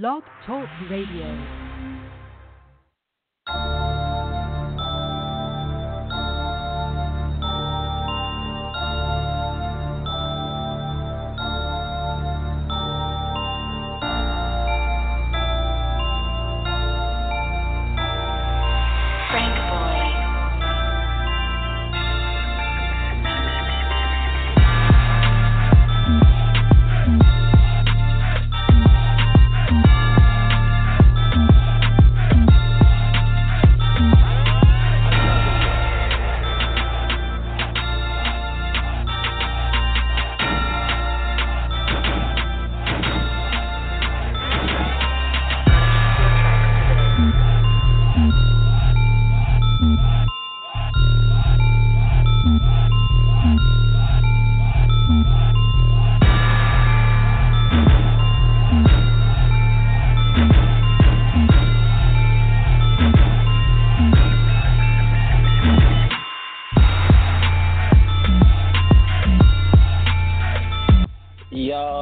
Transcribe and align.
Blog 0.00 0.24
Talk 0.44 0.68
Radio. 0.90 1.24
Yo, 71.84 71.92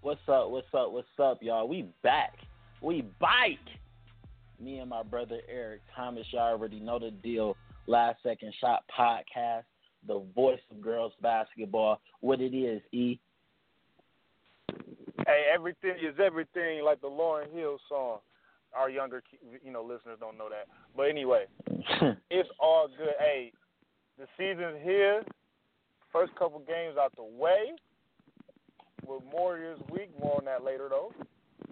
what's 0.00 0.20
up? 0.28 0.48
What's 0.50 0.72
up? 0.72 0.92
What's 0.92 1.08
up, 1.20 1.42
y'all? 1.42 1.66
We 1.66 1.86
back. 2.04 2.34
We 2.80 3.02
bike. 3.18 3.58
Me 4.60 4.78
and 4.78 4.88
my 4.88 5.02
brother 5.02 5.40
Eric 5.52 5.80
Thomas. 5.96 6.24
Y'all 6.30 6.52
already 6.52 6.78
know 6.78 7.00
the 7.00 7.10
deal. 7.10 7.56
Last 7.88 8.22
Second 8.22 8.54
Shot 8.60 8.84
podcast, 8.96 9.64
the 10.06 10.22
voice 10.36 10.60
of 10.70 10.80
girls 10.80 11.12
basketball. 11.20 12.00
What 12.20 12.40
it 12.40 12.54
is, 12.56 12.80
E. 12.92 13.18
Hey, 15.26 15.46
everything 15.52 15.96
is 16.00 16.14
everything, 16.24 16.84
like 16.84 17.00
the 17.00 17.08
Lauryn 17.08 17.52
Hill 17.52 17.78
song. 17.88 18.18
Our 18.72 18.88
younger, 18.88 19.20
you 19.64 19.72
know, 19.72 19.82
listeners 19.82 20.18
don't 20.20 20.38
know 20.38 20.48
that, 20.48 20.68
but 20.96 21.08
anyway, 21.08 21.46
it's 22.30 22.48
all 22.60 22.86
good. 22.86 23.14
Hey, 23.18 23.52
the 24.16 24.26
season's 24.38 24.78
here. 24.84 25.24
First 26.12 26.34
couple 26.36 26.60
games 26.60 26.96
out 27.00 27.14
the 27.16 27.22
way. 27.22 27.72
With 29.06 29.22
Warriors 29.32 29.80
week, 29.90 30.10
more 30.20 30.36
on 30.36 30.44
that 30.44 30.62
later 30.62 30.88
though. 30.88 31.12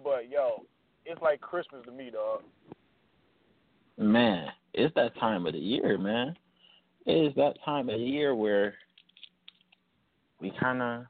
But 0.03 0.29
yo, 0.29 0.65
it's 1.05 1.21
like 1.21 1.39
Christmas 1.41 1.83
to 1.85 1.91
me, 1.91 2.11
dog. 2.11 2.41
man, 3.97 4.47
it's 4.73 4.93
that 4.95 5.17
time 5.19 5.45
of 5.45 5.53
the 5.53 5.59
year, 5.59 5.97
man. 5.97 6.35
It 7.05 7.27
is 7.27 7.35
that 7.35 7.53
time 7.63 7.89
of 7.89 7.99
the 7.99 8.05
year 8.05 8.35
where 8.35 8.75
we 10.39 10.51
kind 10.59 10.81
of, 10.81 11.05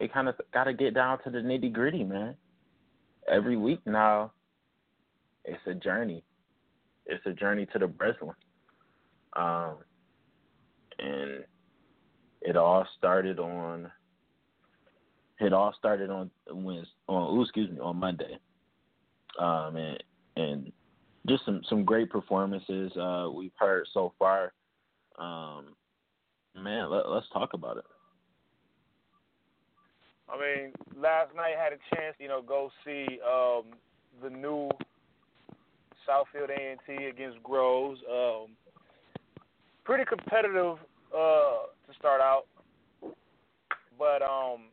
it 0.00 0.12
kind 0.12 0.28
of 0.28 0.34
got 0.52 0.64
to 0.64 0.72
get 0.72 0.94
down 0.94 1.22
to 1.24 1.30
the 1.30 1.38
nitty 1.38 1.72
gritty, 1.72 2.04
man. 2.04 2.34
Every 3.30 3.56
week 3.56 3.80
now, 3.86 4.32
it's 5.44 5.60
a 5.66 5.74
journey. 5.74 6.22
It's 7.06 7.24
a 7.26 7.32
journey 7.32 7.66
to 7.72 7.78
the 7.78 7.86
Breslin. 7.86 8.32
Um, 9.34 9.76
and 10.98 11.44
it 12.42 12.56
all 12.56 12.86
started 12.96 13.38
on. 13.38 13.90
It 15.40 15.52
all 15.52 15.72
started 15.78 16.10
on 16.10 16.30
Wednesday, 16.50 16.90
on 17.06 17.36
ooh, 17.36 17.42
excuse 17.42 17.70
me, 17.70 17.78
on 17.78 17.96
Monday. 17.96 18.38
Um, 19.38 19.76
and 19.76 20.02
and 20.36 20.72
just 21.28 21.44
some 21.44 21.62
some 21.68 21.84
great 21.84 22.10
performances 22.10 22.96
uh, 22.96 23.28
we've 23.32 23.52
heard 23.58 23.86
so 23.92 24.12
far. 24.18 24.52
Um, 25.18 25.74
man, 26.56 26.90
let, 26.90 27.08
let's 27.08 27.26
talk 27.32 27.54
about 27.54 27.76
it. 27.76 27.84
I 30.28 30.38
mean, 30.38 30.72
last 31.00 31.34
night 31.34 31.54
I 31.58 31.62
had 31.62 31.72
a 31.72 31.94
chance, 31.94 32.14
you 32.18 32.28
know, 32.28 32.42
go 32.42 32.70
see 32.84 33.18
um, 33.26 33.64
the 34.22 34.28
new 34.28 34.68
Southfield 36.06 36.50
A 36.50 36.70
and 36.70 36.80
T 36.86 37.06
against 37.06 37.42
Groves. 37.42 38.00
Um, 38.10 38.48
pretty 39.84 40.04
competitive 40.04 40.76
uh, 41.16 41.68
to 41.88 41.98
start 41.98 42.20
out, 42.20 42.44
but 43.98 44.22
um, 44.22 44.68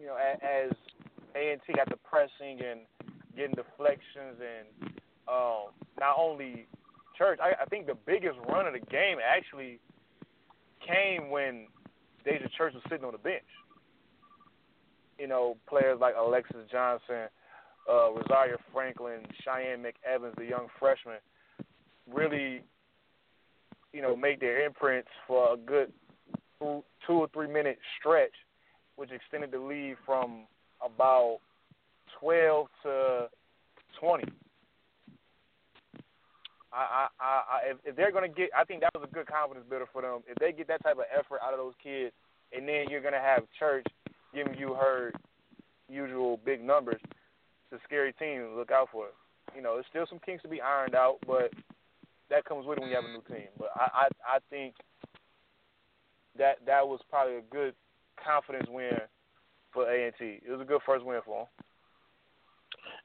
you 0.00 0.06
know, 0.06 0.16
as 0.16 0.72
A 1.34 1.52
and 1.52 1.60
T 1.66 1.72
got 1.74 1.88
the 1.88 1.96
pressing 1.96 2.60
and 2.64 2.80
getting 3.36 3.54
deflections 3.54 4.40
and 4.40 4.90
um, 5.28 5.74
not 6.00 6.16
only 6.18 6.66
Church, 7.16 7.38
I, 7.42 7.62
I 7.62 7.64
think 7.66 7.86
the 7.86 7.96
biggest 8.06 8.38
run 8.48 8.66
of 8.66 8.74
the 8.74 8.80
game 8.80 9.18
actually 9.24 9.80
came 10.86 11.30
when 11.30 11.66
Deja 12.24 12.46
Church 12.56 12.74
was 12.74 12.82
sitting 12.90 13.04
on 13.04 13.12
the 13.12 13.18
bench. 13.18 13.44
You 15.18 15.26
know, 15.26 15.56
players 15.66 15.98
like 15.98 16.14
Alexis 16.18 16.56
Johnson, 16.70 17.28
uh, 17.90 18.10
Rosaria 18.10 18.56
Franklin, 18.72 19.20
Cheyenne 19.42 19.82
McEvans, 19.82 20.36
the 20.36 20.44
young 20.44 20.66
freshman, 20.78 21.16
really, 22.12 22.62
you 23.94 24.02
know, 24.02 24.14
made 24.14 24.40
their 24.40 24.66
imprints 24.66 25.08
for 25.26 25.54
a 25.54 25.56
good 25.56 25.92
two, 26.60 26.82
or 27.08 27.28
three 27.32 27.48
minute 27.48 27.78
stretch, 27.98 28.32
which 28.96 29.10
extended 29.10 29.50
the 29.50 29.58
lead 29.58 29.96
from 30.04 30.46
about 30.84 31.38
12 32.20 32.66
to 32.82 33.28
20. 34.00 34.24
I, 36.72 37.08
I, 37.18 37.24
I, 37.24 37.70
if, 37.70 37.78
if 37.84 37.96
they're 37.96 38.10
to 38.28 38.34
get, 38.36 38.50
I 38.56 38.64
think 38.64 38.82
that 38.82 38.90
was 38.94 39.08
a 39.10 39.14
good 39.14 39.26
confidence 39.26 39.64
builder 39.68 39.86
for 39.90 40.02
them. 40.02 40.20
If 40.28 40.36
they 40.36 40.52
get 40.52 40.68
that 40.68 40.82
type 40.82 40.98
of 40.98 41.08
effort 41.08 41.40
out 41.42 41.54
of 41.54 41.58
those 41.58 41.72
kids, 41.82 42.12
and 42.52 42.68
then 42.68 42.86
you're 42.90 43.00
to 43.14 43.20
have 43.20 43.44
Church 43.58 43.86
giving 44.34 44.58
you 44.58 44.74
her 44.74 45.12
usual 45.88 46.38
big 46.44 46.62
numbers, 46.62 47.00
it's 47.02 47.80
a 47.80 47.84
scary 47.84 48.12
team 48.14 48.40
to 48.40 48.54
look 48.54 48.70
out 48.70 48.88
for. 48.92 49.06
You 49.54 49.62
know, 49.62 49.74
there's 49.74 49.86
still 49.88 50.06
some 50.08 50.20
kinks 50.24 50.42
to 50.42 50.48
be 50.48 50.60
ironed 50.60 50.94
out, 50.94 51.16
but 51.26 51.50
that 52.28 52.44
comes 52.44 52.66
with 52.66 52.76
it 52.76 52.82
when 52.82 52.90
you 52.90 52.96
have 52.96 53.04
a 53.04 53.12
new 53.12 53.22
team. 53.26 53.48
But 53.58 53.70
I, 53.74 54.04
I, 54.04 54.36
I 54.36 54.38
think 54.50 54.74
that 56.38 56.58
that 56.66 56.86
was 56.86 57.00
probably 57.08 57.36
a 57.36 57.42
good 57.50 57.74
confidence 58.22 58.68
win 58.68 58.98
for 59.72 59.90
A 59.90 60.06
and 60.06 60.14
T. 60.18 60.40
It 60.46 60.50
was 60.50 60.60
a 60.60 60.64
good 60.64 60.80
first 60.86 61.04
win 61.04 61.20
for 61.24 61.40
them. 61.40 61.66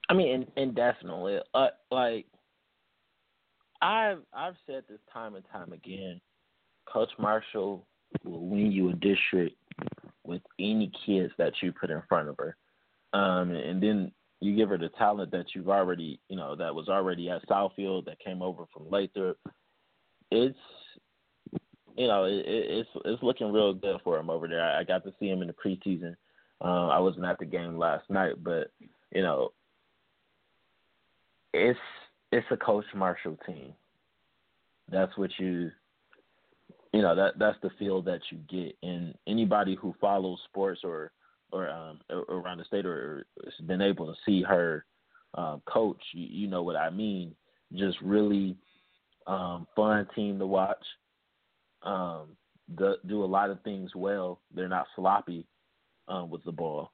I 0.10 0.14
mean, 0.14 0.34
and, 0.34 0.48
indefinitely, 0.70 1.40
uh, 1.54 1.68
like 1.90 2.26
I've 3.82 4.20
I've 4.34 4.56
said 4.68 4.84
this 4.90 5.00
time 5.14 5.36
and 5.36 5.46
time 5.52 5.74
again, 5.74 6.20
Coach 6.86 7.12
Marshall 7.18 7.86
will 8.24 8.46
win 8.46 8.72
you 8.72 8.90
a 8.90 8.94
district 8.94 9.56
with 10.26 10.42
any 10.60 10.92
kids 11.06 11.34
that 11.38 11.54
you 11.62 11.72
put 11.72 11.90
in 11.90 12.02
front 12.08 12.30
of 12.30 12.38
her. 12.38 12.56
Um, 13.14 13.52
and 13.52 13.82
then 13.82 14.12
you 14.40 14.56
give 14.56 14.70
her 14.70 14.78
the 14.78 14.90
talent 14.90 15.32
that 15.32 15.48
you've 15.54 15.70
already, 15.70 16.20
you 16.30 16.36
know, 16.36 16.56
that 16.56 16.74
was 16.74 16.90
already 16.90 17.30
at 17.30 17.48
Southfield, 17.48 18.06
that 18.06 18.20
came 18.20 18.42
over 18.42 18.64
from 18.74 18.90
Lathrop. 18.90 19.38
It's, 20.32 20.58
you 21.98 22.08
know, 22.08 22.26
it, 22.26 22.44
it's 22.46 22.90
it's 23.06 23.24
looking 23.24 23.52
real 23.52 23.74
good 23.74 23.98
for 24.04 24.18
him 24.18 24.30
over 24.30 24.48
there. 24.48 24.64
I, 24.64 24.80
I 24.80 24.84
got 24.84 25.04
to 25.04 25.14
see 25.20 25.28
him 25.28 25.42
in 25.42 25.48
the 25.48 25.54
preseason. 25.54 26.16
Uh, 26.64 26.88
I 26.88 27.00
wasn't 27.00 27.26
at 27.26 27.40
the 27.40 27.46
game 27.46 27.78
last 27.78 28.10
night, 28.10 28.44
but 28.44 28.72
you 29.12 29.22
know, 29.22 29.52
it's 31.54 31.80
it's 32.32 32.48
a 32.52 32.58
Coach 32.58 32.86
Marshall 32.96 33.38
team. 33.46 33.74
That's 34.90 35.16
what 35.18 35.32
you 35.38 35.72
you 36.94 37.02
know 37.02 37.16
that 37.16 37.40
that's 37.40 37.58
the 37.62 37.70
feel 37.80 38.02
that 38.04 38.20
you 38.30 38.40
get 38.50 38.76
and 38.84 39.16
anybody 39.28 39.76
who 39.76 39.96
follows 40.00 40.40
sports 40.50 40.82
or 40.84 41.12
or 41.52 41.70
um, 41.70 42.00
around 42.30 42.60
the 42.60 42.66
state 42.66 42.86
or 42.86 43.26
has 43.44 43.68
been 43.68 43.82
able 43.82 44.08
to 44.08 44.14
see 44.26 44.42
her 44.42 44.86
um, 45.34 45.62
coach, 45.66 46.02
you, 46.14 46.28
you 46.30 46.48
know 46.48 46.64
what 46.64 46.76
I 46.76 46.90
mean. 46.90 47.36
Just 47.74 47.98
really 48.02 48.56
um, 49.28 49.68
fun 49.76 50.08
team 50.16 50.40
to 50.40 50.48
watch. 50.48 50.84
Um, 51.84 52.38
the, 52.78 52.98
do 53.08 53.24
a 53.24 53.26
lot 53.26 53.50
of 53.50 53.62
things 53.64 53.92
well. 53.96 54.40
They're 54.54 54.68
not 54.68 54.88
sloppy 54.96 55.46
um, 56.08 56.30
with 56.30 56.44
the 56.44 56.52
ball, 56.52 56.92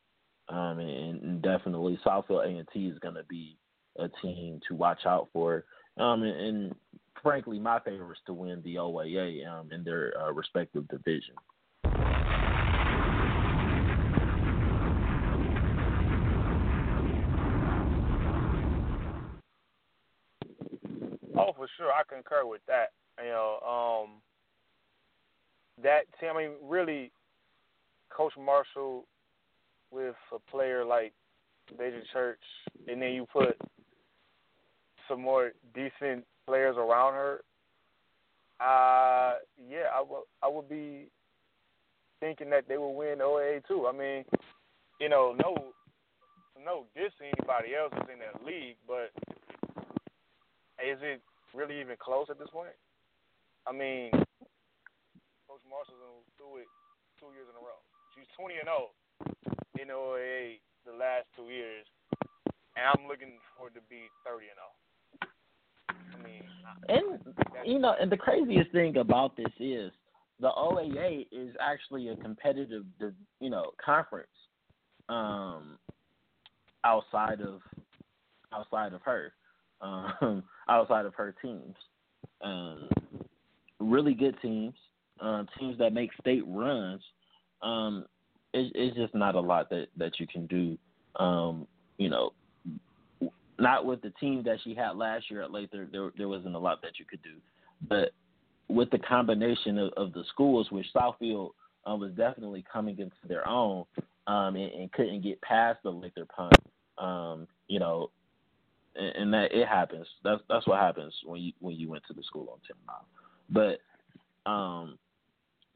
um, 0.49 0.79
and, 0.79 1.21
and 1.21 1.41
definitely 1.41 1.99
Southfield 2.05 2.45
A 2.45 2.57
and 2.57 2.67
T 2.73 2.87
is 2.87 2.99
going 2.99 3.15
to 3.15 3.23
be 3.23 3.57
a 3.99 4.09
team 4.21 4.59
to 4.67 4.75
watch 4.75 5.05
out 5.05 5.27
for. 5.33 5.65
Um, 5.97 6.23
and, 6.23 6.39
and 6.39 6.75
frankly, 7.21 7.59
my 7.59 7.79
favorites 7.79 8.21
to 8.27 8.33
win 8.33 8.61
the 8.63 8.75
OAA 8.75 9.47
um, 9.47 9.71
in 9.71 9.83
their 9.83 10.13
uh, 10.19 10.31
respective 10.31 10.87
division. 10.87 11.35
Oh, 21.39 21.53
for 21.55 21.67
sure, 21.77 21.91
I 21.91 22.01
concur 22.09 22.45
with 22.45 22.61
that. 22.67 22.93
You 23.19 23.29
know, 23.29 23.59
um, 24.05 24.21
that 25.83 26.01
team. 26.19 26.31
I 26.35 26.37
mean, 26.37 26.51
really, 26.63 27.11
Coach 28.09 28.33
Marshall 28.37 29.05
with 29.91 30.15
a 30.33 30.51
player 30.51 30.83
like 30.83 31.13
Deja 31.77 31.99
Church, 32.13 32.39
and 32.87 33.01
then 33.01 33.11
you 33.11 33.25
put 33.31 33.57
some 35.07 35.21
more 35.21 35.51
decent 35.73 36.25
players 36.45 36.75
around 36.77 37.13
her. 37.13 37.41
Uh, 38.59 39.35
yeah, 39.69 39.85
I 39.93 40.01
would 40.01 40.23
I 40.41 40.47
would 40.47 40.67
be 40.67 41.07
thinking 42.19 42.49
that 42.49 42.67
they 42.67 42.77
will 42.77 42.95
win 42.95 43.19
OAA 43.19 43.65
too. 43.67 43.87
I 43.87 43.95
mean, 43.95 44.25
you 44.99 45.09
know, 45.09 45.35
no, 45.37 45.55
no 46.65 46.85
diss 46.95 47.11
anybody 47.21 47.75
else 47.75 47.93
is 47.93 48.09
in 48.11 48.19
that 48.19 48.43
league, 48.43 48.77
but 48.87 49.11
is 50.83 50.97
it 51.01 51.21
really 51.53 51.79
even 51.79 51.95
close 51.99 52.27
at 52.29 52.39
this 52.39 52.49
point? 52.51 52.69
I 53.67 53.73
mean, 53.73 54.11
Coach 55.57 55.65
Marshall's 55.69 56.25
do 56.37 56.61
it 56.61 56.67
two 57.19 57.33
years 57.33 57.49
in 57.49 57.57
a 57.57 57.63
row. 57.65 57.81
She's 58.13 58.29
20 58.37 58.61
and 58.61 58.69
0 58.69 58.93
in 59.81 59.87
OAA 59.89 60.61
the 60.85 60.93
last 60.93 61.25
two 61.35 61.49
years, 61.49 61.85
and 62.77 62.85
I'm 62.85 63.07
looking 63.07 63.39
for 63.57 63.69
it 63.69 63.73
to 63.73 63.81
be 63.89 64.05
30 64.21 64.45
and 64.53 64.61
0. 64.61 65.33
I 66.13 66.21
mean, 66.21 66.43
and 66.89 67.65
you 67.65 67.79
know, 67.79 67.95
and 67.99 68.11
the 68.11 68.17
craziest 68.17 68.71
thing 68.71 68.97
about 68.97 69.35
this 69.35 69.51
is 69.59 69.91
the 70.39 70.49
OAA 70.49 71.25
is 71.31 71.55
actually 71.59 72.09
a 72.09 72.15
competitive, 72.17 72.85
you 73.39 73.49
know, 73.49 73.71
conference 73.83 74.27
um, 75.09 75.79
outside 76.83 77.41
of 77.41 77.61
outside 78.53 78.93
of 78.93 79.01
her 79.01 79.33
um, 79.81 80.43
outside 80.69 81.07
of 81.07 81.15
her 81.15 81.33
teams. 81.41 81.75
Um, 82.43 82.89
really 83.79 84.13
good 84.13 84.35
teams, 84.41 84.75
uh, 85.21 85.43
teams 85.59 85.77
that 85.79 85.93
make 85.93 86.11
state 86.19 86.43
runs. 86.47 87.01
Um, 87.61 88.05
it, 88.53 88.71
it's 88.75 88.95
just 88.95 89.15
not 89.15 89.35
a 89.35 89.39
lot 89.39 89.69
that 89.69 89.87
that 89.97 90.19
you 90.19 90.27
can 90.27 90.47
do. 90.47 90.77
Um, 91.21 91.67
you 91.97 92.09
know, 92.09 92.31
not 93.59 93.85
with 93.85 94.01
the 94.01 94.11
team 94.11 94.43
that 94.43 94.59
she 94.63 94.75
had 94.75 94.91
last 94.91 95.29
year 95.29 95.41
at 95.41 95.51
Lathrop. 95.51 95.91
There 95.91 96.11
there 96.17 96.27
wasn't 96.27 96.55
a 96.55 96.59
lot 96.59 96.81
that 96.81 96.99
you 96.99 97.05
could 97.05 97.21
do, 97.23 97.35
but 97.87 98.11
with 98.69 98.89
the 98.91 98.99
combination 98.99 99.77
of, 99.77 99.93
of 99.95 100.13
the 100.13 100.23
schools, 100.29 100.67
which 100.71 100.85
Southfield 100.95 101.51
uh, 101.89 101.95
was 101.95 102.11
definitely 102.11 102.65
coming 102.71 102.99
into 102.99 103.15
their 103.27 103.47
own 103.47 103.85
um, 104.27 104.55
and, 104.55 104.71
and 104.73 104.91
couldn't 104.91 105.21
get 105.21 105.41
past 105.41 105.79
the 105.83 105.89
Lathrop 105.89 106.29
punt. 106.29 106.59
Um, 106.97 107.47
you 107.67 107.79
know, 107.79 108.11
and, 108.95 109.15
and 109.15 109.33
that 109.33 109.51
it 109.51 109.67
happens. 109.67 110.07
That's 110.23 110.41
that's 110.49 110.67
what 110.67 110.79
happens 110.79 111.13
when 111.25 111.41
you 111.41 111.53
when 111.59 111.75
you 111.75 111.89
went 111.89 112.03
to 112.07 112.13
the 112.13 112.23
school 112.23 112.49
on 112.51 112.59
ten 112.67 112.77
mile. 112.85 113.05
But 113.49 114.49
um, 114.49 114.97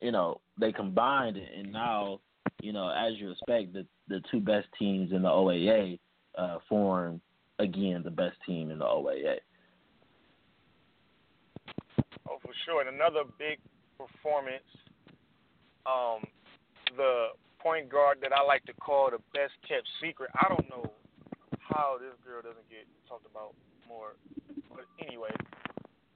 you 0.02 0.12
know, 0.12 0.42
they 0.60 0.72
combined 0.72 1.38
and 1.38 1.72
now, 1.72 2.20
you 2.62 2.74
know, 2.74 2.90
as 2.90 3.14
you 3.18 3.32
expect, 3.32 3.74
the 3.74 3.86
the 4.08 4.22
two 4.32 4.40
best 4.40 4.68
teams 4.78 5.12
in 5.12 5.22
the 5.22 5.30
OAA 5.30 6.00
uh, 6.38 6.58
form 6.68 7.22
again 7.60 8.02
the 8.04 8.12
best 8.12 8.36
team 8.46 8.72
in 8.72 8.80
the 8.80 8.86
OAA. 8.86 9.38
Oh, 12.28 12.38
for 12.42 12.52
sure. 12.66 12.82
And 12.82 12.96
another 12.96 13.24
big 13.38 13.60
performance, 13.98 14.64
um, 15.86 16.26
the 16.98 17.28
point 17.60 17.90
guard 17.90 18.18
that 18.22 18.32
I 18.34 18.44
like 18.44 18.66
to 18.66 18.74
call 18.74 19.12
the 19.12 19.22
best 19.34 19.54
kept 19.68 19.88
secret. 20.02 20.32
I 20.36 20.50
don't 20.50 20.68
know 20.70 20.92
how 21.60 21.98
this 22.00 22.18
girl 22.26 22.42
doesn't 22.42 22.68
get 22.70 22.88
talked 23.08 23.26
about 23.30 23.54
more. 23.88 24.18
But 24.70 24.86
anyway, 25.06 25.32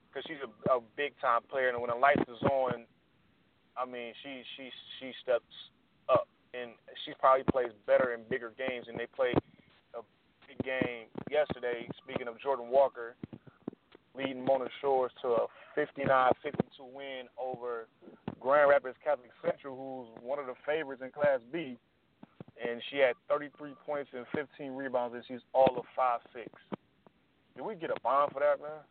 because 0.10 0.24
she's 0.28 0.42
a, 0.44 0.50
a 0.74 0.80
big 0.98 1.14
time 1.22 1.42
player, 1.50 1.70
and 1.70 1.80
when 1.80 1.90
the 1.90 1.96
lights 1.96 2.24
is 2.28 2.42
on, 2.44 2.86
I 3.78 3.86
mean, 3.86 4.14
she 4.24 4.42
she 4.56 4.70
she 5.00 5.12
steps 5.22 5.52
up, 6.10 6.28
and 6.54 6.72
she 7.06 7.14
probably 7.20 7.44
plays 7.52 7.72
better 7.86 8.14
in 8.14 8.22
bigger 8.30 8.54
games. 8.58 8.88
And 8.88 8.98
they 8.98 9.08
played 9.16 9.38
a 9.94 10.02
big 10.48 10.60
game 10.64 11.08
yesterday. 11.30 11.88
Speaking 12.04 12.28
of 12.28 12.40
Jordan 12.40 12.68
Walker, 12.70 13.16
leading 14.16 14.44
Mona 14.44 14.68
Shores 14.82 15.12
to 15.22 15.28
a 15.30 15.48
59-52 15.78 16.32
win 16.94 17.28
over 17.38 17.88
Grand 18.40 18.70
Rapids 18.70 18.96
Catholic 19.04 19.32
Central, 19.44 19.76
who's 19.76 20.24
one 20.24 20.40
of 20.40 20.46
the 20.46 20.56
favorites 20.66 21.02
in 21.04 21.12
Class 21.12 21.40
B 21.52 21.78
and 22.62 22.82
she 22.90 22.98
had 22.98 23.16
33 23.30 23.74
points 23.86 24.10
and 24.14 24.26
15 24.34 24.72
rebounds, 24.72 25.16
and 25.16 25.24
she's 25.28 25.44
all 25.54 25.76
of 25.78 25.86
five 25.96 26.22
six. 26.34 26.50
Did 27.56 27.66
we 27.66 27.76
get 27.76 27.90
a 27.90 28.00
bond 28.02 28.32
for 28.32 28.40
that, 28.40 28.62
man? 28.62 28.84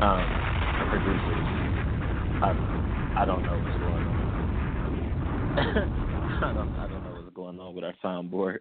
Um, 0.00 0.26
producers, 0.90 1.44
I 2.42 2.52
I 3.16 3.24
don't 3.24 3.44
know 3.44 3.58
what's 3.58 3.78
going 3.78 4.06
on. 4.06 4.26
I 5.56 6.52
don't 6.52 6.70
I 6.78 6.86
don't 6.86 7.02
know 7.02 7.12
what's 7.20 7.34
going 7.34 7.58
on 7.58 7.74
with 7.74 7.84
our 7.84 7.94
soundboard, 8.04 8.58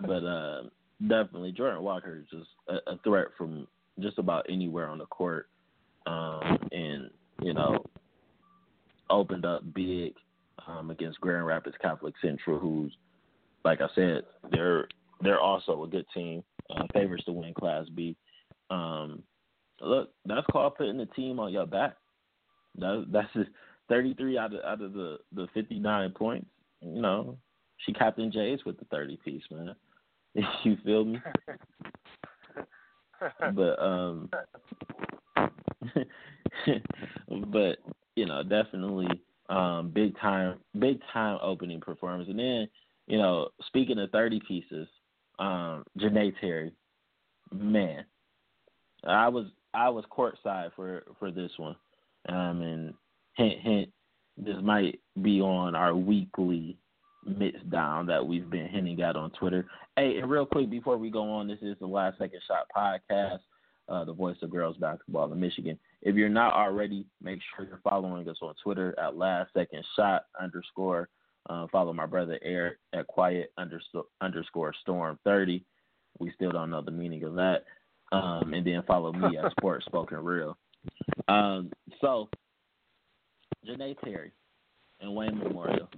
but 0.00 0.24
uh, 0.24 0.62
definitely 1.00 1.52
Jordan 1.52 1.82
Walker 1.82 2.20
is 2.20 2.26
just 2.30 2.50
a, 2.68 2.92
a 2.92 2.98
threat 3.02 3.28
from 3.36 3.66
just 4.00 4.18
about 4.18 4.46
anywhere 4.48 4.88
on 4.88 4.98
the 4.98 5.06
court, 5.06 5.48
um, 6.06 6.58
and 6.70 7.10
you 7.42 7.52
know, 7.52 7.84
opened 9.10 9.44
up 9.44 9.62
big 9.74 10.14
um, 10.66 10.90
against 10.90 11.20
Grand 11.20 11.46
Rapids 11.46 11.76
Catholic 11.80 12.14
Central, 12.22 12.58
who's, 12.58 12.96
like 13.64 13.80
I 13.80 13.88
said, 13.94 14.22
they're 14.50 14.86
they're 15.20 15.40
also 15.40 15.82
a 15.84 15.88
good 15.88 16.06
team, 16.14 16.42
uh, 16.74 16.84
favorites 16.92 17.24
to 17.24 17.32
win 17.32 17.54
Class 17.54 17.86
B. 17.94 18.16
Um, 18.70 19.22
look, 19.86 20.10
that's 20.26 20.46
called 20.50 20.76
putting 20.76 20.98
the 20.98 21.06
team 21.06 21.38
on 21.38 21.52
your 21.52 21.66
back. 21.66 21.96
That, 22.78 23.06
that's 23.10 23.48
33 23.88 24.38
out 24.38 24.54
of 24.54 24.60
out 24.64 24.80
of 24.82 24.92
the 24.92 25.18
the 25.32 25.46
59 25.54 26.10
points. 26.12 26.46
You 26.80 27.00
know, 27.00 27.38
she 27.78 27.92
captain 27.92 28.32
Jays 28.32 28.60
with 28.66 28.78
the 28.78 28.84
30 28.86 29.18
piece, 29.24 29.42
man. 29.50 29.74
you 30.64 30.76
feel 30.84 31.04
me? 31.04 31.18
but 33.54 33.82
um 33.82 34.28
but 37.52 37.78
you 38.16 38.26
know, 38.26 38.42
definitely 38.42 39.08
um, 39.48 39.90
big 39.90 40.18
time, 40.18 40.58
big 40.78 41.00
time 41.12 41.38
opening 41.42 41.80
performance. 41.80 42.28
And 42.28 42.38
then, 42.38 42.68
you 43.06 43.18
know, 43.18 43.48
speaking 43.66 43.98
of 43.98 44.10
thirty 44.10 44.40
pieces, 44.46 44.88
um, 45.38 45.84
Janae 45.98 46.32
Terry, 46.40 46.72
man, 47.52 48.04
I 49.06 49.28
was 49.28 49.46
I 49.74 49.88
was 49.88 50.04
courtside 50.10 50.70
for 50.76 51.04
for 51.18 51.30
this 51.30 51.50
one, 51.56 51.76
um, 52.28 52.62
and 52.62 52.94
hint 53.36 53.60
hint, 53.60 53.88
this 54.36 54.56
might 54.62 55.00
be 55.22 55.40
on 55.40 55.74
our 55.74 55.94
weekly 55.94 56.76
mix 57.26 57.58
down 57.70 58.06
that 58.06 58.26
we've 58.26 58.50
been 58.50 58.68
hinting 58.68 59.00
at 59.02 59.16
on 59.16 59.30
Twitter. 59.32 59.66
Hey, 59.96 60.18
and 60.18 60.30
real 60.30 60.46
quick 60.46 60.70
before 60.70 60.98
we 60.98 61.10
go 61.10 61.30
on, 61.30 61.48
this 61.48 61.60
is 61.62 61.76
the 61.80 61.86
last 61.86 62.18
second 62.18 62.40
shot 62.46 62.66
podcast 62.76 63.40
uh, 63.88 64.04
the 64.04 64.12
voice 64.12 64.36
of 64.42 64.50
girls 64.50 64.76
basketball 64.76 65.30
in 65.32 65.40
Michigan. 65.40 65.78
If 66.02 66.16
you're 66.16 66.28
not 66.28 66.54
already, 66.54 67.06
make 67.22 67.40
sure 67.56 67.66
you're 67.66 67.80
following 67.84 68.28
us 68.28 68.38
on 68.42 68.54
Twitter 68.62 68.98
at 68.98 69.16
last 69.16 69.52
second 69.52 69.84
shot 69.96 70.24
underscore. 70.40 71.08
Uh, 71.48 71.66
follow 71.70 71.92
my 71.92 72.06
brother 72.06 72.38
Eric 72.42 72.78
at 72.94 73.06
quiet 73.06 73.52
underscore, 73.58 74.06
underscore 74.20 74.72
storm 74.80 75.18
30. 75.24 75.64
We 76.18 76.32
still 76.34 76.52
don't 76.52 76.70
know 76.70 76.80
the 76.80 76.90
meaning 76.90 77.24
of 77.24 77.34
that. 77.34 77.64
Um, 78.14 78.54
and 78.54 78.66
then 78.66 78.82
follow 78.86 79.12
me 79.12 79.36
at 79.36 79.50
sports 79.58 79.84
spoken 79.86 80.18
real. 80.18 80.56
Um, 81.28 81.70
so, 82.00 82.28
Janae 83.66 83.96
Terry 84.02 84.32
and 85.00 85.14
Wayne 85.14 85.38
Memorial 85.38 85.88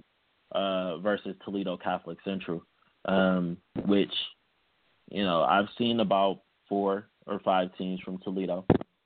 uh, 0.53 0.97
versus 0.99 1.35
Toledo 1.43 1.77
Catholic 1.77 2.17
Central, 2.23 2.63
um, 3.05 3.57
which, 3.85 4.13
you 5.09 5.23
know, 5.23 5.43
I've 5.43 5.67
seen 5.77 5.99
about 5.99 6.41
four 6.69 7.07
or 7.25 7.39
five 7.39 7.75
teams 7.77 7.99
from 8.01 8.17
Toledo 8.19 8.65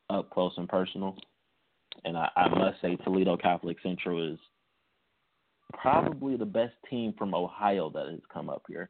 up 0.10 0.30
close 0.30 0.54
and 0.58 0.70
personal. 0.70 1.16
and 2.06 2.18
I, 2.18 2.30
I 2.36 2.50
must 2.50 2.82
say 2.82 2.96
Toledo 2.98 3.38
Catholic 3.38 3.78
Central 3.82 4.34
is 4.34 4.40
probably 5.74 6.36
the 6.36 6.46
best 6.46 6.74
team 6.90 7.14
from 7.18 7.34
Ohio 7.34 7.90
that 7.92 8.08
has 8.08 8.20
come 8.32 8.50
up 8.50 8.64
here 8.68 8.90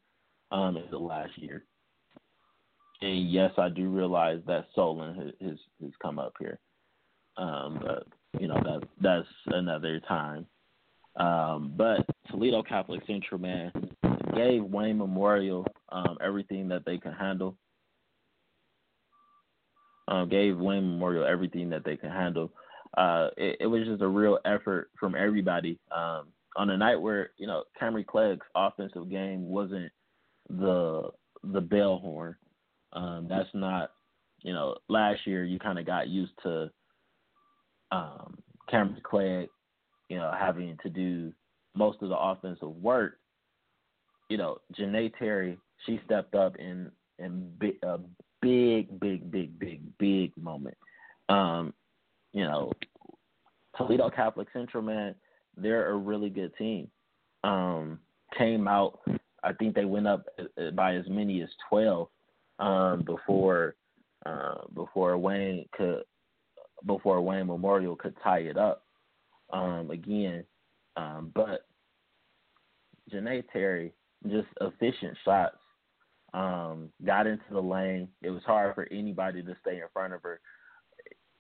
um, 0.52 0.78
in 0.78 0.84
the 0.92 0.98
last 0.98 1.38
year. 1.38 1.64
And 3.02 3.32
yes, 3.32 3.52
I 3.58 3.70
do 3.70 3.90
realize 3.90 4.42
that 4.48 4.68
Solon 4.76 5.34
has 5.42 5.58
has, 5.82 5.92
come 6.02 6.20
up 6.20 6.34
here, 6.40 6.60
um, 7.38 7.80
but 7.82 8.06
you 8.40 8.48
know 8.48 8.62
that 8.64 8.88
that's 9.02 9.28
another 9.48 10.00
time. 10.08 10.46
Um, 11.16 11.74
but 11.76 12.06
Toledo 12.30 12.64
Catholic 12.64 13.02
Central, 13.06 13.42
man, 13.42 13.72
gave 14.36 14.64
Wayne 14.64 14.98
Memorial 14.98 15.66
um, 15.92 16.18
everything 16.24 16.68
that 16.70 16.86
they 16.86 16.98
can 16.98 17.14
handle. 17.14 17.58
Um, 20.08 20.30
gave 20.30 20.58
Wayne 20.58 20.92
Memorial 20.92 21.26
everything 21.26 21.70
that 21.72 21.84
they 21.84 21.98
can 21.98 22.12
handle. 22.12 22.52
Uh, 22.98 23.30
it, 23.38 23.58
it, 23.62 23.68
was 23.68 23.86
just 23.86 24.02
a 24.02 24.08
real 24.08 24.38
effort 24.46 24.90
from 25.00 25.16
everybody. 25.16 25.80
Um, 25.96 26.28
on 26.58 26.70
a 26.70 26.78
night 26.78 26.98
where 26.98 27.32
you 27.38 27.48
know 27.48 27.64
Camry 27.82 28.06
Clegg's 28.06 28.46
offensive 28.56 29.10
game 29.10 29.48
wasn't 29.48 29.92
the 30.50 31.10
the 31.44 31.62
bell 31.62 32.00
horn. 32.00 32.36
Um, 32.94 33.28
that's 33.30 33.50
not 33.54 33.92
you 34.42 34.54
know 34.54 34.76
last 34.90 35.26
year 35.26 35.46
you 35.46 35.60
kind 35.60 35.80
of 35.80 35.86
got 35.86 36.08
used 36.08 36.34
to 36.44 36.70
um, 37.92 38.38
Cameron 38.70 39.02
Clegg, 39.04 39.50
you 40.10 40.18
know 40.18 40.32
having 40.38 40.78
to 40.84 40.90
do 40.90 41.32
most 41.76 42.02
of 42.02 42.10
the 42.10 42.18
offensive 42.18 42.76
work. 42.76 43.18
You 44.30 44.38
know 44.38 44.58
Janae 44.78 45.12
Terry 45.18 45.58
she 45.86 46.00
stepped 46.06 46.36
up 46.36 46.56
in 46.58 46.92
in 47.20 47.52
a 47.84 47.98
big 48.42 49.00
big 49.00 49.32
big 49.32 49.60
big 49.60 49.98
big 49.98 50.32
moment. 50.38 50.78
Um, 51.30 51.74
you 52.34 52.44
know 52.44 52.72
Toledo 53.78 54.10
Catholic 54.10 54.48
Central 54.54 54.84
man 54.84 55.16
they're 55.58 55.92
a 55.92 55.98
really 55.98 56.30
good 56.30 56.56
team. 56.58 56.90
Um, 57.44 58.00
came 58.38 58.68
out, 58.68 59.00
I 59.44 59.54
think 59.54 59.76
they 59.76 59.86
went 59.86 60.08
up 60.08 60.26
by 60.76 60.96
as 60.96 61.06
many 61.10 61.42
as 61.42 61.50
twelve 61.70 62.10
um, 62.62 63.02
before 63.02 63.76
uh, 64.26 64.60
before 64.74 65.18
Wayne 65.18 65.66
could 65.74 66.04
before 66.86 67.22
Wayne 67.22 67.48
Memorial 67.48 67.96
could 67.96 68.16
tie 68.24 68.40
it 68.40 68.58
up 68.58 68.86
um, 69.52 69.90
again. 69.92 70.44
Um, 70.96 71.32
but 71.34 71.66
Janae 73.12 73.44
Terry 73.52 73.94
just 74.28 74.48
efficient 74.62 75.18
shots. 75.26 75.58
Um, 76.34 76.90
got 77.06 77.28
into 77.28 77.44
the 77.52 77.60
lane. 77.60 78.08
It 78.22 78.30
was 78.30 78.44
hard 78.46 78.74
for 78.76 78.88
anybody 78.90 79.44
to 79.44 79.58
stay 79.62 79.78
in 79.78 79.88
front 79.92 80.14
of 80.14 80.22
her. 80.24 80.40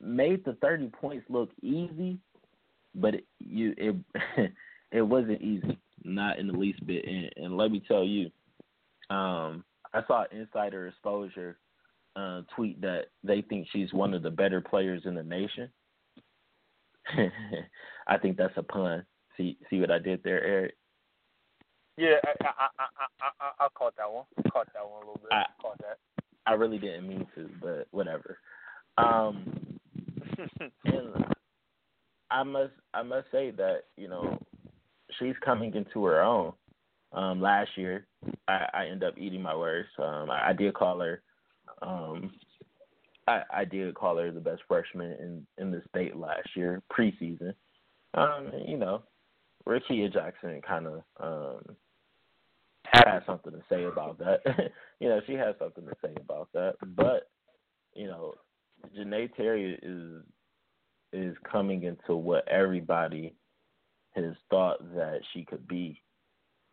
Made 0.01 0.43
the 0.43 0.53
thirty 0.53 0.87
points 0.87 1.25
look 1.29 1.49
easy, 1.61 2.17
but 2.95 3.15
it, 3.15 3.25
you 3.39 3.73
it 3.77 3.95
it 4.91 5.01
wasn't 5.01 5.41
easy, 5.41 5.77
not 6.03 6.39
in 6.39 6.47
the 6.47 6.53
least 6.53 6.85
bit. 6.85 7.05
And, 7.07 7.29
and 7.37 7.57
let 7.57 7.71
me 7.71 7.81
tell 7.87 8.03
you, 8.03 8.31
um, 9.15 9.63
I 9.93 10.01
saw 10.07 10.25
Insider 10.31 10.87
Exposure 10.87 11.57
uh, 12.15 12.41
tweet 12.55 12.81
that 12.81 13.05
they 13.23 13.41
think 13.41 13.67
she's 13.71 13.93
one 13.93 14.13
of 14.13 14.23
the 14.23 14.29
better 14.29 14.61
players 14.61 15.03
in 15.05 15.15
the 15.15 15.23
nation. 15.23 15.69
I 18.07 18.17
think 18.17 18.37
that's 18.37 18.57
a 18.57 18.63
pun. 18.63 19.05
See 19.37 19.57
see 19.69 19.79
what 19.79 19.91
I 19.91 19.99
did 19.99 20.21
there, 20.23 20.43
Eric? 20.43 20.75
Yeah, 21.97 22.15
I 22.25 22.45
I 22.45 22.67
I 22.79 22.85
I, 23.39 23.65
I 23.65 23.67
caught 23.75 23.95
that 23.97 24.11
one. 24.11 24.25
Caught 24.51 24.67
that 24.73 24.83
one 24.83 24.97
a 24.97 24.99
little 24.99 25.21
bit. 25.21 25.31
I, 25.31 25.45
caught 25.61 25.77
that. 25.79 25.97
I 26.45 26.53
really 26.53 26.77
didn't 26.77 27.07
mean 27.07 27.27
to, 27.35 27.49
but 27.61 27.87
whatever. 27.91 28.39
Um, 28.97 29.79
and 30.85 31.25
I 32.29 32.43
must 32.43 32.73
I 32.93 33.03
must 33.03 33.27
say 33.31 33.51
that 33.51 33.83
you 33.97 34.07
know 34.07 34.37
she's 35.19 35.35
coming 35.43 35.73
into 35.75 36.03
her 36.05 36.21
own. 36.21 36.53
Um, 37.13 37.41
last 37.41 37.71
year, 37.75 38.07
I, 38.47 38.67
I 38.73 38.85
end 38.87 39.03
up 39.03 39.17
eating 39.17 39.41
my 39.41 39.55
words. 39.55 39.89
Um, 39.97 40.29
I, 40.29 40.49
I 40.49 40.53
did 40.53 40.73
call 40.73 40.99
her. 40.99 41.21
Um, 41.81 42.31
I, 43.27 43.41
I 43.53 43.65
did 43.65 43.95
call 43.95 44.17
her 44.17 44.31
the 44.31 44.39
best 44.39 44.61
freshman 44.67 45.11
in 45.13 45.47
in 45.57 45.71
the 45.71 45.81
state 45.89 46.15
last 46.15 46.49
year 46.55 46.81
preseason. 46.91 47.53
Um, 48.13 48.51
you 48.67 48.77
know, 48.77 49.03
Rickea 49.67 50.11
Jackson 50.11 50.61
kind 50.61 50.87
of 50.87 51.01
um, 51.19 51.75
had 52.85 53.19
something 53.25 53.51
to 53.51 53.61
say 53.69 53.83
about 53.83 54.17
that. 54.19 54.41
you 54.99 55.09
know, 55.09 55.21
she 55.27 55.33
has 55.33 55.55
something 55.59 55.85
to 55.85 55.95
say 56.03 56.13
about 56.19 56.49
that. 56.53 56.75
But 56.95 57.29
you 57.93 58.07
know, 58.07 58.35
Janae 58.97 59.33
Terry 59.35 59.79
is 59.81 60.23
is 61.13 61.35
coming 61.49 61.83
into 61.83 62.15
what 62.15 62.47
everybody 62.47 63.35
has 64.15 64.33
thought 64.49 64.79
that 64.95 65.19
she 65.33 65.43
could 65.43 65.67
be, 65.67 66.01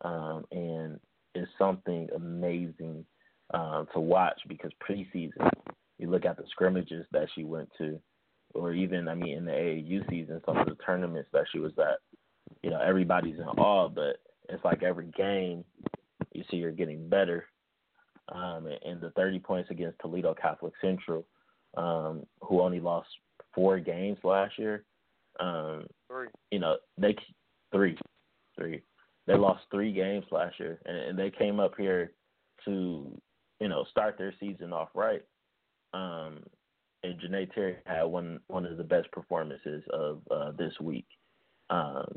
um, 0.01 0.45
and 0.51 0.99
it's 1.35 1.51
something 1.57 2.07
amazing 2.15 3.05
uh, 3.53 3.85
to 3.93 3.99
watch 3.99 4.39
because 4.47 4.71
preseason, 4.87 5.49
you 5.97 6.09
look 6.09 6.25
at 6.25 6.37
the 6.37 6.43
scrimmages 6.49 7.05
that 7.11 7.27
she 7.35 7.43
went 7.43 7.69
to, 7.77 7.99
or 8.53 8.73
even 8.73 9.07
I 9.07 9.15
mean 9.15 9.37
in 9.37 9.45
the 9.45 9.51
AAU 9.51 10.09
season, 10.09 10.41
some 10.45 10.57
of 10.57 10.67
the 10.67 10.75
tournaments 10.85 11.29
that 11.33 11.45
she 11.51 11.59
was 11.59 11.73
at. 11.77 11.99
You 12.63 12.71
know, 12.71 12.81
everybody's 12.81 13.37
in 13.37 13.43
awe, 13.43 13.89
but 13.89 14.17
it's 14.49 14.63
like 14.65 14.83
every 14.83 15.07
game 15.15 15.63
you 16.33 16.43
see 16.49 16.61
her 16.61 16.71
getting 16.71 17.07
better. 17.07 17.45
Um, 18.31 18.67
and 18.85 19.01
the 19.01 19.11
30 19.11 19.39
points 19.39 19.71
against 19.71 19.99
Toledo 19.99 20.35
Catholic 20.39 20.73
Central, 20.81 21.25
um, 21.77 22.23
who 22.41 22.61
only 22.61 22.79
lost 22.79 23.07
four 23.55 23.79
games 23.79 24.17
last 24.23 24.57
year. 24.57 24.83
Um, 25.39 25.85
three. 26.07 26.27
You 26.51 26.59
know, 26.59 26.77
they 26.97 27.15
three, 27.71 27.97
three. 28.57 28.81
They 29.29 29.35
lost 29.35 29.65
three 29.69 29.93
games 29.93 30.25
last 30.31 30.59
year, 30.59 30.79
and, 30.87 30.97
and 30.97 31.19
they 31.19 31.29
came 31.29 31.59
up 31.59 31.73
here 31.77 32.13
to, 32.65 33.21
you 33.59 33.67
know, 33.69 33.85
start 33.91 34.17
their 34.17 34.33
season 34.39 34.73
off 34.73 34.89
right. 34.95 35.21
Um, 35.93 36.39
and 37.03 37.13
Janae 37.21 37.53
Terry 37.53 37.75
had 37.85 38.05
one 38.05 38.39
one 38.47 38.65
of 38.65 38.77
the 38.77 38.83
best 38.83 39.11
performances 39.11 39.83
of 39.93 40.21
uh, 40.31 40.51
this 40.57 40.73
week. 40.81 41.05
Um, 41.69 42.07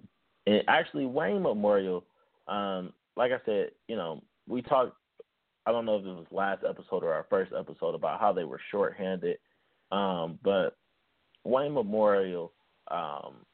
and 0.47 0.62
actually, 0.69 1.04
Wayne 1.04 1.42
Memorial, 1.42 2.02
um, 2.49 2.95
like 3.14 3.31
I 3.31 3.45
said, 3.45 3.73
you 3.88 3.97
know, 3.97 4.23
we 4.49 4.62
talked. 4.62 4.97
I 5.66 5.71
don't 5.71 5.85
know 5.85 5.99
if 5.99 6.07
it 6.07 6.09
was 6.09 6.25
last 6.31 6.64
episode 6.66 7.04
or 7.04 7.12
our 7.12 7.26
first 7.28 7.52
episode 7.57 7.95
about 7.95 8.21
how 8.21 8.33
they 8.33 8.45
were 8.45 8.61
shorthanded, 8.71 9.37
um, 9.92 10.38
but 10.42 10.78
Wayne 11.45 11.75
Memorial, 11.75 12.52
um, 12.90 13.45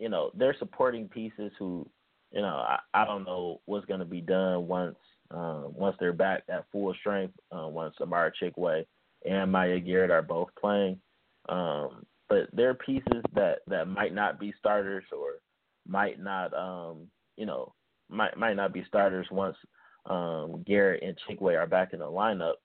you 0.00 0.08
know, 0.08 0.32
they're 0.34 0.56
supporting 0.58 1.08
pieces 1.08 1.52
who, 1.60 1.88
you 2.36 2.42
know, 2.42 2.48
I, 2.68 2.78
I 2.92 3.06
don't 3.06 3.24
know 3.24 3.62
what's 3.64 3.86
going 3.86 4.00
to 4.00 4.06
be 4.06 4.20
done 4.20 4.68
once 4.68 4.96
um, 5.30 5.72
once 5.74 5.96
they're 5.98 6.12
back 6.12 6.42
at 6.50 6.66
full 6.70 6.94
strength. 7.00 7.32
Uh, 7.50 7.66
once 7.66 7.94
Amara 7.98 8.30
Chikwe 8.30 8.84
and 9.24 9.50
Maya 9.50 9.80
Garrett 9.80 10.10
are 10.10 10.20
both 10.20 10.48
playing, 10.60 11.00
um, 11.48 12.04
but 12.28 12.48
they're 12.52 12.74
pieces 12.74 13.22
that 13.34 13.60
that 13.68 13.88
might 13.88 14.14
not 14.14 14.38
be 14.38 14.52
starters 14.58 15.04
or 15.16 15.40
might 15.88 16.20
not, 16.20 16.52
um, 16.52 17.06
you 17.38 17.46
know, 17.46 17.72
might 18.10 18.36
might 18.36 18.56
not 18.56 18.74
be 18.74 18.84
starters 18.86 19.26
once 19.30 19.56
um, 20.04 20.62
Garrett 20.66 21.02
and 21.02 21.16
Chikwe 21.26 21.58
are 21.58 21.66
back 21.66 21.94
in 21.94 22.00
the 22.00 22.04
lineup. 22.04 22.56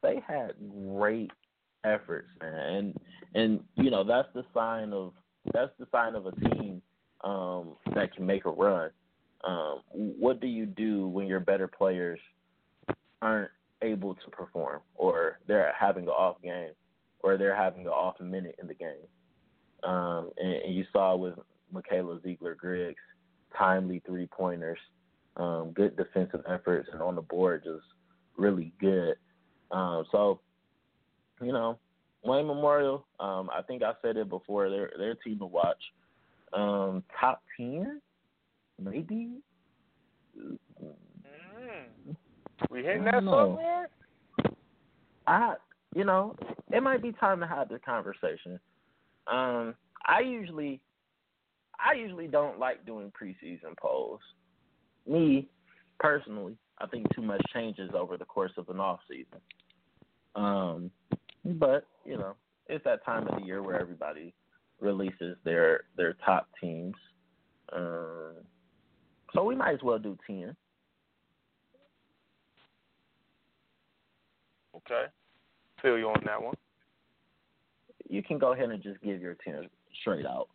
They 0.00 0.22
had 0.28 0.52
great 0.94 1.32
efforts, 1.84 2.28
man. 2.40 2.54
And 2.54 2.94
and 3.34 3.60
you 3.74 3.90
know 3.90 4.04
that's 4.04 4.28
the 4.32 4.44
sign 4.54 4.92
of 4.92 5.12
that's 5.52 5.72
the 5.80 5.88
sign 5.90 6.14
of 6.14 6.26
a 6.26 6.32
team 6.32 6.80
um, 7.24 7.74
that 7.96 8.14
can 8.14 8.24
make 8.24 8.44
a 8.44 8.50
run. 8.50 8.90
Um, 9.44 9.82
what 9.92 10.40
do 10.40 10.46
you 10.46 10.66
do 10.66 11.06
when 11.08 11.26
your 11.26 11.40
better 11.40 11.68
players 11.68 12.18
aren't 13.22 13.50
able 13.82 14.14
to 14.14 14.30
perform, 14.30 14.80
or 14.94 15.38
they're 15.46 15.72
having 15.78 16.04
an 16.04 16.10
off 16.10 16.40
game, 16.42 16.72
or 17.20 17.36
they're 17.36 17.54
having 17.54 17.82
an 17.82 17.88
off 17.88 18.20
minute 18.20 18.56
in 18.60 18.66
the 18.66 18.74
game? 18.74 19.06
Um, 19.84 20.30
and, 20.38 20.54
and 20.54 20.74
you 20.74 20.84
saw 20.92 21.14
with 21.14 21.34
Michaela 21.72 22.20
Ziegler 22.22 22.54
Griggs, 22.54 23.00
timely 23.56 24.02
three 24.06 24.26
pointers, 24.26 24.78
um, 25.36 25.72
good 25.72 25.96
defensive 25.96 26.42
efforts, 26.48 26.88
and 26.92 27.00
on 27.00 27.14
the 27.14 27.22
board 27.22 27.62
just 27.64 27.84
really 28.36 28.72
good. 28.80 29.14
Um, 29.70 30.04
so 30.10 30.40
you 31.40 31.52
know, 31.52 31.78
Wayne 32.24 32.46
Memorial. 32.46 33.06
Um, 33.20 33.50
I 33.56 33.62
think 33.62 33.82
I 33.82 33.92
said 34.02 34.16
it 34.16 34.28
before. 34.28 34.70
They're 34.70 34.90
they're 34.98 35.12
a 35.12 35.16
team 35.16 35.38
to 35.38 35.46
watch. 35.46 35.82
Um, 36.52 37.04
top 37.20 37.42
ten, 37.56 38.00
maybe. 38.82 39.40
Mm. 40.38 42.16
We 42.70 42.82
hitting 42.82 43.04
that 43.04 43.22
somewhere. 43.22 43.88
I, 45.26 45.54
you 45.94 46.04
know, 46.04 46.36
it 46.72 46.82
might 46.82 47.02
be 47.02 47.12
time 47.12 47.40
to 47.40 47.46
have 47.46 47.68
this 47.68 47.80
conversation. 47.84 48.58
Um, 49.26 49.74
I 50.06 50.20
usually, 50.20 50.80
I 51.78 51.94
usually 51.96 52.26
don't 52.26 52.58
like 52.58 52.84
doing 52.86 53.12
preseason 53.20 53.76
polls. 53.80 54.20
Me, 55.06 55.48
personally, 56.00 56.56
I 56.78 56.86
think 56.86 57.06
too 57.14 57.22
much 57.22 57.42
changes 57.52 57.90
over 57.94 58.16
the 58.16 58.24
course 58.24 58.52
of 58.56 58.68
an 58.68 58.80
off 58.80 59.00
season. 59.08 59.40
Um, 60.34 60.90
but 61.44 61.86
you 62.04 62.16
know, 62.16 62.34
it's 62.68 62.84
that 62.84 63.04
time 63.04 63.26
of 63.28 63.40
the 63.40 63.46
year 63.46 63.62
where 63.62 63.80
everybody 63.80 64.34
releases 64.80 65.36
their 65.44 65.82
their 65.96 66.14
top 66.24 66.48
teams. 66.60 66.94
Um, 67.72 68.34
so 69.34 69.44
we 69.44 69.54
might 69.54 69.74
as 69.74 69.82
well 69.82 69.98
do 69.98 70.16
ten. 70.26 70.56
Okay. 74.76 75.04
Feel 75.82 75.98
you 75.98 76.08
on 76.08 76.22
that 76.26 76.42
one. 76.42 76.54
You 78.08 78.22
can 78.22 78.38
go 78.38 78.52
ahead 78.52 78.70
and 78.70 78.82
just 78.82 79.00
give 79.02 79.20
your 79.20 79.36
ten 79.44 79.68
straight 80.00 80.26
out. 80.26 80.48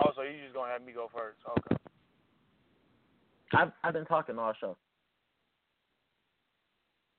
Oh, 0.00 0.10
so 0.14 0.22
you're 0.22 0.42
just 0.42 0.54
gonna 0.54 0.72
have 0.72 0.82
me 0.82 0.92
go 0.92 1.10
first? 1.12 1.38
Okay. 1.58 1.82
I've 3.54 3.72
I've 3.82 3.94
been 3.94 4.04
talking 4.04 4.38
all 4.38 4.52
show. 4.60 4.76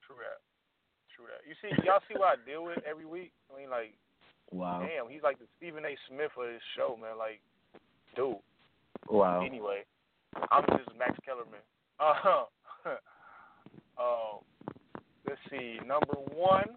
True 0.06 0.16
that. 0.18 0.40
True 1.14 1.26
that. 1.26 1.46
You 1.46 1.54
see, 1.60 1.86
y'all 1.86 2.00
see 2.08 2.18
what 2.18 2.38
I 2.38 2.50
deal 2.50 2.64
with 2.64 2.78
every 2.88 3.06
week? 3.06 3.32
I 3.52 3.60
mean, 3.60 3.70
like, 3.70 3.94
Wow. 4.52 4.80
damn, 4.80 5.10
he's 5.10 5.22
like 5.22 5.38
the 5.38 5.46
Stephen 5.56 5.84
A. 5.84 5.96
Smith 6.08 6.30
of 6.38 6.46
this 6.46 6.62
show, 6.76 6.96
man. 7.00 7.18
Like, 7.18 7.40
dude. 8.16 8.36
Wow. 9.08 9.44
Anyway, 9.44 9.84
I'm 10.50 10.64
just 10.76 10.96
Max 10.98 11.18
Kellerman. 11.24 11.60
Uh, 11.98 12.14
huh. 12.16 12.44
um, 13.98 14.40
let's 15.28 15.40
see. 15.50 15.78
Number 15.86 16.14
one. 16.34 16.76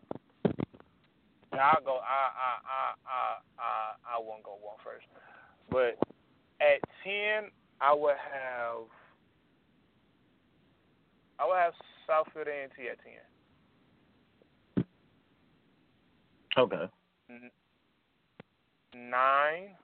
Now 1.54 1.74
I'll 1.76 1.84
go. 1.84 2.00
I 2.02 2.30
I 2.34 2.52
I 2.66 2.94
I 3.06 3.38
I 3.60 4.16
I 4.16 4.20
won't 4.20 4.44
go 4.44 4.58
one 4.62 4.78
first, 4.84 5.06
but 5.70 5.98
at 6.60 6.82
ten, 7.04 7.52
I 7.80 7.94
would 7.94 8.16
have. 8.16 8.90
I 11.40 11.46
would 11.46 11.58
have 11.58 11.74
Southfield 12.10 12.48
A 12.48 12.64
and 12.64 12.72
T 12.76 12.90
at 12.90 12.98
ten. 13.04 13.24
Okay. 16.58 16.90
Nine. 18.96 19.76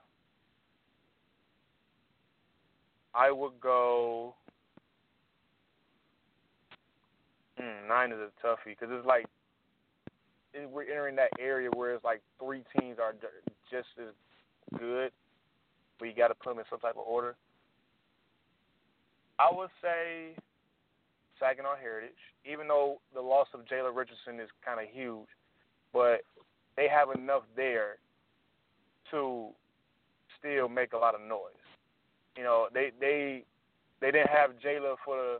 I 3.14 3.30
would 3.30 3.60
go. 3.60 4.34
Mm, 7.60 7.88
nine 7.88 8.12
is 8.12 8.18
a 8.18 8.46
toughie 8.46 8.76
because 8.78 8.88
it's 8.90 9.06
like 9.06 9.26
it, 10.54 10.68
we're 10.70 10.84
entering 10.84 11.16
that 11.16 11.30
area 11.38 11.68
where 11.74 11.94
it's 11.94 12.04
like 12.04 12.22
three 12.42 12.62
teams 12.78 12.98
are 12.98 13.14
just 13.70 13.88
as 13.98 14.14
good, 14.78 15.10
but 15.98 16.06
you 16.06 16.14
got 16.14 16.28
to 16.28 16.34
put 16.34 16.50
them 16.50 16.58
in 16.58 16.64
some 16.70 16.80
type 16.80 16.96
of 16.96 17.06
order. 17.06 17.36
I 19.38 19.50
would 19.52 19.70
say 19.82 20.34
Saginaw 21.38 21.76
Heritage, 21.80 22.10
even 22.44 22.68
though 22.68 23.00
the 23.14 23.20
loss 23.20 23.48
of 23.54 23.60
Jalen 23.60 23.96
Richardson 23.96 24.40
is 24.40 24.48
kind 24.64 24.80
of 24.80 24.86
huge, 24.92 25.28
but 25.92 26.20
they 26.76 26.88
have 26.88 27.08
enough 27.14 27.42
there 27.56 27.96
to 29.10 29.48
still 30.38 30.68
make 30.68 30.92
a 30.92 30.98
lot 30.98 31.14
of 31.14 31.20
noise. 31.20 31.59
You 32.36 32.44
know, 32.44 32.68
they 32.72 32.90
they 33.00 33.44
they 34.00 34.10
didn't 34.10 34.30
have 34.30 34.50
Jayla 34.64 34.96
for 35.04 35.16
the 35.16 35.38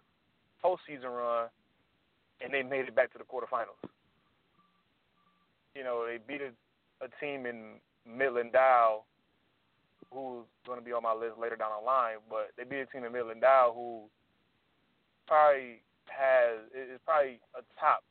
postseason 0.65 1.17
run, 1.17 1.49
and 2.41 2.53
they 2.53 2.63
made 2.63 2.87
it 2.87 2.95
back 2.95 3.13
to 3.13 3.19
the 3.19 3.25
quarterfinals. 3.25 3.81
You 5.75 5.85
know, 5.85 6.05
they 6.07 6.19
beat 6.27 6.43
a, 6.43 6.51
a 7.05 7.09
team 7.21 7.47
in 7.47 7.79
Midland 8.07 8.53
Dow, 8.53 9.05
who's 10.13 10.45
going 10.67 10.79
to 10.79 10.85
be 10.85 10.93
on 10.93 11.03
my 11.03 11.15
list 11.15 11.39
later 11.41 11.57
down 11.57 11.71
the 11.79 11.87
line. 11.87 12.17
But 12.29 12.51
they 12.57 12.65
beat 12.65 12.83
a 12.83 12.87
team 12.87 13.05
in 13.05 13.13
Midland 13.13 13.41
Dow 13.41 13.73
who 13.75 14.03
probably 15.27 15.83
has 16.07 16.67
is 16.75 16.99
probably 17.07 17.39
a 17.55 17.63
top 17.79 18.03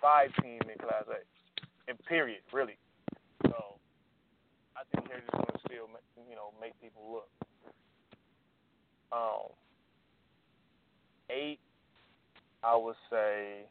five 0.00 0.28
team 0.42 0.60
in 0.68 0.76
Class 0.78 1.08
A, 1.08 1.24
in 1.90 1.96
period, 2.06 2.44
really. 2.52 2.76
So 3.48 3.80
I 4.76 4.84
think 4.92 5.08
they're 5.08 5.24
just 5.24 5.32
going 5.32 5.48
to 5.48 5.58
still, 5.64 5.88
you 6.28 6.36
know, 6.36 6.52
make 6.60 6.78
people 6.80 7.08
look. 7.10 7.28
Um, 9.14 9.52
eight, 11.30 11.60
I 12.62 12.76
would 12.76 12.96
say. 13.10 13.62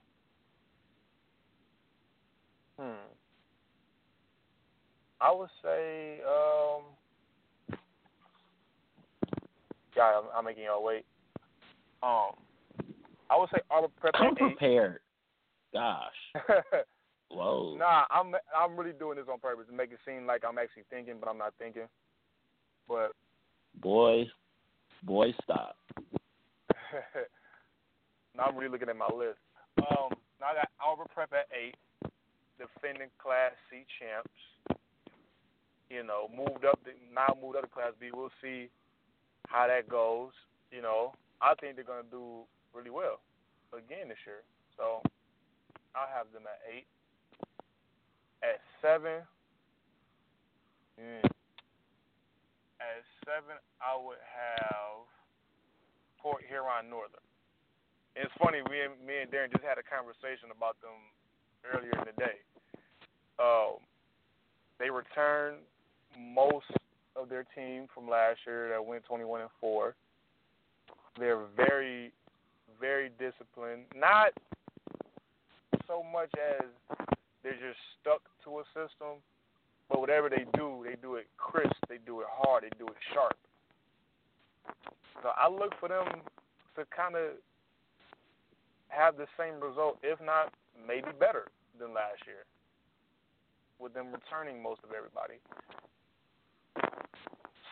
Hmm. 2.79 3.07
I 5.19 5.31
would 5.31 5.49
say. 5.63 6.19
Um. 6.21 6.83
Yeah, 9.95 10.19
I'm, 10.19 10.23
I'm 10.35 10.45
making 10.45 10.63
y'all 10.63 10.83
wait. 10.83 11.05
Um, 12.01 12.31
I 13.29 13.37
would 13.37 13.49
say 13.49 13.59
Arbor 13.69 13.89
Prep 13.99 14.13
Come 14.13 14.27
at 14.27 14.31
eight. 14.33 14.57
prepared. 14.57 14.99
Gosh. 15.71 16.11
Whoa. 17.29 17.75
nah, 17.77 18.05
I'm 18.11 18.33
I'm 18.55 18.77
really 18.77 18.93
doing 18.93 19.17
this 19.17 19.25
on 19.31 19.39
purpose 19.39 19.65
to 19.67 19.75
make 19.75 19.91
it 19.91 19.99
seem 20.05 20.27
like 20.27 20.43
I'm 20.47 20.57
actually 20.57 20.83
thinking, 20.89 21.15
but 21.19 21.29
I'm 21.29 21.37
not 21.37 21.53
thinking. 21.57 21.87
But 22.87 23.13
Boy, 23.81 24.27
boy, 25.05 25.33
stop. 25.43 25.77
now 28.35 28.43
I'm 28.43 28.55
really 28.55 28.69
looking 28.71 28.89
at 28.89 28.97
my 28.97 29.07
list. 29.07 29.39
Um, 29.77 30.13
now 30.39 30.47
I 30.51 30.55
got 30.55 30.69
Arbor 30.83 31.05
Prep 31.13 31.33
at 31.33 31.47
eight, 31.53 31.75
defending 32.57 33.09
Class 33.21 33.51
C 33.69 33.85
champs. 33.99 34.79
You 35.89 36.03
know, 36.03 36.27
moved 36.35 36.65
up. 36.65 36.79
The, 36.83 36.91
now 37.13 37.37
moved 37.41 37.57
up 37.57 37.63
to 37.63 37.69
Class 37.69 37.93
B. 37.99 38.09
We'll 38.13 38.31
see 38.41 38.69
how 39.47 39.67
that 39.67 39.89
goes. 39.89 40.31
You 40.71 40.81
know, 40.81 41.13
I 41.41 41.53
think 41.59 41.75
they're 41.75 41.85
gonna 41.85 42.07
do 42.09 42.41
really 42.73 42.89
well 42.89 43.19
again 43.73 44.09
this 44.09 44.17
year. 44.25 44.41
So 44.77 45.01
I'll 45.95 46.09
have 46.09 46.31
them 46.33 46.43
at 46.47 46.59
eight. 46.65 46.87
At 48.41 48.59
seven. 48.81 49.21
Mm, 50.99 51.25
at 51.25 53.01
seven, 53.25 53.55
I 53.79 53.95
would 53.95 54.19
have 54.23 55.07
Port 56.19 56.43
Huron 56.47 56.87
Northern. 56.87 57.23
And 58.15 58.27
it's 58.27 58.37
funny, 58.37 58.61
we 58.69 58.83
and, 58.83 58.93
me 59.01 59.25
and 59.25 59.31
Darren 59.31 59.51
just 59.51 59.65
had 59.65 59.81
a 59.81 59.85
conversation 59.85 60.53
about 60.53 60.77
them 60.83 60.95
earlier 61.65 61.95
in 61.97 62.05
the 62.05 62.17
day. 62.19 62.37
Um, 63.41 63.81
they 64.77 64.91
returned 64.91 65.63
most 66.13 66.69
of 67.15 67.29
their 67.29 67.45
team 67.55 67.87
from 67.93 68.07
last 68.07 68.39
year 68.45 68.69
that 68.69 68.85
went 68.85 69.03
21 69.05 69.41
and 69.41 69.49
four. 69.59 69.95
They're 71.17 71.45
very, 71.55 72.11
very 72.79 73.09
disciplined. 73.17 73.85
Not 73.95 74.33
so 75.87 76.03
much 76.03 76.31
as 76.37 76.65
they're 77.41 77.53
just 77.53 77.79
stuck 78.01 78.21
to 78.45 78.59
a 78.59 78.63
system, 78.73 79.21
but 79.93 79.99
whatever 80.01 80.27
they 80.27 80.45
do, 80.57 80.83
they 80.83 80.95
do 80.99 81.15
it 81.15 81.27
crisp, 81.37 81.75
they 81.87 81.99
do 82.03 82.21
it 82.21 82.25
hard, 82.27 82.63
they 82.63 82.69
do 82.79 82.87
it 82.87 82.97
sharp. 83.13 83.37
So 85.21 85.29
I 85.37 85.47
look 85.47 85.73
for 85.79 85.87
them 85.87 86.05
to 86.75 86.83
kind 86.85 87.15
of 87.15 87.37
have 88.87 89.17
the 89.17 89.27
same 89.37 89.61
result, 89.61 89.99
if 90.01 90.19
not 90.19 90.51
maybe 90.87 91.09
better 91.19 91.45
than 91.79 91.93
last 91.93 92.25
year, 92.25 92.41
with 93.77 93.93
them 93.93 94.07
returning 94.11 94.63
most 94.63 94.81
of 94.83 94.89
everybody. 94.97 95.35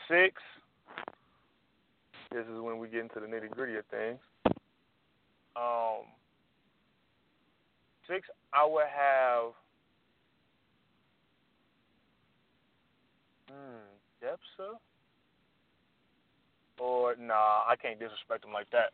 Six. 0.08 0.40
This 2.32 2.46
is 2.46 2.62
when 2.62 2.78
we 2.78 2.88
get 2.88 3.02
into 3.02 3.20
the 3.20 3.26
nitty 3.26 3.50
gritty 3.50 3.78
of 3.78 3.86
things. 3.88 4.20
Um, 5.56 6.06
six, 8.08 8.28
I 8.54 8.64
would 8.64 8.86
have. 8.86 9.54
Hmm, 13.52 13.92
Depsa? 14.24 14.78
Or 16.80 17.16
nah, 17.20 17.62
I 17.68 17.76
can't 17.80 18.00
disrespect 18.00 18.42
them 18.42 18.54
like 18.54 18.70
that. 18.72 18.94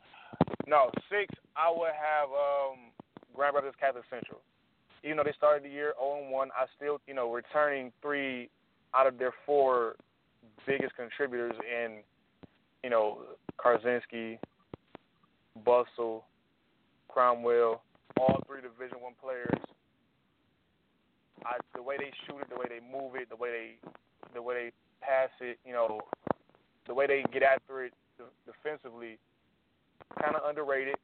No, 0.68 0.90
six, 1.10 1.34
I 1.56 1.72
would 1.72 1.94
have 1.96 2.30
um 2.30 2.92
Grand 3.34 3.56
Rapids 3.56 3.76
Catholic 3.80 4.04
Central. 4.10 4.42
Even 5.04 5.18
though 5.18 5.24
they 5.24 5.34
started 5.38 5.64
the 5.64 5.70
year 5.70 5.94
0 6.00 6.24
and 6.24 6.32
1, 6.32 6.50
I 6.50 6.66
still, 6.76 7.00
you 7.08 7.14
know, 7.14 7.32
returning 7.32 7.94
three 8.02 8.50
out 8.96 9.08
of 9.08 9.18
their 9.20 9.32
four 9.46 9.96
biggest 10.66 10.96
contributors 10.96 11.56
in, 11.62 12.00
you 12.84 12.90
know, 12.90 13.20
Karzinski, 13.64 14.40
Bustle, 15.64 16.26
Cromwell, 17.08 17.84
all 18.20 18.44
three 18.48 18.62
Division 18.62 18.98
One 19.00 19.14
players. 19.22 19.62
I, 21.48 21.58
the 21.76 21.82
way 21.82 21.96
they 21.98 22.12
shoot 22.26 22.42
it, 22.42 22.50
the 22.50 22.60
way 22.60 22.68
they 22.68 22.84
move 22.84 23.16
it, 23.16 23.30
the 23.30 23.36
way 23.36 23.50
they, 23.50 23.90
the 24.34 24.42
way 24.42 24.54
they 24.56 24.72
pass 25.00 25.30
it, 25.40 25.58
you 25.66 25.72
know, 25.72 26.02
the 26.88 26.94
way 26.94 27.08
they 27.08 27.24
get 27.32 27.44
after 27.44 27.86
it 27.86 27.94
defensively, 28.46 29.18
kind 30.22 30.36
of 30.36 30.42
underrated. 30.48 30.96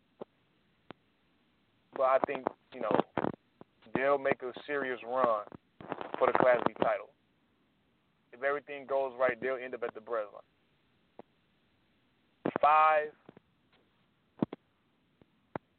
But 1.95 2.03
I 2.03 2.17
think 2.27 2.45
you 2.73 2.81
know 2.81 2.99
they'll 3.95 4.17
make 4.17 4.41
a 4.41 4.51
serious 4.65 4.99
run 5.07 5.45
for 6.17 6.27
the 6.27 6.33
Class 6.33 6.57
B 6.67 6.73
title. 6.81 7.09
If 8.33 8.43
everything 8.43 8.85
goes 8.87 9.13
right, 9.19 9.39
they'll 9.39 9.59
end 9.63 9.75
up 9.75 9.83
at 9.83 9.93
the 9.93 10.01
Breslin. 10.01 10.41
Five. 12.61 13.09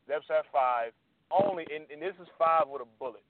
Depsa 0.09 0.39
at 0.39 0.45
five. 0.53 0.93
Only, 1.31 1.65
and, 1.75 1.85
and 1.91 2.01
this 2.01 2.15
is 2.21 2.29
five 2.39 2.69
with 2.69 2.83
a 2.83 2.85
bullet. 2.99 3.23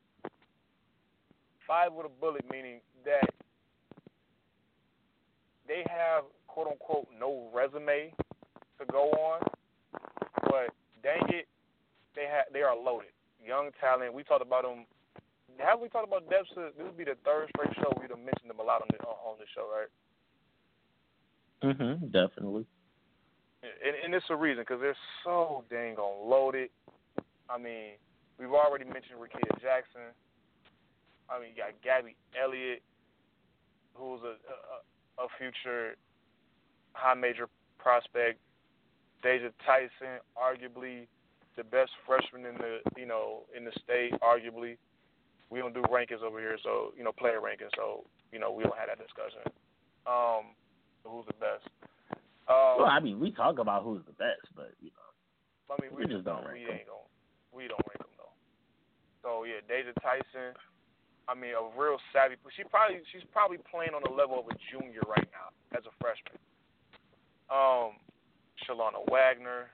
Five 1.66 1.92
with 1.92 2.06
a 2.06 2.08
bullet, 2.20 2.44
meaning 2.50 2.80
that 3.04 3.30
they 5.66 5.84
have 5.88 6.24
quote 6.46 6.68
unquote 6.68 7.08
no 7.18 7.48
resume 7.54 8.12
to 8.78 8.86
go 8.90 9.10
on, 9.12 9.40
but 10.42 10.70
dang 11.02 11.22
it, 11.28 11.46
they 12.14 12.26
have 12.30 12.46
they 12.52 12.62
are 12.62 12.76
loaded. 12.76 13.10
Young 13.44 13.70
talent. 13.80 14.12
We 14.12 14.24
talked 14.24 14.42
about 14.42 14.62
them. 14.62 14.86
Have 15.58 15.80
we 15.80 15.88
talked 15.88 16.08
about 16.08 16.28
Depsa? 16.28 16.74
This 16.76 16.84
would 16.84 16.96
be 16.96 17.04
the 17.04 17.16
third 17.24 17.48
straight 17.54 17.74
show 17.76 17.92
we'd 18.00 18.10
have 18.10 18.18
mentioned 18.18 18.50
them 18.50 18.58
a 18.58 18.62
lot 18.62 18.82
on 18.82 18.88
the 18.90 18.98
on 19.04 19.36
the 19.38 19.46
show, 19.54 19.68
right? 19.70 19.88
Mhm. 21.62 22.12
Definitely. 22.12 22.66
And, 23.62 23.96
and 24.04 24.14
it's 24.14 24.26
a 24.28 24.36
reason 24.36 24.62
because 24.62 24.80
they're 24.80 24.96
so 25.24 25.64
dang 25.70 25.96
on 25.96 26.28
loaded. 26.28 26.70
I 27.48 27.58
mean, 27.58 27.92
we've 28.38 28.52
already 28.52 28.84
mentioned 28.84 29.18
Rickea 29.18 29.60
Jackson. 29.62 30.12
I 31.30 31.40
mean, 31.40 31.50
you 31.56 31.62
got 31.62 31.72
Gabby 31.82 32.16
Elliott, 32.36 32.82
who's 33.94 34.20
a, 34.22 34.36
a, 34.36 35.24
a 35.24 35.28
future 35.38 35.96
high 36.92 37.14
major 37.14 37.48
prospect. 37.78 38.40
Deja 39.22 39.48
Tyson, 39.64 40.20
arguably 40.36 41.06
the 41.56 41.64
best 41.64 41.90
freshman 42.06 42.44
in 42.46 42.54
the 42.58 42.78
you 42.96 43.06
know 43.06 43.44
in 43.56 43.64
the 43.64 43.72
state, 43.82 44.12
arguably. 44.20 44.76
We 45.50 45.60
don't 45.60 45.74
do 45.74 45.82
rankings 45.82 46.22
over 46.22 46.40
here, 46.40 46.58
so 46.62 46.92
you 46.96 47.04
know 47.04 47.12
player 47.12 47.40
rankings, 47.40 47.72
so 47.76 48.04
you 48.32 48.38
know 48.38 48.50
we 48.50 48.64
don't 48.64 48.76
have 48.76 48.88
that 48.88 48.98
discussion. 48.98 49.40
Um, 50.06 50.52
who's 51.04 51.26
the 51.26 51.38
best? 51.38 51.64
Um, 52.48 52.84
well, 52.84 52.92
I 52.92 53.00
mean, 53.00 53.20
we 53.20 53.30
talk 53.30 53.58
about 53.58 53.84
who's 53.84 54.04
the 54.04 54.12
best, 54.12 54.44
but 54.56 54.72
you 54.80 54.90
know, 54.92 55.74
I 55.74 55.80
mean, 55.80 55.96
we, 55.96 56.04
we 56.04 56.12
just 56.12 56.24
don't 56.24 56.44
we 56.44 56.60
rank 56.60 56.66
them. 56.66 56.76
ain't 56.76 56.88
gonna, 56.88 57.08
we 57.52 57.64
don't 57.68 57.84
rank 57.88 58.02
them 58.02 58.14
though. 58.18 58.34
So 59.22 59.44
yeah, 59.44 59.64
Deja 59.64 59.96
Tyson. 60.02 60.52
I 61.28 61.34
mean, 61.34 61.52
a 61.56 61.80
real 61.80 61.96
savvy. 62.12 62.36
She 62.56 62.64
probably 62.64 63.00
she's 63.12 63.24
probably 63.32 63.58
playing 63.70 63.94
on 63.94 64.02
the 64.04 64.12
level 64.12 64.38
of 64.38 64.46
a 64.46 64.56
junior 64.70 65.00
right 65.08 65.28
now 65.32 65.52
as 65.76 65.84
a 65.86 65.94
freshman. 66.00 66.36
Um, 67.50 67.96
Shalana 68.64 69.00
Wagner, 69.10 69.70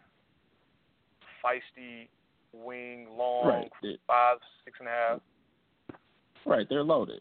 feisty 1.43 2.09
wing, 2.53 3.07
long, 3.17 3.69
Right. 3.83 4.01
Five, 4.07 4.39
six 4.65 4.79
and 4.81 4.89
a 4.89 4.91
half. 4.91 5.21
Right. 6.45 6.67
They're 6.69 6.83
loaded. 6.83 7.21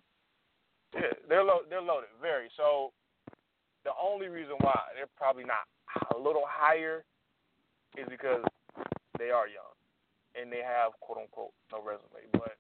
Yeah, 0.94 1.14
they're 1.28 1.44
lo- 1.44 1.66
they're 1.70 1.82
loaded, 1.82 2.10
very. 2.22 2.50
So 2.58 2.92
the 3.84 3.92
only 4.02 4.28
reason 4.28 4.56
why 4.62 4.80
they're 4.96 5.12
probably 5.18 5.44
not 5.44 5.66
a 6.16 6.18
little 6.18 6.46
higher 6.48 7.04
is 7.98 8.08
because 8.10 8.44
they 9.18 9.30
are 9.30 9.48
young 9.48 9.74
and 10.36 10.52
they 10.52 10.62
have 10.66 10.94
quote 11.00 11.20
unquote 11.20 11.52
no 11.72 11.82
resume. 11.82 12.26
But 12.34 12.58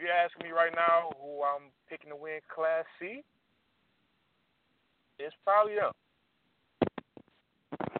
if 0.00 0.06
you're 0.06 0.16
asking 0.16 0.46
me 0.46 0.52
right 0.52 0.72
now 0.74 1.10
who 1.20 1.42
I'm 1.42 1.70
picking 1.88 2.08
to 2.08 2.16
win 2.16 2.40
Class 2.54 2.84
C, 2.98 3.22
it's 5.18 5.34
probably 5.44 5.74
them. 5.74 5.92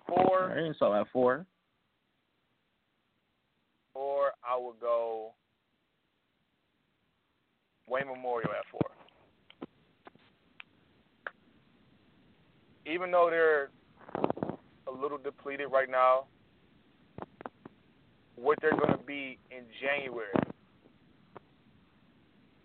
Four, 0.09 0.53
right. 0.57 0.75
So 0.79 0.95
at 0.95 1.07
four. 1.13 1.45
or 3.95 4.33
I 4.43 4.59
would 4.59 4.81
go 4.81 5.33
Wayne 7.87 8.07
Memorial 8.07 8.51
at 8.51 8.65
four. 8.71 8.81
Even 12.87 13.11
though 13.11 13.29
they're 13.31 13.69
a 14.89 14.91
little 14.91 15.19
depleted 15.19 15.67
right 15.71 15.91
now, 15.91 16.25
what 18.37 18.59
they're 18.63 18.71
going 18.77 18.97
to 18.99 19.05
be 19.05 19.39
in 19.51 19.65
January 19.83 20.33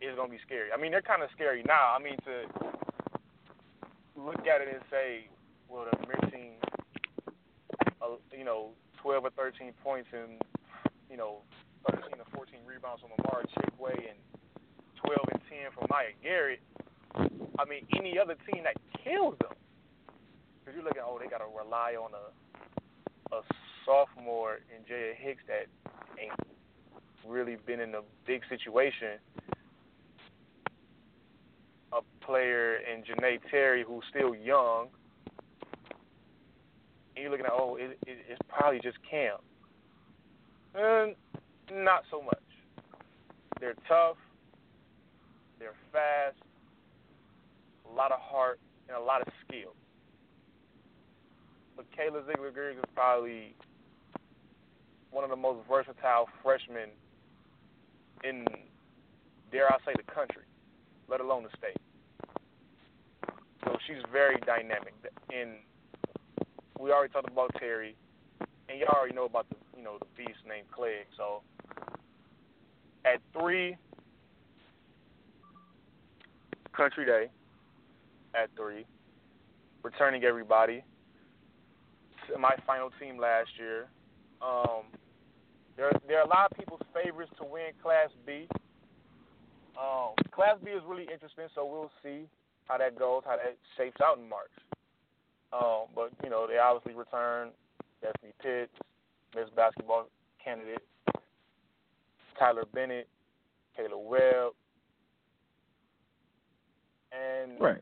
is 0.02 0.16
to 0.16 0.28
be 0.28 0.40
scary. 0.46 0.70
I 0.74 0.80
mean, 0.80 0.92
they're 0.92 1.06
kind 1.06 1.24
of 1.24 1.30
scary 1.34 1.64
now. 1.68 1.96
I 1.96 2.00
mean, 2.02 2.18
to 2.26 2.36
look 4.16 4.44
at 4.48 4.62
it 4.62 4.70
and 4.72 4.84
say, 4.90 5.28
well, 5.70 5.86
they're 5.86 6.16
missing, 6.22 6.56
uh, 8.02 8.20
you 8.32 8.46
know, 8.46 8.72
12 9.02 9.26
or 9.26 9.32
13 9.32 9.74
points 9.84 10.10
and, 10.14 10.42
you 11.10 11.18
know, 11.18 11.42
13 11.90 12.20
or 12.20 12.28
14 12.34 12.60
rebounds 12.66 13.02
from 13.02 13.12
Amara 13.20 13.46
Chikwe 13.56 13.94
and 14.10 14.20
12 15.04 15.20
and 15.32 15.42
10 15.50 15.72
from 15.74 15.88
Maya 15.90 16.14
Garrett. 16.24 16.62
I 17.60 17.64
mean, 17.66 17.88
any 17.98 18.18
other 18.20 18.36
team 18.52 18.64
that 18.64 18.76
kills 19.04 19.36
them. 19.40 19.56
Because 20.60 20.76
you're 20.76 20.84
looking, 20.84 21.04
oh, 21.06 21.20
they 21.22 21.30
got 21.30 21.40
to 21.40 21.50
rely 21.54 21.96
on 21.96 22.12
a 22.14 22.34
a 23.32 23.42
sophomore 23.86 24.60
in 24.70 24.86
Jaya 24.88 25.14
Hicks 25.18 25.42
that 25.48 25.68
ain't 26.22 26.34
really 27.28 27.58
been 27.66 27.80
in 27.80 27.96
a 27.96 28.02
big 28.26 28.42
situation. 28.50 29.20
A 31.96 32.26
player 32.26 32.78
in 32.78 33.04
Janae 33.04 33.40
Terry 33.50 33.84
who's 33.88 34.04
still 34.10 34.36
young. 34.36 34.88
And 37.16 37.24
you're 37.24 37.32
looking 37.32 37.46
at, 37.46 37.54
oh, 37.54 37.78
it, 37.80 37.98
it, 38.06 38.18
it's 38.30 38.42
probably 38.50 38.80
just 38.82 38.98
Cam. 39.10 39.38
And 40.76 41.16
not 41.72 42.04
so 42.12 42.22
much. 42.22 42.44
They're 43.60 43.76
tough. 43.88 44.18
They're 45.60 45.76
fast. 45.94 46.36
A 47.90 47.96
lot 47.96 48.12
of 48.12 48.20
heart 48.20 48.60
and 48.90 48.98
a 48.98 49.02
lot 49.02 49.22
of 49.22 49.28
skill. 49.48 49.74
But 51.78 51.86
Kayla 51.92 52.26
Ziegler 52.28 52.52
Griggs 52.52 52.78
is 52.78 52.84
probably 52.94 53.56
one 55.12 55.24
of 55.24 55.30
the 55.30 55.36
most 55.36 55.60
versatile 55.70 56.28
freshmen 56.44 56.90
in, 58.24 58.46
dare 59.52 59.72
I 59.72 59.78
say, 59.86 59.94
the 59.96 60.12
country, 60.12 60.44
let 61.10 61.22
alone 61.22 61.44
the 61.44 61.50
state. 61.58 61.78
So 63.64 63.78
she's 63.88 64.04
very 64.12 64.38
dynamic. 64.46 64.94
And 65.34 65.52
we 66.80 66.92
already 66.92 67.12
talked 67.12 67.30
about 67.30 67.52
Terry, 67.60 67.96
and 68.70 68.80
y'all 68.80 68.96
already 68.96 69.16
know 69.16 69.26
about 69.26 69.50
the 69.50 69.56
you 69.78 69.84
know 69.84 69.98
the 70.00 70.06
beast 70.18 70.40
named 70.48 70.68
Clegg. 70.72 71.08
So 71.18 71.42
at 73.06 73.20
three, 73.38 73.78
Country 76.76 77.06
Day. 77.06 77.30
At 78.36 78.50
three, 78.58 78.86
returning 79.82 80.26
everybody. 80.26 80.84
My 82.38 82.56
final 82.68 82.90
team 83.00 83.18
last 83.18 83.50
year. 83.58 83.88
Um, 84.42 84.84
there, 85.78 85.92
there 86.06 86.20
are 86.20 86.26
a 86.26 86.28
lot 86.28 86.52
of 86.52 86.58
people's 86.58 86.82
favorites 86.94 87.32
to 87.38 87.46
win 87.46 87.72
Class 87.82 88.10
B. 88.26 88.48
Um, 89.80 90.16
Class 90.32 90.58
B 90.64 90.72
is 90.72 90.82
really 90.88 91.08
interesting, 91.12 91.46
so 91.54 91.66
we'll 91.66 91.92
see 92.02 92.28
how 92.66 92.78
that 92.78 92.98
goes, 92.98 93.24
how 93.26 93.36
that 93.38 93.58
shapes 93.78 94.00
out 94.04 94.18
in 94.18 94.28
March. 94.28 94.52
Um, 95.54 95.88
but 95.94 96.12
you 96.24 96.30
know, 96.30 96.48
they 96.48 96.58
obviously 96.58 96.98
return 96.98 97.50
Destiny 98.02 98.34
Pitts, 98.42 98.74
Miss 99.36 99.50
Basketball 99.56 100.08
candidate, 100.44 100.84
Tyler 102.38 102.66
Bennett, 102.74 103.08
Kayla 103.78 104.02
Webb, 104.02 104.54
and 107.12 107.60
Right. 107.60 107.82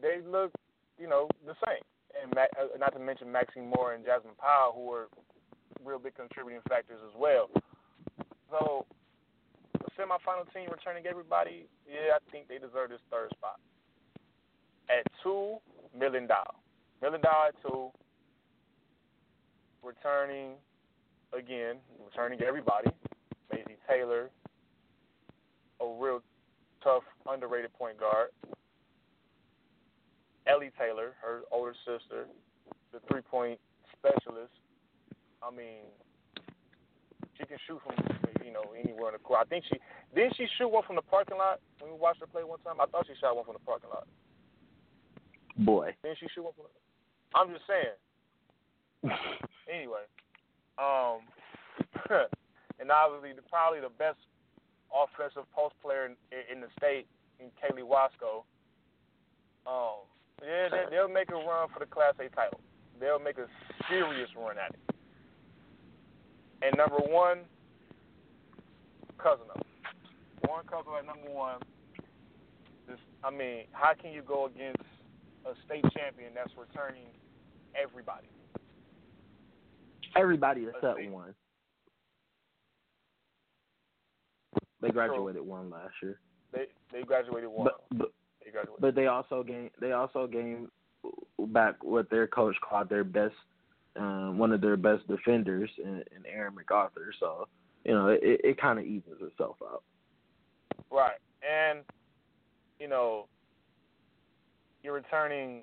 they 0.00 0.20
look, 0.22 0.52
you 0.98 1.06
know, 1.06 1.28
the 1.46 1.54
same. 1.66 1.82
And 2.22 2.34
Ma- 2.34 2.52
uh, 2.58 2.76
not 2.78 2.92
to 2.92 2.98
mention 2.98 3.30
Maxine 3.32 3.68
Moore 3.68 3.94
and 3.94 4.04
Jasmine 4.04 4.34
Powell, 4.36 4.72
who 4.72 4.92
are 4.92 5.08
real 5.84 5.98
big 5.98 6.14
contributing 6.14 6.60
factors 6.68 7.00
as 7.06 7.14
well. 7.14 7.50
So, 8.50 8.86
semifinal 10.02 10.52
team 10.52 10.68
returning 10.70 11.06
everybody, 11.06 11.66
yeah, 11.86 12.16
I 12.16 12.30
think 12.30 12.48
they 12.48 12.58
deserve 12.58 12.90
this 12.90 13.00
third 13.10 13.30
spot. 13.30 13.60
At 14.90 15.06
two, 15.22 15.58
Midland 15.96 16.28
Dow. 16.28 16.54
Midland 17.00 17.24
at 17.24 17.54
two. 17.62 17.90
Returning, 19.82 20.52
again, 21.36 21.76
returning 22.04 22.40
everybody. 22.42 22.90
Maisie 23.52 23.76
Taylor, 23.88 24.30
a 25.80 25.86
real 26.00 26.22
tough, 26.82 27.02
underrated 27.28 27.72
point 27.74 27.98
guard. 27.98 28.28
Ellie 30.46 30.72
Taylor, 30.78 31.12
her 31.22 31.42
older 31.52 31.74
sister, 31.84 32.26
the 32.92 33.00
three 33.10 33.22
point 33.22 33.58
specialist. 33.96 34.52
I 35.42 35.50
mean, 35.50 35.86
she 37.38 37.46
can 37.46 37.58
shoot 37.66 37.80
from 37.84 37.96
you 38.44 38.52
know 38.52 38.64
anywhere 38.76 39.10
in 39.10 39.16
the 39.16 39.24
court. 39.24 39.40
I 39.42 39.48
think 39.48 39.64
she 39.68 39.78
didn't 40.14 40.36
she 40.36 40.46
shoot 40.58 40.68
one 40.68 40.84
from 40.86 40.96
the 40.96 41.02
parking 41.02 41.38
lot 41.38 41.60
when 41.80 41.92
we 41.92 41.98
watched 41.98 42.20
her 42.20 42.26
play 42.26 42.44
one 42.44 42.60
time. 42.60 42.80
I 42.80 42.86
thought 42.86 43.06
she 43.06 43.14
shot 43.20 43.36
one 43.36 43.44
from 43.44 43.54
the 43.54 43.66
parking 43.66 43.90
lot. 43.90 44.06
Boy. 45.56 45.94
Didn't 46.02 46.18
she 46.18 46.26
shoot 46.34 46.44
one 46.44 46.52
from? 46.54 46.66
The, 46.68 46.72
I'm 47.32 47.48
just 47.52 47.66
saying. 47.66 47.96
anyway, 49.72 50.06
um, 50.78 51.26
and 52.80 52.90
obviously 52.90 53.34
the, 53.34 53.42
probably 53.50 53.80
the 53.80 53.92
best 53.98 54.18
offensive 54.92 55.48
post 55.50 55.74
player 55.82 56.06
in, 56.06 56.14
in 56.52 56.60
the 56.60 56.68
state, 56.78 57.06
in 57.40 57.50
Kaylee 57.58 57.82
Wasco. 57.82 58.46
Um, 59.66 60.06
yeah, 60.44 60.68
they, 60.70 60.84
they'll 60.90 61.08
make 61.08 61.30
a 61.30 61.34
run 61.34 61.68
for 61.72 61.80
the 61.80 61.86
Class 61.86 62.14
A 62.20 62.28
title. 62.34 62.60
They'll 63.00 63.18
make 63.18 63.38
a 63.38 63.46
serious 63.88 64.30
run 64.36 64.58
at 64.58 64.74
it. 64.74 64.91
And 66.64 66.76
number 66.76 66.96
one, 66.96 67.38
cousin 69.18 69.46
of 69.54 69.62
one 70.48 70.64
cousin 70.66 70.92
at 70.98 71.06
number 71.06 71.30
one. 71.30 71.58
This 72.88 72.98
I 73.24 73.30
mean, 73.30 73.64
how 73.72 73.92
can 73.94 74.12
you 74.12 74.22
go 74.22 74.46
against 74.46 74.82
a 75.44 75.54
state 75.66 75.84
champion 75.96 76.32
that's 76.34 76.52
returning 76.56 77.06
everybody? 77.80 78.26
Everybody 80.16 80.66
except 80.66 81.10
one. 81.10 81.34
They 84.80 84.90
graduated 84.90 85.42
one 85.42 85.70
last 85.70 85.94
year, 86.02 86.18
They 86.52 86.66
they 86.92 87.02
graduated 87.02 87.48
one. 87.48 87.68
but 87.68 87.98
but 87.98 88.12
they 88.44 88.50
graduated. 88.50 88.80
but 88.80 88.94
they 88.94 89.06
also 89.06 89.42
gained 89.44 89.70
they 89.80 89.92
also 89.92 90.26
gained 90.26 90.68
back 91.38 91.82
what 91.82 92.10
their 92.10 92.26
coach 92.26 92.56
called 92.68 92.88
their 92.88 93.04
best 93.04 93.34
um, 93.96 94.38
one 94.38 94.52
of 94.52 94.60
their 94.60 94.76
best 94.76 95.06
defenders 95.08 95.70
in, 95.78 96.02
in 96.14 96.26
Erin 96.32 96.54
MacArthur. 96.54 97.12
So 97.20 97.48
you 97.84 97.92
know 97.92 98.08
it, 98.08 98.20
it 98.22 98.60
kind 98.60 98.78
of 98.78 98.84
evens 98.84 99.20
itself 99.20 99.56
out. 99.62 99.82
Right. 100.90 101.18
And, 101.42 101.80
you 102.78 102.88
know, 102.88 103.26
you're 104.82 104.94
returning 104.94 105.62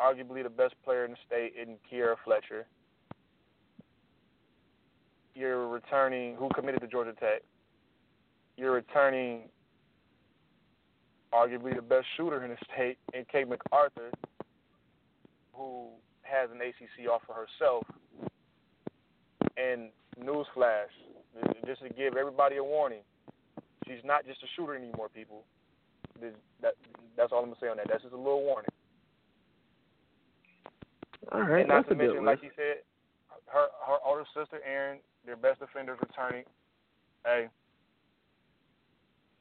arguably 0.00 0.42
the 0.42 0.50
best 0.50 0.74
player 0.84 1.04
in 1.04 1.12
the 1.12 1.16
state 1.26 1.54
in 1.60 1.76
Kiera 1.90 2.16
Fletcher. 2.24 2.66
You're 5.34 5.68
returning 5.68 6.34
who 6.36 6.48
committed 6.54 6.80
to 6.80 6.86
Georgia 6.88 7.12
Tech. 7.12 7.42
You're 8.56 8.72
returning 8.72 9.42
arguably 11.32 11.76
the 11.76 11.82
best 11.82 12.06
shooter 12.16 12.42
in 12.44 12.50
the 12.50 12.56
state 12.72 12.98
in 13.12 13.24
Kate 13.30 13.48
MacArthur, 13.48 14.10
who 15.52 15.88
has 16.30 16.50
an 16.50 16.60
ACC 16.60 17.08
offer 17.10 17.32
herself. 17.32 17.84
And 19.56 19.90
newsflash, 20.20 20.92
just 21.66 21.82
to 21.82 21.88
give 21.90 22.16
everybody 22.16 22.56
a 22.56 22.64
warning, 22.64 23.02
she's 23.86 24.04
not 24.04 24.26
just 24.26 24.42
a 24.42 24.46
shooter 24.56 24.76
anymore, 24.76 25.08
people. 25.12 25.44
That, 26.62 26.74
that's 27.16 27.32
all 27.32 27.40
I'm 27.40 27.46
gonna 27.46 27.56
say 27.60 27.68
on 27.68 27.76
that. 27.78 27.86
That's 27.88 28.02
just 28.02 28.14
a 28.14 28.16
little 28.16 28.42
warning. 28.42 28.70
All 31.32 31.42
right, 31.42 31.60
and 31.60 31.68
not 31.68 31.86
that's 31.86 31.88
to 31.90 31.94
mention, 31.94 32.24
like 32.24 32.42
you 32.42 32.50
said, 32.56 32.82
her 33.46 33.66
her 33.86 33.98
older 34.04 34.24
sister 34.34 34.60
Erin, 34.64 34.98
their 35.26 35.36
best 35.36 35.60
defenders 35.60 35.98
returning. 36.00 36.44
Hey, 37.24 37.48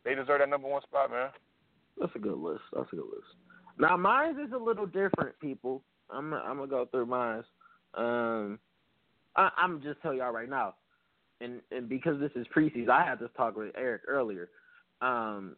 they 0.04 0.16
deserve 0.16 0.40
that 0.40 0.50
number 0.50 0.68
one 0.68 0.82
spot, 0.84 1.12
man. 1.12 1.30
That's 2.00 2.16
a 2.16 2.20
good 2.20 2.38
list. 2.38 2.62
That's 2.74 2.92
a 2.94 2.96
good 2.96 3.06
list. 3.06 3.28
Now 3.80 3.96
mine 3.98 4.40
is 4.40 4.52
a 4.54 4.58
little 4.58 4.86
different, 4.86 5.40
people. 5.40 5.84
I'm 6.10 6.34
I'm 6.34 6.58
gonna 6.58 6.68
go 6.68 6.86
through 6.86 7.06
mine. 7.06 7.44
Um, 7.94 8.60
I, 9.36 9.50
I'm 9.58 9.82
just 9.82 10.02
tell 10.02 10.14
y'all 10.14 10.32
right 10.32 10.50
now, 10.50 10.76
and 11.42 11.62
and 11.72 11.88
because 11.90 12.20
this 12.20 12.32
is 12.36 12.46
preseason, 12.56 12.90
I 12.90 13.06
had 13.06 13.20
this 13.20 13.30
talk 13.36 13.56
with 13.56 13.72
Eric 13.76 14.04
earlier. 14.08 14.50
Um, 15.02 15.56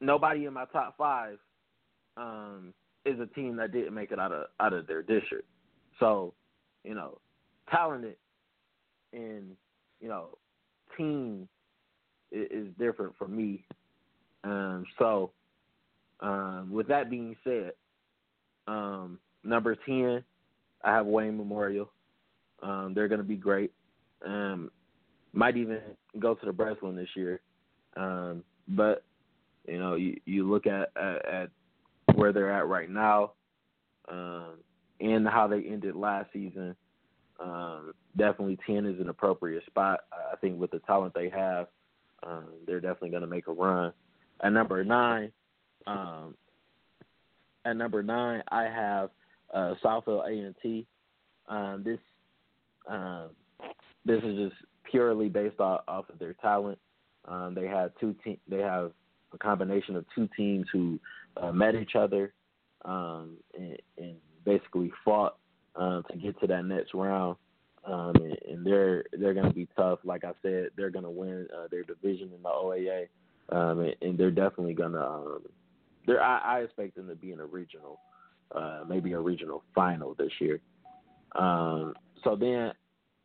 nobody 0.00 0.46
in 0.46 0.52
my 0.52 0.64
top 0.66 0.96
five 0.96 1.38
um, 2.16 2.74
is 3.04 3.18
a 3.20 3.26
team 3.26 3.56
that 3.56 3.72
didn't 3.72 3.94
make 3.94 4.12
it 4.12 4.18
out 4.18 4.32
of 4.32 4.46
out 4.58 4.72
of 4.72 4.86
their 4.86 5.02
district. 5.02 5.46
So, 5.98 6.34
you 6.84 6.94
know, 6.94 7.18
talented 7.70 8.16
and 9.12 9.56
you 10.00 10.08
know, 10.08 10.38
team 10.96 11.48
is, 12.32 12.48
is 12.50 12.66
different 12.78 13.14
for 13.18 13.28
me. 13.28 13.64
Um, 14.44 14.86
so, 14.98 15.30
um, 16.20 16.70
with 16.72 16.88
that 16.88 17.10
being 17.10 17.36
said, 17.44 17.72
um, 18.66 19.18
number 19.44 19.76
ten, 19.86 20.24
I 20.82 20.92
have 20.92 21.06
Wayne 21.06 21.36
Memorial. 21.36 21.90
Um, 22.62 22.92
they're 22.94 23.08
going 23.08 23.20
to 23.20 23.26
be 23.26 23.36
great. 23.36 23.72
Um, 24.24 24.70
might 25.32 25.56
even 25.56 25.80
go 26.18 26.34
to 26.34 26.46
the 26.46 26.52
Breslin 26.52 26.96
this 26.96 27.08
year. 27.14 27.40
Um, 27.96 28.44
but 28.68 29.04
you 29.66 29.78
know, 29.78 29.94
you, 29.94 30.18
you 30.24 30.50
look 30.50 30.66
at, 30.66 30.90
at 30.96 31.26
at 31.26 31.50
where 32.14 32.32
they're 32.32 32.52
at 32.52 32.66
right 32.66 32.90
now, 32.90 33.32
um, 34.08 34.54
and 35.00 35.26
how 35.26 35.46
they 35.46 35.62
ended 35.62 35.94
last 35.94 36.32
season. 36.32 36.74
Um, 37.38 37.92
definitely 38.16 38.58
ten 38.66 38.84
is 38.84 39.00
an 39.00 39.08
appropriate 39.08 39.64
spot. 39.66 40.00
I 40.12 40.36
think 40.36 40.60
with 40.60 40.70
the 40.70 40.80
talent 40.80 41.14
they 41.14 41.30
have, 41.30 41.68
um, 42.22 42.48
they're 42.66 42.80
definitely 42.80 43.10
going 43.10 43.22
to 43.22 43.28
make 43.28 43.48
a 43.48 43.52
run. 43.52 43.92
At 44.42 44.52
number 44.52 44.82
nine, 44.84 45.32
um, 45.86 46.34
at 47.64 47.76
number 47.76 48.02
nine, 48.02 48.42
I 48.50 48.64
have 48.64 49.10
uh, 49.52 49.74
Southfield 49.84 50.28
A 50.28 50.46
and 50.46 50.54
T. 50.62 50.86
Um, 51.48 51.82
this 51.84 51.98
um, 52.88 53.30
this 54.04 54.22
is 54.22 54.36
just 54.50 54.62
purely 54.90 55.28
based 55.28 55.60
off, 55.60 55.82
off 55.86 56.08
of 56.08 56.18
their 56.18 56.34
talent. 56.34 56.78
Um, 57.26 57.54
they 57.54 57.66
had 57.66 57.92
two 58.00 58.14
te- 58.24 58.40
They 58.48 58.58
have 58.58 58.92
a 59.32 59.38
combination 59.38 59.96
of 59.96 60.04
two 60.14 60.28
teams 60.36 60.66
who 60.72 60.98
uh, 61.36 61.52
met 61.52 61.74
each 61.74 61.94
other 61.94 62.32
um, 62.84 63.36
and, 63.56 63.78
and 63.98 64.16
basically 64.44 64.90
fought 65.04 65.36
uh, 65.76 66.02
to 66.02 66.16
get 66.16 66.38
to 66.40 66.46
that 66.48 66.64
next 66.64 66.94
round. 66.94 67.36
Um, 67.84 68.12
and, 68.16 68.36
and 68.48 68.66
they're 68.66 69.04
they're 69.12 69.34
going 69.34 69.48
to 69.48 69.54
be 69.54 69.68
tough. 69.74 70.00
Like 70.04 70.24
I 70.24 70.32
said, 70.42 70.68
they're 70.76 70.90
going 70.90 71.04
to 71.04 71.10
win 71.10 71.48
uh, 71.56 71.66
their 71.70 71.82
division 71.82 72.30
in 72.34 72.42
the 72.42 72.48
OAA, 72.48 73.08
um, 73.50 73.80
and, 73.80 73.96
and 74.02 74.18
they're 74.18 74.30
definitely 74.30 74.74
going 74.74 74.92
to. 74.92 75.02
Um, 75.02 75.42
they're 76.06 76.22
I, 76.22 76.58
I 76.58 76.60
expect 76.60 76.96
them 76.96 77.08
to 77.08 77.14
be 77.14 77.32
in 77.32 77.40
a 77.40 77.46
regional, 77.46 77.98
uh, 78.54 78.84
maybe 78.88 79.12
a 79.12 79.20
regional 79.20 79.62
final 79.74 80.14
this 80.14 80.32
year. 80.40 80.60
Um, 81.36 81.94
so 82.24 82.36
then, 82.36 82.72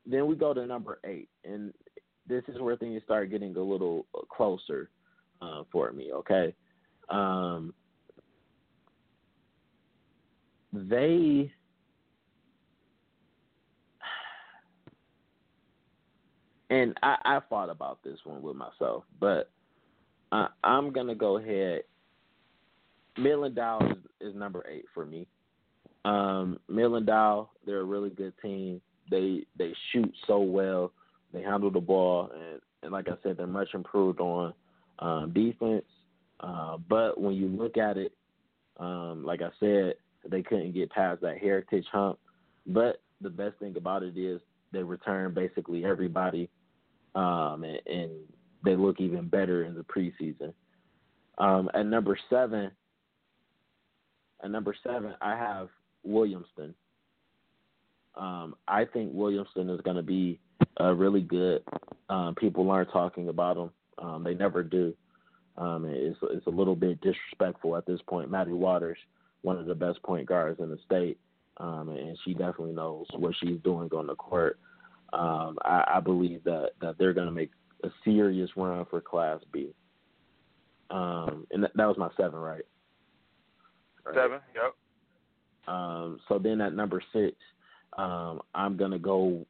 then 0.06 0.28
we 0.28 0.36
go 0.36 0.54
to 0.54 0.66
number 0.66 1.00
eight, 1.04 1.30
and 1.44 1.74
this 2.28 2.44
is 2.48 2.60
where 2.60 2.76
things 2.76 3.02
start 3.04 3.30
getting 3.30 3.56
a 3.56 3.62
little 3.62 4.06
closer 4.30 4.90
uh, 5.42 5.64
for 5.72 5.92
me. 5.92 6.12
Okay, 6.14 6.54
um, 7.10 7.74
they 10.74 11.52
and 16.70 16.98
I, 17.04 17.16
I 17.24 17.40
thought 17.50 17.70
about 17.70 18.00
this 18.04 18.18
one 18.24 18.42
with 18.42 18.56
myself, 18.56 19.04
but 19.20 19.52
I, 20.32 20.48
I'm 20.64 20.92
gonna 20.92 21.16
go 21.16 21.38
ahead. 21.38 21.84
Midland 23.18 23.56
Dow 23.56 23.80
is, 23.90 24.30
is 24.30 24.36
number 24.36 24.66
eight 24.70 24.86
for 24.94 25.06
me. 25.06 25.28
Um, 26.04 26.60
Midland 26.70 27.08
Dow, 27.08 27.50
they're 27.66 27.82
a 27.82 27.86
really 27.86 28.10
good 28.10 28.34
team. 28.42 28.82
They 29.10 29.46
they 29.58 29.74
shoot 29.92 30.14
so 30.28 30.40
well. 30.40 30.92
They 31.34 31.42
handle 31.42 31.72
the 31.72 31.80
ball, 31.80 32.32
and, 32.34 32.62
and 32.84 32.92
like 32.92 33.08
I 33.08 33.16
said, 33.24 33.38
they're 33.38 33.48
much 33.48 33.70
improved 33.74 34.20
on 34.20 34.54
um, 35.00 35.32
defense. 35.34 35.86
Uh, 36.40 36.78
but 36.90 37.20
when 37.20 37.34
you 37.34 37.48
look 37.48 37.78
at 37.78 37.98
it, 37.98 38.14
um, 38.78 39.24
like 39.26 39.42
I 39.42 39.50
said, 39.60 39.96
they 40.30 40.42
couldn't 40.44 40.74
get 40.74 40.92
past 40.92 41.22
that 41.22 41.38
heritage 41.38 41.86
hump. 41.92 42.20
But 42.68 43.02
the 43.22 43.30
best 43.30 43.58
thing 43.60 43.76
about 43.78 44.04
it 44.04 44.18
is 44.18 44.42
they 44.72 44.84
return 44.84 45.34
basically 45.34 45.86
everybody, 45.86 46.50
um, 47.16 47.64
and, 47.64 47.80
and 47.86 48.12
they 48.64 48.76
look 48.76 49.00
even 49.00 49.28
better 49.28 49.64
in 49.64 49.76
the 49.76 49.84
preseason. 49.84 50.54
Um, 51.38 51.70
at 51.74 51.86
number 51.86 52.18
seven, 52.30 52.72
at 54.46 54.52
number 54.52 54.76
seven, 54.84 55.16
I 55.22 55.36
have 55.36 55.70
Williamston. 56.08 56.74
Um, 58.16 58.56
I 58.68 58.86
think 58.86 59.14
Williamston 59.14 59.74
is 59.74 59.82
going 59.82 59.98
to 59.98 60.04
be 60.04 60.40
uh, 60.80 60.94
really 60.94 61.22
good. 61.22 61.64
Um, 62.10 62.36
people 62.36 62.70
aren't 62.70 62.92
talking 62.92 63.28
about 63.28 63.56
them. 63.56 63.72
Um, 63.98 64.24
they 64.24 64.36
never 64.36 64.62
do. 64.62 64.94
Um, 65.58 65.86
it's 65.90 66.18
it's 66.22 66.48
a 66.48 66.52
little 66.52 66.76
bit 66.76 67.02
disrespectful 67.02 67.76
at 67.76 67.86
this 67.86 68.00
point. 68.08 68.30
Maddie 68.30 68.52
Waters, 68.52 68.98
one 69.42 69.58
of 69.58 69.66
the 69.66 69.76
best 69.76 70.02
point 70.04 70.28
guards 70.28 70.60
in 70.60 70.70
the 70.70 70.78
state, 70.86 71.18
um, 71.58 71.90
and 71.90 72.18
she 72.24 72.34
definitely 72.34 72.74
knows 72.74 73.08
what 73.16 73.34
she's 73.42 73.60
doing 73.64 73.90
on 73.94 74.06
the 74.08 74.16
court. 74.16 74.60
Um, 75.14 75.58
I, 75.64 75.96
I 75.96 76.00
believe 76.02 76.44
that 76.44 76.72
that 76.82 76.98
they're 77.00 77.14
going 77.14 77.28
to 77.28 77.34
make 77.34 77.52
a 77.84 77.90
serious 78.04 78.50
run 78.56 78.86
for 78.90 79.02
Class 79.02 79.40
B. 79.52 79.74
Um, 80.92 81.48
and 81.52 81.64
that, 81.64 81.72
that 81.76 81.88
was 81.88 81.98
my 81.98 82.10
seven, 82.16 82.40
right? 82.40 82.64
Right. 84.06 84.16
Seven. 84.16 84.40
Yep. 84.54 85.74
Um, 85.74 86.20
so 86.28 86.38
then 86.38 86.62
at 86.62 86.74
number 86.74 87.02
six, 87.12 87.36
um, 87.98 88.42
I'm 88.54 88.78
gonna 88.78 89.00
go. 89.00 89.46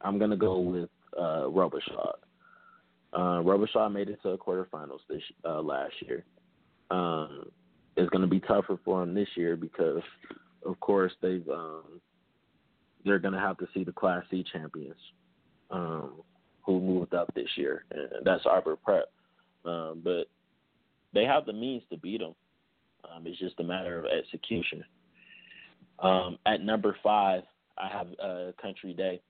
I'm 0.00 0.18
gonna 0.18 0.36
go 0.36 0.58
with 0.58 0.90
uh, 1.16 1.46
Robichaud. 1.48 2.12
Uh, 3.12 3.42
Robichaud 3.42 3.92
made 3.92 4.08
it 4.10 4.20
to 4.22 4.32
the 4.32 4.38
quarterfinals 4.38 5.00
this 5.08 5.22
uh, 5.44 5.60
last 5.60 5.94
year. 6.02 6.24
Um, 6.90 7.50
it's 7.96 8.10
gonna 8.10 8.26
be 8.26 8.40
tougher 8.40 8.78
for 8.84 9.02
him 9.02 9.14
this 9.14 9.28
year 9.34 9.56
because, 9.56 10.02
of 10.64 10.78
course, 10.80 11.12
they've 11.22 11.48
um, 11.48 12.00
they're 13.04 13.18
gonna 13.18 13.40
have 13.40 13.56
to 13.58 13.68
see 13.72 13.84
the 13.84 13.92
Class 13.92 14.22
C 14.30 14.44
champions 14.52 15.00
um, 15.70 16.12
who 16.62 16.80
moved 16.80 17.14
up 17.14 17.32
this 17.34 17.48
year, 17.56 17.84
and 17.90 18.24
that's 18.24 18.44
Arbor 18.44 18.76
Prep. 18.76 19.06
Um, 19.64 20.02
but 20.04 20.26
they 21.14 21.24
have 21.24 21.46
the 21.46 21.52
means 21.52 21.82
to 21.90 21.96
beat 21.96 22.20
them. 22.20 22.34
Um, 23.04 23.26
it's 23.26 23.38
just 23.38 23.60
a 23.60 23.64
matter 23.64 23.98
of 23.98 24.06
execution. 24.06 24.84
Um, 26.00 26.38
at 26.46 26.62
number 26.62 26.96
five, 27.02 27.42
I 27.76 27.88
have 27.88 28.06
uh, 28.22 28.52
Country 28.60 28.92
Day. 28.92 29.20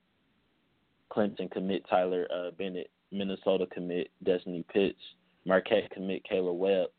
Clemson 1.11 1.49
commit 1.49 1.85
Tyler 1.89 2.27
uh, 2.33 2.51
Bennett, 2.57 2.91
Minnesota 3.11 3.65
commit 3.71 4.09
Destiny 4.23 4.63
Pitts, 4.71 4.99
Marquette 5.45 5.89
commit 5.91 6.23
Kayla 6.31 6.53
Webb, 6.53 6.89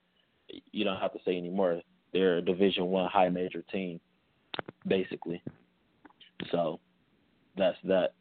you 0.72 0.84
don't 0.84 1.00
have 1.00 1.12
to 1.12 1.18
say 1.24 1.36
anymore. 1.36 1.80
They're 2.12 2.38
a 2.38 2.42
Division 2.42 2.86
One 2.86 3.08
high 3.10 3.28
major 3.28 3.62
team, 3.70 4.00
basically. 4.86 5.42
So 6.50 6.80
that's 7.56 7.76
that. 7.84 8.14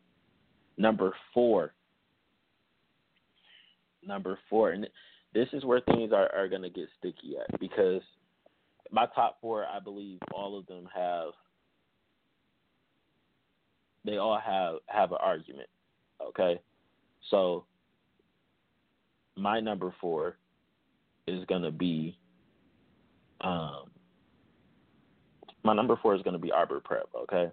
Number 0.77 1.13
four. 1.33 1.73
Number 4.05 4.39
four, 4.49 4.71
and 4.71 4.87
this 5.33 5.47
is 5.53 5.63
where 5.63 5.81
things 5.81 6.11
are, 6.11 6.33
are 6.35 6.47
going 6.47 6.61
to 6.63 6.69
get 6.69 6.87
sticky 6.97 7.35
at 7.37 7.59
because 7.59 8.01
my 8.91 9.05
top 9.13 9.37
four, 9.41 9.65
I 9.65 9.79
believe 9.79 10.19
all 10.33 10.57
of 10.57 10.65
them 10.65 10.87
have 10.93 11.29
they 14.05 14.17
all 14.17 14.39
have 14.39 14.75
have 14.87 15.11
an 15.11 15.17
argument. 15.21 15.67
Okay, 16.21 16.59
so 17.29 17.65
my 19.35 19.59
number 19.59 19.93
four 20.01 20.37
is 21.27 21.45
gonna 21.45 21.71
be 21.71 22.17
um 23.41 23.91
my 25.63 25.73
number 25.73 25.97
four 26.01 26.15
is 26.15 26.21
gonna 26.23 26.39
be 26.39 26.51
Arbor 26.51 26.79
Prep. 26.79 27.09
Okay. 27.15 27.51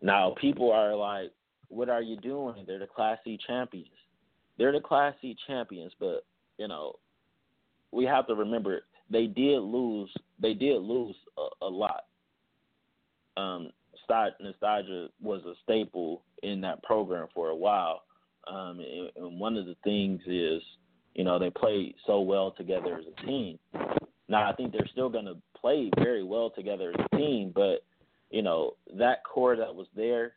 Now 0.00 0.34
people 0.40 0.70
are 0.72 0.94
like, 0.94 1.32
what 1.68 1.88
are 1.88 2.02
you 2.02 2.16
doing? 2.16 2.64
They're 2.66 2.78
the 2.78 2.86
Class 2.86 3.18
C 3.24 3.38
champions. 3.46 3.88
They're 4.56 4.72
the 4.72 4.80
Class 4.80 5.14
C 5.20 5.36
champions, 5.46 5.92
but 5.98 6.24
you 6.58 6.68
know, 6.68 6.94
we 7.92 8.04
have 8.04 8.26
to 8.26 8.34
remember 8.34 8.82
they 9.10 9.26
did 9.26 9.60
lose. 9.60 10.12
They 10.40 10.54
did 10.54 10.82
lose 10.82 11.16
a, 11.38 11.64
a 11.64 11.68
lot. 11.68 12.04
Um, 13.36 13.70
nostalgia 14.40 15.08
was 15.20 15.42
a 15.44 15.54
staple 15.62 16.22
in 16.42 16.60
that 16.62 16.82
program 16.82 17.28
for 17.34 17.50
a 17.50 17.56
while. 17.56 18.02
Um, 18.46 18.80
and, 18.80 19.10
and 19.16 19.40
one 19.40 19.56
of 19.56 19.66
the 19.66 19.76
things 19.84 20.20
is, 20.26 20.62
you 21.14 21.24
know, 21.24 21.38
they 21.38 21.50
played 21.50 21.94
so 22.06 22.20
well 22.20 22.52
together 22.52 22.98
as 22.98 23.04
a 23.06 23.26
team. 23.26 23.58
Now 24.28 24.50
I 24.50 24.54
think 24.54 24.72
they're 24.72 24.88
still 24.92 25.08
going 25.08 25.24
to 25.24 25.36
play 25.60 25.90
very 25.96 26.22
well 26.22 26.50
together 26.50 26.90
as 26.90 27.06
a 27.12 27.16
team, 27.16 27.52
but 27.54 27.84
you 28.30 28.42
know 28.42 28.74
that 28.98 29.24
core 29.24 29.56
that 29.56 29.74
was 29.74 29.86
there, 29.96 30.34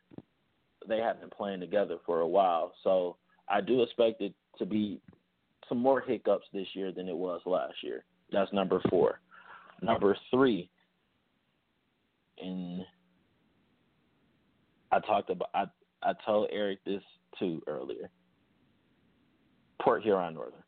they 0.88 0.98
have 0.98 1.20
been 1.20 1.30
playing 1.30 1.60
together 1.60 1.98
for 2.06 2.20
a 2.20 2.26
while. 2.26 2.72
So 2.82 3.16
I 3.48 3.60
do 3.60 3.82
expect 3.82 4.22
it 4.22 4.32
to 4.58 4.66
be 4.66 5.00
some 5.72 5.80
more 5.80 6.02
hiccups 6.02 6.46
this 6.52 6.66
year 6.74 6.92
than 6.92 7.08
it 7.08 7.16
was 7.16 7.40
last 7.46 7.74
year. 7.82 8.04
That's 8.30 8.52
number 8.52 8.82
four. 8.90 9.20
Number 9.80 10.14
three, 10.30 10.68
and 12.40 12.82
I 14.92 15.00
talked 15.00 15.30
about 15.30 15.48
I 15.54 15.64
I 16.02 16.12
told 16.26 16.50
Eric 16.52 16.80
this 16.84 17.02
too 17.38 17.62
earlier. 17.66 18.10
Port 19.80 20.02
Huron 20.02 20.34
Northern. 20.34 20.62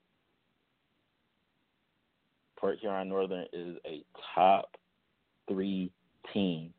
Port 2.58 2.78
Huron 2.80 3.10
Northern 3.10 3.44
is 3.52 3.76
a 3.86 4.02
top 4.34 4.70
three 5.46 5.92
team. 6.32 6.72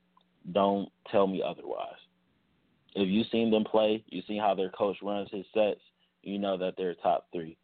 Don't 0.52 0.90
tell 1.12 1.28
me 1.28 1.44
otherwise. 1.48 1.94
If 2.96 3.08
you've 3.08 3.28
seen 3.32 3.52
them 3.52 3.64
play, 3.64 4.04
you've 4.08 4.26
seen 4.26 4.42
how 4.42 4.56
their 4.56 4.70
coach 4.70 4.98
runs 5.04 5.30
his 5.32 5.46
sets, 5.54 5.80
you 6.24 6.40
know 6.40 6.58
that 6.58 6.74
they're 6.76 6.96
top 6.96 7.28
three. 7.32 7.56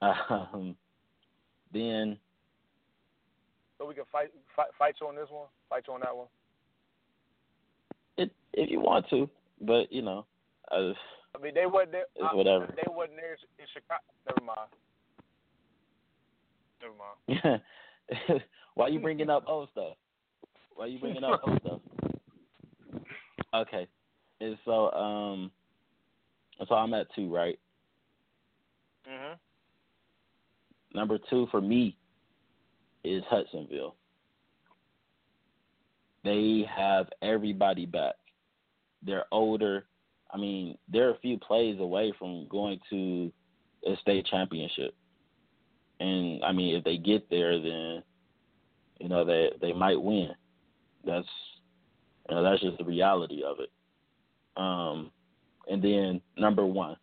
Um, 0.30 0.76
then 1.72 2.18
so 3.78 3.86
we 3.86 3.94
can 3.94 4.04
fight, 4.10 4.28
fight 4.56 4.68
fight 4.78 4.94
you 5.00 5.06
on 5.06 5.14
this 5.14 5.28
one, 5.30 5.46
fight 5.68 5.84
you 5.86 5.94
on 5.94 6.00
that 6.00 6.16
one. 6.16 6.26
It, 8.16 8.30
if 8.52 8.70
you 8.70 8.80
want 8.80 9.08
to, 9.10 9.28
but 9.60 9.92
you 9.92 10.02
know, 10.02 10.26
uh, 10.70 10.92
I 11.34 11.42
mean 11.42 11.54
they 11.54 11.66
wasn't 11.66 11.92
there. 11.92 12.04
It's 12.16 12.34
whatever. 12.34 12.72
They 12.76 12.82
wasn't 12.88 13.16
there 13.16 13.36
in 13.58 13.66
Chicago. 13.72 14.02
Never 14.26 14.44
mind. 14.44 14.70
Never 16.82 17.58
mind. 17.58 18.42
Why 18.74 18.88
you 18.88 19.00
bringing 19.00 19.30
up 19.30 19.44
old 19.46 19.68
stuff? 19.72 19.94
Why 20.74 20.84
are 20.84 20.88
you 20.88 20.98
bringing 20.98 21.24
up 21.24 21.40
old 21.46 21.60
stuff? 21.60 21.80
Okay, 23.54 23.86
and 24.40 24.58
so 24.64 24.90
um, 24.92 25.50
so 26.68 26.74
I'm 26.74 26.94
at 26.94 27.06
two, 27.14 27.32
right? 27.34 27.58
Mhm. 29.08 29.38
Number 30.94 31.18
two 31.30 31.46
for 31.50 31.60
me 31.60 31.96
is 33.04 33.22
Hudsonville. 33.28 33.94
They 36.24 36.66
have 36.74 37.08
everybody 37.22 37.86
back. 37.86 38.14
They're 39.02 39.24
older. 39.32 39.86
I 40.32 40.36
mean, 40.36 40.76
they're 40.88 41.10
a 41.10 41.18
few 41.18 41.38
plays 41.38 41.80
away 41.80 42.12
from 42.18 42.46
going 42.48 42.78
to 42.90 43.32
a 43.86 43.96
state 44.02 44.26
championship. 44.26 44.94
And 45.98 46.44
I 46.44 46.52
mean, 46.52 46.76
if 46.76 46.84
they 46.84 46.98
get 46.98 47.28
there, 47.30 47.58
then 47.60 48.02
you 48.98 49.08
know 49.08 49.24
they 49.24 49.50
they 49.60 49.72
might 49.72 50.00
win. 50.00 50.30
That's 51.04 51.26
you 52.28 52.34
know 52.34 52.42
that's 52.42 52.60
just 52.62 52.78
the 52.78 52.84
reality 52.84 53.42
of 53.42 53.58
it. 53.60 53.70
Um, 54.56 55.10
and 55.68 55.82
then 55.82 56.20
number 56.36 56.66
one, 56.66 56.96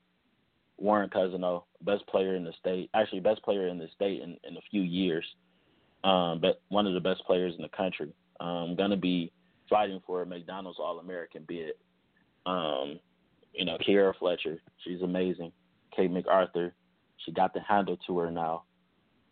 Warren 0.78 1.10
Cousino, 1.10 1.64
best 1.82 2.06
player 2.08 2.36
in 2.36 2.44
the 2.44 2.54
state. 2.60 2.90
Actually, 2.94 3.20
best 3.22 3.44
player 3.44 3.68
in 3.68 3.78
the 3.78 3.88
state 3.96 4.22
in, 4.22 4.38
in 4.44 4.58
a 4.58 4.62
few 4.70 4.82
years 4.82 5.26
um, 6.04 6.40
but 6.40 6.62
one 6.70 6.88
of 6.88 6.94
the 6.94 7.00
best 7.00 7.24
players 7.26 7.54
in 7.56 7.62
the 7.62 7.70
country. 7.70 8.14
Um, 8.40 8.76
going 8.76 8.92
to 8.92 8.98
be 8.98 9.32
fighting 9.70 10.02
for 10.06 10.22
a 10.22 10.26
McDonald's 10.26 10.80
All 10.80 11.00
American 11.00 11.44
bid. 11.48 11.74
Um, 12.46 13.00
you 13.54 13.66
know, 13.66 13.78
Kiera 13.86 14.14
Fletcher, 14.18 14.60
she's 14.84 15.02
amazing. 15.02 15.52
Kate 15.96 16.12
MacArthur, 16.12 16.74
she 17.26 17.32
got 17.32 17.54
the 17.54 17.62
handle 17.62 17.98
to 18.08 18.20
her 18.20 18.32
now. 18.32 18.64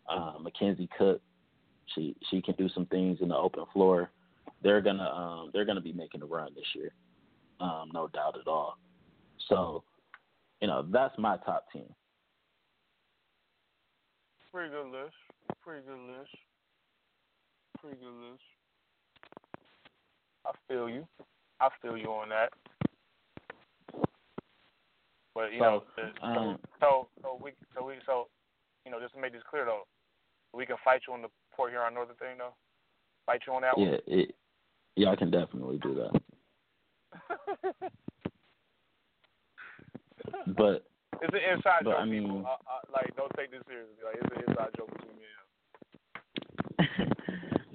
Uh, 0.08 0.34
Mackenzie 0.40 0.88
Cook, 0.98 1.20
she 1.94 2.16
she 2.30 2.42
can 2.42 2.54
do 2.56 2.68
some 2.74 2.86
things 2.86 3.18
in 3.20 3.28
the 3.28 3.36
open 3.36 3.64
floor. 3.72 4.10
They're 4.62 4.80
gonna 4.80 5.08
um, 5.08 5.50
they're 5.52 5.64
gonna 5.64 5.80
be 5.80 5.92
making 5.92 6.22
a 6.22 6.26
run 6.26 6.52
this 6.54 6.64
year, 6.74 6.92
um, 7.60 7.90
no 7.92 8.08
doubt 8.08 8.36
at 8.38 8.48
all. 8.48 8.78
So, 9.48 9.84
you 10.60 10.68
know, 10.68 10.86
that's 10.90 11.16
my 11.18 11.36
top 11.38 11.66
team. 11.72 11.86
Pretty 14.52 14.70
good 14.70 14.90
list. 14.90 15.14
Pretty 15.62 15.86
good 15.86 16.18
list 16.18 16.34
pretty 17.86 17.96
good 18.00 18.30
list. 18.30 18.42
I 20.44 20.50
feel 20.68 20.88
you. 20.88 21.06
I 21.60 21.68
feel 21.82 21.96
you 21.96 22.08
on 22.08 22.28
that. 22.30 22.52
But 25.34 25.52
you 25.52 25.58
so, 25.58 25.84
know, 25.98 26.10
um, 26.22 26.58
so 26.80 27.08
so 27.22 27.38
we 27.42 27.52
so 27.74 27.84
we 27.84 27.94
so 28.06 28.28
you 28.84 28.90
know 28.90 29.00
just 29.00 29.14
to 29.14 29.20
make 29.20 29.32
this 29.32 29.42
clear 29.48 29.64
though, 29.64 29.82
we 30.54 30.64
can 30.64 30.76
fight 30.84 31.02
you 31.06 31.14
on 31.14 31.22
the 31.22 31.28
Port 31.54 31.70
Huron 31.70 31.94
Northern 31.94 32.16
thing 32.16 32.38
though. 32.38 32.54
Fight 33.26 33.42
you 33.46 33.52
on 33.52 33.62
that 33.62 33.74
yeah, 33.76 33.84
one. 33.84 33.98
Yeah, 34.06 34.16
it, 34.16 34.34
yeah, 34.96 35.10
I 35.10 35.16
can 35.16 35.30
definitely 35.30 35.78
do 35.78 35.94
that. 35.94 36.20
but 40.56 40.86
it's 41.22 41.34
an 41.34 41.56
inside 41.56 41.84
but, 41.84 41.90
joke. 41.92 42.00
I 42.00 42.04
mean, 42.04 42.22
people. 42.22 42.46
I, 42.46 42.50
I, 42.50 43.00
like, 43.00 43.16
don't 43.16 43.32
take 43.36 43.50
this 43.50 43.62
seriously. 43.66 43.96
Like, 44.04 44.16
it's 44.22 44.36
an 44.36 44.42
inside 44.48 44.70
joke 44.76 44.90
between 44.92 45.16
me 45.16 45.24
and 46.78 46.88
him. 46.88 47.12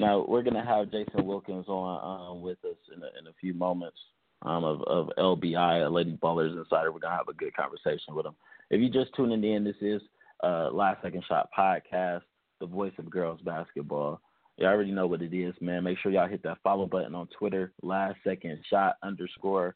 Now 0.02 0.26
we're 0.28 0.42
gonna 0.42 0.66
have 0.66 0.90
Jason 0.90 1.28
Wilkins 1.28 1.68
on 1.68 2.32
um, 2.32 2.42
with 2.42 2.58
us 2.66 2.76
in 2.96 3.04
a, 3.04 3.20
in 3.20 3.28
a 3.28 3.34
few 3.40 3.54
moments 3.54 4.00
um, 4.42 4.64
of, 4.64 4.82
of 4.88 5.10
LBI, 5.16 5.86
a 5.86 5.90
Lady 5.90 6.18
Ballers 6.24 6.58
Insider. 6.58 6.92
We're 6.92 6.98
gonna 6.98 7.16
have 7.16 7.28
a 7.28 7.34
good 7.34 7.56
conversation 7.56 8.16
with 8.16 8.26
him. 8.26 8.34
If 8.72 8.82
you're 8.82 9.04
just 9.04 9.16
tuning 9.16 9.44
in, 9.44 9.64
this 9.64 9.76
is 9.80 10.02
uh, 10.44 10.72
Last 10.72 11.04
Second 11.04 11.24
Shot 11.28 11.50
podcast, 11.56 12.24
the 12.60 12.66
voice 12.66 12.94
of 12.98 13.12
girls 13.12 13.42
basketball. 13.42 14.22
You 14.58 14.66
already 14.66 14.92
know 14.92 15.06
what 15.06 15.22
it 15.22 15.36
is, 15.36 15.54
man. 15.62 15.84
Make 15.84 16.00
sure 16.00 16.12
y'all 16.12 16.28
hit 16.28 16.42
that 16.44 16.58
follow 16.64 16.88
button 16.88 17.14
on 17.14 17.28
Twitter, 17.38 17.72
Last 17.84 18.18
Second 18.24 18.58
Shot 18.72 18.96
underscore, 19.04 19.76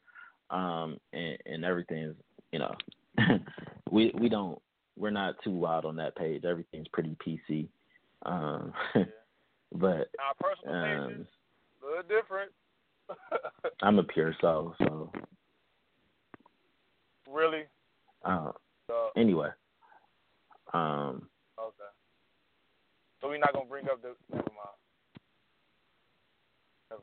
um, 0.50 0.98
and, 1.12 1.38
and 1.46 1.64
everything's 1.64 2.16
you 2.52 2.58
know, 2.58 2.74
we 3.90 4.12
we 4.18 4.28
don't 4.28 4.60
we're 4.96 5.10
not 5.10 5.34
too 5.44 5.50
wild 5.50 5.84
on 5.84 5.96
that 5.96 6.16
page. 6.16 6.44
Everything's 6.44 6.88
pretty 6.88 7.16
PC. 7.26 7.68
Um, 8.24 8.72
But 9.72 10.10
our 10.18 10.34
personal 10.40 10.74
um, 10.74 11.08
pages 11.08 11.26
a 11.82 11.86
little 11.86 12.02
different. 12.02 12.52
I'm 13.82 13.98
a 13.98 14.04
pure 14.04 14.34
soul, 14.40 14.74
so 14.78 15.10
really. 17.30 17.64
Uh, 18.24 18.52
so, 18.86 19.10
anyway. 19.16 19.48
Um. 20.72 21.28
Okay. 21.58 21.90
So 23.20 23.28
we're 23.28 23.38
not 23.38 23.52
gonna 23.52 23.66
bring 23.66 23.86
up 23.86 24.02
the. 24.02 24.14
Never 24.30 24.44
mind. 24.44 24.76
Never 26.90 27.02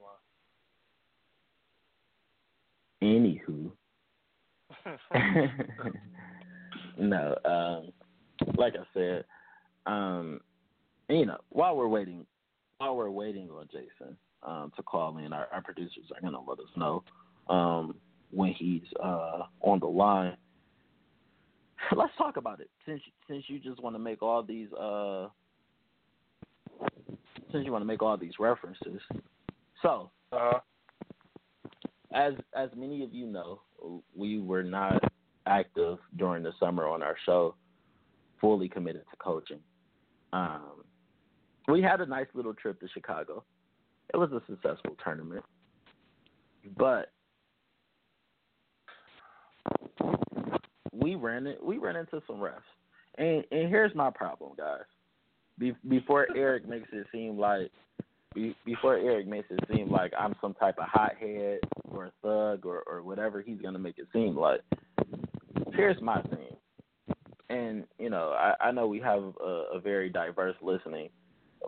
mind. 3.02 3.40
Anywho. 3.50 3.72
no, 6.98 7.36
um, 7.46 7.92
like 8.58 8.74
I 8.76 8.84
said, 8.94 9.26
um, 9.86 10.42
you 11.10 11.26
know, 11.26 11.38
while 11.50 11.76
we're 11.76 11.88
waiting 11.88 12.26
while 12.78 12.96
we're 12.96 13.10
waiting 13.10 13.50
on 13.50 13.68
Jason 13.72 14.18
um, 14.42 14.72
to 14.76 14.84
call 14.84 15.18
in, 15.18 15.32
our, 15.32 15.48
our 15.54 15.62
producers 15.62 16.06
are 16.14 16.22
going 16.22 16.34
to 16.34 16.40
let 16.40 16.60
us 16.60 16.66
know 16.76 17.04
um, 17.48 17.96
when 18.32 18.52
he's 18.54 18.82
uh, 19.02 19.44
on 19.62 19.80
the 19.80 19.88
line. 19.88 20.36
let's 21.96 22.12
talk 22.18 22.38
about 22.38 22.60
it 22.60 22.70
since 22.86 23.02
since 23.28 23.44
you 23.48 23.60
just 23.60 23.82
want 23.82 23.96
to 23.96 24.00
make 24.00 24.22
all 24.22 24.44
these 24.44 24.72
uh 24.74 25.28
since 27.52 27.66
you 27.66 27.72
want 27.72 27.82
to 27.82 27.86
make 27.86 28.02
all 28.02 28.18
these 28.18 28.34
references. 28.40 29.00
So, 29.82 30.10
Uh-huh. 30.32 30.60
As 32.14 32.34
as 32.56 32.70
many 32.76 33.04
of 33.04 33.14
you 33.14 33.26
know, 33.28 33.62
we 34.16 34.40
were 34.40 34.64
not 34.64 35.04
active 35.46 35.98
during 36.18 36.44
the 36.44 36.54
summer 36.60 36.88
on 36.88 37.04
our 37.04 37.16
show, 37.26 37.56
fully 38.40 38.70
committed 38.70 39.04
to 39.12 39.18
coaching. 39.18 39.60
Um, 40.32 40.84
we 41.68 41.82
had 41.82 42.02
a 42.02 42.06
nice 42.06 42.28
little 42.34 42.54
trip 42.54 42.80
to 42.80 42.88
Chicago. 42.90 43.44
It 44.14 44.18
was 44.18 44.32
a 44.32 44.42
successful 44.48 44.96
tournament, 45.04 45.44
but 46.78 47.12
we 50.92 51.16
ran 51.16 51.48
it. 51.48 51.64
We 51.64 51.78
ran 51.78 51.96
into 51.96 52.22
some 52.28 52.38
refs, 52.38 52.62
and 53.18 53.44
and 53.52 53.70
here's 53.70 53.96
my 53.96 54.10
problem, 54.12 54.52
guys. 54.58 54.82
Be, 55.58 55.74
before 55.88 56.28
Eric 56.36 56.68
makes 56.68 56.90
it 56.92 57.06
seem 57.12 57.38
like 57.38 57.72
be, 58.34 58.56
before 58.66 58.96
Eric 58.98 59.28
makes 59.28 59.50
it 59.50 59.60
seem 59.74 59.90
like 59.90 60.12
I'm 60.18 60.36
some 60.42 60.54
type 60.54 60.78
of 60.78 60.86
hothead 60.88 61.60
or 61.90 62.06
a 62.06 62.12
thug 62.22 62.66
or, 62.66 62.84
or 62.88 63.04
whatever 63.04 63.42
he's 63.42 63.62
gonna 63.62 63.80
make 63.80 63.98
it 63.98 64.08
seem 64.14 64.36
like. 64.36 64.62
Here's 65.74 66.02
my 66.02 66.22
thing, 66.24 66.56
and 67.50 67.86
you 67.98 68.10
know 68.10 68.36
I, 68.38 68.68
I 68.68 68.72
know 68.72 68.88
we 68.88 69.00
have 69.00 69.34
a, 69.44 69.64
a 69.74 69.80
very 69.80 70.10
diverse 70.10 70.56
listening, 70.62 71.10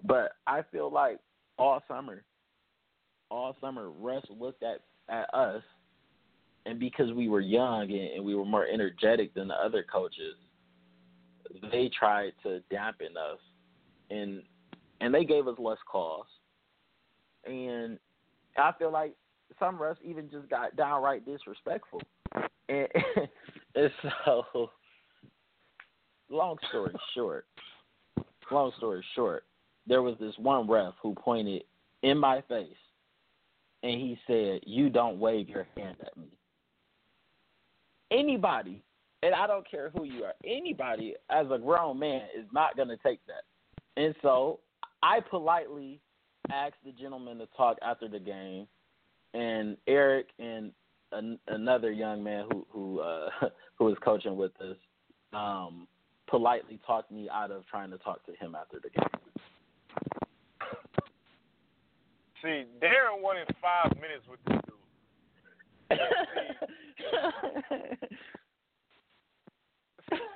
but 0.03 0.33
I 0.47 0.61
feel 0.71 0.91
like 0.91 1.19
all 1.57 1.81
summer, 1.87 2.23
all 3.31 3.55
summer, 3.61 3.89
Russ 3.89 4.25
looked 4.29 4.63
at 4.63 4.81
at 5.09 5.33
us, 5.33 5.63
and 6.65 6.79
because 6.79 7.11
we 7.13 7.29
were 7.29 7.41
young 7.41 7.91
and, 7.91 8.11
and 8.15 8.25
we 8.25 8.35
were 8.35 8.45
more 8.45 8.67
energetic 8.67 9.33
than 9.33 9.47
the 9.47 9.55
other 9.55 9.83
coaches, 9.91 10.35
they 11.71 11.89
tried 11.97 12.33
to 12.43 12.59
dampen 12.71 13.17
us, 13.17 13.39
and 14.09 14.43
and 15.01 15.13
they 15.13 15.25
gave 15.25 15.47
us 15.47 15.55
less 15.59 15.77
calls. 15.89 16.27
And 17.45 17.99
I 18.57 18.71
feel 18.77 18.91
like 18.91 19.13
some 19.59 19.77
refs 19.77 19.97
even 20.03 20.29
just 20.29 20.49
got 20.49 20.75
downright 20.75 21.25
disrespectful. 21.25 22.01
And, 22.69 22.87
and 23.75 23.91
so, 24.25 24.69
long 26.29 26.57
story 26.69 26.93
short, 27.13 27.45
long 28.51 28.71
story 28.77 29.03
short, 29.15 29.43
there 29.87 30.01
was 30.01 30.15
this 30.19 30.33
one 30.37 30.69
ref 30.69 30.93
who 31.01 31.13
pointed 31.13 31.63
in 32.03 32.17
my 32.17 32.41
face 32.47 32.75
and 33.85 34.01
he 34.01 34.17
said, 34.25 34.61
You 34.65 34.89
don't 34.89 35.19
wave 35.19 35.47
your 35.47 35.67
hand 35.77 35.97
at 36.01 36.17
me. 36.17 36.27
Anybody, 38.11 38.83
and 39.23 39.33
I 39.33 39.47
don't 39.47 39.69
care 39.69 39.91
who 39.91 40.03
you 40.05 40.23
are, 40.23 40.33
anybody 40.43 41.15
as 41.29 41.47
a 41.51 41.57
grown 41.57 41.99
man 41.99 42.21
is 42.37 42.45
not 42.51 42.75
going 42.75 42.87
to 42.89 42.97
take 42.97 43.19
that. 43.27 43.43
And 44.01 44.15
so 44.21 44.59
I 45.03 45.19
politely 45.19 45.99
asked 46.51 46.83
the 46.85 46.91
gentleman 46.91 47.37
to 47.39 47.47
talk 47.57 47.77
after 47.81 48.07
the 48.07 48.19
game, 48.19 48.67
and 49.33 49.77
Eric 49.87 50.27
and 50.39 50.71
an, 51.11 51.39
another 51.47 51.91
young 51.91 52.23
man 52.23 52.45
who 52.51 52.65
who 52.69 52.99
uh, 52.99 53.29
who 53.77 53.85
was 53.85 53.95
coaching 54.03 54.37
with 54.37 54.51
us 54.61 54.77
um, 55.33 55.87
politely 56.27 56.79
talked 56.85 57.11
me 57.11 57.29
out 57.29 57.51
of 57.51 57.65
trying 57.67 57.91
to 57.91 57.97
talk 57.99 58.25
to 58.25 58.31
him 58.33 58.55
after 58.55 58.79
the 58.81 58.89
game. 58.89 59.09
See, 62.41 62.65
Darren 62.81 63.21
won 63.21 63.37
in 63.37 63.45
five 63.61 63.95
minutes 63.95 64.25
with 64.29 64.39
this 64.45 64.59
dude. 64.65 64.75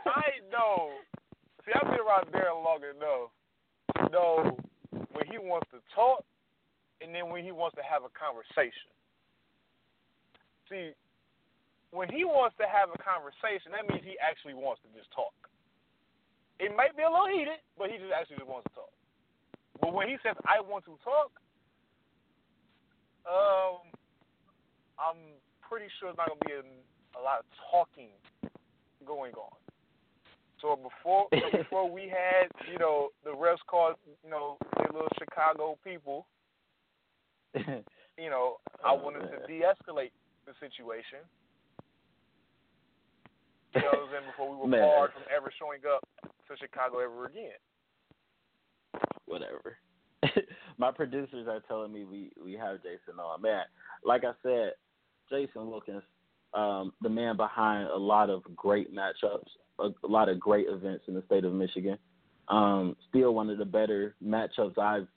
I 0.05 0.31
know. 0.51 0.89
See, 1.65 1.71
I've 1.75 1.89
been 1.89 1.99
around 1.99 2.31
Darren 2.31 2.63
long 2.63 2.79
enough 2.83 3.29
know 4.11 4.57
when 5.19 5.27
he 5.27 5.35
wants 5.35 5.67
to 5.75 5.83
talk 5.91 6.23
and 7.03 7.11
then 7.11 7.27
when 7.27 7.43
he 7.43 7.51
wants 7.51 7.75
to 7.75 7.83
have 7.83 8.07
a 8.07 8.11
conversation. 8.15 8.87
See, 10.71 10.95
when 11.91 12.07
he 12.07 12.23
wants 12.23 12.55
to 12.63 12.67
have 12.71 12.87
a 12.87 12.99
conversation, 13.03 13.75
that 13.75 13.83
means 13.83 13.99
he 14.07 14.15
actually 14.23 14.55
wants 14.55 14.79
to 14.87 14.89
just 14.95 15.11
talk. 15.11 15.35
It 16.59 16.71
might 16.71 16.95
be 16.95 17.03
a 17.03 17.11
little 17.11 17.27
heated, 17.27 17.59
but 17.75 17.91
he 17.91 17.99
just 17.99 18.15
actually 18.15 18.39
just 18.39 18.47
wants 18.47 18.71
to 18.71 18.83
talk. 18.83 18.93
But 19.83 19.91
when 19.91 20.07
he 20.07 20.15
says, 20.23 20.39
I 20.47 20.63
want 20.63 20.87
to 20.87 20.95
talk, 21.03 21.35
um, 23.27 23.91
I'm 24.95 25.35
pretty 25.59 25.91
sure 25.99 26.15
it's 26.15 26.19
not 26.19 26.31
going 26.31 26.39
to 26.39 26.47
be 26.47 26.55
a, 26.55 26.63
a 27.19 27.21
lot 27.23 27.43
of 27.43 27.47
talking 27.67 28.11
going 29.03 29.35
on. 29.35 29.55
So 30.61 30.75
before 30.75 31.27
so 31.33 31.57
before 31.57 31.89
we 31.89 32.03
had, 32.03 32.49
you 32.71 32.77
know, 32.79 33.09
the 33.23 33.31
refs 33.31 33.57
called, 33.67 33.95
you 34.23 34.29
know, 34.29 34.57
the 34.77 34.91
little 34.93 35.07
Chicago 35.17 35.77
people, 35.83 36.27
you 37.55 38.29
know, 38.29 38.57
I 38.83 38.91
Oh, 38.91 38.95
wanted 38.95 39.21
to 39.31 39.47
de-escalate 39.47 40.11
the 40.45 40.53
situation. 40.59 41.19
You 43.75 43.81
know 43.81 43.87
what 43.87 43.99
I'm 43.99 44.09
saying? 44.11 44.25
Before 44.31 44.49
we 44.51 44.57
were 44.57 44.67
Man. 44.69 44.81
barred 44.81 45.11
from 45.13 45.23
ever 45.35 45.51
showing 45.59 45.81
up 45.85 46.03
to 46.47 46.57
Chicago 46.57 46.99
ever 46.99 47.25
again. 47.27 47.59
Whatever. 49.25 49.77
My 50.77 50.91
producers 50.91 51.47
are 51.47 51.61
telling 51.67 51.93
me 51.93 52.03
we 52.03 52.31
we 52.43 52.53
have 52.53 52.77
Jason 52.83 53.19
on. 53.19 53.41
Man, 53.41 53.63
like 54.03 54.23
I 54.23 54.31
said, 54.43 54.73
Jason 55.29 55.67
Wilkins, 55.69 56.03
um, 56.53 56.93
the 57.01 57.09
man 57.09 57.37
behind 57.37 57.87
a 57.89 57.95
lot 57.97 58.29
of 58.29 58.43
great 58.55 58.93
matchups, 58.93 59.47
a, 59.81 60.05
a 60.05 60.07
lot 60.07 60.29
of 60.29 60.39
great 60.39 60.67
events 60.67 61.05
in 61.07 61.13
the 61.13 61.23
state 61.25 61.45
of 61.45 61.53
Michigan. 61.53 61.97
Um, 62.47 62.95
still 63.09 63.33
one 63.33 63.49
of 63.49 63.57
the 63.57 63.65
better 63.65 64.15
matchups 64.25 64.77
I've 64.77 65.07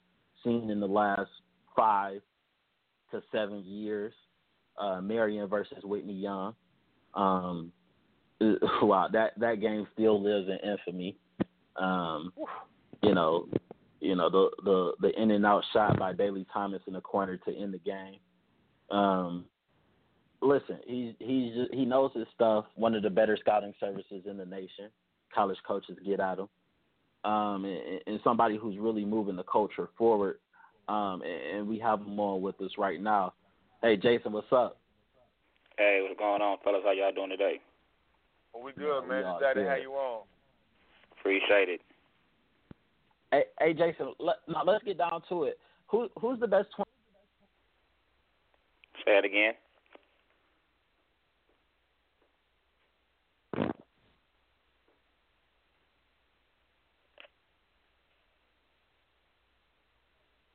seen 0.43 0.69
in 0.69 0.79
the 0.79 0.87
last 0.87 1.29
five 1.75 2.21
to 3.11 3.21
seven 3.31 3.63
years. 3.65 4.13
Uh, 4.77 5.01
Marion 5.01 5.47
versus 5.47 5.83
Whitney 5.83 6.13
Young. 6.13 6.55
Um, 7.13 7.71
wow, 8.81 9.07
that 9.11 9.39
that 9.39 9.61
game 9.61 9.87
still 9.93 10.21
lives 10.21 10.49
in 10.49 10.69
infamy. 10.69 11.17
Um, 11.75 12.33
you 13.01 13.13
know, 13.13 13.47
you 13.99 14.15
know 14.15 14.29
the 14.29 14.49
the 14.63 14.93
the 14.99 15.21
in 15.21 15.31
and 15.31 15.45
out 15.45 15.63
shot 15.71 15.97
by 15.97 16.13
Bailey 16.13 16.45
Thomas 16.51 16.81
in 16.87 16.93
the 16.93 17.01
corner 17.01 17.37
to 17.37 17.55
end 17.55 17.73
the 17.73 17.79
game. 17.79 18.19
Um, 18.91 19.45
listen, 20.43 20.77
he's 20.85 21.13
he's 21.19 21.53
just, 21.53 21.73
he 21.73 21.85
knows 21.85 22.11
his 22.13 22.27
stuff. 22.35 22.65
One 22.75 22.95
of 22.95 23.03
the 23.03 23.09
better 23.09 23.37
scouting 23.39 23.73
services 23.79 24.23
in 24.29 24.37
the 24.37 24.45
nation. 24.45 24.89
College 25.33 25.57
coaches 25.67 25.97
get 26.05 26.19
at 26.19 26.37
him, 26.37 26.47
um, 27.23 27.65
and, 27.65 28.01
and 28.05 28.19
somebody 28.23 28.57
who's 28.57 28.77
really 28.77 29.05
moving 29.05 29.35
the 29.35 29.43
culture 29.43 29.89
forward. 29.97 30.37
Um, 30.87 31.23
and, 31.23 31.57
and 31.57 31.67
we 31.67 31.79
have 31.79 32.01
him 32.01 32.19
on 32.19 32.41
with 32.41 32.59
us 32.61 32.71
right 32.77 33.01
now. 33.01 33.33
Hey, 33.81 33.95
Jason, 33.97 34.33
what's 34.33 34.51
up? 34.51 34.77
Hey, 35.77 36.01
what's 36.03 36.19
going 36.19 36.41
on, 36.41 36.57
fellas? 36.63 36.81
How 36.83 36.91
y'all 36.91 37.11
doing 37.11 37.29
today? 37.29 37.61
Well, 38.53 38.63
we 38.63 38.73
good, 38.73 39.01
we 39.01 39.09
man. 39.09 39.23
all 39.23 39.39
Just 39.39 39.55
glad 39.55 39.63
to 39.63 39.69
have 39.69 39.79
you 39.79 39.91
on. 39.93 40.23
Appreciate 41.19 41.69
it. 41.69 41.81
Hey, 43.31 43.45
hey 43.59 43.73
Jason, 43.73 44.13
let, 44.19 44.35
now 44.47 44.63
let's 44.65 44.83
get 44.83 44.99
down 44.99 45.23
to 45.29 45.45
it. 45.45 45.57
Who 45.87 46.09
who's 46.19 46.39
the 46.39 46.47
best 46.47 46.67
twenty? 46.75 46.89
Say 49.05 49.17
it 49.17 49.25
again. 49.25 49.53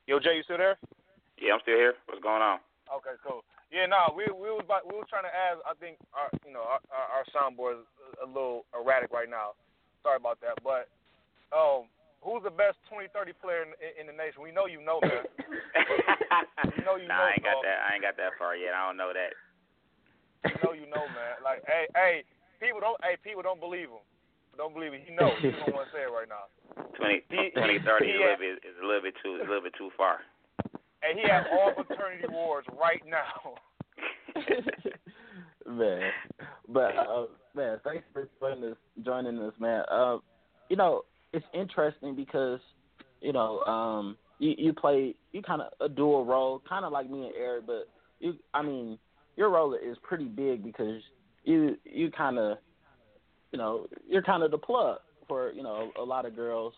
Yo, 0.09 0.16
Jay, 0.16 0.40
you 0.40 0.44
still 0.48 0.56
there? 0.56 0.80
Yeah, 1.36 1.52
I'm 1.52 1.61
still 1.61 1.76
here. 1.76 1.92
What's 2.09 2.24
going 2.24 2.40
on? 2.40 2.64
Okay, 2.88 3.12
cool. 3.20 3.44
Yeah, 3.68 3.84
no, 3.84 4.09
we 4.16 4.24
we 4.32 4.48
was 4.48 4.64
about, 4.64 4.88
we 4.88 4.96
was 4.96 5.04
trying 5.04 5.28
to 5.28 5.34
ask. 5.36 5.61
I 5.68 5.76
think 5.76 6.00
our 6.16 6.32
you 6.48 6.56
know 6.56 6.64
our 6.64 6.80
our, 6.88 7.20
our 7.20 7.24
soundboard 7.28 7.84
is 7.84 7.88
a 8.16 8.24
little 8.24 8.64
erratic 8.72 9.12
right 9.12 9.28
now. 9.28 9.52
Sorry 10.00 10.16
about 10.16 10.40
that, 10.40 10.56
but 10.64 10.88
um, 11.52 11.92
who's 12.24 12.40
the 12.40 12.48
best 12.48 12.80
2030 12.88 13.36
player 13.36 13.68
in, 13.68 13.76
in 14.00 14.04
the 14.09 14.16
nation? 14.16 14.40
We 14.40 14.48
know 14.48 14.64
you 14.64 14.80
know, 14.80 14.96
man. 15.04 15.28
You 16.72 16.82
know 16.88 16.96
you 16.96 17.04
nah, 17.04 17.20
know, 17.20 17.28
I 17.28 17.36
ain't 17.36 17.44
got 17.44 17.61
dog. 17.61 17.68
that. 17.68 17.78
I 17.84 17.88
ain't 17.92 18.04
got 18.09 18.16
that 18.16 18.32
far 18.40 18.56
yet. 18.56 18.72
I 18.72 18.88
don't 18.88 18.96
know 18.96 19.12
that. 19.12 19.36
You 20.48 20.56
know 20.64 20.72
you 20.72 20.88
know, 20.88 21.04
man. 21.12 21.36
Like, 21.44 21.61
hey, 21.68 21.84
hey, 21.92 22.24
people 22.64 22.80
don't, 22.80 22.96
hey, 23.04 23.20
people 23.20 23.44
don't 23.44 23.61
believe 23.61 23.92
him. 23.92 24.00
Don't 24.59 24.74
believe 24.74 24.92
it. 24.92 25.02
He 25.06 25.14
knows. 25.14 25.32
He 25.40 25.50
don't 25.54 25.72
want 25.72 25.86
to 25.88 25.92
say 25.96 26.02
it 26.02 26.11
right 26.12 26.28
now. 26.28 26.50
20, 26.98 27.22
He- 27.30 27.50
20 27.54 27.78
30 27.78 28.04
he 28.04 28.11
is 28.12 28.20
a 28.20 28.22
had- 28.28 28.40
little 28.40 28.59
bit 28.59 28.68
is 28.68 28.76
a 28.82 28.86
little 28.86 29.02
bit 29.02 29.14
too 29.22 29.34
is 29.36 29.40
a 29.46 29.48
little 29.48 29.62
bit 29.62 29.74
too 29.78 29.90
far. 29.96 30.18
And 31.06 31.14
he 31.18 31.28
has 31.30 31.46
all 31.52 31.72
fraternity 31.74 32.26
wars 32.28 32.66
right 32.74 33.00
now. 33.06 33.54
man, 35.66 36.11
but 36.68 36.96
uh, 36.96 37.26
man, 37.54 37.78
thanks 37.84 38.04
for 38.12 38.28
joining 38.40 38.64
us. 38.72 38.76
Joining 39.04 39.38
us, 39.38 39.52
man. 39.61 39.84
Uh, 39.90 40.18
you 40.68 40.76
know, 40.76 41.02
it's 41.32 41.46
interesting 41.54 42.14
because 42.16 42.61
you 43.20 43.32
know, 43.32 43.61
um, 43.61 44.16
you 44.38 44.54
you 44.59 44.72
play 44.72 45.14
you 45.32 45.42
kind 45.42 45.62
of 45.62 45.68
a 45.80 45.88
dual 45.88 46.24
role, 46.24 46.62
kind 46.68 46.84
of 46.84 46.92
like 46.92 47.09
me 47.11 47.26
and 47.26 47.34
Eric, 47.36 47.66
but 47.66 47.88
you, 48.20 48.34
I 48.54 48.62
mean, 48.62 48.98
your 49.36 49.50
role 49.50 49.74
is 49.74 49.96
pretty 50.02 50.24
big 50.26 50.64
because 50.64 51.00
you 51.44 51.76
you 51.84 52.11
kind 52.11 52.38
of 52.38 52.59
you 53.53 53.59
know, 53.59 53.86
you're 54.09 54.22
kind 54.22 54.42
of 54.42 54.51
the 54.51 54.59
plug 54.59 54.99
for 55.26 55.53
you 55.53 55.62
know 55.62 55.90
a 55.99 56.03
lot 56.03 56.26
of 56.26 56.34
girls 56.34 56.74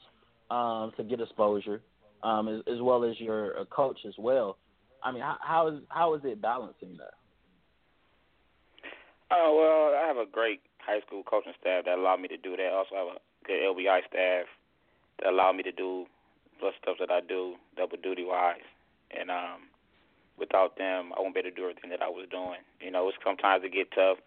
um, 0.51 0.93
to 0.97 1.05
get 1.05 1.21
exposure, 1.21 1.81
um, 2.23 2.49
as, 2.49 2.63
as 2.73 2.81
well 2.81 3.05
as 3.05 3.15
you're 3.19 3.53
a 3.53 3.67
coach 3.67 3.99
as 4.07 4.15
well. 4.19 4.57
I 5.03 5.13
mean, 5.13 5.23
how, 5.23 5.37
how 5.41 5.69
is 5.69 5.81
how 5.89 6.15
is 6.15 6.23
it 6.25 6.43
balancing 6.43 6.97
that? 6.99 7.15
Oh 9.31 9.57
well, 9.57 10.03
I 10.03 10.07
have 10.07 10.17
a 10.17 10.31
great 10.31 10.61
high 10.79 11.01
school 11.07 11.23
coaching 11.23 11.53
staff 11.61 11.85
that 11.85 11.99
allow 11.99 12.17
me 12.17 12.29
to 12.29 12.37
do 12.37 12.57
that. 12.57 12.73
Also, 12.73 12.95
I 12.95 12.99
have 12.99 13.17
a 13.17 13.47
good 13.47 13.63
LBI 13.63 14.01
staff 14.09 14.47
that 15.21 15.31
allow 15.31 15.53
me 15.53 15.63
to 15.63 15.73
do 15.73 16.07
the 16.61 16.71
stuff 16.83 16.97
that 17.01 17.11
I 17.11 17.21
do 17.21 17.55
double 17.77 17.97
duty 17.97 18.25
wise. 18.25 18.67
And 19.11 19.31
um, 19.31 19.69
without 20.39 20.77
them, 20.77 21.13
I 21.17 21.21
won't 21.21 21.35
be 21.35 21.41
able 21.41 21.51
to 21.51 21.57
do 21.57 21.63
everything 21.63 21.91
that 21.91 22.03
I 22.03 22.09
was 22.09 22.27
doing. 22.31 22.61
You 22.81 22.91
know, 22.91 23.09
it's 23.09 23.19
sometimes 23.25 23.65
it 23.65 23.73
get 23.73 23.91
tough, 23.93 24.19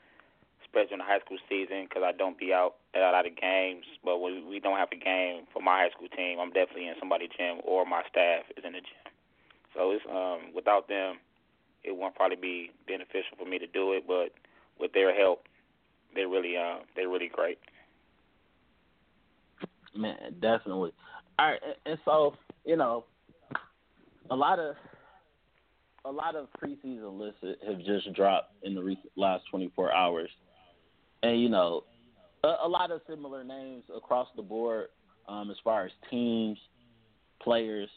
especially 0.73 0.93
in 0.93 0.99
the 0.99 1.05
high 1.05 1.19
school 1.21 1.37
season, 1.47 1.85
because 1.85 2.01
I 2.01 2.11
don't 2.17 2.37
be 2.37 2.51
out 2.51 2.81
at 2.97 3.01
a 3.01 3.11
lot 3.13 3.27
of 3.27 3.37
games. 3.37 3.85
But 4.03 4.17
when 4.17 4.49
we 4.49 4.59
don't 4.59 4.77
have 4.77 4.89
a 4.91 4.97
game 4.97 5.45
for 5.53 5.61
my 5.61 5.85
high 5.85 5.93
school 5.93 6.09
team, 6.09 6.39
I'm 6.41 6.49
definitely 6.49 6.87
in 6.87 6.95
somebody's 6.99 7.29
gym 7.37 7.61
or 7.63 7.85
my 7.85 8.01
staff 8.09 8.49
is 8.57 8.65
in 8.65 8.73
the 8.73 8.81
gym. 8.81 9.05
So 9.75 9.91
it's 9.91 10.03
um, 10.09 10.53
without 10.53 10.87
them, 10.87 11.17
it 11.83 11.95
won't 11.95 12.15
probably 12.15 12.37
be 12.37 12.71
beneficial 12.87 13.37
for 13.37 13.45
me 13.45 13.59
to 13.59 13.67
do 13.67 13.93
it. 13.93 14.05
But 14.07 14.33
with 14.79 14.93
their 14.93 15.15
help, 15.15 15.45
they're 16.15 16.27
really 16.27 16.57
uh, 16.57 16.81
they're 16.95 17.09
really 17.09 17.29
great. 17.31 17.59
Man, 19.95 20.17
definitely. 20.41 20.91
All 21.37 21.51
right, 21.51 21.59
and 21.85 21.97
so 22.05 22.35
you 22.65 22.77
know, 22.77 23.05
a 24.31 24.35
lot 24.35 24.57
of 24.57 24.75
a 26.05 26.11
lot 26.11 26.35
of 26.35 26.47
preseason 26.61 27.17
lists 27.19 27.43
have 27.67 27.79
just 27.79 28.13
dropped 28.13 28.53
in 28.63 28.75
the 28.75 28.83
recent, 28.83 29.11
last 29.15 29.45
24 29.49 29.93
hours, 29.93 30.29
and 31.23 31.41
you 31.41 31.49
know, 31.49 31.85
a, 32.43 32.55
a 32.63 32.67
lot 32.67 32.91
of 32.91 33.01
similar 33.09 33.43
names 33.43 33.83
across 33.95 34.27
the 34.35 34.41
board 34.43 34.87
um, 35.27 35.49
as 35.49 35.57
far 35.63 35.85
as 35.85 35.91
teams, 36.11 36.57
players. 37.41 37.89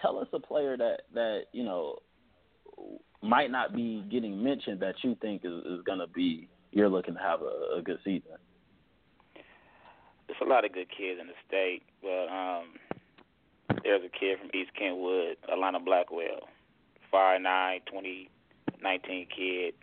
Tell 0.00 0.18
us 0.18 0.28
a 0.32 0.38
player 0.38 0.76
that 0.76 1.02
that 1.14 1.42
you 1.52 1.64
know 1.64 1.98
might 3.22 3.50
not 3.50 3.74
be 3.74 4.04
getting 4.10 4.42
mentioned 4.42 4.80
that 4.80 4.94
you 5.02 5.16
think 5.20 5.42
is, 5.44 5.52
is 5.64 5.82
going 5.84 5.98
to 5.98 6.06
be 6.06 6.48
you're 6.72 6.88
looking 6.88 7.14
to 7.14 7.20
have 7.20 7.40
a, 7.42 7.78
a 7.78 7.82
good 7.82 7.98
season. 8.04 8.38
There's 9.34 10.38
a 10.40 10.48
lot 10.48 10.64
of 10.64 10.72
good 10.72 10.86
kids 10.88 11.20
in 11.20 11.26
the 11.26 11.34
state, 11.46 11.82
but 12.00 12.28
um, 12.32 12.68
there's 13.82 14.02
a 14.04 14.08
kid 14.08 14.38
from 14.38 14.50
East 14.54 14.70
Kentwood, 14.78 15.36
Alana 15.52 15.84
Blackwell, 15.84 16.48
five 17.10 17.42
nine, 17.42 17.80
twenty 17.90 18.30
nineteen 18.80 19.26
kid, 19.34 19.74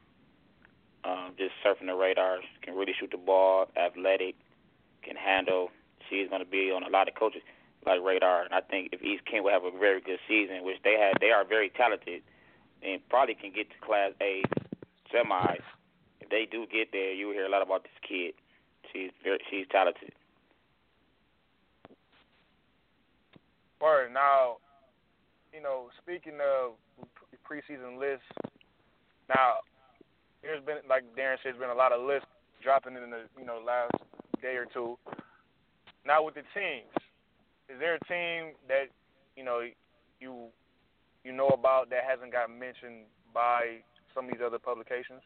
um, 1.03 1.33
just 1.37 1.51
surfing 1.65 1.87
the 1.87 1.95
radar. 1.95 2.39
Can 2.61 2.75
really 2.75 2.93
shoot 2.99 3.11
the 3.11 3.17
ball, 3.17 3.67
athletic, 3.77 4.35
can 5.03 5.15
handle. 5.15 5.69
She's 6.09 6.29
going 6.29 6.43
to 6.43 6.49
be 6.49 6.71
on 6.71 6.83
a 6.83 6.89
lot 6.89 7.07
of 7.07 7.15
coaches 7.15 7.41
like 7.85 8.01
radar, 8.03 8.43
and 8.43 8.53
I 8.53 8.61
think 8.61 8.89
if 8.91 9.01
East 9.01 9.23
Kentwood 9.25 9.53
have 9.53 9.63
a 9.63 9.71
very 9.71 10.01
good 10.01 10.19
season, 10.27 10.63
which 10.63 10.77
they 10.83 10.97
have, 10.99 11.13
they 11.21 11.31
are 11.31 11.45
very 11.45 11.69
talented 11.69 12.21
and 12.83 13.01
probably 13.09 13.35
can 13.35 13.51
get 13.51 13.69
to 13.69 13.75
Class 13.85 14.11
A 14.21 14.43
semis. 15.13 15.63
If 16.21 16.29
they 16.29 16.47
do 16.49 16.65
get 16.71 16.91
there, 16.91 17.13
you 17.13 17.27
will 17.27 17.33
hear 17.33 17.45
a 17.45 17.49
lot 17.49 17.61
about 17.61 17.83
this 17.83 17.97
kid. 18.07 18.33
She's 18.91 19.11
very 19.23 19.39
she's 19.49 19.65
talented. 19.71 20.11
Word. 23.81 24.13
Now, 24.13 24.57
you 25.53 25.61
know, 25.61 25.89
speaking 26.01 26.39
of 26.41 26.73
preseason 27.47 27.99
lists, 27.99 28.25
now 29.29 29.61
there's 30.41 30.63
been, 30.63 30.77
like 30.89 31.03
Darren 31.15 31.37
said, 31.41 31.53
there's 31.53 31.59
been 31.59 31.69
a 31.69 31.77
lot 31.77 31.91
of 31.91 32.05
lists 32.05 32.27
dropping 32.63 32.95
in 32.95 33.09
the 33.09 33.29
you 33.37 33.45
know 33.45 33.61
last 33.65 33.91
day 34.41 34.55
or 34.55 34.65
two. 34.65 34.97
Now 36.05 36.23
with 36.23 36.35
the 36.35 36.45
teams, 36.53 36.91
is 37.69 37.79
there 37.79 37.95
a 37.95 38.03
team 38.05 38.55
that 38.67 38.89
you 39.35 39.43
know 39.43 39.61
you 40.19 40.47
you 41.23 41.31
know 41.31 41.49
about 41.49 41.89
that 41.89 42.03
hasn't 42.07 42.31
got 42.31 42.49
mentioned 42.49 43.05
by 43.33 43.83
some 44.13 44.25
of 44.25 44.31
these 44.31 44.41
other 44.45 44.59
publications? 44.59 45.21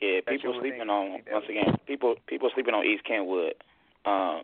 Yeah, 0.00 0.20
people 0.26 0.56
sleeping 0.58 0.88
on 0.88 1.20
once 1.30 1.44
again. 1.48 1.76
People 1.86 2.14
people 2.26 2.50
sleeping 2.54 2.74
on 2.74 2.86
East 2.86 3.04
Kentwood. 3.04 3.54
Um, 4.06 4.42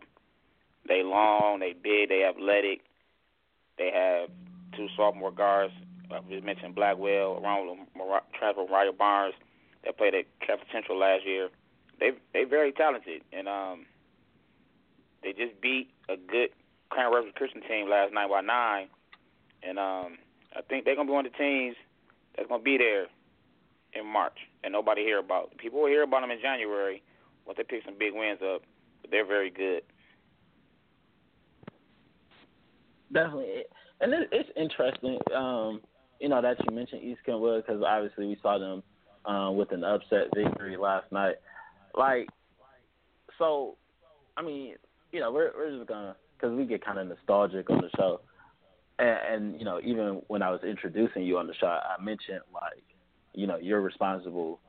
they 0.87 1.03
long, 1.03 1.61
they 1.61 1.73
big, 1.73 2.11
they 2.11 2.25
athletic. 2.25 2.81
They 3.79 3.91
have 3.91 4.29
two 4.77 4.87
sophomore 4.97 5.33
guards. 5.33 5.73
I 6.11 6.21
just 6.31 6.45
mentioned 6.45 6.75
Blackwell, 6.75 7.41
around 7.43 7.89
Transfer 8.39 8.65
Mariah 8.69 8.93
Barnes, 8.93 9.35
that 9.87 9.97
played 9.97 10.15
at 10.15 10.27
Catholic 10.41 10.67
Central 10.73 10.99
last 10.99 11.25
year. 11.25 11.49
They 11.99 12.11
they 12.35 12.45
very 12.45 12.73
talented, 12.73 13.23
and 13.33 13.49
um, 13.49 13.87
they 15.23 15.33
just 15.33 15.59
beat 15.63 15.89
a 16.11 16.17
good 16.17 16.51
Grand 16.91 17.15
Rapids 17.15 17.33
Christian 17.37 17.63
team 17.63 17.89
last 17.89 18.13
night 18.13 18.29
by 18.29 18.43
nine, 18.43 18.89
and 19.63 19.79
um, 19.79 20.19
I 20.55 20.61
think 20.69 20.85
they're 20.85 20.97
gonna 20.97 21.09
be 21.09 21.13
one 21.13 21.25
of 21.25 21.33
the 21.33 21.39
teams 21.39 21.77
that's 22.37 22.49
gonna 22.49 22.63
be 22.63 22.77
there 22.77 23.07
in 23.95 24.07
March, 24.07 24.37
and 24.63 24.73
nobody 24.73 25.03
hear 25.03 25.19
about. 25.19 25.57
People 25.57 25.81
will 25.81 25.89
hear 25.89 26.03
about 26.03 26.21
them 26.21 26.31
in 26.31 26.41
January 26.43 27.03
once 27.47 27.57
they 27.57 27.65
pick 27.65 27.85
some 27.85 27.97
big 27.99 28.13
wins 28.13 28.41
up, 28.43 28.63
but 29.01 29.11
they're 29.11 29.27
very 29.27 29.51
good. 29.51 29.83
Definitely, 33.13 33.65
and 34.01 34.13
it, 34.13 34.29
it's 34.33 34.51
interesting. 34.57 35.19
Um, 35.35 35.81
you 36.21 36.29
know 36.29 36.43
that 36.43 36.57
you 36.67 36.75
mentioned 36.75 37.03
East 37.03 37.21
Kentwood 37.25 37.65
because 37.65 37.83
obviously 37.87 38.27
we 38.27 38.37
saw 38.43 38.59
them 38.59 38.83
uh, 39.27 39.51
with 39.51 39.73
an 39.73 39.85
upset 39.85 40.29
victory 40.35 40.77
last 40.77 41.11
night. 41.13 41.37
Like, 41.95 42.29
so, 43.39 43.77
I 44.37 44.43
mean, 44.43 44.75
you 45.13 45.21
know, 45.21 45.33
we're 45.33 45.53
we're 45.57 45.77
just 45.77 45.89
gonna 45.89 46.17
because 46.37 46.57
we 46.57 46.67
get 46.67 46.85
kind 46.85 46.99
of 46.99 47.09
nostalgic 47.09 47.71
on 47.71 47.81
the 47.81 47.91
show 47.97 48.21
and, 48.99 49.09
and 49.09 49.59
you 49.59 49.65
know, 49.65 49.81
even 49.85 50.23
when 50.29 50.43
I 50.43 50.51
was 50.51 50.61
introducing 50.63 51.23
you 51.25 51.39
on 51.39 51.47
the 51.47 51.55
show, 51.55 51.67
I 51.67 52.03
mentioned 52.03 52.41
like, 52.53 52.83
you 53.35 53.47
know, 53.47 53.59
you're 53.59 53.81
responsible, 53.81 54.61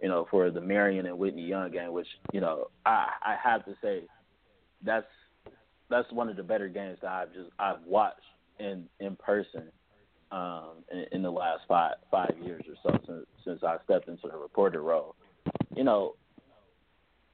you 0.00 0.08
know, 0.08 0.26
for 0.30 0.50
the 0.50 0.60
Marion 0.60 1.06
and 1.06 1.18
Whitney 1.18 1.42
Young 1.42 1.70
game, 1.70 1.92
which 1.92 2.06
you 2.32 2.40
know, 2.40 2.68
I 2.86 3.08
I 3.22 3.36
have 3.42 3.64
to 3.64 3.74
say, 3.82 4.02
that's 4.84 5.06
that's 5.90 6.10
one 6.12 6.28
of 6.28 6.36
the 6.36 6.42
better 6.42 6.68
games 6.68 6.98
that 7.02 7.10
I've 7.10 7.32
just 7.32 7.50
I've 7.58 7.82
watched 7.86 8.20
in 8.58 8.86
in 9.00 9.16
person 9.16 9.70
um, 10.32 10.82
in, 10.90 11.04
in 11.12 11.22
the 11.22 11.30
last 11.30 11.60
five 11.68 11.94
five 12.10 12.34
years 12.42 12.64
or 12.68 12.74
so 12.82 12.98
since 13.06 13.26
since 13.44 13.62
I 13.62 13.76
stepped 13.84 14.08
into 14.08 14.28
the 14.28 14.36
reporter 14.36 14.82
role. 14.82 15.14
You 15.76 15.84
know, 15.84 16.14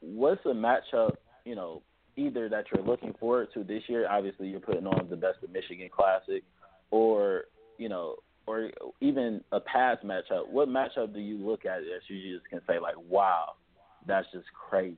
what's 0.01 0.45
a 0.45 0.49
matchup? 0.49 1.17
You 1.45 1.55
know, 1.55 1.83
either 2.17 2.49
that 2.49 2.65
you're 2.73 2.85
looking 2.85 3.15
forward 3.19 3.49
to 3.55 3.65
this 3.65 3.83
year. 3.87 4.09
Obviously, 4.11 4.49
you're 4.49 4.61
putting 4.61 4.87
on 4.87 5.09
the 5.09 5.17
Best 5.17 5.39
of 5.43 5.51
Michigan 5.51 5.89
Classic, 5.95 6.43
or 6.91 7.45
you 7.79 7.89
know, 7.89 8.17
or 8.47 8.71
even 9.01 9.43
a 9.53 9.61
past 9.61 10.05
matchup. 10.05 10.49
What 10.51 10.69
matchup 10.69 11.15
do 11.15 11.21
you 11.21 11.37
look 11.39 11.65
at 11.65 11.81
that 11.81 12.01
you 12.09 12.37
just 12.37 12.49
can 12.51 12.61
say 12.67 12.79
like, 12.79 12.97
"Wow, 13.09 13.55
that's 14.07 14.27
just 14.33 14.47
crazy"? 14.69 14.97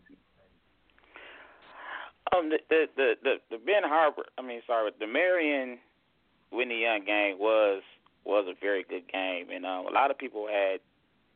Um, 2.34 2.48
the 2.48 2.58
the 2.68 3.14
the 3.22 3.34
the, 3.50 3.58
Benton 3.58 3.90
Harbor. 3.90 4.24
I 4.38 4.42
mean, 4.42 4.62
sorry, 4.66 4.90
the 4.98 5.06
Marion 5.06 5.78
Whitney 6.52 6.82
Young 6.82 7.04
game 7.04 7.38
was 7.38 7.82
was 8.24 8.46
a 8.48 8.54
very 8.60 8.84
good 8.84 9.10
game, 9.10 9.48
and 9.50 9.64
um, 9.64 9.86
a 9.86 9.90
lot 9.90 10.10
of 10.10 10.18
people 10.18 10.46
had 10.46 10.80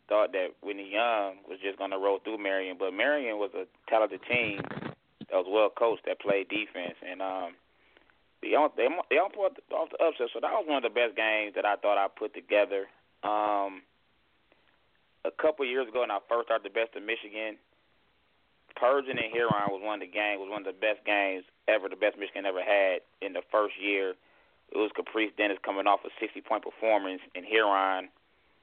thought 0.09 0.33
that 0.33 0.49
Whitney 0.62 0.91
Young 0.93 1.37
was 1.49 1.59
just 1.62 1.79
going 1.79 1.91
to 1.91 1.99
roll 1.99 2.19
through 2.19 2.39
Marion, 2.39 2.77
but 2.79 2.93
Marion 2.93 3.39
was 3.39 3.51
a 3.55 3.65
talented 3.89 4.21
team 4.29 4.61
that 4.71 5.33
was 5.33 5.47
well 5.49 5.71
coached 5.71 6.05
that 6.07 6.21
played 6.21 6.49
defense, 6.49 6.97
and 7.07 7.23
um, 7.23 7.55
they 8.43 8.55
they 8.77 8.89
they 9.11 9.19
all 9.19 9.31
pulled 9.31 9.57
off 9.73 9.89
the 9.91 10.05
upset. 10.05 10.29
So 10.33 10.41
that 10.41 10.53
was 10.53 10.65
one 10.67 10.79
of 10.79 10.83
the 10.83 10.95
best 10.95 11.17
games 11.17 11.55
that 11.55 11.65
I 11.65 11.77
thought 11.77 11.97
I 11.97 12.09
put 12.09 12.35
together. 12.35 12.87
Um, 13.23 13.83
a 15.25 15.31
couple 15.31 15.65
years 15.65 15.89
ago, 15.89 16.01
when 16.01 16.11
I 16.11 16.19
first 16.29 16.49
started 16.49 16.69
the 16.69 16.75
best 16.75 16.95
of 16.97 17.03
Michigan, 17.03 17.57
Pershing 18.77 19.17
and 19.17 19.33
Huron 19.33 19.71
was 19.71 19.81
one 19.83 20.03
of 20.03 20.07
the 20.07 20.12
games 20.12 20.41
was 20.41 20.51
one 20.51 20.67
of 20.67 20.69
the 20.69 20.79
best 20.79 21.05
games 21.07 21.45
ever. 21.69 21.89
The 21.89 21.97
best 21.97 22.19
Michigan 22.19 22.45
ever 22.45 22.61
had 22.61 23.01
in 23.23 23.33
the 23.33 23.43
first 23.51 23.75
year. 23.81 24.15
It 24.73 24.79
was 24.79 24.91
Caprice 24.95 25.31
Dennis 25.37 25.59
coming 25.65 25.87
off 25.87 26.01
a 26.05 26.11
60 26.21 26.41
point 26.41 26.65
performance, 26.65 27.21
and 27.35 27.45
Huron 27.45 28.09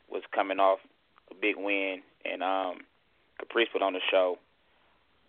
was 0.09 0.23
coming 0.33 0.59
off 0.59 0.79
a 1.29 1.35
big 1.35 1.55
win, 1.57 2.01
and 2.25 2.43
um, 2.43 2.81
Caprice 3.39 3.69
put 3.71 3.81
on 3.81 3.93
the 3.93 4.01
show. 4.11 4.37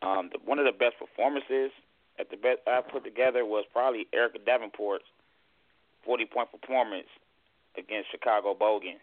Um, 0.03 0.31
the, 0.33 0.39
one 0.45 0.59
of 0.59 0.66
the 0.66 0.73
best 0.73 0.99
performances 0.99 1.70
at 2.18 2.31
the 2.31 2.37
best 2.37 2.66
I 2.66 2.81
put 2.83 3.05
together 3.05 3.45
was 3.45 3.64
probably 3.73 4.07
Erica 4.12 4.39
Davenport's 4.39 5.07
40 6.05 6.27
point 6.27 6.49
performance 6.51 7.09
against 7.79 8.11
Chicago 8.11 8.55
Bogan. 8.55 8.99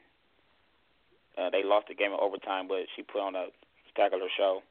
Uh, 1.37 1.49
they 1.49 1.63
lost 1.63 1.87
the 1.87 1.95
game 1.95 2.11
in 2.11 2.19
overtime, 2.19 2.67
but 2.67 2.83
she 2.95 3.01
put 3.01 3.21
on 3.21 3.35
a 3.35 3.47
spectacular 3.87 4.27
show. 4.35 4.61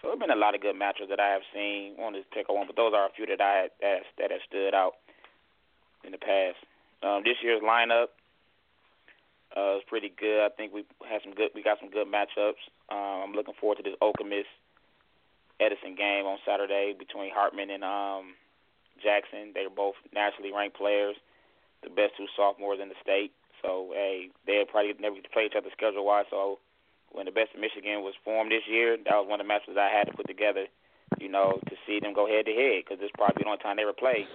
So 0.00 0.08
there's 0.08 0.18
been 0.18 0.30
a 0.30 0.38
lot 0.38 0.54
of 0.54 0.60
good 0.60 0.76
matches 0.76 1.06
that 1.10 1.20
I 1.20 1.30
have 1.30 1.42
seen. 1.54 1.94
I 1.98 2.02
On 2.02 2.12
this 2.12 2.26
pick 2.34 2.48
one, 2.48 2.66
but 2.66 2.76
those 2.76 2.92
are 2.94 3.06
a 3.06 3.14
few 3.14 3.26
that 3.26 3.40
I 3.40 3.68
that 3.80 4.02
that 4.18 4.30
have 4.30 4.42
stood 4.46 4.74
out 4.74 4.94
in 6.04 6.12
the 6.12 6.18
past. 6.18 6.58
Um, 7.02 7.22
this 7.24 7.36
year's 7.42 7.62
lineup 7.62 8.10
uh, 9.56 9.76
is 9.76 9.82
pretty 9.86 10.12
good. 10.12 10.44
I 10.44 10.50
think 10.50 10.72
we 10.72 10.84
had 11.08 11.22
some 11.22 11.34
good. 11.34 11.50
We 11.54 11.62
got 11.62 11.78
some 11.80 11.90
good 11.90 12.06
matchups. 12.06 12.62
Um, 12.90 13.30
I'm 13.30 13.32
looking 13.32 13.54
forward 13.60 13.78
to 13.78 13.82
this 13.82 13.96
Okemos 14.02 14.48
Edison 15.60 15.94
game 15.94 16.26
on 16.26 16.38
Saturday 16.46 16.94
between 16.98 17.30
Hartman 17.32 17.70
and 17.70 17.84
um, 17.84 18.34
Jackson. 19.02 19.52
They 19.54 19.64
were 19.64 19.74
both 19.74 19.94
nationally 20.12 20.52
ranked 20.52 20.76
players, 20.76 21.16
the 21.82 21.90
best 21.90 22.16
two 22.16 22.26
sophomores 22.36 22.78
in 22.82 22.88
the 22.88 22.98
state. 23.02 23.32
So 23.62 23.90
hey, 23.94 24.30
they 24.46 24.64
probably 24.68 24.94
never 25.00 25.16
get 25.16 25.24
to 25.24 25.30
play 25.30 25.46
each 25.46 25.58
other 25.58 25.70
schedule 25.72 26.04
wise. 26.04 26.26
So 26.30 26.58
when 27.10 27.26
the 27.26 27.32
best 27.32 27.54
of 27.54 27.60
Michigan 27.60 28.02
was 28.02 28.14
formed 28.24 28.52
this 28.52 28.66
year, 28.68 28.96
that 28.96 29.16
was 29.16 29.26
one 29.26 29.40
of 29.40 29.46
the 29.46 29.48
matches 29.48 29.76
I 29.78 29.88
had 29.88 30.06
to 30.06 30.14
put 30.14 30.26
together. 30.26 30.66
You 31.18 31.30
know, 31.30 31.58
to 31.66 31.74
see 31.86 31.98
them 32.00 32.12
go 32.12 32.28
head 32.28 32.44
to 32.44 32.52
head 32.52 32.84
because 32.84 33.00
this 33.00 33.08
is 33.08 33.16
probably 33.16 33.42
the 33.42 33.48
only 33.48 33.62
time 33.64 33.76
they 33.76 33.82
ever 33.82 33.96
play 33.96 34.28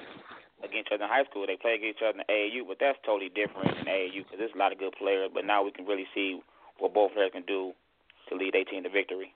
against 0.63 0.87
each 0.87 0.93
other 0.93 1.03
in 1.03 1.09
high 1.09 1.25
school. 1.29 1.45
They 1.45 1.57
play 1.57 1.75
against 1.75 1.99
each 1.99 2.05
other 2.07 2.19
in 2.19 2.25
AAU, 2.25 2.67
but 2.67 2.77
that's 2.79 2.97
totally 3.05 3.29
different 3.29 3.77
in 3.77 3.85
AAU 3.85 4.23
because 4.23 4.39
there's 4.39 4.55
a 4.55 4.57
lot 4.57 4.71
of 4.71 4.79
good 4.79 4.93
players. 4.97 5.29
But 5.33 5.45
now 5.45 5.63
we 5.63 5.71
can 5.71 5.85
really 5.85 6.07
see 6.15 6.39
what 6.79 6.93
both 6.93 7.13
players 7.13 7.31
can 7.33 7.43
do 7.43 7.73
to 8.29 8.35
lead 8.35 8.55
a 8.55 8.63
team 8.63 8.83
to 8.83 8.89
victory. 8.89 9.33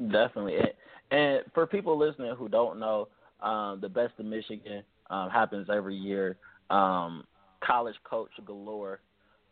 Definitely, 0.00 0.56
and, 0.56 0.72
and 1.10 1.40
for 1.52 1.66
people 1.66 1.98
listening 1.98 2.34
who 2.36 2.48
don't 2.48 2.80
know, 2.80 3.08
um, 3.42 3.80
the 3.80 3.88
best 3.88 4.14
of 4.18 4.24
Michigan 4.24 4.82
um, 5.10 5.28
happens 5.30 5.68
every 5.70 5.94
year. 5.94 6.38
Um, 6.70 7.24
college 7.62 7.96
coach 8.04 8.30
galore. 8.46 9.00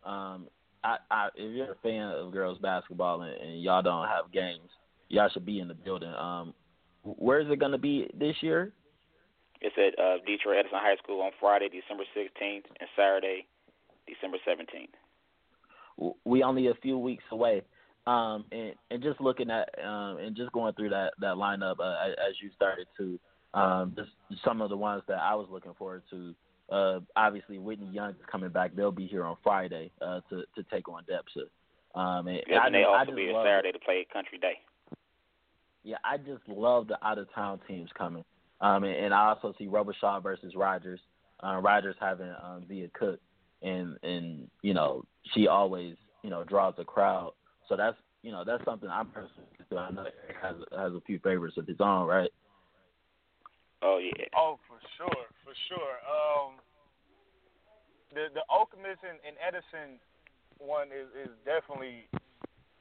Um, 0.05 0.47
I, 0.85 0.97
I, 1.11 1.29
if 1.37 1.55
you're 1.55 1.73
a 1.73 1.77
fan 1.83 2.09
of 2.09 2.33
girls 2.33 2.59
basketball 2.59 3.23
and, 3.23 3.35
and 3.35 3.63
y'all 3.63 3.83
don't 3.83 4.07
have 4.07 4.33
games, 4.33 4.71
y'all 5.09 5.29
should 5.29 5.45
be 5.45 5.61
in 5.61 5.69
the 5.69 5.75
building. 5.75 6.13
Um, 6.15 6.55
where 7.03 7.41
is 7.41 7.49
it 7.51 7.59
going 7.59 7.73
to 7.73 7.79
be 7.79 8.09
this 8.19 8.37
year? 8.41 8.73
It's 9.61 9.75
at 9.77 9.99
uh, 9.99 10.19
Detroit 10.27 10.59
Edison 10.61 10.79
High 10.81 10.97
School 11.03 11.21
on 11.23 11.33
Friday, 11.41 11.69
December 11.69 12.05
16th, 12.17 12.65
and 12.81 12.89
Saturday, 12.97 13.47
December 14.07 14.39
17th. 14.47 16.13
We 16.25 16.43
only 16.43 16.69
a 16.69 16.75
few 16.75 16.97
weeks 16.97 17.25
away. 17.33 17.63
Um, 18.07 18.45
and, 18.53 18.75
and 18.91 19.03
just 19.03 19.21
looking 19.21 19.51
at 19.51 19.69
um, 19.85 20.17
and 20.19 20.35
just 20.35 20.53
going 20.53 20.73
through 20.75 20.89
that 20.91 21.13
that 21.21 21.35
lineup 21.35 21.79
uh, 21.79 22.09
as 22.09 22.37
you 22.43 22.49
started 22.57 22.87
to, 22.97 23.19
um, 23.53 23.95
just 23.95 24.09
some 24.43 24.63
of 24.63 24.71
the 24.71 24.77
ones 24.77 25.03
that 25.09 25.19
I 25.19 25.35
was 25.35 25.47
looking 25.51 25.75
forward 25.75 26.03
to. 26.11 26.35
Uh, 26.71 27.01
obviously, 27.17 27.59
Whitney 27.59 27.91
Young 27.93 28.11
is 28.11 28.17
coming 28.31 28.49
back. 28.49 28.75
They'll 28.75 28.93
be 28.93 29.07
here 29.07 29.25
on 29.25 29.37
Friday 29.43 29.91
uh, 30.01 30.21
to 30.31 30.45
to 30.55 30.63
take 30.73 30.89
on 30.89 31.03
DEPSA. 31.05 32.01
Um, 32.01 32.29
and, 32.29 32.41
yeah, 32.47 32.61
I, 32.61 32.67
and 32.67 32.75
they 32.75 32.85
also 32.85 33.13
I 33.13 33.15
be 33.15 33.31
Saturday 33.45 33.73
to 33.73 33.79
play 33.79 34.07
Country 34.11 34.39
Day. 34.39 34.55
Yeah, 35.83 35.97
I 36.03 36.17
just 36.17 36.49
love 36.49 36.89
the 36.89 37.05
out 37.07 37.19
of 37.19 37.33
town 37.35 37.61
teams 37.69 37.91
coming. 37.97 38.25
Um, 38.61 38.85
and, 38.85 38.95
and 38.95 39.15
I 39.15 39.29
also 39.29 39.55
see 39.59 39.67
Robichaud 39.67 40.23
versus 40.23 40.55
Rogers. 40.57 41.01
Uh, 41.43 41.61
Rogers 41.63 41.97
having 42.01 42.33
um, 42.43 42.65
Zia 42.67 42.89
Cooke, 42.95 43.21
and 43.63 43.97
and 44.03 44.49
you 44.63 44.75
know 44.75 45.05
she 45.33 45.47
always 45.47 45.95
you 46.23 46.31
know 46.31 46.43
draws 46.45 46.75
a 46.79 46.85
crowd. 46.85 47.33
So 47.69 47.77
that's 47.77 47.97
you 48.23 48.33
know 48.33 48.43
that's 48.45 48.65
something 48.65 48.89
I'm 48.89 49.07
personally 49.09 49.47
doing. 49.71 49.83
I 49.83 49.91
know 49.91 50.03
Eric 50.03 50.37
has 50.43 50.57
has 50.77 50.93
a 50.93 51.01
few 51.07 51.19
favorites 51.21 51.57
of 51.57 51.67
his 51.67 51.77
own, 51.81 52.07
right? 52.07 52.31
Oh 53.83 54.01
yeah. 54.03 54.25
Oh, 54.37 54.59
for 54.67 54.79
sure, 54.97 55.25
for 55.45 55.55
sure. 55.69 55.95
Um, 56.09 56.55
the 58.11 58.27
the 58.35 58.43
Okemos 58.51 58.99
and, 59.09 59.19
and 59.27 59.37
Edison 59.47 60.01
one 60.59 60.89
is 60.89 61.07
is 61.23 61.31
definitely 61.45 62.09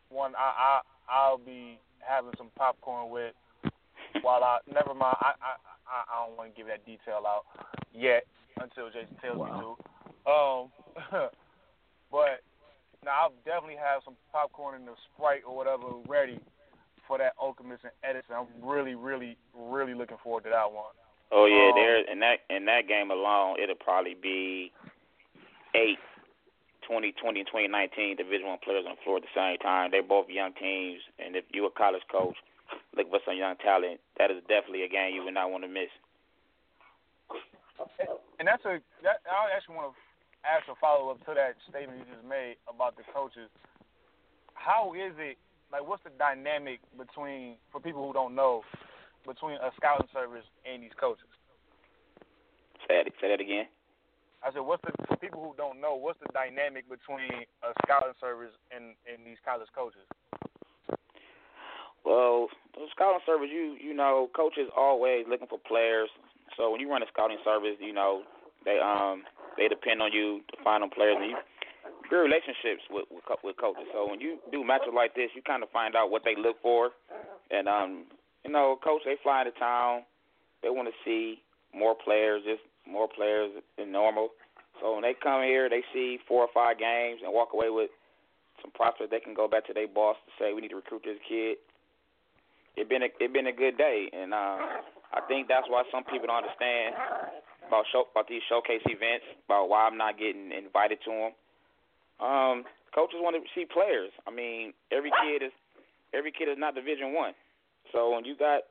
one 0.09 0.33
I 0.35 0.79
I 0.79 0.81
I'll 1.09 1.37
be 1.37 1.79
having 1.99 2.31
some 2.37 2.49
popcorn 2.55 3.11
with. 3.11 3.33
While 4.21 4.43
I 4.43 4.59
never 4.67 4.93
mind, 4.93 5.17
I 5.21 5.33
I 5.41 5.53
I, 5.87 5.97
I 6.07 6.25
don't 6.27 6.37
want 6.37 6.53
to 6.53 6.57
give 6.57 6.67
that 6.67 6.85
detail 6.85 7.23
out 7.25 7.45
yet 7.93 8.25
until 8.61 8.89
Jason 8.89 9.15
tells 9.21 9.37
wow. 9.37 9.45
me 9.45 9.61
to. 9.61 9.69
Um, 10.27 10.61
but 12.11 12.43
now 13.03 13.31
I'll 13.31 13.33
definitely 13.45 13.79
have 13.79 14.01
some 14.03 14.15
popcorn 14.31 14.75
and 14.75 14.87
the 14.87 14.95
Sprite 15.13 15.43
or 15.47 15.55
whatever 15.55 15.87
ready 16.07 16.39
for 17.07 17.17
that 17.17 17.37
Okemos 17.37 17.79
and 17.83 17.95
Edison. 18.03 18.35
I'm 18.35 18.47
really, 18.61 18.95
really, 18.95 19.37
really 19.55 19.93
looking 19.93 20.17
forward 20.23 20.43
to 20.43 20.49
that 20.49 20.71
one. 20.71 20.91
Oh 21.31 21.45
yeah, 21.45 21.69
Um, 21.69 21.75
there 21.75 22.11
in 22.11 22.19
that 22.19 22.39
in 22.49 22.65
that 22.65 22.87
game 22.87 23.11
alone, 23.11 23.57
it'll 23.61 23.75
probably 23.75 24.15
be 24.15 24.71
eight 25.75 25.99
2020 26.83 27.39
and 27.39 27.47
2019 27.47 28.15
Division 28.15 28.47
One 28.47 28.59
players 28.63 28.85
on 28.87 28.95
the 28.95 29.01
floor 29.03 29.17
at 29.17 29.23
the 29.23 29.35
same 29.35 29.57
time. 29.59 29.91
They're 29.91 30.03
both 30.03 30.29
young 30.29 30.53
teams, 30.53 31.01
and 31.19 31.35
if 31.35 31.43
you're 31.51 31.67
a 31.67 31.71
college 31.71 32.03
coach 32.09 32.35
looking 32.95 33.11
for 33.11 33.21
some 33.25 33.37
young 33.37 33.55
talent, 33.57 33.99
that 34.17 34.31
is 34.31 34.41
definitely 34.47 34.83
a 34.83 34.89
game 34.89 35.13
you 35.13 35.23
would 35.23 35.33
not 35.33 35.51
want 35.51 35.63
to 35.63 35.71
miss. 35.71 35.91
And 38.39 38.47
that's 38.47 38.65
a 38.65 38.81
that 39.05 39.21
I 39.29 39.53
actually 39.53 39.77
want 39.77 39.93
to 39.93 39.95
ask 40.45 40.65
a 40.69 40.75
follow 40.81 41.09
up 41.09 41.21
to 41.25 41.33
that 41.33 41.57
statement 41.69 42.01
you 42.01 42.07
just 42.09 42.25
made 42.25 42.57
about 42.65 42.97
the 42.97 43.05
coaches. 43.13 43.49
How 44.53 44.93
is 44.97 45.13
it 45.17 45.37
like? 45.71 45.85
What's 45.85 46.03
the 46.03 46.13
dynamic 46.17 46.81
between 46.97 47.57
for 47.71 47.79
people 47.79 48.05
who 48.05 48.13
don't 48.13 48.33
know 48.33 48.65
between 49.25 49.61
a 49.61 49.69
scouting 49.77 50.09
service 50.13 50.45
and 50.65 50.81
these 50.81 50.95
coaches? 50.97 51.29
Say 52.87 53.03
that, 53.03 53.11
say 53.21 53.29
that 53.29 53.41
again. 53.41 53.69
I 54.41 54.53
said, 54.53 54.61
what's 54.61 54.81
the 54.85 54.93
for 55.05 55.17
people 55.17 55.41
who 55.41 55.53
don't 55.57 55.81
know? 55.81 55.93
What's 55.97 56.19
the 56.21 56.29
dynamic 56.33 56.89
between 56.89 57.45
a 57.61 57.73
scouting 57.85 58.17
service 58.21 58.53
and 58.73 58.97
and 59.05 59.25
these 59.25 59.41
college 59.45 59.69
coaches? 59.73 60.05
Well, 62.07 62.47
the 62.71 62.87
scouting 62.95 63.19
service, 63.25 63.51
you 63.51 63.75
you 63.75 63.93
know, 63.93 64.31
coaches 64.31 64.71
always 64.71 65.27
looking 65.27 65.51
for 65.51 65.59
players. 65.59 66.07
So 66.55 66.71
when 66.71 66.79
you 66.79 66.89
run 66.89 67.03
a 67.03 67.09
scouting 67.11 67.43
service, 67.43 67.75
you 67.83 67.91
know, 67.91 68.23
they 68.63 68.79
um 68.79 69.23
they 69.59 69.67
depend 69.67 70.01
on 70.01 70.13
you 70.13 70.39
to 70.55 70.63
find 70.63 70.81
them 70.81 70.89
players 70.89 71.17
and 71.19 71.31
you 71.31 71.37
build 72.09 72.23
relationships 72.23 72.87
with 72.89 73.11
with, 73.11 73.23
with 73.43 73.57
coaches. 73.59 73.91
So 73.91 74.07
when 74.07 74.21
you 74.21 74.39
do 74.55 74.63
matches 74.63 74.95
like 74.95 75.15
this, 75.19 75.35
you 75.35 75.41
kind 75.43 75.63
of 75.63 75.69
find 75.75 75.99
out 75.99 76.09
what 76.09 76.23
they 76.23 76.39
look 76.39 76.55
for, 76.63 76.91
and 77.51 77.67
um, 77.67 78.05
you 78.45 78.51
know, 78.55 78.79
coach 78.81 79.01
they 79.03 79.19
fly 79.21 79.43
into 79.43 79.51
town, 79.59 80.07
they 80.63 80.69
want 80.69 80.87
to 80.87 80.95
see 81.03 81.43
more 81.75 81.93
players, 81.93 82.41
just 82.47 82.63
more 82.87 83.09
players 83.11 83.51
than 83.77 83.91
normal. 83.91 84.29
So 84.79 84.93
when 84.93 85.03
they 85.03 85.13
come 85.13 85.43
here, 85.43 85.67
they 85.67 85.83
see 85.91 86.19
four 86.25 86.47
or 86.47 86.53
five 86.53 86.79
games 86.79 87.19
and 87.19 87.33
walk 87.33 87.49
away 87.53 87.67
with 87.69 87.89
some 88.61 88.71
prospects. 88.71 89.11
They 89.11 89.19
can 89.19 89.33
go 89.33 89.49
back 89.49 89.67
to 89.67 89.73
their 89.73 89.89
boss 89.89 90.15
to 90.23 90.31
say 90.39 90.53
we 90.53 90.61
need 90.61 90.71
to 90.71 90.79
recruit 90.79 91.01
this 91.03 91.19
kid. 91.27 91.57
It 92.77 92.87
been 92.87 93.01
a 93.01 93.09
it 93.19 93.33
been 93.33 93.47
a 93.47 93.55
good 93.55 93.77
day, 93.77 94.05
and 94.13 94.33
uh, 94.33 94.61
I 95.09 95.25
think 95.27 95.49
that's 95.49 95.65
why 95.67 95.81
some 95.91 96.05
people 96.05 96.29
don't 96.29 96.45
understand 96.45 96.93
about 97.65 97.89
show 97.91 98.05
about 98.11 98.29
these 98.29 98.45
showcase 98.47 98.85
events, 98.85 99.25
about 99.49 99.67
why 99.67 99.89
I'm 99.89 99.97
not 99.97 100.17
getting 100.21 100.53
invited 100.53 101.01
to 101.05 101.11
them. 101.11 101.33
Um, 102.21 102.57
coaches 102.93 103.17
want 103.17 103.35
to 103.35 103.41
see 103.57 103.65
players. 103.65 104.13
I 104.25 104.31
mean, 104.31 104.73
every 104.93 105.11
kid 105.25 105.41
is 105.41 105.51
every 106.13 106.31
kid 106.31 106.47
is 106.53 106.57
not 106.57 106.75
Division 106.75 107.13
One. 107.13 107.33
So 107.91 108.13
when 108.13 108.25
you 108.25 108.37
got 108.37 108.69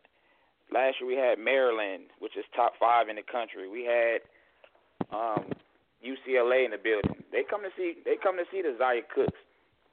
last 0.73 1.03
year 1.03 1.11
we 1.11 1.19
had 1.19 1.43
Maryland, 1.43 2.15
which 2.19 2.37
is 2.37 2.45
top 2.55 2.75
five 2.79 3.09
in 3.09 3.17
the 3.17 3.27
country. 3.27 3.67
We 3.67 3.85
had 3.85 4.23
um, 5.11 5.51
UCLA 5.99 6.65
in 6.65 6.71
the 6.71 6.81
building. 6.81 7.23
They 7.33 7.43
come 7.43 7.63
to 7.63 7.75
see 7.77 7.99
they 8.05 8.17
come 8.23 8.37
to 8.39 8.47
see 8.55 8.63
the 8.63 8.79
Zia 8.79 9.03
Cookes, 9.11 9.39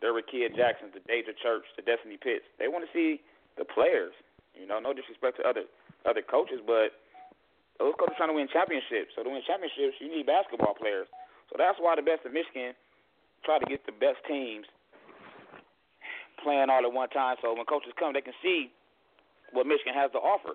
the 0.02 0.14
Rickea 0.14 0.54
Jacksons, 0.54 0.94
the 0.94 1.02
Deja 1.10 1.34
Church, 1.42 1.66
the 1.76 1.82
Destiny 1.82 2.22
Pitts. 2.22 2.46
They 2.60 2.70
want 2.70 2.86
to 2.86 2.92
see 2.94 3.22
the 3.58 3.66
players. 3.66 4.14
You 4.54 4.68
know, 4.68 4.80
no 4.80 4.94
disrespect 4.94 5.38
to 5.42 5.44
other 5.48 5.66
other 6.06 6.22
coaches, 6.22 6.60
but 6.66 6.94
those 7.80 7.94
coaches 7.98 8.16
trying 8.18 8.30
to 8.30 8.38
win 8.38 8.48
championships. 8.52 9.16
So 9.16 9.24
to 9.24 9.30
win 9.30 9.42
championships, 9.48 9.98
you 10.00 10.10
need 10.10 10.26
basketball 10.26 10.76
players. 10.78 11.08
So 11.50 11.56
that's 11.58 11.78
why 11.80 11.96
the 11.96 12.06
best 12.06 12.26
of 12.26 12.34
Michigan 12.34 12.74
try 13.46 13.60
to 13.60 13.66
get 13.66 13.86
the 13.86 13.92
best 13.92 14.22
teams 14.28 14.66
playing 16.44 16.70
all 16.70 16.86
at 16.86 16.94
one 16.94 17.10
time. 17.10 17.38
So 17.42 17.54
when 17.54 17.66
coaches 17.66 17.94
come, 17.98 18.14
they 18.14 18.22
can 18.22 18.34
see 18.44 18.72
what 19.52 19.66
Michigan 19.66 19.94
has 19.94 20.12
to 20.12 20.18
offer. 20.20 20.54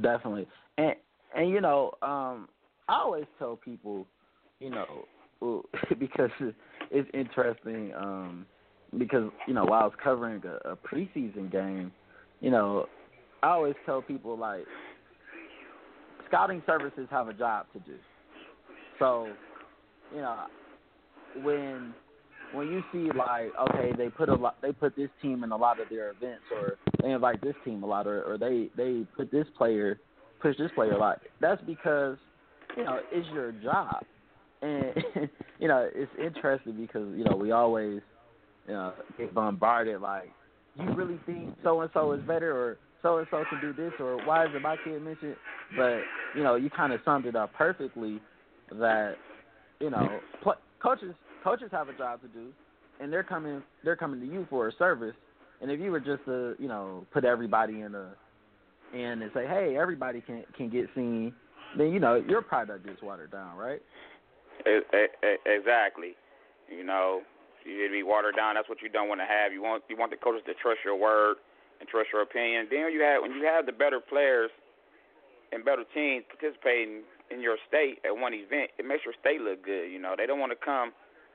Definitely, 0.00 0.46
and 0.78 0.94
and 1.34 1.50
you 1.50 1.60
know, 1.60 1.92
um, 2.02 2.48
I 2.88 3.00
always 3.00 3.24
tell 3.38 3.56
people, 3.56 4.06
you 4.60 4.70
know, 4.70 5.06
because 5.98 6.30
it's 6.90 7.08
interesting, 7.14 7.92
um, 7.96 8.46
because 8.98 9.30
you 9.46 9.54
know, 9.54 9.64
while 9.64 9.82
I 9.82 9.84
was 9.84 9.94
covering 10.02 10.42
a, 10.44 10.70
a 10.70 10.76
preseason 10.76 11.50
game, 11.50 11.92
you 12.40 12.50
know, 12.50 12.86
I 13.42 13.48
always 13.48 13.74
tell 13.86 14.02
people 14.02 14.36
like, 14.36 14.64
scouting 16.28 16.62
services 16.66 17.06
have 17.10 17.28
a 17.28 17.32
job 17.32 17.66
to 17.72 17.78
do. 17.80 17.96
So, 18.98 19.28
you 20.14 20.20
know, 20.20 20.46
when 21.42 21.94
when 22.52 22.68
you 22.68 22.82
see 22.92 23.10
like 23.16 23.50
okay 23.70 23.92
they 23.96 24.08
put 24.08 24.28
a 24.28 24.34
lot 24.34 24.56
they 24.60 24.72
put 24.72 24.94
this 24.94 25.08
team 25.20 25.42
in 25.42 25.52
a 25.52 25.56
lot 25.56 25.80
of 25.80 25.88
their 25.88 26.10
events 26.10 26.44
or 26.54 26.76
they 27.02 27.10
invite 27.10 27.40
this 27.40 27.54
team 27.64 27.82
a 27.82 27.86
lot 27.86 28.06
or, 28.06 28.22
or 28.22 28.38
they 28.38 28.68
they 28.76 29.06
put 29.16 29.30
this 29.30 29.46
player 29.56 29.98
push 30.40 30.56
this 30.58 30.70
player 30.74 30.92
a 30.92 30.98
lot 30.98 31.20
that's 31.40 31.62
because 31.62 32.18
you 32.76 32.84
know 32.84 33.00
it's 33.10 33.26
your 33.32 33.52
job 33.52 34.04
and 34.60 34.94
you 35.58 35.68
know 35.68 35.88
it's 35.94 36.12
interesting 36.22 36.74
because 36.74 37.08
you 37.16 37.24
know 37.24 37.36
we 37.36 37.52
always 37.52 38.00
you 38.66 38.74
know 38.74 38.92
get 39.18 39.34
bombarded 39.34 40.00
like 40.00 40.30
you 40.76 40.92
really 40.94 41.18
think 41.26 41.54
so 41.62 41.80
and 41.80 41.90
so 41.92 42.12
is 42.12 42.20
better 42.26 42.56
or 42.56 42.78
so 43.02 43.18
and 43.18 43.26
so 43.30 43.44
can 43.50 43.60
do 43.60 43.72
this 43.72 43.92
or 43.98 44.16
why 44.26 44.46
isn't 44.46 44.62
my 44.62 44.76
kid 44.84 45.02
mentioned 45.02 45.36
but 45.76 46.00
you 46.36 46.42
know 46.42 46.54
you 46.54 46.70
kind 46.70 46.92
of 46.92 47.00
summed 47.04 47.26
it 47.26 47.36
up 47.36 47.52
perfectly 47.52 48.20
that 48.70 49.16
you 49.80 49.90
know 49.90 50.20
pl- 50.42 50.54
coaches 50.82 51.14
coaches 51.42 51.68
have 51.72 51.88
a 51.88 51.92
job 51.94 52.20
to 52.22 52.28
do, 52.28 52.48
and 53.00 53.12
they're 53.12 53.22
coming 53.22 53.62
they're 53.84 53.96
coming 53.96 54.20
to 54.20 54.26
you 54.26 54.46
for 54.48 54.68
a 54.68 54.72
service. 54.78 55.14
And 55.60 55.70
if 55.70 55.80
you 55.80 55.90
were 55.90 56.00
just 56.00 56.24
to 56.26 56.54
you 56.58 56.68
know 56.68 57.06
put 57.12 57.24
everybody 57.24 57.80
in 57.80 57.94
a 57.94 58.14
in 58.94 59.22
and 59.22 59.30
say, 59.34 59.46
hey, 59.46 59.76
everybody 59.78 60.20
can 60.20 60.44
can 60.56 60.68
get 60.68 60.86
seen, 60.94 61.32
then 61.76 61.92
you 61.92 62.00
know 62.00 62.14
your 62.16 62.42
product 62.42 62.86
gets 62.86 63.02
watered 63.02 63.32
down, 63.32 63.56
right? 63.56 63.80
Exactly. 65.46 66.12
You 66.70 66.84
know, 66.84 67.22
you 67.64 67.88
be 67.90 68.02
watered 68.02 68.36
down. 68.36 68.54
That's 68.54 68.68
what 68.68 68.82
you 68.82 68.88
don't 68.88 69.08
want 69.08 69.20
to 69.20 69.28
have. 69.28 69.52
You 69.52 69.62
want 69.62 69.82
you 69.88 69.96
want 69.96 70.10
the 70.10 70.20
coaches 70.20 70.42
to 70.46 70.54
trust 70.54 70.80
your 70.84 70.96
word 70.96 71.36
and 71.80 71.88
trust 71.88 72.08
your 72.12 72.22
opinion. 72.22 72.66
Then 72.70 72.92
you 72.92 73.02
have 73.02 73.22
when 73.22 73.32
you 73.32 73.44
have 73.44 73.66
the 73.66 73.72
better 73.72 74.00
players 74.00 74.50
and 75.52 75.64
better 75.64 75.84
teams 75.94 76.24
participating 76.30 77.02
in 77.30 77.40
your 77.40 77.56
state 77.68 77.98
at 78.04 78.12
one 78.12 78.32
event, 78.34 78.70
it 78.78 78.84
makes 78.84 79.04
your 79.04 79.14
state 79.20 79.40
look 79.40 79.64
good. 79.64 79.90
You 79.90 80.00
know, 80.00 80.14
they 80.16 80.26
don't 80.26 80.40
want 80.40 80.52
to 80.52 80.60
come 80.60 80.92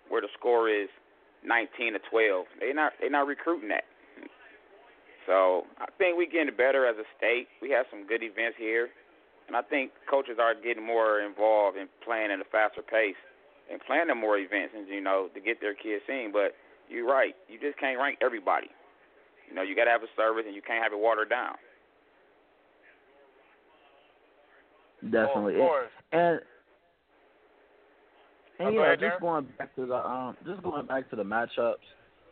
where 0.10 0.22
the 0.22 0.30
score 0.38 0.70
is 0.70 0.90
19 1.44 1.94
to 1.94 2.00
12. 2.10 2.46
They 2.60 2.74
not 2.74 2.94
they 3.02 3.10
not 3.10 3.28
recruiting 3.28 3.70
that. 3.70 3.86
So 5.28 5.68
I 5.78 5.92
think 5.98 6.16
we're 6.16 6.32
getting 6.32 6.56
better 6.56 6.88
as 6.88 6.96
a 6.96 7.08
state. 7.20 7.52
We 7.62 7.70
have 7.72 7.86
some 7.92 8.08
good 8.08 8.24
events 8.24 8.56
here, 8.56 8.88
and 9.48 9.58
I 9.58 9.62
think 9.62 9.92
coaches 10.10 10.40
are 10.40 10.56
getting 10.56 10.86
more 10.86 11.20
involved 11.20 11.76
in 11.76 11.88
playing 12.00 12.32
at 12.32 12.40
a 12.40 12.48
faster 12.48 12.82
pace 12.82 13.20
and 13.72 13.82
planning 13.86 14.20
more 14.20 14.38
events, 14.38 14.74
and 14.76 14.88
you 14.88 15.02
know, 15.02 15.30
to 15.34 15.40
get 15.40 15.60
their 15.62 15.74
kids 15.74 16.04
seen. 16.08 16.32
But 16.32 16.56
you're 16.90 17.08
right. 17.08 17.36
You 17.48 17.60
just 17.60 17.80
can't 17.80 18.00
rank 18.00 18.20
everybody. 18.22 18.68
You 19.50 19.56
know, 19.56 19.62
you 19.62 19.76
got 19.76 19.86
to 19.86 19.92
have 19.92 20.04
a 20.04 20.12
service, 20.16 20.44
and 20.46 20.56
you 20.56 20.62
can't 20.62 20.84
have 20.84 20.94
it 20.94 21.00
watered 21.00 21.30
down. 21.30 21.56
Definitely. 25.04 25.56
Oh, 25.60 25.86
and 26.12 26.40
and 28.60 28.76
go 28.76 28.82
yeah, 28.82 28.88
ahead, 28.88 29.00
just 29.00 29.16
Darren. 29.18 29.22
going 29.22 29.48
back 29.58 29.76
to 29.76 29.86
the 29.86 29.96
um, 29.96 30.38
just 30.46 30.64
going 30.64 30.86
back 30.88 31.10
to 31.12 31.16
the 31.16 31.24
matchups. 31.24 31.76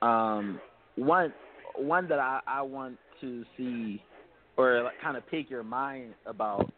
Um, 0.02 0.60
one 0.96 1.34
one 1.76 2.08
that 2.08 2.20
I 2.20 2.40
I 2.48 2.62
want 2.62 2.98
to 3.22 3.44
see 3.56 4.02
or 4.58 4.84
like, 4.84 4.94
kind 5.02 5.18
of 5.18 5.28
pick 5.28 5.50
your 5.50 5.64
mind 5.64 6.14
about 6.26 6.72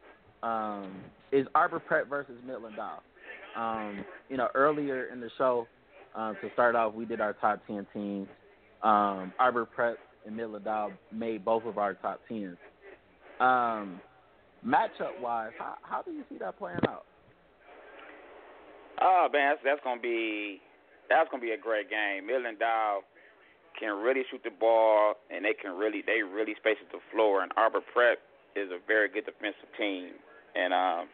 um 0.43 0.91
is 1.32 1.47
Arbor 1.55 1.80
Prep 1.80 2.10
versus 2.10 2.36
Midland 2.45 2.76
Dow. 2.76 2.99
Um, 3.58 4.05
you 4.30 4.38
know, 4.38 4.49
earlier 4.53 5.08
in 5.12 5.20
the 5.20 5.30
show, 5.38 5.68
um, 6.16 6.38
to 6.41 6.49
start 6.53 6.76
off, 6.76 6.93
we 6.93 7.05
did 7.05 7.22
our 7.22 7.34
top 7.34 7.60
ten 7.68 7.86
teams. 7.93 8.28
Um, 8.84 9.34
Arbor 9.39 9.66
Prep 9.66 9.97
and 10.26 10.38
Midland 10.38 10.66
Dow 10.66 10.91
made 11.12 11.43
both 11.43 11.66
of 11.66 11.78
our 11.78 11.95
top 11.95 12.22
tens. 12.28 12.58
Um, 13.39 13.99
matchup 14.66 15.20
wise, 15.22 15.51
how 15.58 15.76
how 15.82 16.01
do 16.01 16.12
you 16.12 16.24
see 16.30 16.38
that 16.38 16.58
playing 16.60 16.80
out? 16.88 17.05
Oh 19.01 19.28
man, 19.32 19.53
that's, 19.53 19.62
that's 19.64 19.82
gonna 19.84 20.01
be 20.01 20.62
that's 21.10 21.30
gonna 21.32 21.41
be 21.41 21.51
a 21.51 21.58
great 21.58 21.89
game. 21.89 22.28
Midland 22.28 22.60
Dow 22.60 23.01
can 23.80 24.01
really 24.01 24.24
shoot 24.30 24.41
the 24.43 24.51
ball, 24.51 25.16
and 25.30 25.45
they 25.45 25.53
can 25.53 25.72
really 25.78 26.03
they 26.05 26.22
really 26.22 26.55
space 26.60 26.78
the 26.91 26.99
floor. 27.12 27.41
And 27.43 27.51
Arbor 27.58 27.82
Prep 27.93 28.20
is 28.55 28.70
a 28.72 28.78
very 28.86 29.10
good 29.10 29.26
defensive 29.26 29.70
team, 29.78 30.14
and 30.55 30.74
um, 30.74 31.08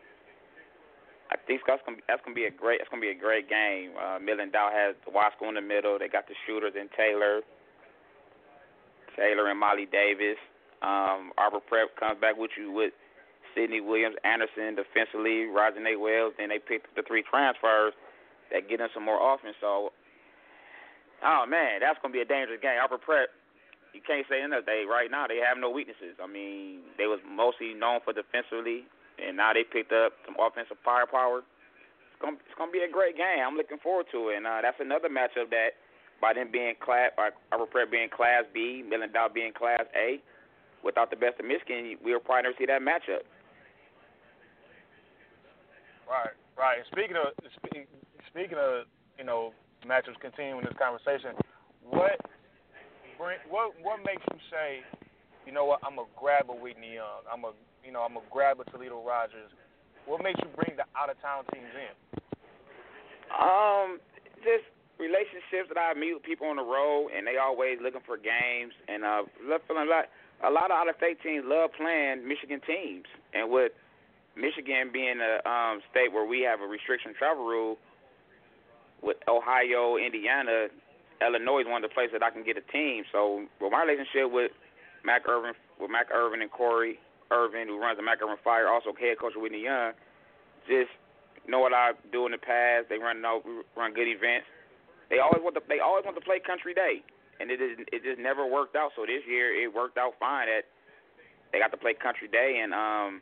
I 1.34 1.38
think 1.50 1.66
that's 1.66 1.82
gonna 1.82 1.98
be, 1.98 2.04
that's 2.08 2.22
gonna 2.22 2.38
be 2.38 2.46
a 2.46 2.54
great 2.54 2.78
that's 2.78 2.94
gonna 2.94 3.02
be 3.02 3.10
a 3.10 3.18
great 3.18 3.50
game. 3.50 3.98
Uh, 3.98 4.22
Midland 4.22 4.54
Dow 4.54 4.70
has 4.70 4.94
Wasco 5.10 5.50
in 5.50 5.58
the 5.58 5.66
middle. 5.66 5.98
They 5.98 6.08
got 6.08 6.30
the 6.30 6.38
shooters 6.46 6.78
in 6.78 6.94
Taylor, 6.94 7.42
Taylor 9.18 9.50
and 9.50 9.60
Molly 9.60 9.90
Davis. 9.90 10.38
Um, 10.86 11.34
Arbor 11.42 11.60
Prep 11.60 11.98
comes 11.98 12.22
back 12.22 12.38
with 12.38 12.52
you 12.54 12.70
with 12.70 12.94
Sidney 13.56 13.82
Williams, 13.82 14.16
Anderson 14.24 14.78
defensively, 14.78 15.50
Nate 15.50 16.00
Wells. 16.00 16.38
Then 16.38 16.50
they 16.54 16.62
picked 16.62 16.86
up 16.86 16.96
the 17.02 17.02
three 17.02 17.26
transfers 17.26 17.98
that 18.54 18.70
get 18.70 18.78
them 18.78 18.94
some 18.94 19.02
more 19.02 19.18
offense. 19.18 19.58
So, 19.58 19.90
oh 21.26 21.44
man, 21.50 21.82
that's 21.82 21.98
gonna 22.06 22.14
be 22.14 22.22
a 22.22 22.30
dangerous 22.30 22.62
game. 22.62 22.78
Arbor 22.78 23.02
Prep, 23.02 23.34
you 23.98 24.06
can't 24.06 24.22
say 24.30 24.38
anything. 24.38 24.70
They 24.70 24.86
right 24.86 25.10
now 25.10 25.26
they 25.26 25.42
have 25.42 25.58
no 25.58 25.74
weaknesses. 25.74 26.14
I 26.22 26.30
mean, 26.30 26.86
they 27.02 27.10
was 27.10 27.26
mostly 27.26 27.74
known 27.74 28.06
for 28.06 28.14
defensively, 28.14 28.86
and 29.22 29.38
now 29.38 29.54
they 29.54 29.64
picked 29.64 29.92
up 29.92 30.14
some 30.26 30.36
offensive 30.40 30.78
firepower. 30.84 31.40
It's 31.44 32.20
gonna 32.22 32.38
it's 32.42 32.58
gonna 32.58 32.72
be 32.72 32.86
a 32.86 32.92
great 32.92 33.18
game. 33.18 33.42
I'm 33.42 33.56
looking 33.56 33.82
forward 33.82 34.08
to 34.12 34.30
it. 34.30 34.38
And 34.38 34.48
uh, 34.48 34.62
that's 34.62 34.80
another 34.80 35.10
matchup 35.10 35.50
that, 35.52 35.78
by 36.22 36.34
them 36.34 36.50
being 36.52 36.76
class, 36.80 37.12
by 37.18 37.30
Arbor 37.52 37.68
Prep 37.68 37.92
being 37.92 38.10
Class 38.10 38.44
B, 38.54 38.84
Midland 38.86 39.14
Dow 39.14 39.28
being 39.28 39.52
Class 39.52 39.84
A, 39.94 40.22
without 40.84 41.10
the 41.10 41.20
best 41.20 41.40
of 41.40 41.46
Michigan, 41.46 41.98
we'll 42.04 42.20
probably 42.20 42.44
never 42.50 42.56
see 42.58 42.68
that 42.68 42.82
matchup. 42.82 43.28
Right, 46.08 46.36
right. 46.58 46.80
Speaking 46.92 47.18
of 47.18 47.34
spe- 47.58 47.90
speaking 48.30 48.58
of 48.60 48.86
you 49.18 49.26
know 49.26 49.54
matchups 49.88 50.20
continuing 50.22 50.64
this 50.64 50.78
conversation, 50.80 51.36
what 51.84 52.20
what 53.50 53.72
what 53.82 54.00
makes 54.06 54.24
you 54.32 54.40
say, 54.52 54.84
you 55.46 55.52
know 55.52 55.66
what, 55.66 55.80
I'm 55.84 55.96
gonna 55.96 56.08
grab 56.20 56.50
a 56.50 56.56
Whitney 56.56 56.96
Young, 56.96 57.24
I'm 57.32 57.44
a 57.46 57.52
you 57.84 57.92
know 57.92 58.02
I'm 58.02 58.16
gonna 58.16 58.26
grab 58.32 58.60
a 58.60 58.66
Toledo 58.72 59.04
Rogers. 59.04 59.52
What 60.06 60.24
makes 60.24 60.40
you 60.44 60.50
bring 60.56 60.76
the 60.76 60.88
out 60.96 61.12
of 61.12 61.20
town 61.22 61.44
teams 61.54 61.72
in? 61.72 61.94
Um, 63.32 64.00
just 64.44 64.68
relationships 65.00 65.72
that 65.72 65.80
I 65.80 65.94
meet 65.96 66.14
with 66.16 66.24
people 66.24 66.48
on 66.48 66.58
the 66.58 66.68
road, 66.68 67.12
and 67.16 67.28
they 67.28 67.40
always 67.40 67.80
looking 67.82 68.04
for 68.06 68.18
games, 68.18 68.74
and 68.88 69.04
uh, 69.04 69.24
love 69.44 69.62
feeling 69.68 69.88
like 69.88 70.12
a 70.44 70.52
lot 70.52 70.72
of 70.72 70.76
out 70.76 70.90
of 70.90 70.96
state 71.00 71.24
teams 71.24 71.44
love 71.48 71.72
playing 71.76 72.28
Michigan 72.28 72.60
teams, 72.68 73.08
and 73.34 73.52
with 73.52 73.72
Michigan 74.36 74.92
being 74.92 75.20
a 75.24 75.40
um, 75.48 75.80
state 75.92 76.12
where 76.12 76.28
we 76.28 76.42
have 76.44 76.60
a 76.60 76.68
restriction 76.68 77.14
travel 77.16 77.46
rule, 77.46 77.78
with 79.04 79.18
Ohio, 79.28 79.98
Indiana, 80.00 80.72
Illinois 81.20 81.62
is 81.62 81.68
one 81.68 81.84
of 81.84 81.90
the 81.90 81.94
places 81.94 82.16
that 82.16 82.24
I 82.24 82.32
can 82.32 82.44
get 82.44 82.56
a 82.56 82.66
team. 82.72 83.04
So, 83.12 83.44
with 83.60 83.72
my 83.72 83.84
relationship 83.84 84.32
with 84.32 84.52
Mac 85.04 85.28
Irvin, 85.28 85.54
with 85.80 85.92
Mac 85.92 86.08
Irvin 86.12 86.42
and 86.42 86.52
Corey 86.52 87.00
Irvin, 87.34 87.68
who 87.68 87.82
runs 87.82 87.98
the 87.98 88.06
Mac 88.06 88.22
Irvin 88.22 88.38
Fire, 88.44 88.70
also 88.70 88.94
head 88.94 89.18
coach 89.18 89.34
Whitney 89.36 89.66
Young, 89.66 89.98
just 90.70 90.94
know 91.50 91.60
what 91.60 91.74
I 91.74 91.92
do 92.12 92.26
in 92.26 92.32
the 92.32 92.40
past. 92.40 92.88
They 92.88 93.02
run 93.02 93.20
run 93.76 93.92
good 93.94 94.08
events. 94.08 94.48
They 95.10 95.20
always 95.20 95.42
want 95.44 95.56
to 95.58 95.64
they 95.68 95.82
always 95.82 96.06
want 96.06 96.16
to 96.16 96.24
play 96.24 96.40
Country 96.40 96.74
Day, 96.74 97.04
and 97.42 97.52
it 97.52 97.60
is 97.60 97.82
it 97.92 98.06
just 98.06 98.22
never 98.22 98.46
worked 98.46 98.76
out. 98.76 98.92
So 98.96 99.04
this 99.04 99.26
year 99.28 99.52
it 99.52 99.74
worked 99.74 99.98
out 99.98 100.14
fine. 100.20 100.48
That 100.48 100.64
they 101.52 101.60
got 101.60 101.72
to 101.76 101.82
play 101.82 101.94
Country 101.94 102.28
Day, 102.32 102.62
and 102.64 102.74
um, 102.74 103.22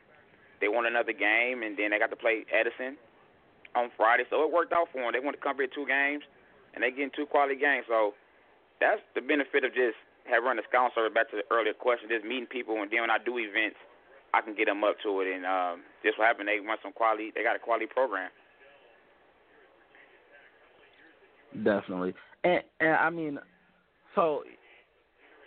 they 0.60 0.68
won 0.68 0.86
another 0.86 1.12
game, 1.12 1.66
and 1.66 1.76
then 1.76 1.90
they 1.90 1.98
got 1.98 2.14
to 2.14 2.20
play 2.20 2.46
Edison 2.48 2.96
on 3.74 3.90
Friday. 3.96 4.24
So 4.30 4.44
it 4.44 4.50
worked 4.52 4.72
out 4.72 4.88
for 4.92 5.02
them. 5.02 5.12
They 5.12 5.20
to 5.20 5.42
come 5.42 5.56
here 5.58 5.68
two 5.68 5.84
games, 5.84 6.22
and 6.72 6.80
they 6.80 6.90
getting 6.90 7.12
two 7.12 7.26
quality 7.26 7.58
games. 7.58 7.84
So 7.88 8.14
that's 8.80 9.02
the 9.14 9.20
benefit 9.20 9.64
of 9.66 9.74
just 9.74 9.98
have 10.30 10.46
run 10.46 10.56
the 10.56 10.64
scout 10.70 10.94
service. 10.94 11.12
Back 11.12 11.28
to 11.34 11.42
the 11.42 11.46
earlier 11.50 11.74
question, 11.74 12.08
just 12.08 12.24
meeting 12.24 12.48
people, 12.48 12.80
and 12.80 12.88
then 12.88 13.02
when 13.02 13.12
I 13.12 13.18
do 13.18 13.36
events, 13.36 13.76
I 14.34 14.40
can 14.40 14.54
get 14.54 14.66
them 14.66 14.84
up 14.84 14.96
to 15.02 15.20
it. 15.20 15.34
And 15.34 15.44
um, 15.44 15.82
just 16.04 16.18
what 16.18 16.26
happened, 16.26 16.48
they 16.48 16.64
run 16.64 16.78
some 16.82 16.92
quality. 16.92 17.32
They 17.34 17.42
got 17.42 17.56
a 17.56 17.58
quality 17.58 17.86
program. 17.86 18.30
Definitely, 21.64 22.14
and 22.44 22.62
and 22.80 22.96
I 22.96 23.10
mean, 23.10 23.38
so, 24.14 24.42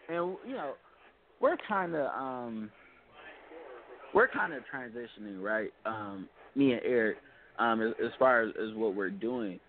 and 0.08 0.38
you 0.48 0.54
know, 0.54 0.74
we're 1.42 1.58
kind 1.68 1.96
of 1.96 2.06
um, 2.16 2.70
we're 4.14 4.28
kind 4.28 4.54
of 4.54 4.62
transitioning, 4.72 5.42
right? 5.42 5.72
Um, 5.88 6.30
me 6.54 6.74
and 6.74 6.82
Eric, 6.86 7.18
um, 7.58 7.82
as, 7.82 7.94
as 8.04 8.12
far 8.20 8.44
as, 8.44 8.54
as 8.62 8.76
what 8.76 8.96
we're 8.96 9.10
doing, 9.10 9.60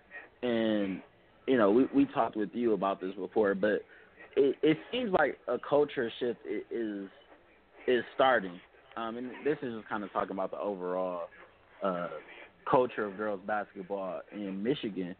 and 0.42 1.00
you 1.46 1.56
know, 1.56 1.70
we 1.70 1.88
we 1.94 2.04
talked 2.04 2.36
with 2.36 2.50
you 2.52 2.74
about 2.74 3.00
this 3.00 3.14
before, 3.14 3.54
but 3.54 3.80
it, 4.36 4.56
it 4.62 4.76
seems 4.92 5.12
like 5.12 5.38
a 5.48 5.56
culture 5.58 6.12
shift 6.20 6.40
is 6.70 7.08
is 7.86 8.04
starting. 8.14 8.60
Um, 8.96 9.16
and 9.16 9.30
this 9.44 9.58
is 9.62 9.74
just 9.74 9.88
kind 9.88 10.04
of 10.04 10.12
talking 10.12 10.32
about 10.32 10.50
the 10.50 10.58
overall 10.58 11.28
uh, 11.82 12.08
culture 12.70 13.04
of 13.04 13.16
girls 13.16 13.40
basketball 13.46 14.20
in 14.32 14.62
Michigan. 14.62 15.14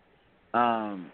Um, 0.55 1.11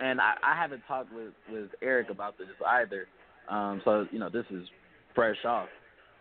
and 0.00 0.20
I, 0.20 0.34
I 0.42 0.60
haven't 0.60 0.82
talked 0.88 1.12
with, 1.12 1.32
with 1.50 1.70
Eric 1.82 2.10
about 2.10 2.38
this 2.38 2.48
either. 2.66 3.06
Um, 3.48 3.80
so 3.84 4.06
you 4.10 4.18
know, 4.18 4.28
this 4.28 4.44
is 4.50 4.66
fresh 5.14 5.44
off. 5.44 5.68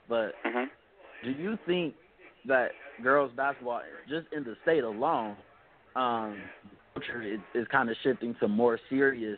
But 0.08 0.34
hmm 0.43 0.66
do 1.24 1.32
you 1.32 1.58
think 1.66 1.95
that 2.47 2.70
girls 3.03 3.32
basketball, 3.36 3.82
just 4.08 4.28
in 4.32 4.43
the 4.43 4.55
state 4.64 4.84
alone, 4.84 5.36
um, 5.95 6.38
culture 6.93 7.22
is, 7.24 7.39
is 7.55 7.68
kind 7.72 7.89
of 7.89 7.95
shifting 8.03 8.36
to 8.39 8.47
more 8.47 8.80
serious, 8.89 9.38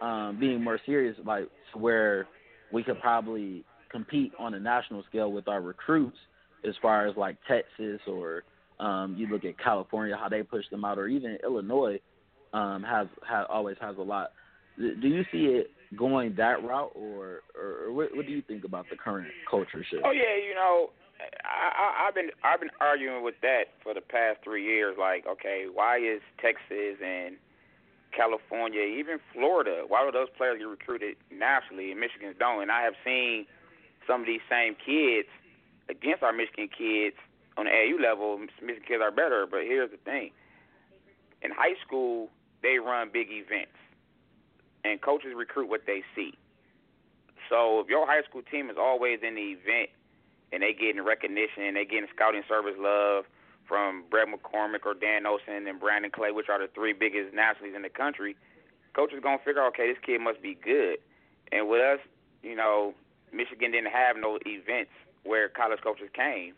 um, 0.00 0.36
being 0.38 0.62
more 0.62 0.78
serious, 0.86 1.16
like 1.24 1.48
where 1.74 2.26
we 2.72 2.82
could 2.82 3.00
probably 3.00 3.64
compete 3.90 4.32
on 4.38 4.54
a 4.54 4.60
national 4.60 5.02
scale 5.08 5.32
with 5.32 5.48
our 5.48 5.60
recruits, 5.60 6.16
as 6.66 6.74
far 6.82 7.06
as 7.06 7.16
like 7.16 7.36
Texas 7.48 8.00
or 8.06 8.44
um, 8.78 9.14
you 9.18 9.26
look 9.26 9.44
at 9.44 9.58
California, 9.58 10.16
how 10.18 10.28
they 10.28 10.42
push 10.42 10.64
them 10.70 10.84
out, 10.84 10.98
or 10.98 11.06
even 11.06 11.36
Illinois 11.44 12.00
um, 12.52 12.82
has, 12.82 13.06
has 13.28 13.46
always 13.48 13.76
has 13.80 13.96
a 13.98 14.02
lot. 14.02 14.32
Do 14.78 15.08
you 15.08 15.22
see 15.30 15.60
it 15.60 15.70
going 15.96 16.34
that 16.36 16.62
route, 16.64 16.92
or 16.94 17.40
or, 17.54 17.86
or 17.86 17.92
what, 17.92 18.16
what 18.16 18.26
do 18.26 18.32
you 18.32 18.40
think 18.40 18.64
about 18.64 18.86
the 18.88 18.96
current 18.96 19.28
culture 19.50 19.84
shift? 19.90 20.02
Oh 20.04 20.12
yeah, 20.12 20.36
you 20.36 20.54
know, 20.54 20.90
I, 21.44 22.04
I 22.04 22.08
I've 22.08 22.14
been 22.14 22.30
I've 22.42 22.60
been 22.60 22.70
arguing 22.80 23.22
with 23.22 23.34
that 23.42 23.64
for 23.82 23.92
the 23.92 24.00
past 24.00 24.38
three 24.42 24.64
years. 24.64 24.96
Like, 24.98 25.26
okay, 25.26 25.66
why 25.70 25.98
is 25.98 26.22
Texas 26.40 26.96
and 27.04 27.36
California, 28.16 28.82
even 28.82 29.18
Florida. 29.32 29.84
Why 29.86 30.04
do 30.04 30.12
those 30.12 30.28
players 30.36 30.58
get 30.58 30.66
recruited 30.66 31.16
nationally 31.30 31.90
and 31.90 32.00
Michigan's 32.00 32.36
don't? 32.38 32.62
And 32.62 32.70
I 32.70 32.82
have 32.82 32.94
seen 33.04 33.46
some 34.06 34.22
of 34.22 34.26
these 34.26 34.44
same 34.48 34.74
kids 34.74 35.28
against 35.88 36.22
our 36.22 36.32
Michigan 36.32 36.68
kids 36.68 37.16
on 37.56 37.66
the 37.66 37.72
AU 37.72 38.00
level. 38.00 38.38
Michigan 38.38 38.84
kids 38.86 39.02
are 39.02 39.10
better, 39.10 39.46
but 39.50 39.62
here's 39.62 39.90
the 39.90 39.98
thing: 39.98 40.30
in 41.42 41.50
high 41.50 41.74
school, 41.84 42.28
they 42.62 42.78
run 42.78 43.10
big 43.12 43.28
events, 43.30 43.78
and 44.84 45.00
coaches 45.00 45.32
recruit 45.36 45.68
what 45.68 45.86
they 45.86 46.02
see. 46.14 46.34
So 47.50 47.80
if 47.80 47.88
your 47.88 48.06
high 48.06 48.22
school 48.22 48.42
team 48.42 48.70
is 48.70 48.76
always 48.78 49.18
in 49.26 49.34
the 49.34 49.58
event 49.58 49.90
and 50.52 50.62
they 50.62 50.72
getting 50.72 51.02
recognition 51.02 51.64
and 51.64 51.76
they 51.76 51.84
getting 51.84 52.06
scouting 52.14 52.42
service 52.48 52.78
love 52.78 53.24
from 53.66 54.04
Brett 54.10 54.28
McCormick 54.28 54.86
or 54.86 54.94
Dan 54.94 55.26
Olson 55.26 55.66
and 55.66 55.80
Brandon 55.80 56.10
Clay, 56.10 56.30
which 56.30 56.48
are 56.48 56.58
the 56.58 56.68
three 56.72 56.92
biggest 56.92 57.34
nationals 57.34 57.74
in 57.74 57.82
the 57.82 57.88
country, 57.88 58.36
coaches 58.94 59.18
gonna 59.22 59.38
figure, 59.44 59.64
okay, 59.66 59.88
this 59.88 59.98
kid 60.04 60.20
must 60.20 60.40
be 60.40 60.54
good. 60.54 60.98
And 61.52 61.68
with 61.68 61.80
us, 61.82 61.98
you 62.42 62.54
know, 62.54 62.94
Michigan 63.32 63.70
didn't 63.70 63.92
have 63.92 64.16
no 64.16 64.38
events 64.46 64.90
where 65.24 65.48
college 65.48 65.80
coaches 65.82 66.08
came 66.14 66.54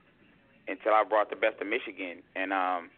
until 0.68 0.93
I 0.93 1.05
brought 1.05 1.31
the 1.31 1.37
best 1.37 1.61
of 1.61 1.66
Michigan, 1.66 2.23
and 2.37 2.53
um, 2.53 2.91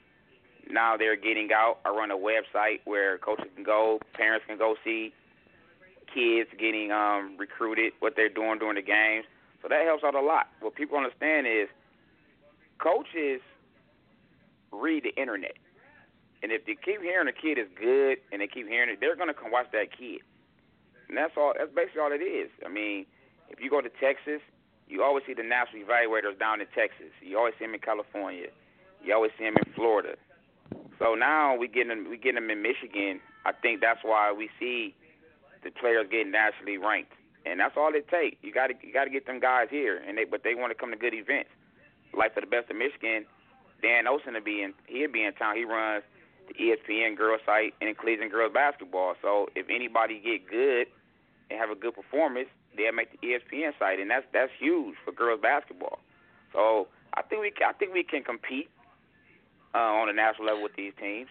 now 0.71 0.97
they're 0.97 1.17
getting 1.17 1.51
out. 1.53 1.79
I 1.85 1.91
run 1.91 2.11
a 2.11 2.17
website 2.17 2.81
where 2.85 3.19
coaches 3.19 3.47
can 3.55 3.65
go, 3.65 4.01
parents 4.13 4.45
can 4.47 4.59
go 4.59 4.77
see 4.85 5.13
kids 6.13 6.51
getting 6.59 6.93
um, 6.93 7.37
recruited, 7.39 7.93
what 8.01 8.15
they're 8.17 8.29
doing 8.29 8.59
during 8.59 8.77
the 8.77 8.83
games. 8.83 9.25
So 9.63 9.69
that 9.69 9.85
helps 9.85 10.05
out 10.05 10.15
a 10.15 10.21
lot. 10.21 10.49
What 10.61 10.75
people 10.75 10.97
understand 10.97 11.47
is 11.47 11.69
coaches 12.79 13.41
read 14.71 15.05
the 15.05 15.15
internet. 15.21 15.57
And 16.43 16.53
if 16.53 16.67
they 16.67 16.77
keep 16.77 17.01
hearing 17.01 17.29
a 17.29 17.33
kid 17.33 17.59
is 17.59 17.69
good 17.75 18.19
and 18.31 18.43
they 18.43 18.47
keep 18.47 18.69
hearing 18.69 18.91
it, 18.91 19.01
they're 19.01 19.17
gonna 19.17 19.35
come 19.35 19.51
watch 19.51 19.67
that 19.73 19.97
kid. 19.97 20.21
And 21.09 21.17
that's 21.17 21.33
all 21.37 21.55
that's 21.59 21.73
basically 21.75 22.03
all 22.03 22.13
it 22.13 22.23
is. 22.23 22.51
I 22.65 22.69
mean, 22.69 23.07
if 23.49 23.61
you 23.61 23.71
go 23.71 23.81
to 23.81 23.91
Texas, 24.01 24.41
you 24.89 25.03
always 25.03 25.25
see 25.27 25.35
the 25.35 25.43
national 25.43 25.83
evaluators 25.83 26.39
down 26.39 26.61
in 26.61 26.67
Texas. 26.75 27.13
You 27.23 27.39
always 27.39 27.55
see 27.59 27.65
them 27.65 27.75
in 27.75 27.81
California. 27.81 28.49
You 29.03 29.15
always 29.15 29.33
see 29.39 29.45
them 29.45 29.57
in 29.57 29.73
Florida. 29.75 30.17
So 30.99 31.15
now 31.15 31.57
we 31.57 31.69
get 31.69 31.89
them 31.89 32.09
we 32.09 32.17
get 32.17 32.35
them 32.35 32.51
in 32.51 32.63
Michigan. 32.63 33.21
I 33.45 33.53
think 33.53 33.81
that's 33.81 34.01
why 34.03 34.33
we 34.33 34.49
see 34.59 34.95
the 35.63 35.71
players 35.71 36.07
getting 36.11 36.33
nationally 36.33 36.79
ranked, 36.79 37.13
and 37.45 37.61
that's 37.61 37.77
all 37.77 37.95
it 37.95 38.09
takes. 38.09 38.37
You 38.43 38.53
got 38.53 38.69
to 38.69 38.75
you 38.83 38.93
got 38.93 39.05
to 39.05 39.11
get 39.11 39.27
them 39.27 39.41
guys 39.41 39.69
here, 39.71 40.01
and 40.07 40.17
they 40.17 40.25
but 40.25 40.45
they 40.45 40.55
want 40.55 40.71
to 40.71 40.79
come 40.79 40.91
to 40.91 40.97
good 40.97 41.15
events. 41.15 41.51
Like 42.17 42.35
for 42.35 42.41
the 42.41 42.47
best 42.47 42.71
of 42.71 42.77
Michigan, 42.77 43.27
Dan 43.83 44.07
Olson 44.07 44.35
will 44.35 44.41
be 44.41 44.63
in 44.63 44.73
he'll 44.87 45.11
be 45.11 45.25
in 45.25 45.33
town. 45.35 45.57
He 45.57 45.65
runs 45.65 46.05
the 46.49 46.55
ESPN 46.55 47.17
girls 47.17 47.41
site 47.45 47.75
and 47.81 47.97
Collegiate 47.97 48.31
girls 48.31 48.53
basketball. 48.53 49.15
So 49.21 49.49
if 49.55 49.67
anybody 49.69 50.21
get 50.21 50.49
good 50.49 50.87
and 51.51 51.59
have 51.59 51.71
a 51.71 51.75
good 51.75 51.95
performance, 51.95 52.49
they'll 52.77 52.93
make 52.93 53.11
the 53.13 53.27
ESPN 53.27 53.73
site, 53.79 54.01
and 54.01 54.11
that's 54.11 54.27
that's 54.33 54.53
huge 54.59 54.95
for 55.05 55.13
girls 55.13 55.41
basketball. 55.41 55.99
So 56.53 56.89
I 57.15 57.23
think 57.23 57.43
we 57.43 57.53
I 57.67 57.73
think 57.73 57.93
we 57.93 58.05
can 58.05 58.23
compete 58.23 58.69
uh, 59.75 59.79
on 59.79 60.09
a 60.09 60.13
national 60.13 60.47
level 60.47 60.63
with 60.63 60.77
these 60.77 60.93
teams. 61.01 61.29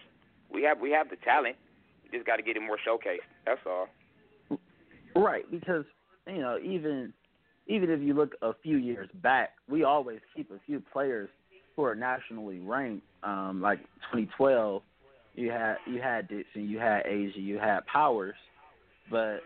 We 0.52 0.62
have 0.62 0.80
we 0.80 0.90
have 0.92 1.10
the 1.10 1.16
talent. 1.16 1.56
We 2.04 2.18
just 2.18 2.26
got 2.26 2.36
to 2.36 2.42
get 2.42 2.56
it 2.56 2.60
more 2.60 2.78
showcased. 2.78 3.26
That's 3.46 3.60
all. 3.66 3.88
Right, 5.16 5.48
because 5.50 5.84
you 6.26 6.38
know 6.38 6.58
even 6.62 7.12
even 7.66 7.90
if 7.90 8.00
you 8.00 8.14
look 8.14 8.34
a 8.42 8.52
few 8.62 8.76
years 8.76 9.08
back, 9.22 9.50
we 9.68 9.84
always 9.84 10.20
keep 10.36 10.50
a 10.50 10.60
few 10.66 10.82
players 10.92 11.30
who 11.76 11.84
are 11.84 11.94
nationally 11.94 12.60
ranked. 12.60 13.06
Um, 13.22 13.60
like 13.62 13.80
2012, 14.12 14.82
you 15.34 15.50
had 15.50 15.76
you 15.86 16.00
had 16.00 16.28
Dixon, 16.28 16.68
you 16.68 16.78
had 16.78 17.06
Asia, 17.06 17.40
you 17.40 17.58
had 17.58 17.86
Powers, 17.86 18.34
but 19.10 19.40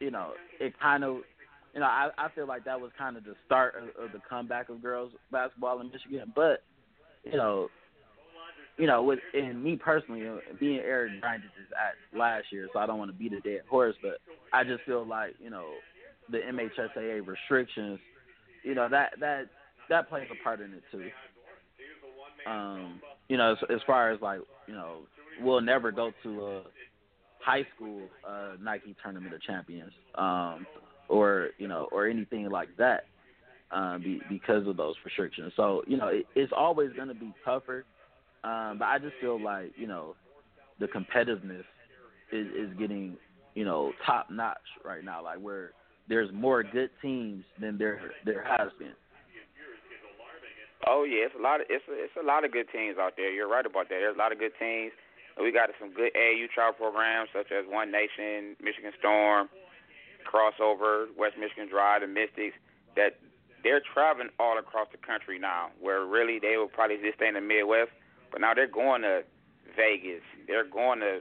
you 0.00 0.10
know 0.10 0.32
it 0.58 0.72
kind 0.80 1.04
of 1.04 1.18
you 1.74 1.80
know 1.80 1.86
I 1.86 2.10
I 2.18 2.28
feel 2.34 2.46
like 2.46 2.64
that 2.64 2.80
was 2.80 2.90
kind 2.98 3.16
of 3.16 3.24
the 3.24 3.34
start 3.46 3.74
of, 3.76 4.04
of 4.04 4.12
the 4.12 4.20
comeback 4.28 4.68
of 4.68 4.82
girls 4.82 5.12
basketball 5.30 5.80
in 5.80 5.90
Michigan. 5.90 6.32
But 6.34 6.62
you 7.24 7.36
know 7.36 7.68
you 8.80 8.86
know, 8.86 9.02
with 9.02 9.18
and 9.34 9.62
me 9.62 9.76
personally, 9.76 10.22
being 10.58 10.78
Eric 10.78 11.20
Bryant 11.20 11.44
is 11.44 11.66
at 11.72 12.18
last 12.18 12.46
year, 12.50 12.66
so 12.72 12.78
I 12.78 12.86
don't 12.86 12.98
want 12.98 13.10
to 13.10 13.16
beat 13.16 13.34
a 13.34 13.40
dead 13.40 13.60
horse, 13.68 13.94
but 14.00 14.18
I 14.54 14.64
just 14.64 14.82
feel 14.84 15.06
like 15.06 15.34
you 15.38 15.50
know 15.50 15.66
the 16.30 16.38
MHSAA 16.38 17.26
restrictions, 17.26 17.98
you 18.64 18.74
know 18.74 18.88
that 18.88 19.12
that 19.20 19.48
that 19.90 20.08
plays 20.08 20.28
a 20.32 20.42
part 20.42 20.62
in 20.62 20.72
it 20.72 20.82
too. 20.90 21.10
Um, 22.50 23.02
you 23.28 23.36
know, 23.36 23.52
as, 23.52 23.58
as 23.68 23.80
far 23.86 24.12
as 24.12 24.20
like 24.22 24.40
you 24.66 24.72
know, 24.72 25.00
we'll 25.42 25.60
never 25.60 25.92
go 25.92 26.12
to 26.22 26.46
a 26.46 26.62
high 27.44 27.66
school 27.74 28.02
uh, 28.28 28.52
Nike 28.60 28.94
Tournament 29.02 29.34
of 29.34 29.42
Champions, 29.42 29.92
um, 30.16 30.66
or 31.08 31.50
you 31.58 31.68
know, 31.68 31.88
or 31.92 32.08
anything 32.08 32.48
like 32.50 32.68
that, 32.78 33.04
um, 33.70 34.02
be, 34.02 34.20
because 34.28 34.66
of 34.66 34.76
those 34.76 34.94
restrictions. 35.04 35.52
So 35.56 35.82
you 35.86 35.96
know, 35.96 36.08
it, 36.08 36.26
it's 36.34 36.52
always 36.56 36.90
going 36.94 37.08
to 37.08 37.14
be 37.14 37.32
tougher 37.44 37.84
um, 38.42 38.78
but 38.78 38.86
I 38.86 38.98
just 38.98 39.14
feel 39.20 39.40
like 39.40 39.72
you 39.76 39.86
know 39.86 40.14
the 40.78 40.86
competitiveness 40.86 41.64
is 42.32 42.46
is 42.56 42.78
getting 42.78 43.16
you 43.54 43.64
know 43.64 43.92
top 44.06 44.30
notch 44.30 44.56
right 44.84 45.04
now. 45.04 45.22
Like 45.22 45.38
where 45.38 45.72
there's 46.08 46.30
more 46.32 46.62
good 46.62 46.90
teams 47.02 47.44
than 47.60 47.76
there 47.76 48.12
there 48.24 48.42
has 48.42 48.70
been. 48.78 48.94
Oh 50.86 51.04
yeah, 51.04 51.26
it's 51.26 51.34
a 51.38 51.42
lot 51.42 51.60
of 51.60 51.66
it's 51.68 51.84
a, 51.88 51.92
it's 51.92 52.16
a 52.20 52.26
lot 52.26 52.44
of 52.44 52.52
good 52.52 52.66
teams 52.72 52.96
out 52.98 53.12
there. 53.16 53.30
You're 53.30 53.48
right 53.48 53.66
about 53.66 53.90
that. 53.90 54.00
There's 54.00 54.16
a 54.16 54.18
lot 54.18 54.32
of 54.32 54.38
good 54.38 54.52
teams. 54.58 54.92
We 55.42 55.52
got 55.52 55.70
some 55.80 55.92
good 55.92 56.12
AAU 56.14 56.48
trial 56.50 56.72
programs 56.72 57.30
such 57.32 57.50
as 57.50 57.64
One 57.68 57.90
Nation, 57.90 58.56
Michigan 58.62 58.92
Storm, 58.98 59.48
Crossover, 60.28 61.06
West 61.16 61.36
Michigan 61.38 61.68
Drive, 61.68 62.02
the 62.02 62.08
Mystics. 62.08 62.56
That 62.96 63.16
they're 63.62 63.80
traveling 63.80 64.30
all 64.38 64.58
across 64.58 64.88
the 64.92 64.98
country 64.98 65.38
now. 65.38 65.70
Where 65.80 66.04
really 66.04 66.38
they 66.38 66.56
will 66.56 66.68
probably 66.68 66.98
just 66.98 67.16
stay 67.16 67.28
in 67.28 67.34
the 67.34 67.40
Midwest 67.40 67.90
but 68.30 68.40
now 68.40 68.54
they're 68.54 68.66
going 68.66 69.02
to 69.02 69.22
Vegas. 69.76 70.22
They're 70.46 70.64
going 70.64 71.00
to 71.00 71.20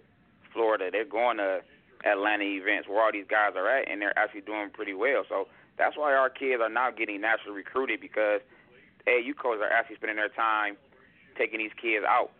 Florida. 0.54 0.90
They're 0.92 1.06
going 1.06 1.38
to 1.38 1.62
Atlanta 2.06 2.44
events 2.44 2.88
where 2.88 3.04
all 3.04 3.12
these 3.12 3.28
guys 3.30 3.54
are 3.56 3.68
at, 3.68 3.90
and 3.90 4.02
they're 4.02 4.18
actually 4.18 4.42
doing 4.42 4.70
pretty 4.72 4.94
well. 4.94 5.24
So 5.28 5.48
that's 5.78 5.98
why 5.98 6.14
our 6.14 6.30
kids 6.30 6.62
are 6.62 6.70
now 6.70 6.92
getting 6.92 7.22
nationally 7.22 7.58
recruited 7.58 8.00
because 8.00 8.42
AAU 9.08 9.36
coaches 9.38 9.62
are 9.64 9.72
actually 9.72 9.98
spending 9.98 10.18
their 10.18 10.30
time 10.30 10.78
taking 11.38 11.60
these 11.60 11.76
kids 11.82 12.06
out 12.08 12.32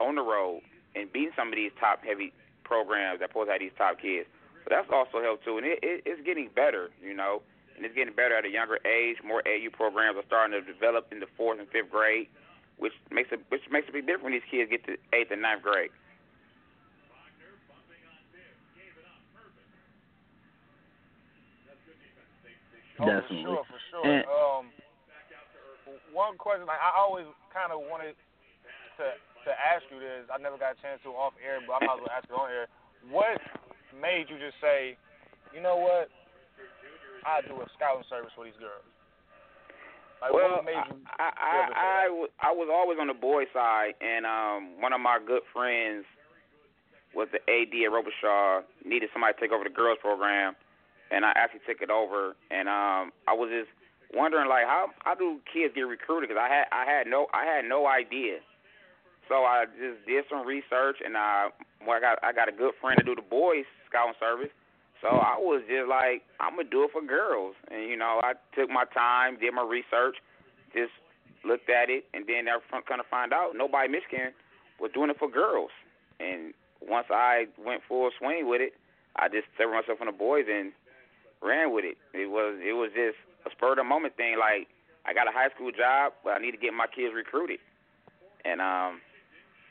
on 0.00 0.14
the 0.14 0.22
road 0.22 0.60
and 0.96 1.12
beating 1.12 1.36
some 1.36 1.52
of 1.52 1.56
these 1.56 1.70
top 1.78 2.00
heavy 2.02 2.32
programs 2.64 3.20
that 3.20 3.30
supposed 3.30 3.48
to 3.48 3.52
have 3.52 3.60
these 3.60 3.76
top 3.76 4.00
kids. 4.00 4.26
So 4.64 4.74
that's 4.74 4.88
also 4.90 5.22
helped 5.22 5.44
too, 5.44 5.58
and 5.60 5.66
it, 5.66 5.78
it, 5.84 6.02
it's 6.08 6.24
getting 6.26 6.50
better, 6.50 6.90
you 6.98 7.14
know, 7.14 7.42
and 7.76 7.84
it's 7.84 7.94
getting 7.94 8.16
better 8.16 8.34
at 8.34 8.44
a 8.44 8.50
younger 8.50 8.80
age. 8.82 9.20
More 9.22 9.44
AAU 9.46 9.70
programs 9.70 10.16
are 10.16 10.26
starting 10.26 10.56
to 10.56 10.64
develop 10.64 11.12
in 11.12 11.20
the 11.20 11.30
fourth 11.36 11.60
and 11.60 11.68
fifth 11.68 11.92
grade 11.92 12.26
which 12.78 12.92
makes 13.10 13.32
a 13.32 13.40
which 13.48 13.64
makes 13.70 13.88
a 13.88 13.92
big 13.92 14.06
difference 14.06 14.24
when 14.24 14.32
these 14.36 14.50
kids 14.50 14.70
get 14.70 14.84
to 14.84 14.96
eighth 15.16 15.32
and 15.32 15.42
ninth 15.42 15.62
grade. 15.62 15.90
Oh, 22.96 23.04
Definitely. 23.04 23.44
for 23.44 23.60
sure, 23.60 23.64
for 23.68 23.80
sure. 23.92 24.08
And, 24.08 24.24
um, 24.24 24.64
one 26.16 26.40
question 26.40 26.64
like, 26.64 26.80
I 26.80 26.96
always 26.96 27.28
kind 27.52 27.68
of 27.68 27.84
wanted 27.84 28.16
to 28.96 29.04
to 29.46 29.54
ask 29.54 29.86
you 29.88 30.02
this. 30.02 30.26
I 30.28 30.42
never 30.42 30.58
got 30.58 30.74
a 30.74 30.82
chance 30.82 30.98
to 31.06 31.14
off 31.14 31.38
air, 31.38 31.62
but 31.62 31.78
I 31.78 31.86
might 31.86 31.96
as 31.96 32.02
well 32.02 32.14
ask 32.14 32.26
it 32.26 32.34
on 32.34 32.50
air. 32.50 32.66
What 33.08 33.38
made 33.94 34.26
you 34.28 34.36
just 34.42 34.58
say, 34.58 34.98
you 35.54 35.62
know 35.62 35.78
what, 35.78 36.10
I 37.22 37.40
do 37.46 37.54
a 37.62 37.66
scouting 37.78 38.06
service 38.10 38.34
for 38.34 38.44
these 38.44 38.58
girls? 38.58 38.84
Like, 40.18 40.32
well, 40.34 40.58
what 40.58 40.66
made 40.66 40.82
you 40.90 40.98
I, 41.18 41.30
I, 41.30 41.56
I, 41.70 42.50
I 42.50 42.50
was 42.50 42.68
always 42.72 42.98
on 42.98 43.06
the 43.06 43.16
boy 43.16 43.46
side, 43.54 43.94
and 44.02 44.26
um, 44.26 44.82
one 44.82 44.92
of 44.92 45.00
my 45.00 45.22
good 45.22 45.46
friends 45.54 46.04
was 47.14 47.28
the 47.32 47.40
AD 47.46 47.72
at 47.72 47.92
Robichaud, 47.92 48.66
needed 48.84 49.08
somebody 49.12 49.32
to 49.32 49.40
take 49.40 49.52
over 49.52 49.64
the 49.64 49.72
girls 49.72 49.98
program, 50.00 50.56
and 51.10 51.24
I 51.24 51.32
actually 51.36 51.64
took 51.64 51.80
it 51.80 51.90
over. 51.90 52.36
And 52.50 52.68
um, 52.68 53.12
I 53.28 53.32
was 53.32 53.48
just 53.48 53.70
wondering, 54.12 54.48
like, 54.48 54.66
how 54.66 54.92
how 55.04 55.14
do 55.14 55.40
kids 55.48 55.72
get 55.74 55.88
recruited? 55.88 56.28
Because 56.28 56.40
I 56.40 56.52
had 56.52 56.66
I 56.72 56.84
had 56.84 57.06
no 57.06 57.26
I 57.32 57.44
had 57.44 57.64
no 57.64 57.86
idea. 57.86 58.40
So 59.28 59.42
I 59.42 59.66
just 59.66 60.06
did 60.06 60.24
some 60.30 60.46
research, 60.46 60.98
and 61.04 61.16
I 61.16 61.50
well, 61.82 61.98
I 61.98 62.00
got 62.00 62.18
I 62.22 62.32
got 62.32 62.48
a 62.48 62.52
good 62.52 62.74
friend 62.80 62.98
to 62.98 63.04
do 63.04 63.14
the 63.14 63.26
boys 63.26 63.66
scouting 63.88 64.14
service. 64.20 64.54
So 65.02 65.08
I 65.08 65.36
was 65.36 65.60
just 65.68 65.88
like, 65.88 66.22
I'm 66.40 66.56
gonna 66.56 66.70
do 66.70 66.84
it 66.84 66.90
for 66.92 67.02
girls, 67.02 67.54
and 67.70 67.90
you 67.90 67.96
know, 67.96 68.20
I 68.22 68.32
took 68.54 68.70
my 68.70 68.84
time, 68.94 69.38
did 69.38 69.52
my 69.52 69.66
research, 69.66 70.16
just 70.72 70.94
looked 71.44 71.68
at 71.68 71.90
it, 71.90 72.04
and 72.14 72.24
then 72.26 72.48
I 72.48 72.58
kind 72.88 73.00
of 73.00 73.06
find 73.06 73.32
out 73.32 73.52
nobody 73.54 73.88
Michigan 73.88 74.32
was 74.80 74.90
doing 74.94 75.10
it 75.10 75.18
for 75.18 75.30
girls. 75.30 75.70
And 76.18 76.54
once 76.80 77.06
I 77.10 77.46
went 77.58 77.82
full 77.86 78.10
swing 78.18 78.48
with 78.48 78.60
it, 78.60 78.72
I 79.16 79.28
just 79.28 79.46
severed 79.58 79.74
myself 79.74 79.98
from 79.98 80.08
the 80.08 80.16
boys 80.16 80.46
and 80.48 80.72
ran 81.42 81.72
with 81.72 81.84
it. 81.84 81.96
It 82.14 82.30
was 82.30 82.56
it 82.62 82.72
was 82.72 82.90
just 82.94 83.18
a 83.44 83.50
spur 83.50 83.72
of 83.72 83.76
the 83.76 83.84
moment 83.84 84.16
thing. 84.16 84.36
Like 84.38 84.68
I 85.04 85.12
got 85.12 85.28
a 85.28 85.32
high 85.32 85.50
school 85.54 85.72
job, 85.72 86.14
but 86.24 86.36
I 86.36 86.38
need 86.38 86.52
to 86.52 86.60
get 86.60 86.72
my 86.72 86.86
kids 86.86 87.12
recruited, 87.14 87.60
and 88.44 88.60
um, 88.60 89.00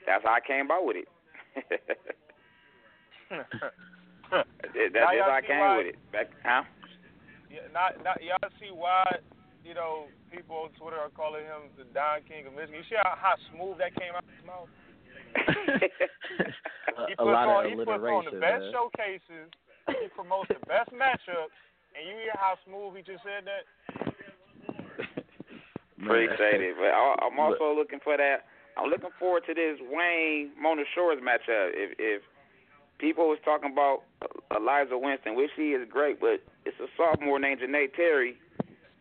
that's 0.05 0.23
how 0.23 0.33
I 0.33 0.39
came 0.45 0.65
about 0.65 0.85
with 0.85 0.97
it. 0.97 1.07
That's 4.31 5.13
y'all 5.13 5.31
I 5.31 5.41
came 5.45 5.59
why- 5.59 5.77
with 5.77 5.87
it. 5.87 6.11
Back, 6.11 6.27
huh? 6.43 6.63
Yeah, 7.51 7.61
not, 7.73 8.03
not 8.03 8.19
y'all 8.23 8.41
see 8.59 8.71
why 8.73 9.05
you 9.63 9.73
know 9.73 10.05
people 10.33 10.67
on 10.67 10.69
Twitter 10.75 10.97
are 10.97 11.09
calling 11.13 11.45
him 11.45 11.71
the 11.77 11.85
Don 11.93 12.19
King 12.27 12.47
of 12.47 12.53
Michigan. 12.53 12.81
You 12.83 12.87
see 12.89 12.99
how, 12.99 13.15
how 13.15 13.35
smooth 13.53 13.77
that 13.79 13.95
came 13.95 14.11
out 14.17 14.25
of 14.25 14.33
his 14.35 14.43
mouth. 14.45 14.69
a, 15.35 17.07
He 17.07 17.13
a 17.13 17.17
puts 17.17 17.27
lot 17.31 17.47
on 17.47 17.65
of 17.65 17.71
he 17.71 17.75
puts 17.77 17.91
on 18.03 18.25
the 18.27 18.39
best 18.39 18.63
man. 18.67 18.71
showcases. 18.73 19.47
He 19.87 20.07
promotes 20.15 20.49
the 20.49 20.59
best 20.65 20.89
matchups, 20.91 21.53
and 21.95 22.01
you 22.07 22.15
hear 22.17 22.33
how 22.35 22.57
smooth 22.65 22.97
he 22.97 23.01
just 23.05 23.21
said 23.23 23.45
that. 23.45 23.63
Man. 25.95 26.07
Appreciate 26.27 26.59
it. 26.65 26.75
But 26.75 26.91
I- 26.91 27.19
I'm 27.23 27.37
also 27.39 27.71
looking 27.75 27.99
for 28.03 28.17
that. 28.17 28.47
I'm 28.77 28.89
looking 28.89 29.09
forward 29.19 29.43
to 29.47 29.53
this 29.53 29.79
Wayne 29.89 30.51
Mona 30.59 30.83
Shores 30.93 31.19
matchup. 31.21 31.71
If 31.73 31.95
if 31.99 32.21
people 32.99 33.27
was 33.27 33.39
talking 33.43 33.71
about 33.71 34.03
Eliza 34.55 34.97
Winston, 34.97 35.35
which 35.35 35.51
she 35.55 35.71
is 35.71 35.87
great, 35.89 36.19
but 36.19 36.41
it's 36.65 36.79
a 36.79 36.87
sophomore 36.97 37.39
named 37.39 37.61
Janae 37.61 37.93
Terry 37.95 38.37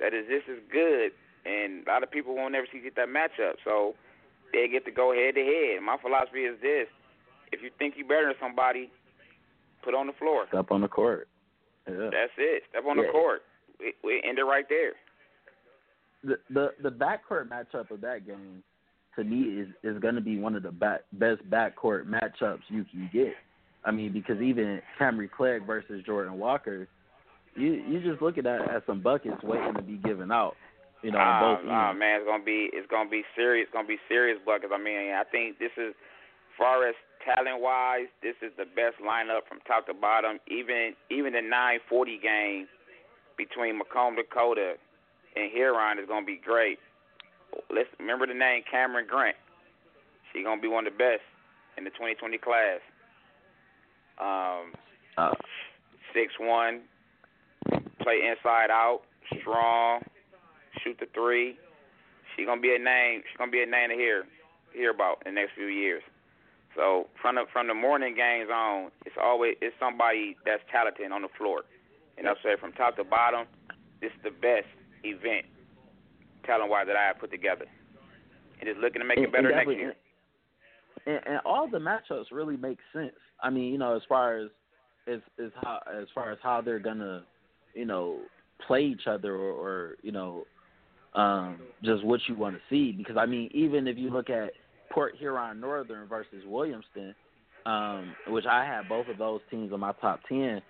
that 0.01 0.14
is 0.14 0.27
just 0.29 0.49
as 0.49 0.59
good, 0.70 1.12
and 1.45 1.87
a 1.87 1.91
lot 1.91 2.03
of 2.03 2.11
people 2.11 2.35
won't 2.35 2.53
never 2.53 2.66
see 2.72 2.81
get 2.81 2.97
that 2.97 3.09
matchup. 3.09 3.55
So 3.64 3.95
they 4.53 4.68
get 4.68 4.85
to 4.87 4.91
go 4.93 5.12
head 5.14 5.35
to 5.35 5.43
head. 5.45 5.83
My 5.83 5.97
philosophy 6.01 6.45
is 6.45 6.61
this: 6.62 6.87
if 7.53 7.62
you 7.62 7.70
think 7.79 7.95
you're 7.97 8.07
better 8.07 8.27
than 8.27 8.37
somebody, 8.41 8.91
put 9.83 9.95
on 9.95 10.07
the 10.07 10.12
floor. 10.14 10.47
Step 10.49 10.70
on 10.70 10.81
the 10.83 10.89
court. 10.89 11.29
Yeah. 11.89 12.11
That's 12.11 12.33
it. 12.39 12.62
Step 12.70 12.85
on 12.89 12.97
Yeah. 12.99 13.07
the 13.07 13.12
court. 13.12 13.43
We, 13.81 13.93
we 14.05 14.22
end 14.25 14.39
it 14.39 14.45
right 14.45 14.66
there. 14.68 14.93
the 16.22 16.39
the 16.49 16.68
the 16.83 16.91
backcourt 16.91 17.49
matchup 17.49 17.91
of 17.91 18.01
that 18.03 18.27
game 18.27 18.62
to 19.17 19.25
me 19.25 19.61
is 19.61 19.69
is 19.83 19.99
going 20.01 20.15
to 20.15 20.21
be 20.21 20.39
one 20.39 20.55
of 20.55 20.62
the 20.62 20.71
back, 20.73 21.01
best 21.12 21.43
backcourt 21.51 22.07
matchups 22.07 22.62
you 22.69 22.85
can 22.85 23.11
get. 23.12 23.35
I 23.85 23.91
mean, 23.91 24.12
because 24.12 24.41
even 24.41 24.81
Cameron 24.99 25.31
Clegg 25.35 25.67
versus 25.67 26.03
Jordan 26.07 26.39
Walker, 26.39 26.89
you 27.55 27.73
you 27.87 28.01
just 28.01 28.23
look 28.23 28.39
at 28.39 28.45
that 28.45 28.62
as 28.75 28.83
some 28.87 29.01
buckets 29.03 29.43
waiting 29.43 29.75
to 29.75 29.83
be 29.83 29.97
given 29.99 30.33
out. 30.33 30.57
You 31.03 31.12
know, 31.12 31.19
Ah, 31.21 31.41
both 31.57 31.61
ends. 31.69 31.99
man, 32.01 32.21
it's 32.21 32.27
gonna 32.27 32.43
be 32.45 32.71
it's 32.73 32.91
gonna 32.91 33.11
be 33.11 33.23
serious. 33.37 33.67
It's 33.67 33.73
gonna 33.75 33.87
be 33.87 33.99
serious 34.09 34.39
buckets. 34.45 34.73
I 34.75 34.79
mean, 34.79 35.12
I 35.12 35.23
think 35.31 35.59
this 35.59 35.73
is, 35.77 35.93
far 36.57 36.89
as 36.89 36.95
talent 37.25 37.61
wise, 37.61 38.07
this 38.23 38.37
is 38.41 38.53
the 38.57 38.65
best 38.65 38.97
lineup 39.05 39.45
from 39.47 39.61
top 39.69 39.87
to 39.87 39.95
bottom. 39.95 40.39
Even 40.49 40.95
even 41.11 41.35
the 41.35 41.43
940 41.43 42.19
game 42.23 42.67
between 43.37 43.77
Macomb, 43.77 44.17
Dakota, 44.17 44.75
and 45.37 45.51
Huron 45.53 45.99
is 45.99 46.09
gonna 46.09 46.25
be 46.25 46.41
great. 46.43 46.79
Let's 47.70 47.88
remember 47.98 48.26
the 48.26 48.34
name 48.34 48.62
Cameron 48.70 49.07
Grant. 49.09 49.36
She 50.32 50.42
gonna 50.42 50.61
be 50.61 50.68
one 50.68 50.86
of 50.86 50.92
the 50.92 50.98
best 50.98 51.22
in 51.76 51.84
the 51.84 51.90
2020 51.90 52.38
class. 52.38 52.80
Um, 54.18 54.72
Uh, 55.16 55.34
six 56.12 56.32
one, 56.40 56.82
play 58.02 58.26
inside 58.26 58.70
out, 58.70 59.02
strong, 59.40 60.02
shoot 60.82 60.96
the 60.98 61.07
three. 61.14 61.57
She 62.34 62.44
gonna 62.44 62.61
be 62.61 62.74
a 62.74 62.78
name. 62.78 63.22
She 63.30 63.38
gonna 63.38 63.52
be 63.52 63.62
a 63.62 63.66
name 63.66 63.90
to 63.90 63.94
hear 63.94 64.26
hear 64.72 64.90
about 64.90 65.22
in 65.24 65.34
the 65.34 65.40
next 65.40 65.55
few 65.55 65.66
years. 65.66 66.02
So 66.74 67.07
from 67.22 67.36
the 67.36 67.44
from 67.52 67.68
the 67.68 67.74
morning 67.74 68.16
games 68.16 68.50
on, 68.50 68.90
it's 69.07 69.16
always 69.22 69.57
it's 69.61 69.74
somebody 69.78 70.36
that's 70.44 70.62
talented 70.70 71.12
on 71.12 71.22
the 71.22 71.28
floor. 71.38 71.62
And 72.18 72.26
I'll 72.26 72.40
say 72.42 72.57
from 72.59 72.72
top 72.72 72.96
to 72.96 73.05
bottom, 73.05 73.46
this 74.00 74.11
is 74.11 74.22
the 74.24 74.30
best 74.30 74.66
event 75.05 75.46
talent 76.45 76.70
wise 76.70 76.86
that 76.86 76.97
I 76.97 77.07
have 77.07 77.18
put 77.18 77.30
together. 77.30 77.66
And 78.61 78.68
just 78.68 78.80
looking 78.80 79.01
to 79.01 79.07
make 79.07 79.18
and- 79.18 79.26
it 79.26 79.32
better 79.32 79.51
next 79.51 79.70
year. 79.70 79.95
And, 81.07 81.20
and 81.26 81.40
all 81.45 81.68
the 81.68 81.78
matchups 81.78 82.26
really 82.32 82.57
make 82.57 82.78
sense. 82.92 83.12
I 83.42 83.51
mean, 83.51 83.72
you 83.72 83.78
know, 83.78 83.95
as 83.95 84.03
far 84.09 84.38
as 84.38 84.49
as 85.07 85.20
as 85.38 85.51
how 85.62 85.80
as 86.01 86.07
far 86.14 86.32
as 86.32 86.38
how 86.42 86.62
they're 86.62 86.78
gonna, 86.78 87.24
you 87.74 87.84
know, 87.84 88.20
play 88.66 88.84
each 88.84 89.07
other 89.07 89.34
or, 89.34 89.53
or 89.53 89.97
you 90.03 90.12
know, 90.12 90.47
um, 91.14 91.59
just 91.82 92.05
what 92.05 92.20
you 92.26 92.34
want 92.34 92.57
to 92.57 92.61
see. 92.70 92.92
Because 92.92 93.16
I 93.18 93.26
mean, 93.26 93.51
even 93.53 93.86
if 93.86 93.99
you 93.99 94.11
look 94.11 94.30
at 94.30 94.53
Port 94.90 95.14
Huron 95.18 95.61
Northern 95.61 96.09
versus 96.09 96.42
Williamston, 96.49 97.14
um, 97.66 98.14
which 98.28 98.47
I 98.47 98.64
have 98.64 98.88
both 98.88 99.09
of 99.09 99.18
those 99.18 99.40
teams 99.51 99.72
on 99.72 99.80
my 99.80 99.92
top 100.01 100.20
ten, 100.28 100.62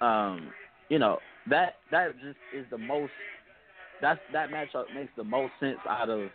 um, 0.00 0.50
you 0.88 0.98
know, 0.98 1.18
that 1.48 1.76
that 1.90 2.12
just 2.14 2.38
is 2.56 2.66
the 2.70 2.78
most. 2.78 3.12
That's 4.00 4.20
that 4.32 4.50
matchup 4.50 4.84
makes 4.94 5.12
the 5.16 5.24
most 5.24 5.52
sense 5.60 5.78
out 5.88 6.10
of 6.10 6.28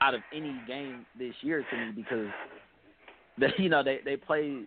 out 0.00 0.14
of 0.14 0.20
any 0.34 0.54
game 0.66 1.06
this 1.18 1.34
year 1.40 1.64
to 1.70 1.76
me 1.76 1.92
because 1.94 2.28
they 3.38 3.48
you 3.62 3.68
know 3.68 3.82
they 3.82 4.00
they 4.04 4.16
play 4.16 4.62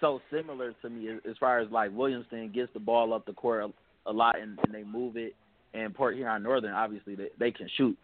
so 0.00 0.20
similar 0.32 0.72
to 0.82 0.88
me 0.88 1.10
as, 1.28 1.36
far 1.38 1.58
as 1.58 1.70
like 1.70 1.90
Williamston 1.90 2.52
gets 2.54 2.72
the 2.72 2.80
ball 2.80 3.12
up 3.12 3.26
the 3.26 3.32
court 3.34 3.64
a, 3.64 4.10
a 4.10 4.12
lot 4.12 4.40
and, 4.40 4.58
and 4.64 4.74
they 4.74 4.82
move 4.82 5.16
it, 5.16 5.34
and 5.74 5.94
Port 5.94 6.16
Huron 6.16 6.42
Northern 6.42 6.72
obviously 6.72 7.14
they 7.14 7.28
they 7.38 7.50
can 7.50 7.68
shoot 7.76 7.96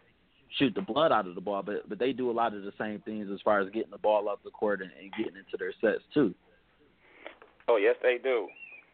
shoot 0.57 0.73
the 0.75 0.81
blood 0.81 1.11
out 1.11 1.27
of 1.27 1.35
the 1.35 1.41
ball, 1.41 1.63
but 1.63 1.87
but 1.89 1.99
they 1.99 2.11
do 2.11 2.29
a 2.29 2.33
lot 2.33 2.53
of 2.53 2.63
the 2.63 2.73
same 2.79 3.01
things 3.01 3.27
as 3.33 3.39
far 3.43 3.59
as 3.59 3.69
getting 3.71 3.91
the 3.91 3.97
ball 3.97 4.29
up 4.29 4.43
the 4.43 4.51
court 4.51 4.81
and, 4.81 4.91
and 4.99 5.11
getting 5.11 5.37
into 5.37 5.57
their 5.57 5.73
sets 5.81 6.03
too. 6.13 6.33
Oh 7.67 7.77
yes, 7.77 7.95
they 8.01 8.17
do. 8.21 8.47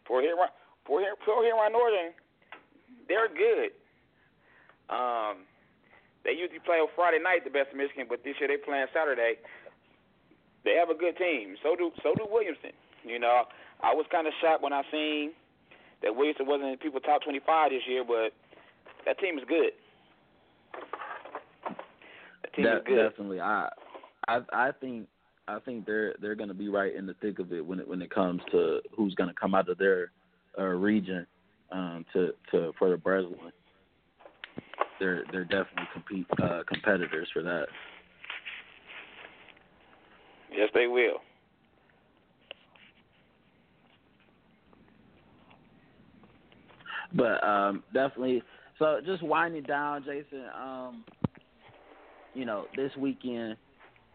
Port 0.06 0.24
Huron, 0.24 0.48
Port 0.86 1.04
Huron, 1.04 1.18
Port 1.26 1.46
Huron 1.46 1.72
Northern, 1.72 2.12
they're 3.08 3.30
good. 3.30 3.72
Um, 4.90 5.46
they 6.24 6.32
usually 6.32 6.64
play 6.64 6.80
on 6.80 6.88
Friday 6.96 7.20
night, 7.20 7.44
the 7.44 7.52
best 7.52 7.72
in 7.72 7.78
Michigan, 7.78 8.08
but 8.08 8.24
this 8.24 8.36
year 8.40 8.48
they 8.48 8.58
playing 8.58 8.88
Saturday. 8.94 9.40
They 10.64 10.76
have 10.80 10.90
a 10.90 10.96
good 10.96 11.18
team. 11.18 11.56
So 11.62 11.76
do 11.76 11.92
so 12.02 12.16
do 12.16 12.26
Williamson. 12.30 12.72
You 13.04 13.20
know, 13.20 13.44
I 13.84 13.94
was 13.94 14.06
kind 14.12 14.28
of 14.28 14.34
shocked 14.40 14.64
when 14.64 14.72
I 14.72 14.84
seen 14.92 15.32
that 16.02 16.16
Williamson 16.16 16.48
wasn't 16.48 16.70
in 16.72 16.78
people 16.78 17.00
top 17.02 17.24
25 17.24 17.72
this 17.72 17.84
year, 17.88 18.04
but 18.08 18.32
that 19.06 19.20
team 19.20 19.38
is 19.38 19.44
good. 19.48 19.76
That 22.44 22.54
team 22.56 22.66
is 22.66 22.84
good. 22.86 23.10
Definitely, 23.10 23.42
I 23.42 23.68
I 24.28 24.40
I 24.54 24.72
think 24.80 25.08
I 25.48 25.60
think 25.60 25.86
they're 25.86 26.16
they're 26.22 26.36
going 26.36 26.50
to 26.50 26.56
be 26.56 26.70
right 26.70 26.96
in 26.96 27.06
the 27.06 27.16
thick 27.16 27.40
of 27.40 27.52
it 27.52 27.66
when 27.66 27.80
it 27.80 27.88
when 27.88 28.02
it 28.02 28.10
comes 28.10 28.42
to 28.52 28.80
who's 28.96 29.14
going 29.16 29.30
to 29.30 29.36
come 29.36 29.54
out 29.54 29.68
of 29.68 29.78
their 29.78 30.12
uh, 30.58 30.64
region 30.64 31.28
um, 31.72 32.06
to 32.14 32.32
to 32.52 32.72
for 32.80 32.90
the 32.90 32.98
Breslin. 32.98 33.52
They're 35.04 35.24
they're 35.34 35.44
definitely 35.44 35.90
compete 35.92 36.26
uh, 36.42 36.62
competitors 36.66 37.28
for 37.34 37.44
that. 37.44 37.66
Yes, 40.50 40.70
they 40.74 40.88
will. 40.88 41.18
But 47.14 47.44
um, 47.44 47.84
definitely, 47.94 48.44
so 48.80 49.02
just 49.06 49.22
winding 49.22 49.64
down, 49.64 50.06
Jason. 50.06 50.46
Um, 50.58 51.04
you 52.34 52.46
know, 52.46 52.68
this 52.78 52.96
weekend, 52.98 53.58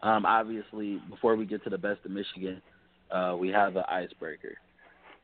um, 0.01 0.25
obviously, 0.25 0.99
before 1.07 1.35
we 1.35 1.45
get 1.45 1.63
to 1.65 1.69
the 1.69 1.77
best 1.77 1.99
of 2.03 2.09
Michigan, 2.09 2.63
uh, 3.11 3.35
we 3.37 3.49
have 3.49 3.75
an 3.75 3.83
icebreaker, 3.87 4.55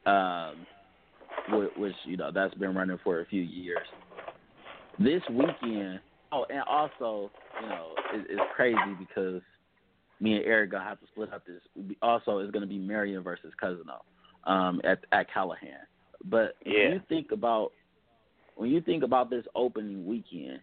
um, 0.06 0.68
which, 1.50 1.70
which 1.76 1.96
you 2.04 2.18
know 2.18 2.30
that's 2.32 2.54
been 2.54 2.76
running 2.76 3.00
for 3.04 3.22
a 3.22 3.26
few 3.26 3.42
years. 3.42 3.88
This 5.00 5.22
weekend, 5.30 6.00
oh, 6.32 6.46
and 6.50 6.62
also, 6.68 7.32
you 7.62 7.68
know, 7.68 7.90
it, 8.14 8.26
it's 8.30 8.42
crazy 8.56 8.78
because 8.98 9.42
me 10.20 10.38
and 10.38 10.46
Eric 10.46 10.72
gonna 10.72 10.84
have 10.84 11.00
to 11.02 11.08
split 11.08 11.34
up 11.34 11.44
this. 11.46 11.62
Also, 12.02 12.40
it's 12.40 12.52
gonna 12.52 12.66
be 12.66 12.78
Marian 12.78 13.24
versus 13.24 13.52
Cousino 13.62 14.00
um, 14.50 14.82
at 14.84 15.00
at 15.12 15.28
Calihan. 15.30 15.84
But 16.26 16.56
Yeah. 16.66 16.84
when 16.84 16.94
you 16.94 17.02
think 17.10 17.32
about 17.32 17.72
when 18.56 18.70
you 18.70 18.82
think 18.82 19.04
about 19.04 19.30
this 19.30 19.46
opening 19.54 20.06
weekend, 20.06 20.60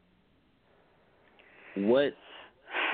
what 1.77 2.15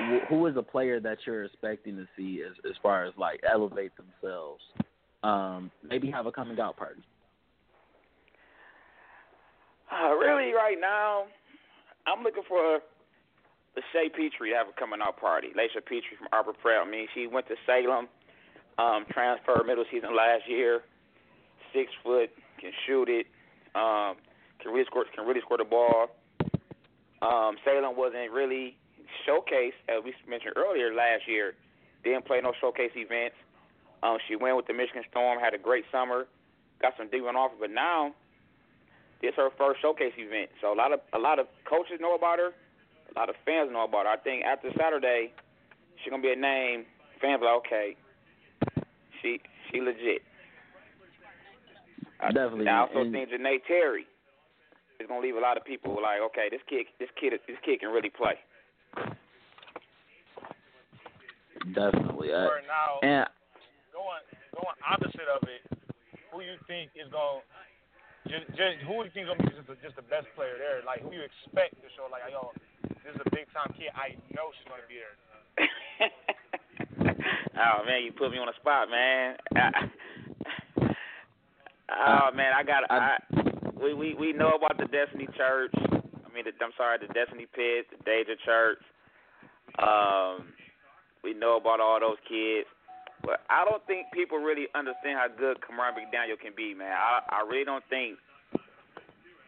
wh- 0.01 0.27
who 0.27 0.45
is 0.47 0.57
a 0.57 0.61
player 0.61 0.99
that 0.99 1.19
you're 1.25 1.45
expecting 1.45 1.95
to 1.95 2.05
see 2.17 2.43
as 2.45 2.53
as 2.69 2.75
far 2.83 3.05
as 3.05 3.13
like 3.17 3.39
elevate 3.49 3.91
themselves? 3.95 4.61
Um, 5.23 5.71
maybe 5.83 6.09
have 6.11 6.25
a 6.25 6.31
coming 6.31 6.59
out 6.59 6.77
party. 6.77 7.01
Uh, 9.89 10.13
really, 10.13 10.53
right 10.53 10.77
now, 10.79 11.25
I'm 12.05 12.23
looking 12.23 12.43
for 12.47 12.79
Lachey 13.75 14.09
Petrie 14.13 14.51
to 14.51 14.55
have 14.55 14.67
a 14.67 14.79
coming 14.79 14.99
out 15.01 15.19
party. 15.19 15.49
Laisha 15.57 15.81
Petrie 15.81 16.17
from 16.17 16.27
Arbor 16.31 16.53
Prep. 16.53 16.85
I 16.85 16.89
mean, 16.89 17.07
she 17.13 17.25
went 17.25 17.47
to 17.47 17.55
Salem, 17.65 18.07
um, 18.77 19.05
transferred 19.09 19.65
middle 19.65 19.85
season 19.91 20.15
last 20.15 20.47
year. 20.47 20.81
Six 21.73 21.91
foot, 22.03 22.29
can 22.59 22.71
shoot 22.85 23.09
it, 23.09 23.25
um, 23.73 24.15
can 24.61 24.71
really 24.71 24.85
score, 24.85 25.05
can 25.15 25.25
really 25.25 25.41
score 25.41 25.57
the 25.57 25.65
ball. 25.65 26.09
Um, 27.21 27.57
Salem 27.65 27.97
wasn't 27.97 28.31
really 28.31 28.77
showcased, 29.27 29.77
as 29.89 30.03
we 30.03 30.13
mentioned 30.27 30.53
earlier 30.55 30.93
last 30.93 31.27
year. 31.27 31.53
Didn't 32.03 32.25
play 32.25 32.41
no 32.41 32.53
showcase 32.61 32.91
events. 32.95 33.35
Um, 34.01 34.17
she 34.27 34.35
went 34.35 34.55
with 34.55 34.67
the 34.67 34.73
Michigan 34.73 35.03
Storm, 35.09 35.39
had 35.39 35.53
a 35.53 35.57
great 35.57 35.83
summer, 35.91 36.27
got 36.81 36.93
some 36.97 37.09
D1 37.09 37.33
offer, 37.35 37.55
but 37.59 37.71
now 37.71 38.13
this 39.21 39.33
her 39.35 39.49
first 39.57 39.81
showcase 39.81 40.13
event. 40.17 40.49
So 40.61 40.73
a 40.73 40.77
lot 40.77 40.93
of 40.93 40.99
a 41.13 41.19
lot 41.19 41.39
of 41.39 41.47
coaches 41.67 41.99
know 41.99 42.15
about 42.15 42.39
her, 42.39 42.51
a 42.51 43.19
lot 43.19 43.29
of 43.29 43.35
fans 43.45 43.69
know 43.71 43.83
about 43.83 44.05
her. 44.05 44.11
I 44.11 44.17
think 44.17 44.43
after 44.45 44.69
Saturday, 44.77 45.31
she's 46.01 46.09
gonna 46.09 46.23
be 46.23 46.31
a 46.31 46.35
name. 46.35 46.85
Fans 47.21 47.41
like, 47.43 47.55
okay, 47.65 47.95
she 49.21 49.39
she 49.71 49.81
legit. 49.81 50.23
Definitely. 52.19 52.67
I 52.67 52.79
also 52.81 52.99
and, 52.99 53.13
think 53.13 53.29
Janae 53.29 53.63
Terry 53.67 54.05
is 54.99 55.07
gonna 55.07 55.21
leave 55.21 55.35
a 55.35 55.39
lot 55.39 55.57
of 55.57 55.63
people 55.63 55.95
like, 56.01 56.19
okay, 56.31 56.47
this 56.51 56.61
kid, 56.67 56.87
this 56.99 57.09
kid, 57.19 57.33
this 57.47 57.57
kid 57.63 57.79
can 57.79 57.89
really 57.89 58.09
play. 58.09 58.35
Definitely. 61.73 62.33
Uh, 62.33 62.47
now, 62.67 62.99
and 63.03 63.27
going 63.93 64.23
going 64.55 64.79
opposite 64.83 65.27
of 65.27 65.47
it, 65.47 65.63
who 66.31 66.41
you 66.41 66.55
think 66.67 66.91
is 66.95 67.11
going 67.11 67.43
just, 68.29 68.45
just 68.53 68.85
who 68.85 69.01
you 69.01 69.09
think 69.11 69.25
is 69.25 69.33
gonna 69.33 69.41
be 69.43 69.49
just 69.57 69.67
the, 69.67 69.75
just 69.81 69.97
the 69.97 70.05
best 70.05 70.29
player 70.37 70.53
there? 70.61 70.85
Like 70.85 71.01
who 71.01 71.09
you 71.11 71.25
expect 71.25 71.81
to 71.81 71.89
show 71.97 72.05
like 72.07 72.21
yo, 72.29 72.53
this 73.03 73.17
is 73.17 73.21
a 73.25 73.29
big 73.33 73.49
time 73.51 73.73
kid. 73.73 73.89
I 73.97 74.13
know 74.31 74.53
she's 74.53 74.69
gonna 74.69 74.85
be 74.85 75.01
there. 75.01 75.17
oh 77.65 77.83
man, 77.83 78.05
you 78.05 78.13
put 78.13 78.31
me 78.31 78.37
on 78.37 78.47
the 78.47 78.53
spot, 78.61 78.87
man. 78.87 79.35
oh 81.89 82.29
man, 82.31 82.53
I 82.53 82.63
got 82.63 82.85
I, 82.89 83.17
we 83.81 83.93
we 83.93 84.13
we 84.13 84.33
know 84.33 84.53
about 84.53 84.77
the 84.77 84.85
Destiny 84.85 85.27
Church. 85.35 85.73
I 85.75 86.29
mean, 86.29 86.45
the, 86.45 86.53
I'm 86.61 86.71
sorry, 86.77 86.99
the 87.01 87.11
Destiny 87.13 87.47
Pit, 87.49 87.89
the 87.89 87.97
Deja 88.05 88.37
Church. 88.45 88.79
Um, 89.81 90.53
we 91.23 91.33
know 91.33 91.57
about 91.57 91.79
all 91.79 91.99
those 91.99 92.17
kids, 92.27 92.67
but 93.23 93.41
I 93.49 93.65
don't 93.65 93.85
think 93.85 94.07
people 94.13 94.37
really 94.37 94.67
understand 94.75 95.19
how 95.19 95.27
good 95.27 95.57
Kamaria 95.61 95.93
McDaniel 95.93 96.39
can 96.39 96.53
be, 96.55 96.73
man. 96.73 96.91
I 96.91 97.21
I 97.29 97.47
really 97.47 97.65
don't 97.65 97.83
think 97.89 98.17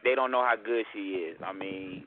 they 0.03 0.15
don't 0.15 0.31
know 0.31 0.43
how 0.43 0.55
good 0.55 0.85
she 0.93 1.29
is. 1.29 1.37
I 1.45 1.53
mean, 1.53 2.05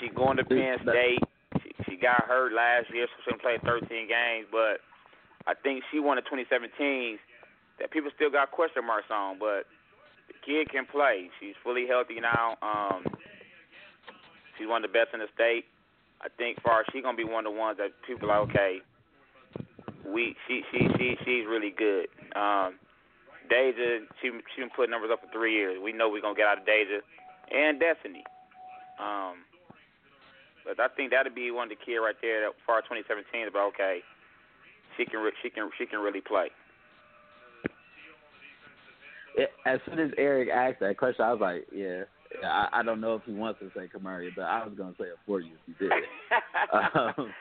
she 0.00 0.08
going 0.08 0.36
to 0.36 0.44
Penn 0.44 0.78
State. 0.82 1.20
She, 1.62 1.70
she 1.84 1.96
got 1.96 2.24
hurt 2.24 2.52
last 2.52 2.92
year, 2.92 3.06
so 3.06 3.16
she 3.24 3.32
only 3.32 3.58
played 3.58 3.62
13 3.62 4.08
games. 4.08 4.46
But 4.50 4.80
I 5.46 5.54
think 5.54 5.84
she 5.92 6.00
won 6.00 6.16
the 6.16 6.22
2017 6.22 7.18
that 7.78 7.90
people 7.90 8.10
still 8.14 8.30
got 8.30 8.50
question 8.50 8.86
marks 8.86 9.08
on. 9.10 9.38
But 9.38 9.66
the 10.28 10.34
kid 10.44 10.70
can 10.70 10.86
play. 10.86 11.30
She's 11.40 11.54
fully 11.62 11.86
healthy 11.86 12.20
now. 12.20 12.56
Um, 12.62 13.04
she's 14.56 14.68
one 14.68 14.84
of 14.84 14.90
the 14.90 14.94
best 14.94 15.12
in 15.12 15.20
the 15.20 15.28
state. 15.34 15.64
I 16.22 16.28
think 16.38 16.62
far 16.62 16.84
she's 16.92 17.02
gonna 17.02 17.16
be 17.16 17.24
one 17.24 17.44
of 17.44 17.52
the 17.52 17.58
ones 17.58 17.76
that 17.76 17.92
people 18.06 18.30
are 18.30 18.40
like, 18.40 18.50
okay, 18.50 18.78
we 20.06 20.36
she 20.46 20.62
she 20.70 20.88
she 20.98 21.16
she's 21.24 21.46
really 21.48 21.74
good. 21.76 22.06
Um, 22.36 22.76
Deja, 23.48 24.04
she 24.20 24.30
she 24.54 24.60
been 24.60 24.70
putting 24.74 24.90
numbers 24.90 25.10
up 25.12 25.20
for 25.20 25.30
three 25.32 25.54
years. 25.54 25.78
We 25.82 25.92
know 25.92 26.08
we're 26.08 26.22
gonna 26.22 26.34
get 26.34 26.46
out 26.46 26.58
of 26.58 26.66
Deja 26.66 27.00
and 27.50 27.80
Destiny. 27.80 28.24
Um, 28.98 29.44
but 30.64 30.80
I 30.80 30.88
think 30.96 31.10
that'd 31.10 31.34
be 31.34 31.50
one 31.50 31.70
of 31.70 31.76
the 31.76 31.84
key 31.84 31.96
right 31.96 32.16
there. 32.22 32.42
That 32.42 32.52
far 32.66 32.78
as 32.78 32.84
2017 32.84 33.48
about 33.48 33.68
okay, 33.74 34.00
she 34.96 35.04
can 35.04 35.20
she 35.42 35.50
can 35.50 35.70
she 35.78 35.86
can 35.86 36.00
really 36.00 36.20
play. 36.20 36.48
it, 39.36 39.50
as 39.66 39.80
soon 39.86 39.98
as 39.98 40.10
Eric 40.16 40.48
asked 40.48 40.80
that 40.80 40.96
question, 40.96 41.24
I 41.24 41.32
was 41.32 41.40
like, 41.40 41.66
yeah. 41.74 42.04
I, 42.42 42.80
I 42.80 42.82
don't 42.82 43.00
know 43.00 43.14
if 43.14 43.22
he 43.24 43.32
wants 43.32 43.60
to 43.60 43.70
say 43.76 43.86
Kamaria, 43.86 44.30
but 44.34 44.42
I 44.42 44.64
was 44.64 44.74
gonna 44.76 44.94
say 44.98 45.04
it 45.04 45.18
for 45.26 45.40
you 45.40 45.52
if 45.68 45.78
he 45.78 45.84
did. 45.84 45.92
um, 46.72 47.32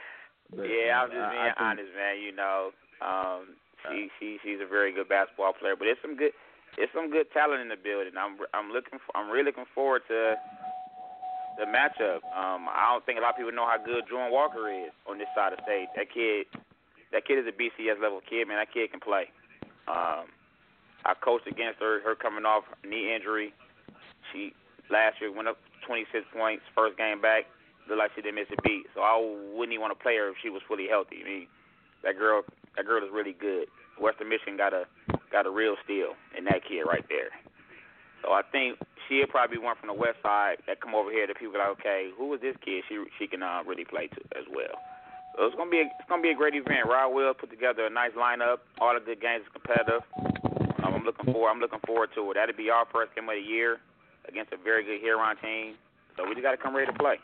but, 0.55 0.63
yeah, 0.69 1.01
I'm 1.01 1.09
uh, 1.09 1.13
just 1.13 1.29
being 1.31 1.41
I 1.41 1.51
think- 1.53 1.61
honest, 1.61 1.91
man. 1.95 2.15
You 2.21 2.31
know, 2.33 2.71
um, 3.01 3.41
she 3.89 4.09
she 4.19 4.37
she's 4.43 4.61
a 4.61 4.67
very 4.69 4.93
good 4.93 5.09
basketball 5.09 5.53
player, 5.53 5.75
but 5.75 5.87
it's 5.87 6.01
some 6.01 6.15
good 6.15 6.31
it's 6.77 6.93
some 6.93 7.11
good 7.11 7.29
talent 7.33 7.61
in 7.61 7.69
the 7.69 7.77
building. 7.77 8.13
I'm 8.17 8.37
I'm 8.53 8.71
looking 8.71 8.99
for, 9.01 9.11
I'm 9.17 9.29
really 9.29 9.51
looking 9.51 9.69
forward 9.75 10.03
to 10.07 10.35
the 11.57 11.65
matchup. 11.65 12.25
Um, 12.33 12.65
I 12.69 12.89
don't 12.91 13.05
think 13.05 13.19
a 13.19 13.21
lot 13.21 13.31
of 13.31 13.37
people 13.37 13.51
know 13.51 13.67
how 13.69 13.77
good 13.77 14.09
Jordan 14.09 14.31
Walker 14.31 14.69
is 14.71 14.89
on 15.05 15.17
this 15.17 15.29
side 15.35 15.53
of 15.53 15.61
the 15.61 15.63
state. 15.69 15.87
That 15.95 16.09
kid, 16.09 16.47
that 17.11 17.27
kid 17.27 17.37
is 17.37 17.45
a 17.45 17.53
BCS 17.53 18.01
level 18.01 18.21
kid, 18.25 18.47
man. 18.47 18.57
That 18.57 18.73
kid 18.73 18.89
can 18.89 18.99
play. 18.99 19.29
Um, 19.87 20.33
I 21.05 21.13
coached 21.19 21.45
against 21.45 21.79
her, 21.79 22.01
her 22.01 22.15
coming 22.15 22.45
off 22.45 22.63
knee 22.83 23.13
injury. 23.13 23.53
She 24.31 24.53
last 24.89 25.19
year 25.21 25.31
went 25.31 25.47
up 25.47 25.57
26 25.85 26.25
points 26.33 26.63
first 26.73 26.97
game 26.97 27.21
back. 27.21 27.43
Looked 27.87 27.99
like 27.99 28.11
she 28.15 28.21
didn't 28.21 28.35
miss 28.35 28.51
a 28.51 28.61
beat. 28.61 28.87
So 28.95 29.01
I 29.01 29.19
wouldn't 29.19 29.73
even 29.73 29.81
want 29.83 29.97
to 29.97 30.01
play 30.01 30.15
her 30.15 30.29
if 30.29 30.39
she 30.41 30.49
was 30.49 30.61
fully 30.67 30.87
healthy. 30.87 31.19
I 31.21 31.27
mean, 31.27 31.47
that 32.03 32.17
girl, 32.17 32.43
that 32.75 32.85
girl 32.85 33.03
is 33.03 33.11
really 33.11 33.35
good. 33.35 33.67
Western 33.99 34.29
Michigan 34.29 34.57
got 34.57 34.73
a 34.73 34.85
got 35.31 35.45
a 35.45 35.51
real 35.51 35.75
steal 35.83 36.13
in 36.37 36.45
that 36.45 36.61
kid 36.67 36.83
right 36.85 37.05
there. 37.09 37.33
So 38.21 38.31
I 38.31 38.41
think 38.51 38.79
she'll 39.07 39.27
probably 39.27 39.57
be 39.57 39.63
one 39.63 39.75
from 39.75 39.87
the 39.87 39.97
west 39.97 40.23
side 40.23 40.63
that 40.67 40.79
come 40.79 40.95
over 40.95 41.11
here 41.11 41.27
that 41.27 41.37
people 41.37 41.59
like, 41.59 41.75
okay, 41.79 42.09
who 42.15 42.33
is 42.33 42.41
this 42.41 42.55
kid? 42.63 42.83
She 42.87 43.03
she 43.19 43.27
can 43.27 43.43
uh, 43.43 43.61
really 43.67 43.85
play 43.85 44.07
too 44.07 44.23
as 44.37 44.45
well. 44.47 44.79
So 45.35 45.45
it's 45.45 45.55
gonna 45.57 45.69
be 45.69 45.81
a, 45.81 45.89
it's 45.89 46.07
gonna 46.07 46.21
be 46.21 46.31
a 46.31 46.37
great 46.37 46.55
event. 46.55 46.87
Rod 46.87 47.09
Will 47.11 47.33
put 47.33 47.49
together 47.49 47.85
a 47.85 47.89
nice 47.89 48.13
lineup. 48.13 48.63
All 48.79 48.93
the 48.93 49.03
good 49.03 49.19
games 49.19 49.43
are 49.49 49.53
competitive. 49.59 50.05
Um, 50.83 50.93
I'm 50.93 51.03
looking 51.03 51.33
forward. 51.33 51.49
I'm 51.49 51.59
looking 51.59 51.81
forward 51.85 52.09
to 52.15 52.31
it. 52.31 52.35
That'll 52.35 52.55
be 52.55 52.69
our 52.69 52.85
first 52.93 53.15
game 53.15 53.27
of 53.27 53.35
the 53.35 53.41
year 53.41 53.79
against 54.27 54.53
a 54.53 54.57
very 54.57 54.83
good 54.85 55.01
Huron 55.01 55.35
team. 55.41 55.75
So 56.15 56.23
we 56.27 56.35
just 56.35 56.43
got 56.43 56.51
to 56.51 56.61
come 56.61 56.75
ready 56.75 56.91
to 56.91 56.97
play. 56.97 57.17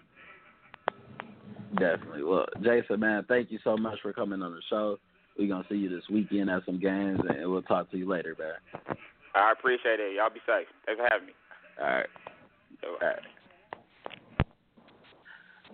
Definitely. 1.77 2.23
Well, 2.23 2.45
Jason, 2.63 2.99
man, 2.99 3.25
thank 3.27 3.51
you 3.51 3.59
so 3.63 3.77
much 3.77 3.99
for 4.01 4.11
coming 4.13 4.41
on 4.41 4.51
the 4.53 4.61
show. 4.69 4.97
We're 5.37 5.47
gonna 5.47 5.65
see 5.69 5.75
you 5.75 5.89
this 5.89 6.03
weekend 6.11 6.49
at 6.49 6.65
some 6.65 6.79
games, 6.79 7.19
and 7.27 7.49
we'll 7.49 7.61
talk 7.61 7.89
to 7.91 7.97
you 7.97 8.07
later, 8.09 8.35
man. 8.37 8.97
I 9.35 9.51
appreciate 9.51 9.99
it. 9.99 10.15
Y'all 10.15 10.29
be 10.29 10.39
safe. 10.45 10.67
Thanks 10.85 10.99
for 10.99 11.07
having 11.09 11.27
me. 11.27 11.33
All 11.79 11.87
right. 11.87 12.05
All 12.83 13.07
right. 13.07 13.19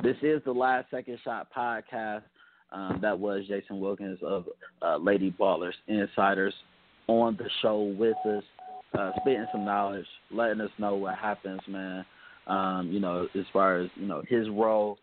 This 0.04 0.18
is 0.22 0.42
the 0.44 0.52
Last 0.52 0.92
Second 0.92 1.18
Shot 1.24 1.48
podcast. 1.56 2.24
Um, 2.72 3.00
that 3.02 3.18
was 3.18 3.46
Jason 3.48 3.80
Wilkins 3.80 4.20
of 4.22 4.46
uh, 4.82 4.98
Lady 4.98 5.34
Ballers 5.40 5.74
Insiders 5.88 6.54
on 7.08 7.38
the 7.38 7.50
show 7.62 7.96
with 7.98 8.18
us, 8.28 8.44
uh, 8.98 9.12
spitting 9.22 9.46
some 9.52 9.64
knowledge, 9.64 10.06
letting 10.32 10.60
us 10.60 10.72
know 10.78 10.96
what 10.96 11.16
happens, 11.16 11.62
man. 11.68 12.06
Um, 12.48 12.90
you 12.92 13.00
know, 13.00 13.28
as 13.34 13.46
far 13.54 13.80
as 13.80 13.90
you 13.96 14.06
know, 14.06 14.22
his 14.28 14.50
role 14.50 14.98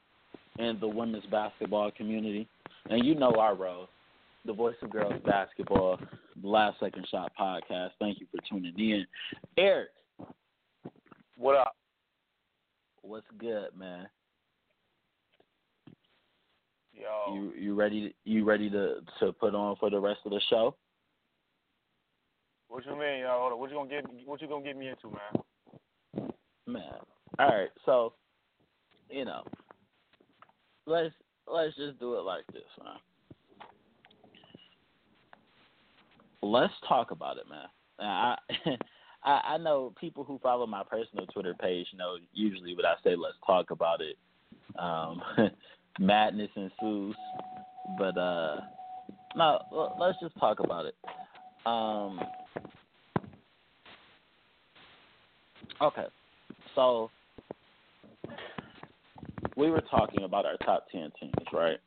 in 0.58 0.78
the 0.80 0.88
women's 0.88 1.26
basketball 1.26 1.90
community, 1.90 2.48
and 2.90 3.04
you 3.04 3.14
know 3.14 3.32
our 3.38 3.54
role, 3.54 3.88
the 4.44 4.52
voice 4.52 4.76
of 4.82 4.90
girls 4.90 5.14
basketball, 5.24 5.98
the 6.40 6.48
Last 6.48 6.80
Second 6.80 7.06
Shot 7.10 7.32
podcast. 7.38 7.90
Thank 7.98 8.20
you 8.20 8.26
for 8.30 8.38
tuning 8.48 8.74
in, 8.78 9.06
Eric. 9.56 9.90
What 11.36 11.56
up? 11.56 11.74
What's 13.02 13.26
good, 13.38 13.68
man? 13.76 14.08
Yo, 16.94 17.34
You 17.34 17.52
you 17.58 17.74
ready? 17.74 18.14
You 18.24 18.44
ready 18.44 18.70
to 18.70 18.96
to 19.20 19.32
put 19.32 19.54
on 19.54 19.76
for 19.76 19.90
the 19.90 19.98
rest 19.98 20.20
of 20.24 20.30
the 20.30 20.40
show? 20.48 20.76
what 22.68 22.86
you 22.86 22.92
mean, 22.92 23.20
yo? 23.20 23.28
Hold 23.30 23.52
on. 23.52 23.58
What 23.58 23.70
you 23.70 23.76
gonna 23.76 23.90
get? 23.90 24.04
What 24.26 24.40
you 24.40 24.48
gonna 24.48 24.64
get 24.64 24.76
me 24.76 24.88
into, 24.88 25.08
man? 25.08 26.32
Man. 26.66 26.94
All 27.38 27.48
right. 27.48 27.70
So, 27.84 28.14
you 29.10 29.24
know, 29.24 29.42
let's 30.86 31.14
let's 31.46 31.76
just 31.76 31.98
do 31.98 32.14
it 32.14 32.22
like 32.22 32.46
this, 32.52 32.62
man. 32.82 32.96
Let's 36.42 36.74
talk 36.88 37.10
about 37.10 37.36
it, 37.38 37.44
man. 37.48 37.66
I 37.98 38.36
I 39.24 39.40
I 39.54 39.58
know 39.58 39.92
people 40.00 40.24
who 40.24 40.38
follow 40.42 40.66
my 40.66 40.82
personal 40.82 41.26
Twitter 41.26 41.54
page 41.54 41.86
know 41.96 42.16
usually 42.32 42.74
when 42.74 42.86
I 42.86 42.94
say 43.04 43.16
let's 43.16 43.36
talk 43.46 43.70
about 43.70 44.00
it, 44.00 44.16
um, 44.78 45.22
madness 45.98 46.50
ensues. 46.56 47.16
But 47.98 48.16
uh, 48.16 48.60
no, 49.36 49.94
let's 49.98 50.18
just 50.20 50.38
talk 50.38 50.60
about 50.60 50.86
it. 50.86 50.94
Um, 51.66 52.20
okay, 55.80 56.06
so 56.74 57.10
we 59.56 59.70
were 59.70 59.82
talking 59.90 60.24
about 60.24 60.46
our 60.46 60.56
top 60.58 60.86
10 60.90 61.12
teams, 61.20 61.34
right? 61.52 61.78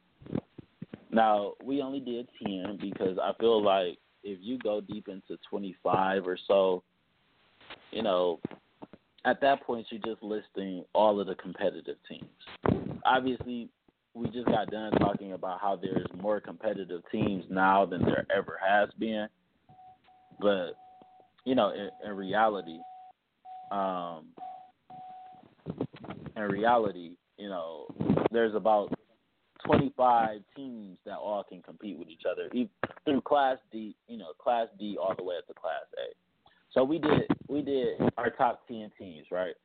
Now, 1.11 1.53
we 1.63 1.81
only 1.81 1.99
did 1.99 2.27
10 2.45 2.77
because 2.81 3.17
I 3.21 3.31
feel 3.39 3.63
like 3.63 3.97
if 4.23 4.39
you 4.41 4.57
go 4.57 4.81
deep 4.81 5.07
into 5.07 5.39
25 5.49 6.27
or 6.27 6.37
so, 6.47 6.83
you 7.91 8.03
know, 8.03 8.39
at 9.23 9.41
that 9.41 9.63
point, 9.63 9.87
you're 9.89 10.01
just 10.01 10.21
listing 10.21 10.83
all 10.93 11.19
of 11.19 11.27
the 11.27 11.35
competitive 11.35 11.97
teams. 12.07 12.99
Obviously, 13.05 13.69
we 14.13 14.29
just 14.29 14.45
got 14.45 14.69
done 14.71 14.91
talking 14.93 15.33
about 15.33 15.59
how 15.59 15.75
there's 15.75 16.07
more 16.21 16.39
competitive 16.39 17.01
teams 17.11 17.43
now 17.49 17.85
than 17.85 18.03
there 18.03 18.25
ever 18.35 18.59
has 18.65 18.89
been. 18.99 19.27
But, 20.39 20.73
you 21.43 21.55
know, 21.55 21.71
in, 21.71 21.89
in 22.09 22.15
reality, 22.15 22.79
um, 23.71 24.27
in 26.35 26.43
reality, 26.43 27.11
you 27.37 27.49
know, 27.49 27.87
there's 28.31 28.55
about 28.55 28.93
25 29.65 30.41
teams 30.55 30.97
that 31.05 31.15
all 31.15 31.43
can 31.43 31.61
compete 31.61 31.97
with 31.97 32.09
each 32.09 32.23
other 32.29 32.49
through 33.03 33.21
Class 33.21 33.57
D, 33.71 33.95
you 34.07 34.17
know, 34.17 34.31
Class 34.39 34.67
D 34.79 34.97
all 35.01 35.13
the 35.17 35.23
way 35.23 35.35
up 35.37 35.47
to 35.47 35.53
Class 35.53 35.83
A. 35.97 36.13
So 36.73 36.83
we 36.83 36.99
did 36.99 37.23
we 37.47 37.61
did 37.61 37.99
our 38.17 38.29
top 38.29 38.67
10 38.67 38.91
teams, 38.99 39.27
right? 39.31 39.55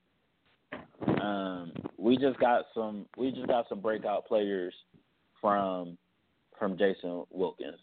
Um, 1.21 1.73
we 1.99 2.17
just 2.17 2.39
got 2.39 2.67
some 2.75 3.07
we 3.17 3.31
just 3.33 3.47
got 3.47 3.69
some 3.69 3.81
breakout 3.81 4.27
players 4.27 4.75
from 5.41 5.99
from 6.59 6.79
Jason 6.79 7.25
Wilkins, 7.31 7.81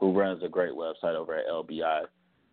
who 0.00 0.12
runs 0.12 0.42
a 0.42 0.48
great 0.48 0.72
website 0.72 1.14
over 1.14 1.36
at 1.36 1.46
LBI. 1.46 2.02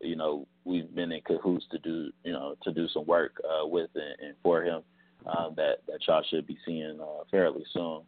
You 0.01 0.15
know, 0.15 0.47
we've 0.63 0.93
been 0.93 1.11
in 1.11 1.21
cahoots 1.21 1.65
to 1.71 1.79
do 1.79 2.11
you 2.23 2.33
know 2.33 2.55
to 2.63 2.71
do 2.71 2.87
some 2.93 3.05
work 3.05 3.41
uh, 3.43 3.65
with 3.65 3.89
and, 3.95 4.27
and 4.27 4.35
for 4.43 4.63
him 4.63 4.83
um, 5.25 5.53
that 5.57 5.77
that 5.87 5.99
y'all 6.07 6.23
should 6.29 6.47
be 6.47 6.57
seeing 6.65 6.99
uh, 7.01 7.23
fairly 7.31 7.63
soon. 7.73 8.01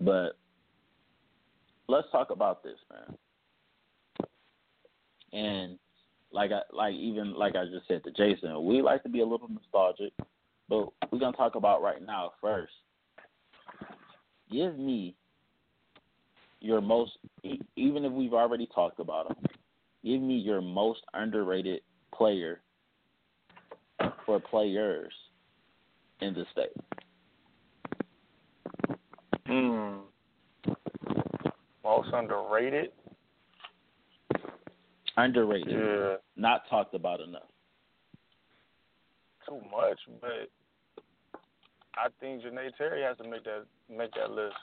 But 0.00 0.36
let's 1.88 2.10
talk 2.10 2.30
about 2.30 2.62
this, 2.62 2.78
man. 2.90 3.16
And 5.32 5.78
like 6.32 6.50
I 6.52 6.60
like 6.72 6.94
even 6.94 7.34
like 7.34 7.56
I 7.56 7.64
just 7.64 7.86
said 7.88 8.04
to 8.04 8.10
Jason, 8.10 8.64
we 8.64 8.82
like 8.82 9.02
to 9.04 9.08
be 9.08 9.20
a 9.20 9.26
little 9.26 9.48
nostalgic, 9.48 10.12
but 10.68 10.88
we're 11.10 11.18
gonna 11.18 11.36
talk 11.36 11.54
about 11.54 11.82
right 11.82 12.04
now 12.04 12.32
first. 12.40 12.72
Give 14.50 14.76
me 14.78 15.14
your 16.60 16.80
most, 16.80 17.12
even 17.76 18.04
if 18.04 18.12
we've 18.12 18.34
already 18.34 18.68
talked 18.74 19.00
about 19.00 19.28
them, 19.28 19.36
give 20.04 20.20
me 20.20 20.34
your 20.34 20.60
most 20.60 21.00
underrated 21.14 21.80
player 22.12 22.60
for 24.26 24.40
players 24.40 25.12
in 26.20 26.34
the 26.34 26.44
state. 26.52 26.72
Hmm. 29.46 29.98
Most 31.82 32.08
underrated. 32.12 32.90
Underrated. 35.16 35.72
Yeah. 35.72 36.14
Not 36.36 36.62
talked 36.68 36.94
about 36.94 37.20
enough. 37.20 37.42
Too 39.48 39.60
much, 39.70 39.98
but 40.20 40.48
I 41.96 42.08
think 42.20 42.42
Janae 42.42 42.70
Terry 42.78 43.02
has 43.02 43.16
to 43.18 43.24
make 43.24 43.44
that 43.44 43.64
make 43.88 44.12
that 44.14 44.30
list. 44.30 44.54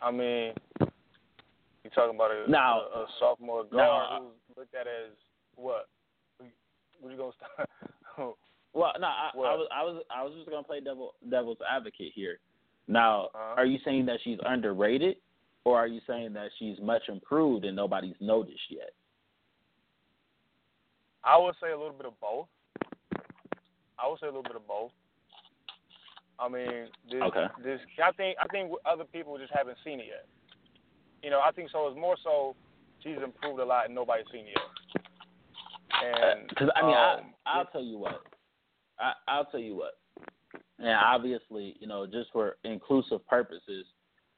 I 0.00 0.10
mean, 0.10 0.52
you 0.80 1.90
talking 1.94 2.14
about 2.14 2.30
a, 2.30 2.50
now, 2.50 2.80
a, 2.94 3.00
a 3.00 3.06
sophomore 3.18 3.64
guard 3.64 3.72
now, 3.72 4.18
who's 4.20 4.56
looked 4.56 4.74
at 4.74 4.86
as 4.86 5.12
what? 5.56 5.88
What 7.00 7.10
you 7.12 7.18
gonna 7.18 7.32
start? 8.16 8.36
well, 8.74 8.92
no, 9.00 9.06
I, 9.06 9.30
I 9.34 9.36
was 9.36 9.68
I 9.72 9.82
was 9.82 10.02
I 10.10 10.22
was 10.24 10.32
just 10.36 10.48
gonna 10.48 10.62
play 10.62 10.80
devil 10.80 11.14
devil's 11.30 11.58
advocate 11.68 12.12
here. 12.14 12.38
Now, 12.86 13.26
uh-huh. 13.34 13.54
are 13.56 13.66
you 13.66 13.78
saying 13.84 14.06
that 14.06 14.18
she's 14.24 14.38
underrated, 14.46 15.16
or 15.64 15.78
are 15.78 15.86
you 15.86 16.00
saying 16.06 16.32
that 16.34 16.48
she's 16.58 16.78
much 16.82 17.02
improved 17.08 17.64
and 17.64 17.76
nobody's 17.76 18.16
noticed 18.20 18.70
yet? 18.70 18.90
I 21.24 21.36
would 21.36 21.54
say 21.62 21.72
a 21.72 21.76
little 21.76 21.92
bit 21.92 22.06
of 22.06 22.18
both. 22.20 22.46
I 23.98 24.08
would 24.08 24.18
say 24.20 24.26
a 24.26 24.30
little 24.30 24.42
bit 24.42 24.56
of 24.56 24.66
both. 24.66 24.92
I 26.38 26.48
mean, 26.48 26.86
this, 27.10 27.20
okay. 27.20 27.46
this 27.64 27.80
I 28.02 28.12
think 28.12 28.38
I 28.40 28.46
think 28.48 28.72
other 28.86 29.04
people 29.04 29.38
just 29.38 29.52
haven't 29.52 29.76
seen 29.84 30.00
it 30.00 30.06
yet. 30.06 30.26
You 31.22 31.30
know, 31.30 31.40
I 31.40 31.50
think 31.50 31.70
so. 31.70 31.88
It's 31.88 31.98
more 31.98 32.16
so 32.22 32.54
she's 33.02 33.16
improved 33.22 33.60
a 33.60 33.64
lot 33.64 33.86
and 33.86 33.94
nobody's 33.94 34.26
seen 34.32 34.46
it 34.46 34.54
yet. 34.54 35.02
And 36.00 36.48
because 36.48 36.68
uh, 36.68 36.78
I 36.78 36.86
mean, 36.86 36.96
um, 36.96 37.34
I, 37.44 37.58
I'll 37.58 37.66
tell 37.66 37.82
you 37.82 37.98
what. 37.98 38.22
I, 39.00 39.12
I'll 39.26 39.44
tell 39.46 39.60
you 39.60 39.76
what. 39.76 39.98
And 40.78 40.88
obviously, 40.88 41.76
you 41.80 41.86
know, 41.86 42.06
just 42.06 42.30
for 42.32 42.56
inclusive 42.64 43.26
purposes, 43.26 43.84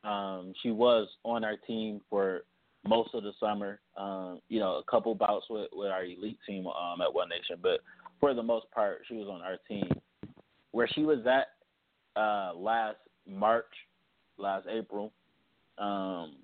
um, 0.04 0.54
she 0.62 0.70
was 0.70 1.08
on 1.24 1.44
our 1.44 1.56
team 1.66 2.00
for 2.08 2.42
most 2.86 3.14
of 3.14 3.22
the 3.22 3.32
summer. 3.38 3.80
Um, 3.96 4.40
you 4.48 4.58
know, 4.58 4.76
a 4.76 4.90
couple 4.90 5.14
bouts 5.14 5.46
with, 5.50 5.68
with 5.72 5.90
our 5.90 6.04
elite 6.04 6.38
team 6.46 6.66
um, 6.66 7.00
at 7.02 7.12
One 7.12 7.28
Nation, 7.28 7.56
but 7.62 7.80
for 8.18 8.34
the 8.34 8.42
most 8.42 8.70
part, 8.70 9.02
she 9.08 9.14
was 9.14 9.28
on 9.28 9.42
our 9.42 9.56
team. 9.68 9.88
Where 10.72 10.88
she 10.88 11.02
was 11.02 11.18
at 11.26 11.48
uh, 12.20 12.54
last 12.54 12.98
March, 13.26 13.66
last 14.38 14.66
April. 14.70 15.12
Um, 15.78 16.36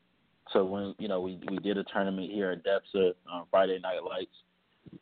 so 0.52 0.64
when 0.64 0.94
you 0.98 1.08
know 1.08 1.20
we 1.20 1.38
we 1.50 1.58
did 1.58 1.78
a 1.78 1.84
tournament 1.84 2.30
here 2.30 2.50
at 2.50 2.64
DEPSA 2.64 3.12
on 3.32 3.44
Friday 3.50 3.78
Night 3.78 4.02
Lights. 4.02 4.30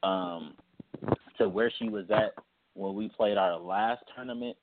Um, 0.02 0.54
to 1.38 1.48
where 1.48 1.72
she 1.78 1.88
was 1.88 2.04
at 2.10 2.34
when 2.74 2.94
we 2.94 3.08
played 3.08 3.36
our 3.36 3.58
last 3.58 4.02
tournament 4.14 4.56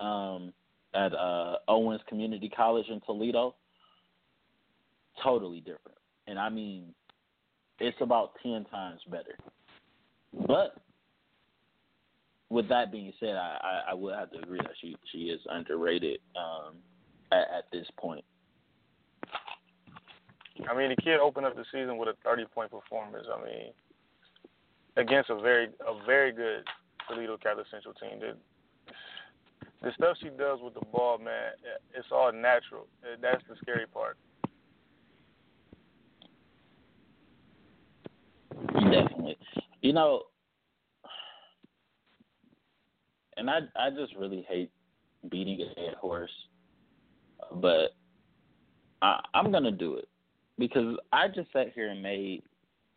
um, 0.00 0.52
at 0.94 1.14
uh, 1.14 1.56
Owens 1.68 2.00
Community 2.08 2.48
College 2.48 2.86
in 2.88 3.00
Toledo. 3.06 3.54
Totally 5.22 5.60
different, 5.60 5.98
and 6.28 6.38
I 6.38 6.48
mean, 6.48 6.94
it's 7.80 7.96
about 8.00 8.32
ten 8.42 8.64
times 8.70 9.00
better. 9.10 9.36
But 10.46 10.76
with 12.50 12.68
that 12.68 12.92
being 12.92 13.12
said, 13.18 13.36
I, 13.36 13.58
I, 13.62 13.90
I 13.90 13.94
would 13.94 14.14
have 14.14 14.30
to 14.30 14.38
agree 14.38 14.60
that 14.62 14.72
she 14.80 14.96
she 15.12 15.24
is 15.24 15.40
underrated 15.50 16.20
um, 16.36 16.76
at, 17.32 17.58
at 17.58 17.64
this 17.72 17.86
point. 17.98 18.24
I 20.68 20.76
mean, 20.76 20.90
the 20.90 21.02
kid 21.02 21.20
opened 21.20 21.46
up 21.46 21.54
the 21.54 21.64
season 21.72 21.98
with 21.98 22.08
a 22.08 22.14
30 22.24 22.46
point 22.54 22.70
performance. 22.70 23.26
I 23.32 23.44
mean, 23.44 23.72
against 24.96 25.30
a 25.30 25.40
very 25.40 25.66
a 25.86 26.04
very 26.06 26.32
good 26.32 26.64
Toledo 27.08 27.36
Catholic 27.36 27.66
Central 27.70 27.94
team. 27.94 28.20
The, 28.20 28.36
the 29.82 29.92
stuff 29.94 30.16
she 30.22 30.28
does 30.30 30.58
with 30.62 30.74
the 30.74 30.84
ball, 30.92 31.18
man, 31.18 31.52
it's 31.94 32.08
all 32.10 32.32
natural. 32.32 32.86
Uh, 33.02 33.16
that's 33.20 33.42
the 33.48 33.56
scary 33.62 33.86
part. 33.86 34.16
Definitely. 38.74 39.38
You 39.82 39.92
know, 39.92 40.22
and 43.36 43.48
I 43.48 43.60
I 43.76 43.90
just 43.90 44.14
really 44.16 44.44
hate 44.48 44.70
beating 45.30 45.60
a 45.60 45.74
dead 45.74 45.94
horse, 45.94 46.30
but 47.54 47.94
I, 49.00 49.20
I'm 49.34 49.52
gonna 49.52 49.70
do 49.70 49.94
it 49.94 50.08
because 50.58 50.96
I 51.12 51.28
just 51.28 51.52
sat 51.52 51.72
here 51.74 51.90
and 51.90 52.02
made 52.02 52.42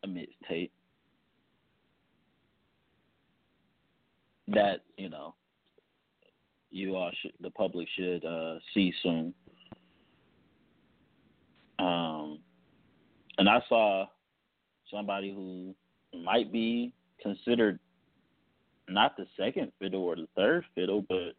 a 0.03 0.07
mixtape 0.07 0.71
that 4.53 4.81
you 4.97 5.09
know 5.09 5.35
you 6.69 6.95
all 6.95 7.11
should 7.21 7.33
the 7.41 7.49
public 7.51 7.87
should 7.95 8.23
uh, 8.25 8.55
see 8.73 8.93
soon. 9.03 9.33
Um, 11.79 12.39
and 13.37 13.49
I 13.49 13.61
saw 13.67 14.05
somebody 14.91 15.33
who 15.33 15.73
might 16.17 16.51
be 16.51 16.93
considered 17.21 17.79
not 18.87 19.15
the 19.17 19.25
second 19.37 19.71
fiddle 19.79 20.03
or 20.03 20.15
the 20.15 20.27
third 20.35 20.65
fiddle, 20.75 21.03
but 21.07 21.33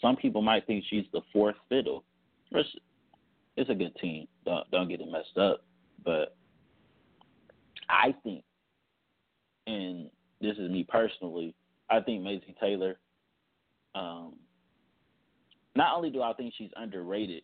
some 0.00 0.16
people 0.16 0.42
might 0.42 0.66
think 0.66 0.84
she's 0.88 1.06
the 1.12 1.22
fourth 1.32 1.56
fiddle. 1.68 2.04
It's, 2.50 2.68
it's 3.56 3.70
a 3.70 3.74
good 3.74 3.94
team. 3.96 4.26
Don't 4.44 4.70
don't 4.70 4.88
get 4.88 5.00
it 5.00 5.08
messed 5.10 5.38
up, 5.38 5.64
but 6.04 6.36
I 7.88 8.14
think, 8.22 8.44
and 9.66 10.10
this 10.40 10.56
is 10.58 10.70
me 10.70 10.84
personally, 10.88 11.54
I 11.90 12.00
think 12.00 12.22
Macy 12.22 12.54
Taylor. 12.60 12.98
Um, 13.94 14.34
not 15.74 15.96
only 15.96 16.10
do 16.10 16.22
I 16.22 16.32
think 16.32 16.54
she's 16.56 16.70
underrated, 16.76 17.42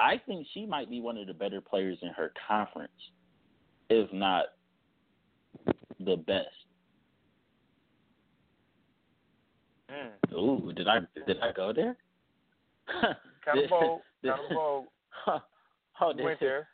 I 0.00 0.20
think 0.26 0.46
she 0.54 0.64
might 0.64 0.88
be 0.88 1.00
one 1.00 1.16
of 1.16 1.26
the 1.26 1.34
better 1.34 1.60
players 1.60 1.98
in 2.02 2.10
her 2.10 2.32
conference, 2.46 2.92
if 3.90 4.12
not 4.12 4.46
the 6.00 6.16
best. 6.16 6.46
Mm. 9.90 10.34
Ooh, 10.34 10.72
did 10.72 10.86
I 10.86 11.00
did 11.26 11.40
I 11.40 11.52
go 11.52 11.72
there? 11.72 11.96
kind 13.44 13.64
of 13.64 13.70
bold. 13.70 14.00
Kind 14.24 14.40
of 14.40 14.54
bold. 14.54 14.86
oh, 16.00 16.12
you 16.16 16.24
went 16.24 16.40
there. 16.40 16.68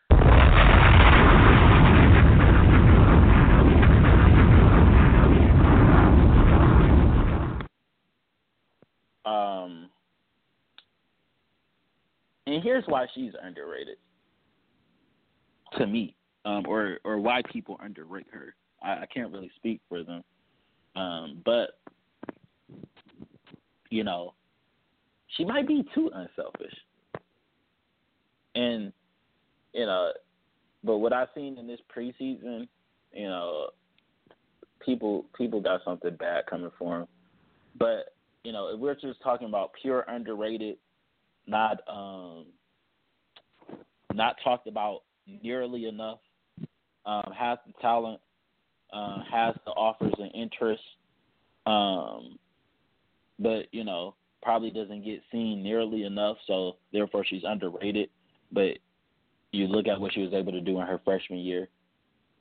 Um, 9.24 9.88
and 12.46 12.62
here's 12.62 12.84
why 12.86 13.06
she's 13.14 13.32
underrated 13.42 13.96
to 15.78 15.86
me, 15.86 16.14
um, 16.44 16.64
or 16.68 16.98
or 17.04 17.18
why 17.18 17.40
people 17.50 17.78
underrate 17.82 18.26
her. 18.32 18.54
I, 18.82 19.02
I 19.02 19.06
can't 19.12 19.32
really 19.32 19.50
speak 19.56 19.80
for 19.88 20.02
them, 20.02 20.22
um, 20.94 21.42
but 21.44 21.78
you 23.90 24.02
know, 24.02 24.34
she 25.36 25.44
might 25.44 25.68
be 25.68 25.84
too 25.94 26.10
unselfish. 26.12 26.74
And, 28.56 28.92
you 29.72 29.86
know, 29.86 30.10
but 30.82 30.98
what 30.98 31.12
I've 31.12 31.28
seen 31.34 31.58
in 31.58 31.66
this 31.66 31.80
preseason, 31.96 32.68
you 33.12 33.28
know, 33.28 33.68
people 34.84 35.24
people 35.36 35.60
got 35.60 35.80
something 35.84 36.14
bad 36.16 36.46
coming 36.46 36.70
for 36.78 37.00
him. 37.00 37.06
But, 37.78 38.13
you 38.44 38.52
know, 38.52 38.68
if 38.68 38.78
we're 38.78 38.94
just 38.94 39.20
talking 39.22 39.48
about 39.48 39.72
pure 39.80 40.04
underrated, 40.06 40.76
not 41.46 41.80
um 41.88 42.46
not 44.12 44.36
talked 44.44 44.68
about 44.68 45.00
nearly 45.42 45.86
enough, 45.86 46.20
um, 47.06 47.32
has 47.36 47.58
the 47.66 47.72
talent, 47.80 48.20
uh, 48.92 49.18
has 49.30 49.54
the 49.64 49.72
offers 49.72 50.14
and 50.18 50.30
interest, 50.34 50.82
um, 51.66 52.38
but 53.38 53.66
you 53.72 53.82
know 53.82 54.14
probably 54.42 54.70
doesn't 54.70 55.04
get 55.04 55.22
seen 55.32 55.62
nearly 55.62 56.04
enough, 56.04 56.36
so 56.46 56.76
therefore 56.92 57.24
she's 57.24 57.42
underrated. 57.46 58.10
But 58.52 58.78
you 59.52 59.66
look 59.66 59.86
at 59.88 59.98
what 60.00 60.12
she 60.12 60.20
was 60.20 60.34
able 60.34 60.52
to 60.52 60.60
do 60.60 60.80
in 60.80 60.86
her 60.86 61.00
freshman 61.04 61.38
year. 61.40 61.68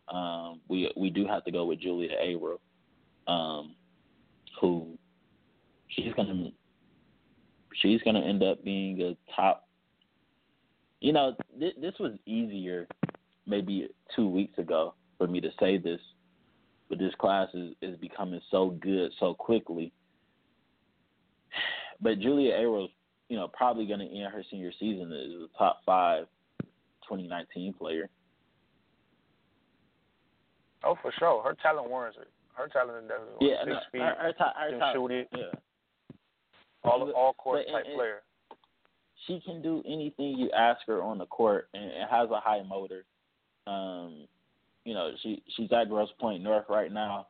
um, 0.10 0.60
we 0.68 0.92
we 0.98 1.10
do 1.10 1.26
have 1.28 1.44
to 1.46 1.52
go 1.52 1.66
with 1.66 1.80
Julia 1.80 2.10
Ayrault, 2.22 2.60
um, 3.28 3.76
who 4.60 4.98
she's 5.96 6.14
gonna 6.16 6.50
she's 7.82 8.02
gonna 8.04 8.22
end 8.22 8.44
up 8.44 8.64
being 8.64 9.02
a 9.02 9.18
top. 9.36 9.68
You 11.00 11.14
know, 11.14 11.36
th- 11.60 11.76
this 11.82 11.94
was 12.00 12.14
easier 12.26 12.88
maybe 13.46 13.90
two 14.16 14.28
weeks 14.28 14.58
ago 14.58 14.94
for 15.18 15.28
me 15.28 15.42
to 15.42 15.50
say 15.60 15.78
this, 15.78 16.00
but 16.90 16.98
this 16.98 17.14
class 17.20 17.50
is, 17.54 17.74
is 17.82 17.98
becoming 17.98 18.42
so 18.52 18.70
good 18.82 19.12
so 19.20 19.34
quickly. 19.34 19.92
But 22.02 22.20
Julia 22.20 22.54
Ayrault's, 22.56 22.92
you 23.30 23.38
know, 23.38 23.48
probably 23.48 23.86
going 23.86 24.00
to 24.00 24.06
end 24.08 24.34
her 24.34 24.44
senior 24.52 24.72
season 24.78 25.14
as 25.14 25.32
a 25.32 25.58
top 25.58 25.80
five 25.86 26.26
2019 27.08 27.74
player. 27.74 28.10
Oh, 30.84 30.98
for 31.02 31.14
sure. 31.18 31.42
Her 31.44 31.56
talent 31.62 31.90
warrants 31.90 32.18
it. 32.20 32.28
Her 32.56 32.68
talent 32.68 33.06
is 33.06 33.10
definitely 33.10 33.48
Yeah, 33.48 33.64
six 33.64 33.72
no, 33.72 33.80
feet, 33.92 34.02
her, 34.02 34.16
her, 34.18 34.24
her 34.28 34.70
can 34.70 34.80
top, 34.80 34.96
yeah. 35.10 35.60
All 36.84 37.10
all 37.12 37.34
court 37.34 37.66
type 37.72 37.86
player. 37.96 38.22
she 39.26 39.40
can 39.46 39.62
do 39.62 39.82
anything 39.86 40.38
you 40.38 40.52
ask 40.52 40.82
her 40.88 41.02
on 41.02 41.18
the 41.18 41.26
court 41.26 41.70
and, 41.74 41.84
and 41.84 42.10
has 42.10 42.30
a 42.30 42.40
high 42.40 42.62
motor. 42.64 43.06
Um, 43.68 44.28
you 44.84 44.94
know, 44.94 45.12
she 45.22 45.42
she's 45.56 45.72
at 45.72 45.90
Grosse 45.90 46.10
Pointe 46.20 46.44
North 46.44 46.66
right 46.70 46.92
now, 46.92 47.28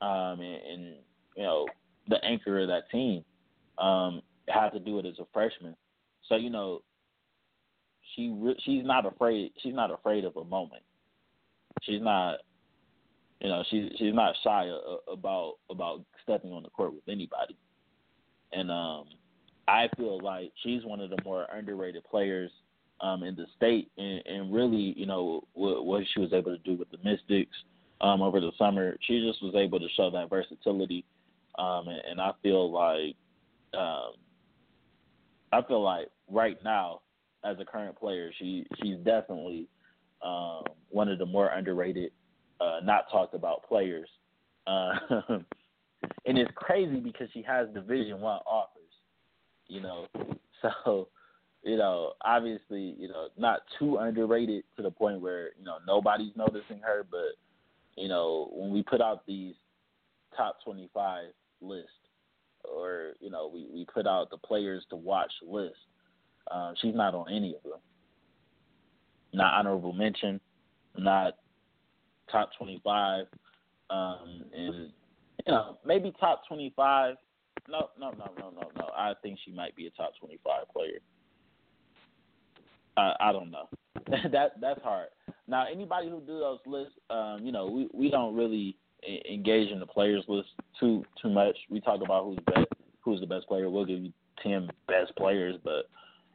um, 0.00 0.40
and, 0.40 0.60
and 0.72 0.94
you 1.36 1.42
know 1.44 1.66
the 2.08 2.22
anchor 2.24 2.60
of 2.60 2.68
that 2.68 2.90
team 2.90 3.24
um, 3.78 4.22
had 4.48 4.70
to 4.70 4.80
do 4.80 4.98
it 4.98 5.06
as 5.06 5.18
a 5.20 5.26
freshman. 5.32 5.76
So 6.28 6.36
you 6.36 6.50
know, 6.50 6.82
she 8.14 8.30
re- 8.36 8.60
she's 8.64 8.84
not 8.84 9.06
afraid. 9.06 9.52
She's 9.62 9.74
not 9.74 9.92
afraid 9.92 10.24
of 10.24 10.36
a 10.36 10.44
moment. 10.44 10.82
She's 11.82 12.00
not, 12.00 12.38
you 13.40 13.48
know, 13.48 13.62
she's 13.70 13.90
she's 13.98 14.14
not 14.14 14.34
shy 14.42 14.64
a, 14.66 15.12
about 15.12 15.54
about 15.70 16.02
stepping 16.24 16.52
on 16.52 16.64
the 16.64 16.70
court 16.70 16.92
with 16.92 17.08
anybody. 17.08 17.56
And 18.52 18.70
um, 18.70 19.04
I 19.68 19.88
feel 19.96 20.20
like 20.20 20.52
she's 20.62 20.84
one 20.84 21.00
of 21.00 21.10
the 21.10 21.18
more 21.24 21.46
underrated 21.52 22.04
players 22.04 22.50
um, 23.00 23.22
in 23.22 23.34
the 23.36 23.46
state, 23.56 23.90
and, 23.98 24.22
and 24.26 24.54
really, 24.54 24.94
you 24.96 25.06
know, 25.06 25.44
what, 25.52 25.84
what 25.84 26.02
she 26.14 26.20
was 26.20 26.32
able 26.32 26.56
to 26.56 26.62
do 26.62 26.76
with 26.76 26.90
the 26.90 26.98
Mystics 27.04 27.56
um, 28.00 28.22
over 28.22 28.40
the 28.40 28.52
summer, 28.58 28.96
she 29.02 29.26
just 29.26 29.42
was 29.42 29.54
able 29.54 29.78
to 29.78 29.88
show 29.96 30.10
that 30.10 30.30
versatility, 30.30 31.04
um, 31.58 31.88
and, 31.88 32.00
and 32.10 32.20
I 32.20 32.30
feel 32.42 32.70
like, 32.72 33.16
um, 33.74 34.12
I 35.52 35.62
feel 35.66 35.82
like 35.82 36.08
right 36.30 36.56
now, 36.64 37.00
as 37.44 37.56
a 37.60 37.64
current 37.64 37.98
player, 37.98 38.30
she 38.38 38.66
she's 38.82 38.96
definitely 38.98 39.68
um, 40.24 40.62
one 40.90 41.08
of 41.08 41.18
the 41.18 41.26
more 41.26 41.48
underrated, 41.48 42.12
uh, 42.60 42.80
not 42.82 43.10
talked 43.10 43.34
about 43.34 43.62
players. 43.68 44.08
Uh, 44.66 44.94
and 46.24 46.38
it's 46.38 46.50
crazy 46.54 47.00
because 47.00 47.28
she 47.32 47.42
has 47.42 47.68
Division 47.74 48.20
One 48.20 48.40
offers 48.46 48.76
you 49.68 49.80
know. 49.80 50.06
So, 50.62 51.08
you 51.62 51.76
know, 51.76 52.14
obviously, 52.24 52.96
you 52.98 53.08
know, 53.08 53.28
not 53.36 53.60
too 53.78 53.98
underrated 53.98 54.64
to 54.74 54.82
the 54.82 54.90
point 54.90 55.20
where, 55.20 55.50
you 55.58 55.64
know, 55.64 55.76
nobody's 55.86 56.32
noticing 56.34 56.80
her, 56.80 57.06
but, 57.08 57.36
you 57.94 58.08
know, 58.08 58.48
when 58.52 58.72
we 58.72 58.82
put 58.82 59.02
out 59.02 59.26
these 59.26 59.54
top 60.34 60.56
25 60.64 61.26
list 61.60 61.88
or, 62.64 63.12
you 63.20 63.28
know, 63.28 63.50
we, 63.52 63.68
we 63.70 63.84
put 63.84 64.06
out 64.06 64.30
the 64.30 64.38
players 64.38 64.82
to 64.88 64.96
watch 64.96 65.30
list, 65.46 65.76
um, 66.50 66.72
she's 66.80 66.94
not 66.94 67.14
on 67.14 67.30
any 67.30 67.54
of 67.54 67.62
them. 67.62 67.80
Not 69.34 69.52
honorable 69.52 69.92
mention, 69.92 70.40
not 70.96 71.36
top 72.32 72.48
25, 72.58 73.26
um, 73.90 74.42
and, 74.56 74.90
you 75.46 75.52
know, 75.52 75.78
maybe 75.84 76.12
top 76.20 76.42
25 76.48 77.16
no, 77.68 77.90
no, 77.98 78.10
no, 78.10 78.30
no, 78.38 78.50
no, 78.50 78.70
no. 78.76 78.90
I 78.96 79.12
think 79.22 79.38
she 79.44 79.52
might 79.52 79.74
be 79.76 79.86
a 79.86 79.90
top 79.90 80.12
twenty-five 80.20 80.68
player. 80.72 80.98
I 82.96 83.14
I 83.20 83.32
don't 83.32 83.50
know. 83.50 83.68
that 84.30 84.60
that's 84.60 84.82
hard. 84.82 85.08
Now, 85.48 85.66
anybody 85.70 86.08
who 86.08 86.20
do 86.20 86.38
those 86.38 86.58
lists, 86.66 86.94
um, 87.10 87.40
you 87.42 87.52
know, 87.52 87.66
we 87.66 87.88
we 87.92 88.10
don't 88.10 88.34
really 88.34 88.76
engage 89.28 89.70
in 89.70 89.80
the 89.80 89.86
players 89.86 90.24
list 90.28 90.48
too 90.78 91.04
too 91.20 91.30
much. 91.30 91.56
We 91.70 91.80
talk 91.80 92.00
about 92.04 92.24
who's 92.24 92.38
best, 92.46 92.68
who's 93.00 93.20
the 93.20 93.26
best 93.26 93.46
player. 93.46 93.68
We'll 93.68 93.84
give 93.84 94.00
you 94.00 94.12
ten 94.42 94.70
best 94.86 95.16
players, 95.16 95.56
but 95.64 95.88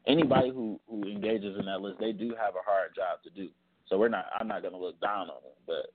anybody 0.08 0.50
who 0.50 0.80
who 0.90 1.04
engages 1.04 1.58
in 1.58 1.66
that 1.66 1.82
list, 1.82 2.00
they 2.00 2.12
do 2.12 2.30
have 2.30 2.56
a 2.56 2.66
hard 2.66 2.96
job 2.96 3.24
to 3.24 3.30
do. 3.30 3.50
So 3.88 3.98
we're 3.98 4.10
not. 4.10 4.26
I'm 4.40 4.48
not 4.48 4.62
going 4.62 4.74
to 4.74 4.80
look 4.80 5.00
down 5.00 5.30
on 5.30 5.42
them, 5.44 5.54
but 5.66 5.94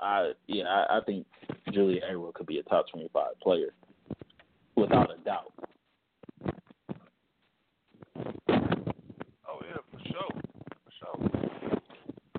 I 0.00 0.32
yeah, 0.46 0.64
I, 0.64 0.98
I 0.98 1.00
think 1.04 1.26
Julia 1.72 2.00
Ayrault 2.10 2.34
could 2.34 2.46
be 2.46 2.58
a 2.58 2.62
top 2.64 2.86
twenty-five 2.90 3.38
player 3.42 3.72
without 4.76 5.10
a 5.10 5.18
doubt. 5.24 5.52
Oh 9.48 9.60
yeah, 9.62 9.82
for 9.90 10.00
sure, 10.06 10.30
for 10.84 10.92
sure. 10.98 11.80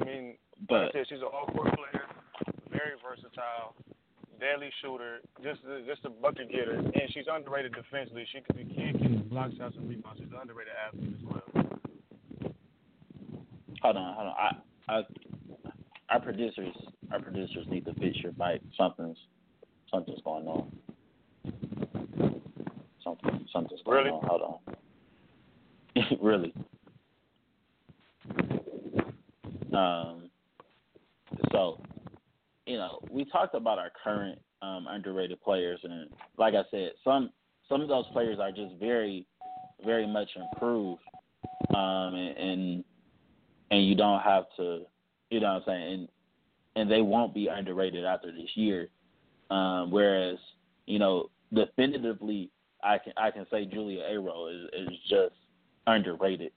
I 0.02 0.04
mean, 0.06 0.36
But 0.70 0.76
like 0.76 0.90
I 0.90 1.00
said, 1.00 1.06
she's 1.10 1.20
an 1.20 1.26
all-court 1.34 1.76
player, 1.76 2.04
very 2.70 2.94
versatile, 3.04 3.76
deadly 4.40 4.70
shooter, 4.82 5.20
just 5.44 5.60
a, 5.66 5.82
just 5.86 6.06
a 6.06 6.10
bucket 6.10 6.52
getter, 6.52 6.76
and 6.78 6.94
she's 7.14 7.26
underrated 7.32 7.74
defensively. 7.74 8.26
She 8.32 8.42
could 8.42 8.56
be 8.58 8.64
getting 8.64 9.28
block 9.30 9.52
shots 9.58 9.76
and 9.78 9.90
rebounds. 9.90 10.20
She's 10.22 10.32
an 10.32 10.38
underrated 10.42 10.74
athlete 10.88 11.14
as 11.20 11.26
well. 11.26 11.68
hold 13.82 13.98
on, 13.98 14.14
hold 14.16 14.28
on. 14.28 14.36
I, 14.38 14.94
I, 14.94 15.02
our 16.10 16.20
producers, 16.22 16.74
our 17.12 17.20
producers 17.20 17.66
need 17.70 17.86
to 17.86 17.94
fix 17.96 18.18
your 18.18 18.34
mic. 18.38 18.62
Something's, 18.78 19.18
something's 19.92 20.22
going 20.24 20.48
on. 20.48 20.72
Something, 23.04 23.48
something's 23.54 23.82
going 23.86 23.98
Really? 24.06 24.10
on. 24.10 24.28
Hold 24.28 24.42
on. 24.42 26.18
really. 26.22 26.54
Um. 29.74 30.30
So, 31.52 31.80
you 32.66 32.78
know, 32.78 33.00
we 33.10 33.26
talked 33.26 33.56
about 33.56 33.80
our 33.80 33.92
current 34.04 34.40
um, 34.62 34.88
underrated 34.90 35.42
players, 35.42 35.80
and 35.84 36.10
like 36.38 36.54
I 36.54 36.64
said, 36.72 36.92
some 37.04 37.30
some 37.70 37.82
of 37.82 37.88
those 37.88 38.06
players 38.12 38.40
are 38.40 38.52
just 38.52 38.76
very, 38.80 39.26
very 39.86 40.08
much 40.08 40.30
improved, 40.36 41.02
um, 41.76 42.16
and, 42.16 42.38
and 42.38 42.84
and 43.72 43.88
you 43.88 43.96
don't 43.96 44.22
have 44.22 44.46
to, 44.58 44.82
you 45.30 45.40
know 45.40 45.54
what 45.54 45.56
I'm 45.56 45.64
saying, 45.66 45.94
and 45.94 46.08
and 46.78 46.90
they 46.90 47.02
won't 47.02 47.34
be 47.34 47.48
underrated 47.48 48.06
after 48.06 48.32
this 48.32 48.50
year. 48.54 48.90
Um, 49.50 49.90
whereas, 49.90 50.38
you 50.86 51.00
know, 51.00 51.30
definitively, 51.54 52.52
I 52.84 53.00
can 53.00 53.14
I 53.18 53.32
can 53.32 53.48
say 53.50 53.66
Julia 53.66 54.02
Ayrault 54.04 54.54
is 54.54 54.70
is 54.74 54.98
just 55.10 55.36
underrated, 55.88 56.52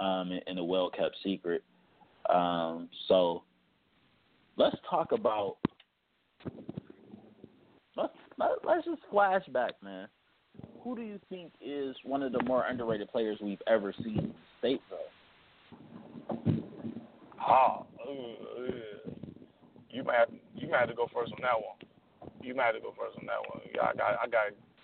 um, 0.00 0.32
a 0.46 0.64
well 0.64 0.90
kept 0.90 1.16
secret. 1.22 1.62
Um, 2.28 2.88
so 3.06 3.44
let's 4.56 4.76
talk 4.90 5.12
about 5.12 5.58
let's 7.96 8.12
let, 8.38 8.50
let's 8.64 8.84
just 8.84 9.02
flashback, 9.12 9.70
man. 9.82 10.08
Who 10.82 10.96
do 10.96 11.02
you 11.02 11.20
think 11.28 11.52
is 11.60 11.94
one 12.02 12.24
of 12.24 12.32
the 12.32 12.42
more 12.42 12.64
underrated 12.66 13.08
players 13.12 13.38
we've 13.40 13.62
ever 13.68 13.94
seen 14.02 14.18
in 14.18 14.34
state, 14.58 14.82
though? 14.90 16.52
Oh, 17.40 17.86
you 20.02 20.08
might 20.08 20.18
have 20.18 20.28
you 20.56 20.68
might 20.68 20.80
have 20.80 20.88
to 20.88 20.94
go 20.94 21.08
first 21.14 21.32
on 21.32 21.38
that 21.42 21.54
one. 21.54 21.76
You 22.42 22.54
might 22.54 22.66
have 22.66 22.74
to 22.74 22.80
go 22.80 22.92
first 22.98 23.16
on 23.18 23.26
that 23.26 23.38
one. 23.48 23.60
I 23.80 23.94
got 23.94 24.18
I 24.20 24.26
got 24.26 24.42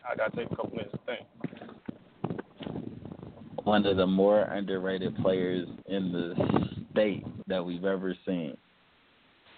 I 0.09 0.15
got 0.16 0.32
to 0.32 0.36
take 0.36 0.53
a 0.53 0.57
couple 0.57 0.77
minutes 0.77 0.93
to 0.93 0.99
think. 1.07 1.27
One 3.65 3.85
of 3.85 3.97
the 3.97 4.07
more 4.07 4.43
underrated 4.43 5.16
players 5.16 5.66
in 5.89 6.12
the 6.12 6.35
state 6.93 7.24
that 7.49 7.65
we've 7.65 7.85
ever 7.85 8.15
seen. 8.24 8.57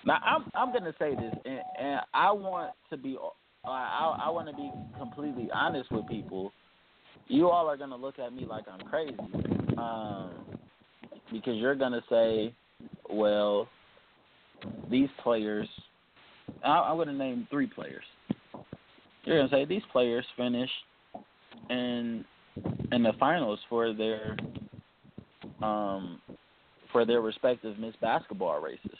Now 0.07 0.19
I'm 0.25 0.51
I'm 0.55 0.73
gonna 0.73 0.95
say 0.99 1.15
this, 1.15 1.35
and, 1.45 1.61
and 1.79 2.01
I 2.15 2.33
want 2.33 2.73
to 2.89 2.97
be 2.97 3.19
I 3.67 4.17
I 4.25 4.31
want 4.31 4.49
to 4.49 4.57
be 4.57 4.71
completely 4.99 5.51
honest 5.53 5.93
with 5.93 6.09
people. 6.09 6.53
You 7.29 7.51
all 7.51 7.69
are 7.69 7.77
gonna 7.77 7.97
look 7.97 8.19
at 8.19 8.33
me 8.33 8.47
like 8.47 8.65
I'm 8.67 8.81
crazy, 8.89 9.15
um, 9.77 10.31
because 11.31 11.57
you're 11.57 11.77
gonna 11.77 12.03
say, 12.09 12.55
well, 13.11 13.69
these 14.91 15.09
players. 15.23 15.69
I, 16.65 16.71
I'm 16.71 16.97
gonna 16.97 17.13
name 17.13 17.47
three 17.51 17.67
players. 17.67 18.05
You're 19.25 19.39
gonna 19.39 19.51
say 19.51 19.65
these 19.65 19.83
players 19.93 20.25
finished 20.37 20.73
in 21.69 22.25
in 22.93 23.03
the 23.03 23.13
finals 23.19 23.59
for 23.69 23.93
their 23.93 24.37
um 25.63 26.21
for 26.93 27.05
their 27.05 27.21
respective 27.21 27.79
Miss 27.79 27.95
Basketball 28.01 28.61
races. 28.61 28.99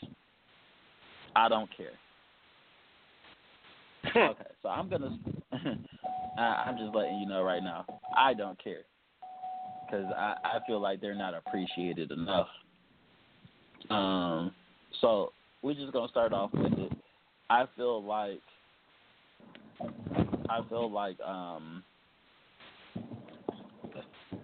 I 1.35 1.49
don't 1.49 1.69
care. 1.77 1.93
okay, 4.31 4.51
so 4.63 4.69
I'm 4.69 4.89
gonna. 4.89 5.19
I, 6.39 6.43
I'm 6.67 6.79
just 6.79 6.95
letting 6.95 7.19
you 7.19 7.27
know 7.27 7.43
right 7.43 7.63
now. 7.63 7.85
I 8.17 8.35
don't 8.35 8.63
care 8.63 8.83
because 9.85 10.07
I 10.17 10.35
I 10.45 10.59
feel 10.67 10.81
like 10.81 11.01
they're 11.01 11.15
not 11.15 11.35
appreciated 11.35 12.13
enough. 12.13 12.49
Um, 13.89 14.53
so 15.01 15.33
we're 15.63 15.75
just 15.75 15.93
gonna 15.93 16.09
start 16.09 16.33
off 16.33 16.51
with 16.53 16.73
it. 16.73 16.93
I 17.49 17.65
feel 17.77 18.03
like 18.03 18.41
I 20.49 20.61
feel 20.69 20.91
like 20.91 21.21
um 21.21 21.83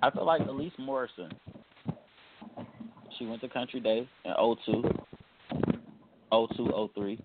I 0.02 0.10
feel 0.10 0.26
like 0.26 0.46
Elise 0.46 0.72
Morrison. 0.78 1.30
She 3.18 3.24
went 3.24 3.40
to 3.40 3.48
Country 3.48 3.80
Day 3.80 4.06
in 4.24 4.32
02, 4.66 4.82
02, 6.30 6.90
03. 6.94 7.18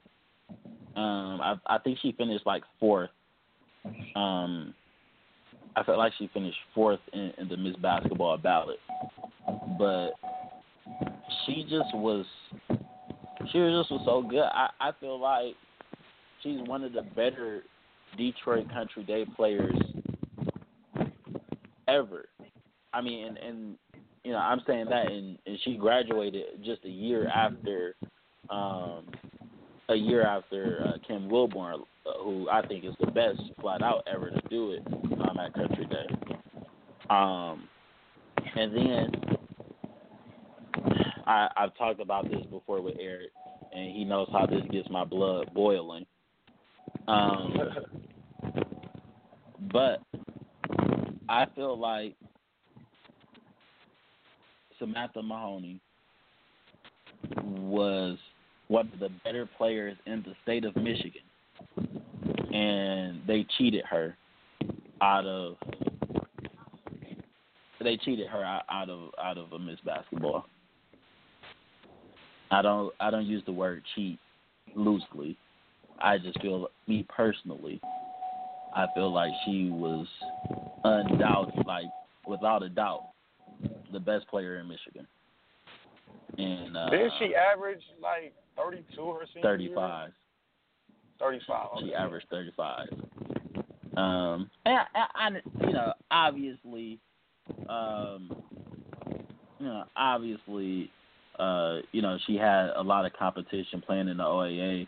Um, 0.95 1.41
I 1.41 1.55
I 1.65 1.77
think 1.79 1.99
she 2.01 2.13
finished 2.13 2.45
like 2.45 2.63
fourth. 2.79 3.09
Um, 4.15 4.73
I 5.75 5.83
felt 5.83 5.97
like 5.97 6.13
she 6.17 6.29
finished 6.33 6.57
fourth 6.75 6.99
in, 7.13 7.33
in 7.37 7.47
the 7.47 7.57
Miss 7.57 7.75
Basketball 7.77 8.37
ballot, 8.37 8.79
but 9.77 10.11
she 11.45 11.63
just 11.63 11.93
was 11.95 12.25
she 13.51 13.59
was 13.59 13.81
just 13.81 13.91
was 13.91 14.01
so 14.05 14.21
good. 14.21 14.43
I 14.43 14.69
I 14.79 14.91
feel 14.99 15.19
like 15.19 15.55
she's 16.43 16.59
one 16.67 16.83
of 16.83 16.93
the 16.93 17.03
better 17.15 17.63
Detroit 18.17 18.69
Country 18.71 19.03
Day 19.03 19.25
players 19.35 19.75
ever. 21.87 22.25
I 22.93 23.01
mean, 23.01 23.25
and, 23.25 23.37
and 23.37 23.77
you 24.23 24.31
know, 24.31 24.37
I'm 24.37 24.61
saying 24.67 24.85
that, 24.89 25.11
and, 25.11 25.37
and 25.45 25.57
she 25.63 25.75
graduated 25.75 26.63
just 26.63 26.83
a 26.85 26.89
year 26.89 27.27
after, 27.27 27.95
um, 28.49 29.05
a 29.89 29.95
year 29.95 30.23
after 30.23 30.83
uh, 30.85 30.97
Kim 31.07 31.29
Wilborn, 31.29 31.81
uh, 32.05 32.23
who 32.23 32.49
I 32.49 32.65
think 32.65 32.85
is 32.85 32.93
the 32.99 33.07
best 33.07 33.39
flat 33.59 33.81
out 33.81 34.05
ever 34.11 34.29
to 34.29 34.41
do 34.49 34.71
it 34.71 34.83
um, 34.87 35.37
at 35.39 35.53
Country 35.53 35.85
Day. 35.85 36.35
Um, 37.09 37.67
and 38.55 38.75
then 38.75 39.30
I, 41.31 41.47
I've 41.55 41.77
talked 41.77 42.01
about 42.01 42.29
this 42.29 42.41
before 42.51 42.81
with 42.81 42.95
Eric, 42.99 43.29
and 43.73 43.95
he 43.95 44.03
knows 44.03 44.27
how 44.33 44.45
this 44.45 44.63
gets 44.69 44.89
my 44.89 45.05
blood 45.05 45.49
boiling. 45.53 46.05
Um, 47.07 47.53
but 49.71 50.01
I 51.29 51.45
feel 51.55 51.79
like 51.79 52.15
Samantha 54.77 55.23
Mahoney 55.23 55.79
was 57.45 58.17
one 58.67 58.89
of 58.93 58.99
the 58.99 59.09
better 59.23 59.47
players 59.57 59.95
in 60.05 60.23
the 60.23 60.33
state 60.43 60.65
of 60.65 60.75
Michigan, 60.75 61.21
and 62.53 63.21
they 63.25 63.45
cheated 63.57 63.85
her 63.89 64.17
out 65.01 65.25
of 65.25 65.55
they 67.81 67.95
cheated 67.97 68.27
her 68.27 68.43
out 68.43 68.89
of 68.89 69.11
out 69.23 69.37
of 69.37 69.53
a 69.53 69.59
Miss 69.59 69.79
Basketball. 69.85 70.45
I 72.51 72.61
don't 72.61 72.93
I 72.99 73.09
don't 73.09 73.25
use 73.25 73.43
the 73.45 73.51
word 73.51 73.81
cheat 73.95 74.19
loosely. 74.75 75.37
I 75.99 76.17
just 76.17 76.39
feel 76.41 76.67
me 76.87 77.05
personally, 77.09 77.79
I 78.75 78.87
feel 78.93 79.11
like 79.13 79.31
she 79.45 79.69
was 79.69 80.07
undoubted, 80.83 81.65
like 81.65 81.85
without 82.27 82.63
a 82.63 82.69
doubt, 82.69 83.09
the 83.91 83.99
best 83.99 84.27
player 84.27 84.59
in 84.59 84.67
Michigan. 84.67 85.07
And 86.37 86.75
uh, 86.75 86.89
didn't 86.89 87.13
she 87.19 87.35
average 87.35 87.81
like 88.01 88.33
thirty 88.57 88.83
two 88.95 89.11
her 89.11 89.25
senior 89.33 89.43
thirty 89.43 89.71
five? 89.73 90.11
Thirty 91.19 91.39
five. 91.47 91.69
She 91.79 91.93
averaged 91.93 92.27
thirty 92.29 92.51
five. 92.57 92.87
Um, 93.97 94.49
and 94.65 94.79
I, 94.95 95.05
I, 95.15 95.29
you 95.67 95.73
know, 95.73 95.93
obviously, 96.09 96.99
um, 97.67 98.31
you 99.59 99.65
know, 99.65 99.83
obviously, 99.97 100.89
uh, 101.39 101.79
you 101.91 102.01
know, 102.01 102.17
she 102.27 102.35
had 102.35 102.69
a 102.75 102.81
lot 102.81 103.05
of 103.05 103.13
competition 103.13 103.81
playing 103.85 104.07
in 104.07 104.17
the 104.17 104.23
OAA, 104.23 104.87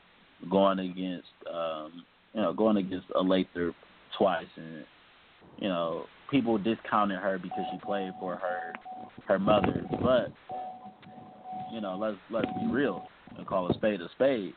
going 0.49 0.79
against, 0.79 1.27
um, 1.51 2.03
you 2.33 2.41
know, 2.41 2.53
going 2.53 2.77
against 2.77 3.07
a 3.15 3.21
Lathrop 3.21 3.75
twice, 4.17 4.45
and 4.57 4.83
you 5.57 5.69
know, 5.69 6.05
people 6.29 6.57
discounted 6.57 7.19
her 7.19 7.37
because 7.37 7.63
she 7.71 7.79
played 7.85 8.11
for 8.19 8.35
her 8.35 8.73
her 9.27 9.39
mother. 9.39 9.83
But 10.01 10.31
you 11.71 11.81
know, 11.81 11.97
let's 11.99 12.17
let's 12.29 12.51
be 12.59 12.71
real 12.71 13.07
and 13.37 13.47
call 13.47 13.69
a 13.69 13.73
spade 13.75 14.01
a 14.01 14.09
spade. 14.15 14.53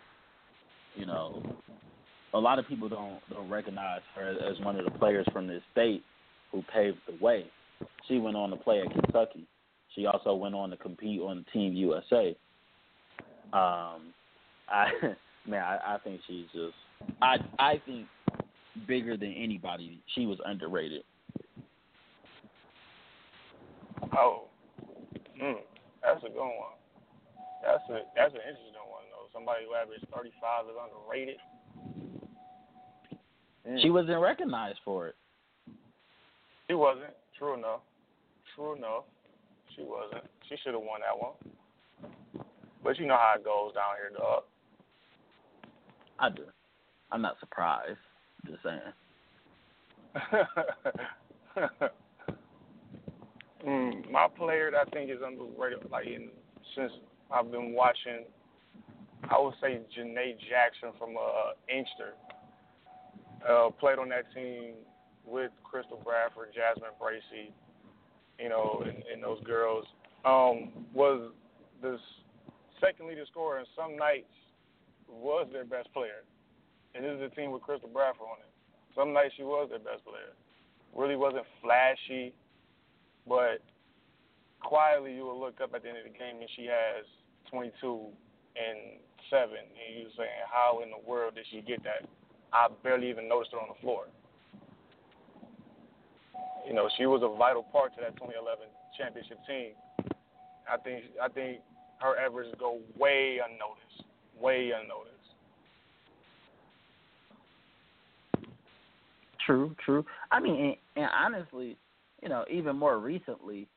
You 0.95 1.07
know, 1.07 1.43
a 2.35 2.39
lot 2.39 2.59
of 2.59 2.67
people 2.67 2.89
don't 2.89 3.21
don't 3.31 3.49
recognize 3.49 4.01
her 4.15 4.37
as 4.51 4.59
one 4.65 4.77
of 4.79 4.85
the 4.85 4.99
players 4.99 5.27
from 5.33 5.47
this 5.47 5.63
state 5.73 6.03
who 6.51 6.63
paved 6.73 6.99
the 7.07 7.25
way. 7.25 7.45
She 8.09 8.19
went 8.19 8.37
on 8.37 8.51
to 8.51 8.57
play 8.57 8.81
at 8.81 8.91
Kentucky. 8.91 9.47
She 9.97 10.05
also 10.05 10.35
went 10.35 10.55
on 10.55 10.71
to 10.71 10.77
compete 10.77 11.21
on 11.21 11.45
Team 11.53 11.73
USA. 11.73 12.37
Um, 13.53 14.13
I 14.69 14.91
man, 15.49 15.63
I, 15.63 15.95
I 15.95 15.99
think 16.05 16.21
she's 16.29 16.47
just 16.53 16.75
I 17.23 17.39
I 17.59 17.81
think 17.87 18.07
bigger 18.87 19.17
than 19.17 19.33
anybody. 19.33 20.01
She 20.15 20.27
was 20.27 20.39
underrated. 20.45 21.03
Oh, 24.17 24.45
mm, 25.43 25.57
that's 26.03 26.23
a 26.23 26.29
good 26.29 26.39
one. 26.39 26.77
That's 27.63 27.83
a 27.89 28.03
that's 28.15 28.35
an 28.35 28.41
interesting 28.41 28.75
one 28.91 29.05
though. 29.11 29.29
Somebody 29.33 29.65
who 29.67 29.75
averaged 29.75 30.07
thirty 30.15 30.31
five 30.41 30.67
is 30.67 30.77
underrated. 30.77 31.37
Mm. 33.67 33.83
She 33.83 33.91
wasn't 33.91 34.21
recognized 34.21 34.79
for 34.85 35.09
it. 35.09 35.15
She 36.69 36.75
wasn't. 36.75 37.15
True 37.39 37.55
enough. 37.55 37.81
True 38.55 38.77
enough. 38.77 39.05
She 39.77 39.83
wasn't. 39.83 40.25
She 40.49 40.57
should 40.63 40.75
have 40.75 40.83
won 40.83 41.01
that 41.01 41.19
one. 41.19 41.33
But 42.83 42.99
you 42.99 43.07
know 43.07 43.17
how 43.17 43.35
it 43.37 43.45
goes 43.45 43.73
down 43.75 43.97
here, 43.97 44.11
dog. 44.17 44.43
I 46.19 46.31
do. 46.31 46.45
I'm 47.13 47.21
not 47.23 47.39
surprised. 47.41 47.99
Just 48.47 48.63
saying. 48.63 48.81
mm, 53.67 54.11
my 54.11 54.29
player 54.37 54.71
that 54.71 54.87
I 54.87 54.91
think 54.91 55.11
is 55.11 55.19
underrated, 55.25 55.91
like 55.91 56.07
in, 56.07 56.29
since 56.75 56.93
I've 57.31 57.51
been 57.51 57.75
watching, 57.75 58.25
I 59.31 59.39
would 59.39 59.55
say 59.61 59.81
Janae 59.99 60.37
Jackson 60.49 60.93
from 60.99 61.17
uh, 61.17 61.53
Inkster. 61.69 62.15
Uh, 63.47 63.69
played 63.79 63.99
on 63.99 64.09
that 64.09 64.33
team 64.35 64.73
with 65.27 65.51
Crystal 65.63 66.01
Bradford, 66.03 66.49
Jasmine 66.55 66.95
Bracey, 67.01 67.53
you 68.39 68.49
know, 68.49 68.83
and, 68.85 69.03
and 69.13 69.23
those 69.23 69.43
girls. 69.45 69.85
Um, 70.25 70.73
was 70.93 71.31
the 71.83 71.99
second 72.81 73.09
leading 73.09 73.25
scorer, 73.31 73.59
and 73.59 73.67
some 73.77 73.97
nights 73.97 74.33
was 75.09 75.47
their 75.53 75.65
best 75.65 75.93
player. 75.93 76.27
And 76.95 77.05
this 77.05 77.13
is 77.13 77.31
a 77.31 77.35
team 77.35 77.53
with 77.53 77.63
Crystal 77.63 77.89
Bradford 77.89 78.27
on 78.27 78.39
it. 78.41 78.51
Some 78.95 79.13
nights 79.13 79.35
she 79.37 79.45
was 79.45 79.69
their 79.71 79.79
best 79.79 80.05
player. 80.05 80.35
Really 80.97 81.17
wasn't 81.17 81.45
flashy, 81.63 82.33
but 83.29 83.61
quietly 84.61 85.15
you 85.15 85.23
will 85.23 85.39
look 85.39 85.61
up 85.61 85.75
at 85.75 85.83
the 85.83 85.89
end 85.89 85.99
of 85.99 86.05
the 86.05 86.19
game 86.19 86.41
and 86.41 86.49
she 86.57 86.65
has 86.65 87.05
22 87.51 88.09
and 88.57 88.99
seven, 89.31 89.61
and 89.61 90.01
you're 90.01 90.17
saying, 90.17 90.33
how 90.51 90.81
in 90.83 90.91
the 90.91 91.03
world 91.07 91.35
did 91.35 91.45
she 91.51 91.61
get 91.61 91.83
that? 91.85 92.09
I 92.53 92.69
barely 92.83 93.11
even 93.11 93.29
noticed 93.29 93.53
her 93.53 93.61
on 93.61 93.69
the 93.69 93.81
floor. 93.81 94.07
You 96.67 96.75
know, 96.75 96.89
she 96.99 97.07
was 97.07 97.23
a 97.23 97.37
vital 97.37 97.63
part 97.63 97.95
to 97.95 98.01
that 98.01 98.17
2011 98.17 98.67
championship 98.99 99.39
team. 99.47 99.71
I 100.71 100.77
think 100.79 101.05
I 101.23 101.29
think 101.29 101.61
her 102.01 102.17
efforts 102.19 102.49
go 102.59 102.81
way 102.99 103.39
unnoticed, 103.45 104.11
way 104.41 104.71
unnoticed. 104.71 105.13
True, 109.45 109.77
true. 109.85 110.05
I 110.33 110.41
mean, 110.41 110.57
and, 110.57 110.77
and 110.97 111.11
honestly, 111.17 111.77
you 112.21 112.29
know, 112.29 112.45
even 112.51 112.77
more 112.77 112.99
recently, 112.99 113.69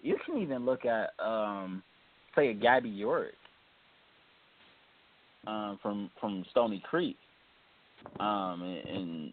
you 0.00 0.16
can 0.24 0.38
even 0.38 0.64
look 0.64 0.84
at, 0.84 1.10
um, 1.18 1.82
say, 2.36 2.50
a 2.50 2.54
Gabby 2.54 2.90
Yorick 2.90 3.34
um, 5.46 5.78
from 5.82 6.10
from 6.20 6.44
Stony 6.50 6.82
Creek. 6.88 7.16
Um, 8.20 8.62
and, 8.62 8.88
and 8.88 9.32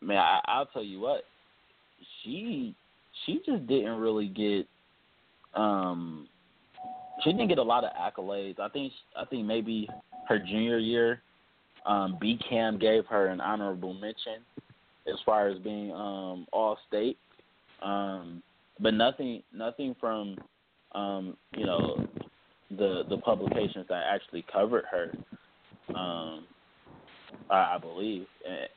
man, 0.00 0.18
I, 0.18 0.40
I'll 0.46 0.66
tell 0.66 0.84
you 0.84 1.00
what, 1.00 1.24
she 2.24 2.74
she 3.24 3.40
just 3.46 3.66
didn't 3.66 3.98
really 3.98 4.28
get 4.28 4.66
um 5.54 6.26
she 7.22 7.30
didn't 7.30 7.48
get 7.48 7.58
a 7.58 7.62
lot 7.62 7.84
of 7.84 7.90
accolades. 7.92 8.58
I 8.58 8.68
think 8.68 8.92
I 9.16 9.24
think 9.24 9.46
maybe 9.46 9.88
her 10.28 10.38
junior 10.38 10.78
year, 10.78 11.22
um, 11.86 12.18
B 12.20 12.38
Cam 12.48 12.78
gave 12.78 13.06
her 13.06 13.28
an 13.28 13.40
honorable 13.40 13.94
mention 13.94 14.42
as 15.06 15.14
far 15.24 15.48
as 15.48 15.58
being 15.58 15.92
um 15.92 16.46
all 16.52 16.78
state. 16.88 17.18
Um 17.82 18.42
but 18.80 18.94
nothing 18.94 19.42
nothing 19.52 19.94
from 20.00 20.36
um, 20.92 21.36
you 21.56 21.66
know, 21.66 22.06
the 22.70 23.02
the 23.08 23.18
publications 23.18 23.86
that 23.88 24.04
actually 24.08 24.44
covered 24.52 24.84
her. 24.90 25.12
Um 25.94 26.46
I, 27.50 27.78
believe. 27.78 28.26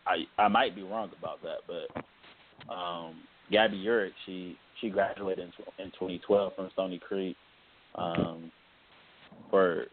I 0.06 0.26
I 0.42 0.48
might 0.48 0.76
be 0.76 0.84
wrong 0.84 1.10
about 1.18 1.42
that, 1.44 1.60
but 1.68 2.74
um 2.74 3.16
Gabby 3.52 3.78
Yurick, 3.78 4.12
she 4.26 4.58
she 4.82 4.90
graduated 4.90 5.46
in, 5.46 5.84
in 5.84 5.92
2012 5.92 6.56
from 6.56 6.70
Stony 6.74 7.00
Creek 7.00 7.36
um, 7.96 8.52
for 9.50 9.86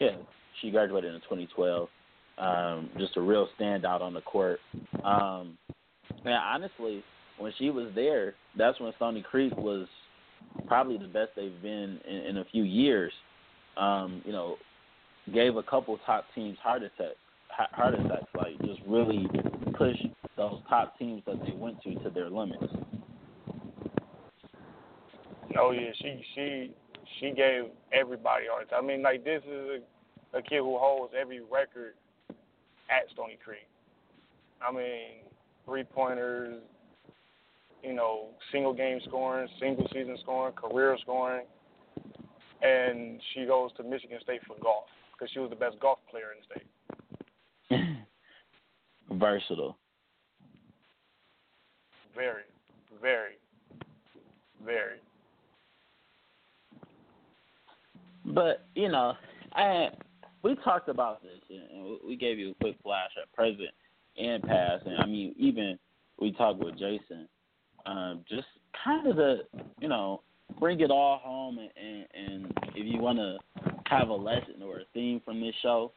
yeah 0.00 0.16
she 0.60 0.70
graduated 0.70 1.14
in 1.14 1.20
2012. 1.20 1.88
Um, 2.38 2.90
just 2.98 3.16
a 3.16 3.20
real 3.20 3.48
standout 3.58 4.00
on 4.00 4.14
the 4.14 4.22
court. 4.22 4.58
Um, 5.04 5.58
and 6.24 6.34
honestly, 6.34 7.04
when 7.38 7.52
she 7.58 7.70
was 7.70 7.88
there, 7.94 8.34
that's 8.56 8.80
when 8.80 8.92
Stony 8.96 9.22
Creek 9.22 9.54
was 9.56 9.86
probably 10.66 10.96
the 10.96 11.06
best 11.06 11.30
they've 11.36 11.62
been 11.62 12.00
in, 12.08 12.16
in 12.16 12.38
a 12.38 12.44
few 12.46 12.62
years. 12.62 13.12
Um, 13.76 14.22
you 14.24 14.32
know, 14.32 14.56
gave 15.32 15.56
a 15.56 15.62
couple 15.62 15.98
top 16.04 16.24
teams 16.34 16.58
heart 16.62 16.82
attack 16.82 17.16
heart 17.52 17.94
attacks. 17.94 18.26
Like 18.34 18.58
just 18.60 18.80
really 18.86 19.28
push 19.74 19.96
those 20.36 20.60
top 20.68 20.98
teams 20.98 21.22
that 21.26 21.44
they 21.44 21.52
went 21.52 21.80
to 21.82 21.94
to 21.94 22.10
their 22.10 22.30
limits. 22.30 22.64
Oh 25.58 25.70
yeah, 25.70 25.90
she 26.00 26.22
she 26.34 26.70
she 27.20 27.32
gave 27.32 27.64
everybody 27.92 28.46
heart. 28.50 28.68
I 28.76 28.80
mean, 28.80 29.02
like 29.02 29.24
this 29.24 29.42
is 29.44 29.82
a, 30.32 30.38
a 30.38 30.42
kid 30.42 30.58
who 30.58 30.78
holds 30.78 31.12
every 31.18 31.40
record 31.40 31.94
at 32.90 33.10
Stony 33.12 33.38
Creek. 33.44 33.66
I 34.66 34.72
mean, 34.72 35.24
three 35.66 35.84
pointers, 35.84 36.62
you 37.82 37.92
know, 37.94 38.28
single 38.50 38.72
game 38.72 39.00
scoring, 39.06 39.48
single 39.60 39.86
season 39.92 40.16
scoring, 40.22 40.54
career 40.54 40.96
scoring, 41.02 41.46
and 42.62 43.20
she 43.34 43.44
goes 43.44 43.72
to 43.76 43.82
Michigan 43.82 44.18
State 44.22 44.40
for 44.46 44.56
golf 44.62 44.84
because 45.12 45.30
she 45.32 45.40
was 45.40 45.50
the 45.50 45.56
best 45.56 45.78
golf 45.80 45.98
player 46.10 46.32
in 46.32 46.38
the 46.40 46.54
state. 46.54 46.68
Versatile. 49.12 49.76
Very, 52.14 52.42
very, 53.00 53.34
very. 54.64 54.98
But 58.24 58.66
you 58.74 58.88
know, 58.88 59.14
I 59.54 59.88
we 60.42 60.56
talked 60.56 60.88
about 60.88 61.22
this 61.22 61.40
and 61.50 61.98
we 62.06 62.16
gave 62.16 62.38
you 62.38 62.50
a 62.50 62.54
quick 62.54 62.76
flash 62.82 63.10
at 63.20 63.32
present 63.32 63.70
and 64.18 64.42
past, 64.42 64.86
and 64.86 64.98
I 64.98 65.06
mean 65.06 65.34
even 65.38 65.78
we 66.20 66.32
talked 66.32 66.62
with 66.62 66.78
Jason, 66.78 67.28
um, 67.86 68.24
just 68.28 68.46
kind 68.84 69.06
of 69.06 69.16
the 69.16 69.40
you 69.80 69.88
know 69.88 70.22
bring 70.60 70.80
it 70.80 70.90
all 70.90 71.18
home 71.18 71.58
and, 71.58 71.70
and, 71.76 72.06
and 72.14 72.58
if 72.74 72.86
you 72.86 73.00
want 73.00 73.18
to 73.18 73.38
have 73.86 74.08
a 74.08 74.14
lesson 74.14 74.62
or 74.62 74.80
a 74.80 74.84
theme 74.92 75.20
from 75.24 75.40
this 75.40 75.54
show, 75.62 75.92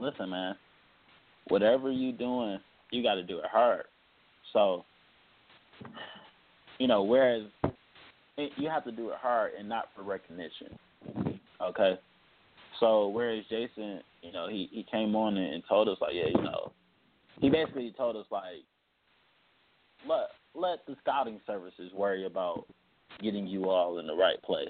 listen, 0.00 0.30
man, 0.30 0.54
whatever 1.50 1.90
you 1.90 2.12
doing, 2.12 2.58
you 2.90 3.02
got 3.02 3.14
to 3.16 3.22
do 3.22 3.38
it 3.38 3.44
hard. 3.50 3.84
So, 4.52 4.84
you 6.78 6.86
know, 6.86 7.02
whereas 7.02 7.44
you 8.56 8.68
have 8.68 8.84
to 8.84 8.92
do 8.92 9.10
it 9.10 9.16
hard 9.20 9.52
and 9.58 9.68
not 9.68 9.88
for 9.94 10.02
recognition. 10.02 10.78
Okay. 11.62 11.98
So 12.78 13.08
whereas 13.08 13.44
Jason, 13.50 14.00
you 14.22 14.32
know, 14.32 14.48
he 14.48 14.68
he 14.72 14.86
came 14.90 15.14
on 15.14 15.36
and 15.36 15.62
told 15.68 15.88
us 15.88 15.98
like, 16.00 16.14
yeah, 16.14 16.28
you 16.34 16.42
know, 16.42 16.72
he 17.40 17.50
basically 17.50 17.92
told 17.96 18.16
us 18.16 18.26
like, 18.30 18.64
let 20.08 20.28
let 20.54 20.86
the 20.86 20.96
scouting 21.02 21.40
services 21.46 21.92
worry 21.94 22.26
about 22.26 22.64
getting 23.22 23.46
you 23.46 23.68
all 23.68 23.98
in 23.98 24.06
the 24.06 24.14
right 24.14 24.40
place, 24.42 24.68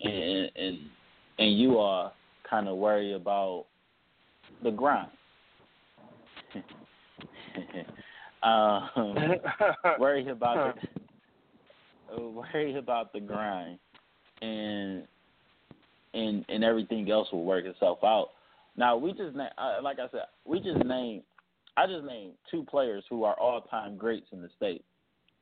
and 0.00 0.50
and 0.54 0.78
and 1.38 1.58
you 1.58 1.78
all 1.78 2.12
kind 2.48 2.68
of 2.68 2.76
worry 2.76 3.14
about 3.14 3.64
the 4.62 4.70
grind. 4.70 5.10
Um, 8.42 8.90
worry 9.98 10.28
about 10.28 10.76
the 12.10 12.22
worry 12.22 12.76
about 12.76 13.12
the 13.12 13.20
grind, 13.20 13.78
and 14.40 15.06
and 16.14 16.44
and 16.48 16.64
everything 16.64 17.10
else 17.10 17.28
will 17.32 17.44
work 17.44 17.64
itself 17.64 17.98
out. 18.04 18.30
Now 18.76 18.96
we 18.96 19.12
just 19.12 19.36
uh, 19.36 19.82
like 19.82 19.98
I 19.98 20.08
said, 20.10 20.22
we 20.44 20.60
just 20.60 20.84
named 20.84 21.22
I 21.76 21.86
just 21.86 22.04
named 22.04 22.34
two 22.50 22.64
players 22.64 23.04
who 23.08 23.24
are 23.24 23.38
all 23.38 23.62
time 23.62 23.96
greats 23.96 24.26
in 24.32 24.42
the 24.42 24.50
state, 24.56 24.84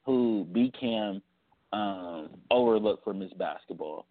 who 0.04 0.46
became 0.52 1.22
um, 1.72 2.30
overlooked 2.50 3.04
for 3.04 3.14
Miss 3.14 3.32
Basketball. 3.34 4.06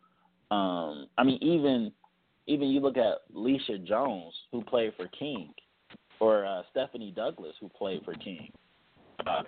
Um, 0.51 1.07
I 1.17 1.23
mean, 1.23 1.39
even 1.41 1.91
even 2.47 2.69
you 2.69 2.79
look 2.79 2.97
at 2.97 3.19
Leisha 3.33 3.83
Jones, 3.85 4.33
who 4.51 4.63
played 4.63 4.93
for 4.97 5.07
King, 5.07 5.53
or 6.19 6.45
uh, 6.45 6.61
Stephanie 6.71 7.13
Douglas, 7.15 7.53
who 7.59 7.69
played 7.69 8.01
for 8.03 8.13
King. 8.15 8.51
Uh, 9.25 9.43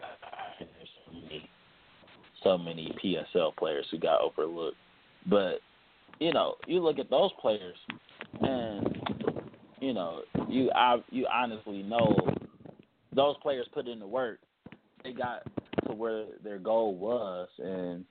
there's 0.60 0.89
so 1.06 1.14
many, 1.14 1.49
so 2.43 2.57
many 2.57 2.95
PSL 3.03 3.56
players 3.56 3.85
who 3.91 3.98
got 3.98 4.22
overlooked, 4.22 4.77
but 5.27 5.60
you 6.19 6.34
know, 6.34 6.56
you 6.68 6.81
look 6.81 6.99
at 6.99 7.10
those 7.10 7.31
players, 7.41 7.76
and 8.41 8.98
you 9.80 9.93
know, 9.93 10.22
you 10.48 10.69
I, 10.76 10.98
you 11.10 11.26
honestly 11.34 11.84
know 11.84 12.15
those 13.14 13.35
players 13.41 13.68
put 13.73 13.88
in 13.88 13.99
the 13.99 14.07
work. 14.07 14.39
They 15.03 15.14
got 15.14 15.43
to 15.88 15.93
where 15.93 16.26
their 16.43 16.60
goal 16.60 16.95
was, 16.95 17.49
and 17.57 18.06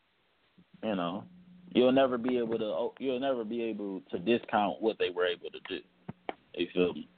you 0.83 0.97
know, 0.97 1.25
you'll 1.73 1.93
never 1.93 2.19
be 2.19 2.39
able 2.39 2.59
to 2.59 3.03
you'll 3.03 3.21
never 3.21 3.45
be 3.45 3.63
able 3.63 4.03
to 4.11 4.19
discount 4.19 4.81
what 4.81 4.99
they 4.99 5.11
were 5.11 5.27
able 5.27 5.51
to 5.51 5.61
do. 5.69 5.81
You 6.55 6.67
feel 6.75 6.93
me? 6.95 7.09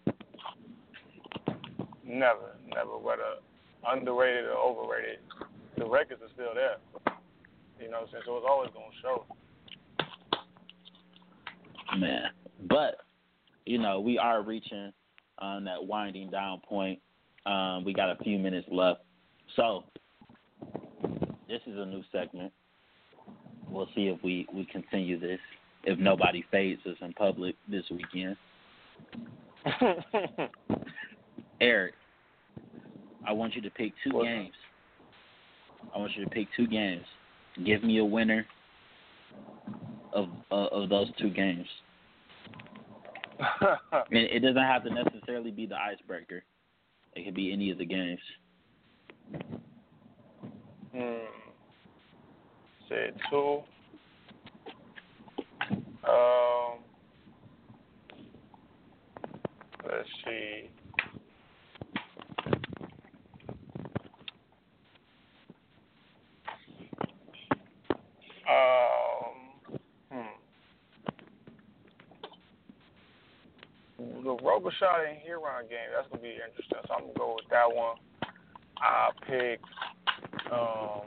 Never, 2.06 2.56
never. 2.68 2.98
Whether 2.98 3.22
underrated 3.86 4.46
or 4.46 4.58
overrated, 4.58 5.18
the 5.78 5.86
records 5.86 6.20
are 6.22 6.32
still 6.34 6.54
there. 6.54 6.76
You 7.80 7.90
know, 7.90 8.06
since 8.12 8.24
it 8.26 8.30
was 8.30 8.44
always 8.48 8.70
gonna 8.72 8.86
show. 9.02 9.24
Man, 11.98 12.24
but 12.68 12.98
you 13.66 13.78
know, 13.78 14.00
we 14.00 14.18
are 14.18 14.42
reaching 14.42 14.92
on 15.38 15.64
that 15.64 15.84
winding 15.84 16.30
down 16.30 16.60
point. 16.60 16.98
Um, 17.46 17.84
we 17.84 17.92
got 17.92 18.10
a 18.10 18.22
few 18.22 18.38
minutes 18.38 18.66
left, 18.70 19.00
so 19.56 19.84
this 21.48 21.60
is 21.66 21.76
a 21.76 21.84
new 21.84 22.02
segment. 22.12 22.52
We'll 23.68 23.88
see 23.94 24.08
if 24.08 24.22
we 24.22 24.46
we 24.52 24.64
continue 24.66 25.18
this. 25.18 25.40
If 25.84 25.98
nobody 25.98 26.44
fades 26.50 26.80
us 26.86 26.96
in 27.00 27.12
public 27.14 27.56
this 27.68 27.84
weekend. 27.90 28.36
Eric, 31.62 31.94
I 33.24 33.32
want 33.32 33.54
you 33.54 33.62
to 33.62 33.70
pick 33.70 33.92
two 34.02 34.10
What's 34.12 34.26
games. 34.26 34.54
I 35.94 35.98
want 35.98 36.10
you 36.16 36.24
to 36.24 36.30
pick 36.30 36.48
two 36.56 36.66
games. 36.66 37.04
Give 37.64 37.84
me 37.84 37.98
a 37.98 38.04
winner 38.04 38.44
of 40.12 40.28
uh, 40.50 40.66
of 40.66 40.88
those 40.88 41.06
two 41.18 41.30
games. 41.30 41.66
And 43.92 44.18
it 44.18 44.40
doesn't 44.40 44.62
have 44.62 44.84
to 44.84 44.90
necessarily 44.90 45.50
be 45.50 45.66
the 45.66 45.76
icebreaker. 45.76 46.42
It 47.14 47.24
could 47.24 47.34
be 47.34 47.52
any 47.52 47.70
of 47.70 47.78
the 47.78 47.84
games. 47.84 48.20
hmm. 50.92 51.14
Said 52.88 53.14
two. 53.30 53.60
Um. 56.08 56.78
Let's 59.84 60.08
see. 60.24 60.68
Um. 68.48 69.34
Hmm. 70.10 70.36
The 73.98 74.36
Robichaud 74.36 75.08
and 75.08 75.18
Huron 75.24 75.66
game, 75.68 75.90
that's 75.94 76.08
gonna 76.08 76.22
be 76.22 76.34
interesting. 76.34 76.78
So 76.86 76.94
I'm 76.94 77.00
gonna 77.02 77.12
go 77.18 77.36
with 77.36 77.48
that 77.50 77.72
one. 77.72 77.96
I'll 78.78 79.12
pick 79.26 79.60
um 80.50 81.02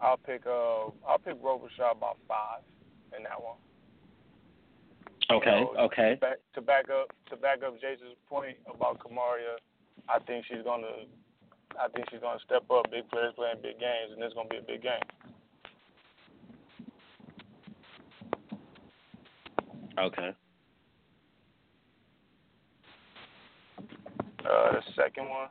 I'll 0.00 0.16
pick 0.18 0.46
uh 0.46 0.90
I'll 1.08 1.18
pick 1.24 1.42
Robichaud 1.42 1.98
by 2.00 2.12
five 2.28 2.62
in 3.16 3.24
that 3.24 3.42
one. 3.42 3.56
Okay. 5.34 5.58
You 5.58 5.74
know, 5.74 5.90
okay. 5.90 6.14
To 6.14 6.20
back, 6.20 6.38
to 6.54 6.60
back 6.60 6.84
up 6.90 7.12
to 7.30 7.36
back 7.36 7.62
up 7.66 7.74
Jason's 7.80 8.16
point 8.28 8.56
about 8.72 9.00
Kamaria, 9.00 9.58
I 10.08 10.20
think 10.20 10.44
she's 10.46 10.62
gonna 10.64 11.10
I 11.80 11.88
think 11.88 12.06
she's 12.10 12.20
gonna 12.20 12.38
step 12.44 12.62
up. 12.70 12.90
Big 12.90 13.08
players 13.10 13.34
playing 13.34 13.56
big 13.62 13.80
games, 13.80 14.12
and 14.12 14.22
it's 14.22 14.34
gonna 14.34 14.48
be 14.48 14.58
a 14.58 14.62
big 14.62 14.82
game. 14.82 14.92
Okay. 19.98 20.30
Uh, 24.44 24.72
the 24.72 24.82
second 24.94 25.28
one. 25.28 25.48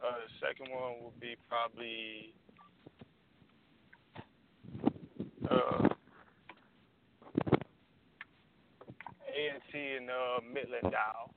Uh, 0.00 0.16
the 0.24 0.30
second 0.40 0.72
one 0.72 1.00
will 1.00 1.12
be 1.20 1.36
probably 1.48 2.34
uh, 5.50 5.88
A 9.36 9.86
and 9.96 10.10
uh, 10.10 10.40
Midland 10.52 10.92
Dow. 10.92 11.30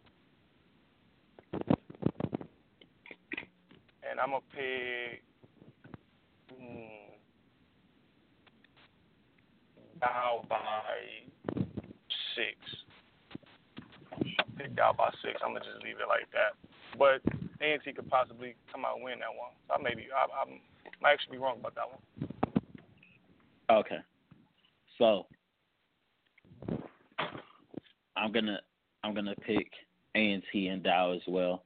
and 4.11 4.19
I'm 4.19 4.31
gonna 4.31 4.43
pick. 4.53 5.23
Hmm, 6.51 7.15
Dow 9.99 10.43
by 10.49 10.59
six. 12.35 12.57
Pick 14.57 14.75
Dow 14.75 14.93
by 14.97 15.11
six. 15.23 15.39
I'm 15.43 15.53
gonna 15.53 15.63
just 15.63 15.83
leave 15.83 15.95
it 16.01 16.09
like 16.09 16.27
that. 16.33 16.59
But 16.99 17.21
A&T 17.61 17.93
could 17.93 18.09
possibly 18.09 18.55
come 18.71 18.83
out 18.83 18.95
and 18.95 19.05
win 19.05 19.19
that 19.19 19.31
one. 19.31 19.51
So 19.67 19.75
I 19.75 19.81
maybe 19.81 20.07
I, 20.11 20.27
I'm 20.41 20.59
might 21.01 21.13
actually 21.13 21.37
be 21.37 21.41
wrong 21.41 21.57
about 21.59 21.75
that 21.75 21.87
one. 21.87 22.30
Okay. 23.71 23.99
So 24.97 25.25
I'm 28.17 28.31
gonna 28.31 28.59
I'm 29.03 29.13
gonna 29.13 29.35
pick 29.35 29.71
A 30.15 30.31
and 30.33 30.43
T 30.51 30.67
and 30.67 30.83
Dow 30.83 31.11
as 31.13 31.21
well. 31.27 31.63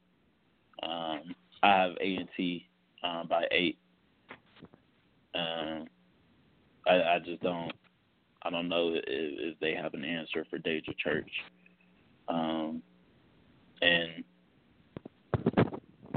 Um, 0.83 1.35
I 1.63 1.69
have 1.69 1.91
A 1.99 2.15
and 2.15 2.29
T 2.37 2.67
um, 3.03 3.27
by 3.27 3.45
eight. 3.51 3.77
Um, 5.33 5.87
I, 6.87 7.15
I 7.15 7.19
just 7.25 7.41
don't 7.41 7.71
I 8.43 8.51
don't 8.51 8.69
know 8.69 8.93
if, 8.93 9.03
if 9.07 9.59
they 9.59 9.73
have 9.73 9.95
an 9.95 10.05
answer 10.05 10.45
for 10.49 10.59
Deja 10.59 10.91
Church. 11.03 11.31
Um, 12.27 12.83
and 13.81 14.23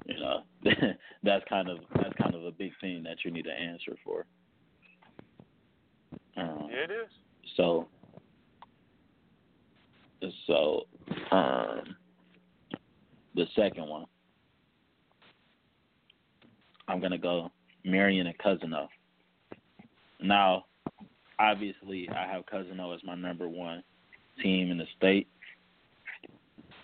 you 0.06 0.20
know 0.20 0.42
that's 1.22 1.44
kind 1.48 1.70
of 1.70 1.78
that's 1.96 2.14
kind 2.20 2.34
of 2.34 2.44
a 2.44 2.52
big 2.52 2.72
thing 2.80 3.02
that 3.04 3.24
you 3.24 3.30
need 3.30 3.46
an 3.46 3.56
answer 3.56 3.96
for. 4.04 4.26
Um, 6.38 6.68
it 6.70 6.90
is. 6.90 7.10
so, 7.56 7.88
so, 10.46 10.86
um, 11.30 11.96
the 13.34 13.46
second 13.56 13.88
one, 13.88 14.06
I'm 16.86 17.00
gonna 17.00 17.18
go 17.18 17.50
Marian 17.84 18.26
and 18.26 18.38
Cousino. 18.38 18.88
Now, 20.20 20.64
obviously, 21.38 22.08
I 22.10 22.26
have 22.30 22.44
Cousino 22.46 22.94
as 22.94 23.02
my 23.04 23.14
number 23.14 23.48
one 23.48 23.82
team 24.42 24.70
in 24.70 24.78
the 24.78 24.86
state. 24.96 25.28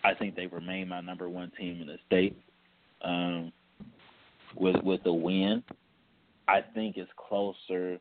I 0.05 0.15
think 0.15 0.37
they 0.37 0.47
remain 0.47 0.89
my 0.89 1.01
number 1.01 1.29
one 1.29 1.51
team 1.59 1.81
in 1.81 1.87
the 1.87 1.99
state. 2.07 2.37
Um, 3.03 3.53
with 4.55 4.77
with 4.83 5.03
the 5.03 5.13
win, 5.13 5.63
I 6.47 6.61
think 6.75 6.97
it's 6.97 7.11
closer 7.17 7.99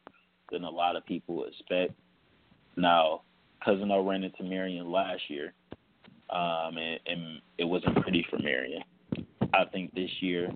than 0.53 0.63
a 0.63 0.69
lot 0.69 0.95
of 0.95 1.05
people 1.05 1.45
expect. 1.45 1.91
Now, 2.77 3.23
Cousino 3.65 4.07
ran 4.07 4.23
into 4.23 4.43
Marian 4.43 4.91
last 4.91 5.21
year, 5.27 5.53
um, 6.29 6.77
and, 6.77 6.99
and 7.05 7.41
it 7.57 7.65
wasn't 7.65 8.01
pretty 8.01 8.25
for 8.29 8.39
Marian. 8.39 8.83
I 9.53 9.65
think 9.65 9.93
this 9.93 10.09
year, 10.21 10.49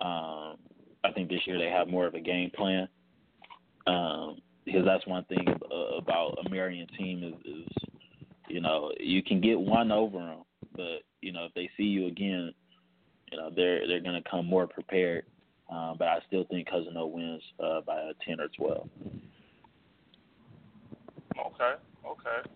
um, 0.00 0.56
I 1.02 1.12
think 1.14 1.28
this 1.28 1.40
year 1.46 1.58
they 1.58 1.70
have 1.70 1.88
more 1.88 2.06
of 2.06 2.14
a 2.14 2.20
game 2.20 2.50
plan. 2.54 2.88
Um, 3.86 4.42
because 4.64 4.84
that's 4.84 5.06
one 5.06 5.24
thing 5.24 5.46
about 5.96 6.38
a 6.44 6.50
Marian 6.50 6.86
team 6.98 7.24
is, 7.24 7.32
is, 7.50 7.68
you 8.48 8.60
know, 8.60 8.92
you 9.00 9.22
can 9.22 9.40
get 9.40 9.58
one 9.58 9.90
over 9.90 10.18
them, 10.18 10.42
but 10.76 11.02
you 11.22 11.32
know 11.32 11.44
if 11.46 11.54
they 11.54 11.70
see 11.76 11.84
you 11.84 12.06
again, 12.06 12.52
you 13.30 13.38
know 13.38 13.50
they're 13.54 13.86
they're 13.86 14.00
gonna 14.00 14.22
come 14.30 14.46
more 14.46 14.66
prepared. 14.66 15.24
Um, 15.70 15.96
but 15.98 16.08
I 16.08 16.18
still 16.26 16.44
think 16.50 16.68
Cousino 16.68 17.10
wins 17.10 17.42
uh, 17.62 17.80
by 17.82 18.00
a 18.00 18.12
ten 18.26 18.40
or 18.40 18.48
twelve. 18.56 18.88
Okay, 21.38 21.74
okay. 22.06 22.50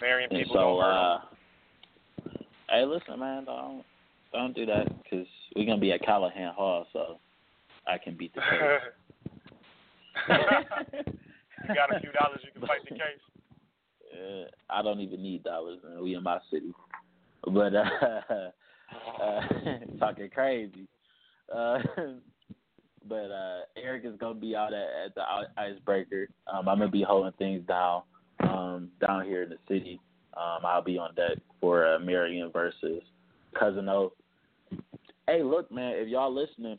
Marian 0.00 0.30
And 0.30 0.40
people 0.42 0.54
so, 0.54 0.60
don't 0.60 0.80
hurt 0.80 1.14
'em. 1.14 1.20
uh, 2.26 2.30
hey, 2.70 2.84
listen, 2.86 3.20
man, 3.20 3.44
don't 3.44 3.84
don't 4.32 4.54
do 4.54 4.64
that 4.66 4.86
because 5.02 5.26
we're 5.54 5.66
gonna 5.66 5.80
be 5.80 5.92
at 5.92 6.00
Calihan 6.02 6.54
Hall, 6.54 6.86
so 6.92 7.18
I 7.86 7.98
can 7.98 8.16
beat 8.16 8.34
the 8.34 8.40
case. 8.50 8.58
you 11.68 11.74
got 11.74 11.94
a 11.94 12.00
few 12.00 12.12
dollars, 12.12 12.40
you 12.44 12.50
can 12.58 12.66
fight 12.66 12.80
the 12.88 12.90
case. 12.94 13.20
Uh, 14.12 14.44
I 14.70 14.82
don't 14.82 15.00
even 15.00 15.22
need 15.22 15.44
dollars, 15.44 15.78
man. 15.84 16.02
We 16.02 16.14
in 16.14 16.22
my 16.22 16.38
city, 16.50 16.72
but 17.44 17.74
uh, 17.74 17.84
uh, 19.22 19.40
talking 19.98 20.30
crazy. 20.30 20.88
Uh, 21.54 21.78
but 23.08 23.30
uh, 23.30 23.60
Eric 23.76 24.04
is 24.04 24.18
gonna 24.18 24.38
be 24.38 24.54
out 24.54 24.72
at, 24.72 24.88
at 25.06 25.14
the 25.14 25.22
icebreaker. 25.56 26.28
Um, 26.52 26.68
I'm 26.68 26.78
gonna 26.78 26.90
be 26.90 27.02
holding 27.02 27.32
things 27.32 27.66
down 27.66 28.02
um, 28.42 28.90
down 29.00 29.24
here 29.24 29.42
in 29.42 29.50
the 29.50 29.58
city. 29.68 30.00
Um, 30.36 30.64
I'll 30.64 30.82
be 30.82 30.98
on 30.98 31.14
deck 31.14 31.38
for 31.60 31.86
uh, 31.86 31.98
Marian 31.98 32.50
versus 32.50 33.02
Cousino. 33.54 34.12
Hey, 35.26 35.42
look, 35.42 35.70
man, 35.70 35.94
if 35.96 36.08
y'all 36.08 36.34
listening, 36.34 36.78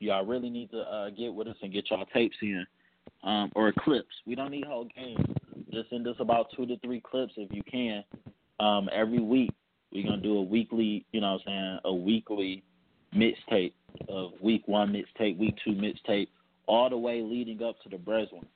y'all 0.00 0.24
really 0.24 0.50
need 0.50 0.70
to 0.70 0.80
uh, 0.80 1.10
get 1.10 1.32
with 1.32 1.48
us 1.48 1.56
and 1.62 1.72
get 1.72 1.90
y'all 1.90 2.04
tapes 2.12 2.36
in 2.42 2.66
um, 3.24 3.50
or 3.54 3.72
clips. 3.72 4.14
We 4.26 4.34
don't 4.34 4.50
need 4.50 4.64
whole 4.64 4.88
games. 4.96 5.24
Just 5.72 5.90
send 5.90 6.06
us 6.06 6.16
about 6.20 6.46
two 6.56 6.66
to 6.66 6.78
three 6.78 7.00
clips 7.00 7.32
if 7.36 7.50
you 7.52 7.62
can. 7.70 8.04
Um, 8.60 8.88
every 8.92 9.20
week 9.20 9.50
we're 9.92 10.04
gonna 10.04 10.22
do 10.22 10.38
a 10.38 10.42
weekly, 10.42 11.04
you 11.12 11.20
know, 11.20 11.32
what 11.32 11.42
I'm 11.46 11.46
saying 11.46 11.78
a 11.84 11.94
weekly 11.94 12.62
mixtape 13.14 13.72
of 14.08 14.32
week 14.40 14.62
one 14.66 14.92
mixtape, 14.92 15.38
week 15.38 15.56
two 15.64 15.72
mixtape, 15.72 16.28
all 16.66 16.90
the 16.90 16.96
way 16.96 17.22
leading 17.22 17.62
up 17.62 17.76
to 17.82 17.88
the 17.88 17.96
one. 17.96 18.46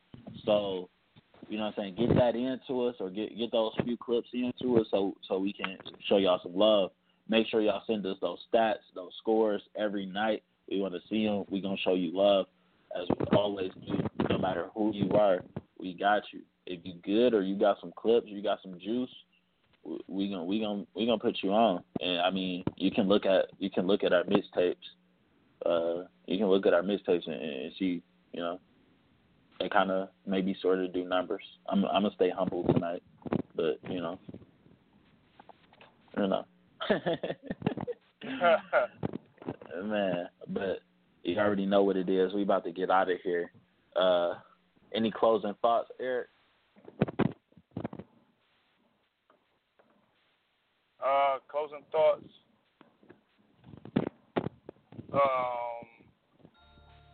So, 0.44 0.89
you 1.48 1.59
know, 1.59 1.64
what 1.64 1.74
I'm 1.78 1.94
saying 1.94 1.94
get 1.97 2.14
that 2.16 2.36
into 2.36 2.86
us 2.86 2.97
or 3.01 3.10
get 3.10 3.36
get 3.36 3.52
those 3.52 3.72
few 3.85 3.97
clips 3.97 4.28
into 4.32 4.78
us 4.78 4.86
so 4.90 5.14
so 5.27 5.39
we 5.39 5.52
can 5.52 5.77
show 6.09 6.18
y'all 6.18 6.40
some 6.43 6.56
love. 6.56 6.90
Make 7.28 7.47
sure 7.48 7.60
y'all 7.60 7.82
send 7.86 8.05
us 8.06 8.16
those 8.20 8.39
stats, 8.52 8.82
those 8.94 9.12
scores 9.18 9.62
every 9.77 10.06
night. 10.06 10.43
We 10.70 10.81
want 10.81 10.94
to 10.94 11.01
see 11.09 11.27
them. 11.27 11.44
We're 11.51 11.62
gonna 11.62 11.77
show 11.85 11.94
you 11.94 12.16
love 12.16 12.47
as 13.01 13.09
we 13.09 13.27
always 13.36 13.70
do. 13.86 13.98
No 14.28 14.39
matter 14.39 14.68
who 14.74 14.93
you 14.94 15.10
are, 15.12 15.43
we 15.78 15.94
got 15.94 16.22
you. 16.32 16.40
If 16.66 16.81
you 16.85 16.94
good 17.02 17.35
or 17.35 17.43
you 17.43 17.59
got 17.59 17.78
some 17.81 17.93
clips, 17.97 18.27
you 18.28 18.43
got 18.43 18.59
some 18.62 18.78
juice, 18.78 19.10
we- 20.07 20.28
gonna 20.31 20.44
we 20.44 20.61
gonna 20.61 20.85
we 20.94 21.07
gonna 21.07 21.19
put 21.19 21.39
you 21.43 21.52
on. 21.52 21.82
And 22.01 22.20
I 22.20 22.31
mean, 22.31 22.65
you 22.77 22.90
can 22.90 23.09
look 23.09 23.27
at 23.27 23.47
you 23.59 23.70
can 23.70 23.86
look 23.86 24.05
at 24.05 24.12
our 24.12 24.24
mixtapes. 24.24 24.77
Uh, 25.65 26.05
you 26.27 26.39
can 26.39 26.47
look 26.48 26.66
at 26.66 26.74
our 26.74 26.82
mixtapes 26.82 27.27
and, 27.27 27.35
and 27.35 27.73
see, 27.78 28.02
you 28.32 28.40
know, 28.40 28.59
they 29.59 29.69
kind 29.69 29.90
of 29.90 30.09
maybe 30.27 30.57
sort 30.61 30.78
of 30.78 30.93
do 30.93 31.05
numbers. 31.05 31.43
I'm 31.69 31.85
I'm 31.85 32.02
gonna 32.02 32.15
stay 32.15 32.31
humble 32.31 32.65
tonight, 32.73 33.02
but 33.55 33.78
you 33.89 34.01
know, 34.01 34.19
you 36.16 36.27
know, 36.27 36.44
man. 39.85 40.28
But 40.48 40.81
you 41.23 41.39
already 41.39 41.66
know 41.66 41.82
what 41.82 41.97
it 41.97 42.09
is. 42.09 42.32
We 42.32 42.43
about 42.43 42.65
to 42.65 42.73
get 42.73 42.90
out 42.90 43.11
of 43.11 43.19
here. 43.23 43.52
Uh, 43.97 44.35
any 44.94 45.11
closing 45.11 45.55
thoughts, 45.61 45.90
Eric? 46.01 46.28
Uh, 51.05 51.39
closing 51.48 51.82
thoughts. 51.90 52.24
Um, 55.12 55.86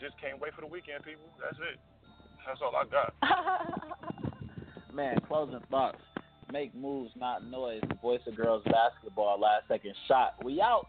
just 0.01 0.21
can't 0.21 0.41
wait 0.41 0.55
for 0.55 0.61
the 0.61 0.67
weekend, 0.67 1.05
people. 1.05 1.25
That's 1.41 1.57
it. 1.59 1.79
That's 2.47 2.61
all 2.63 2.75
I 2.77 2.85
got. 2.85 3.15
Man, 4.95 5.19
closing 5.27 5.61
thoughts. 5.71 5.99
Make 6.53 6.75
moves, 6.75 7.11
not 7.17 7.45
noise. 7.45 7.83
Voice 8.03 8.21
of 8.27 8.37
girls 8.37 8.63
basketball. 8.65 9.41
Last 9.41 9.65
second 9.69 9.95
shot. 10.07 10.35
We 10.45 10.61
out. 10.61 10.89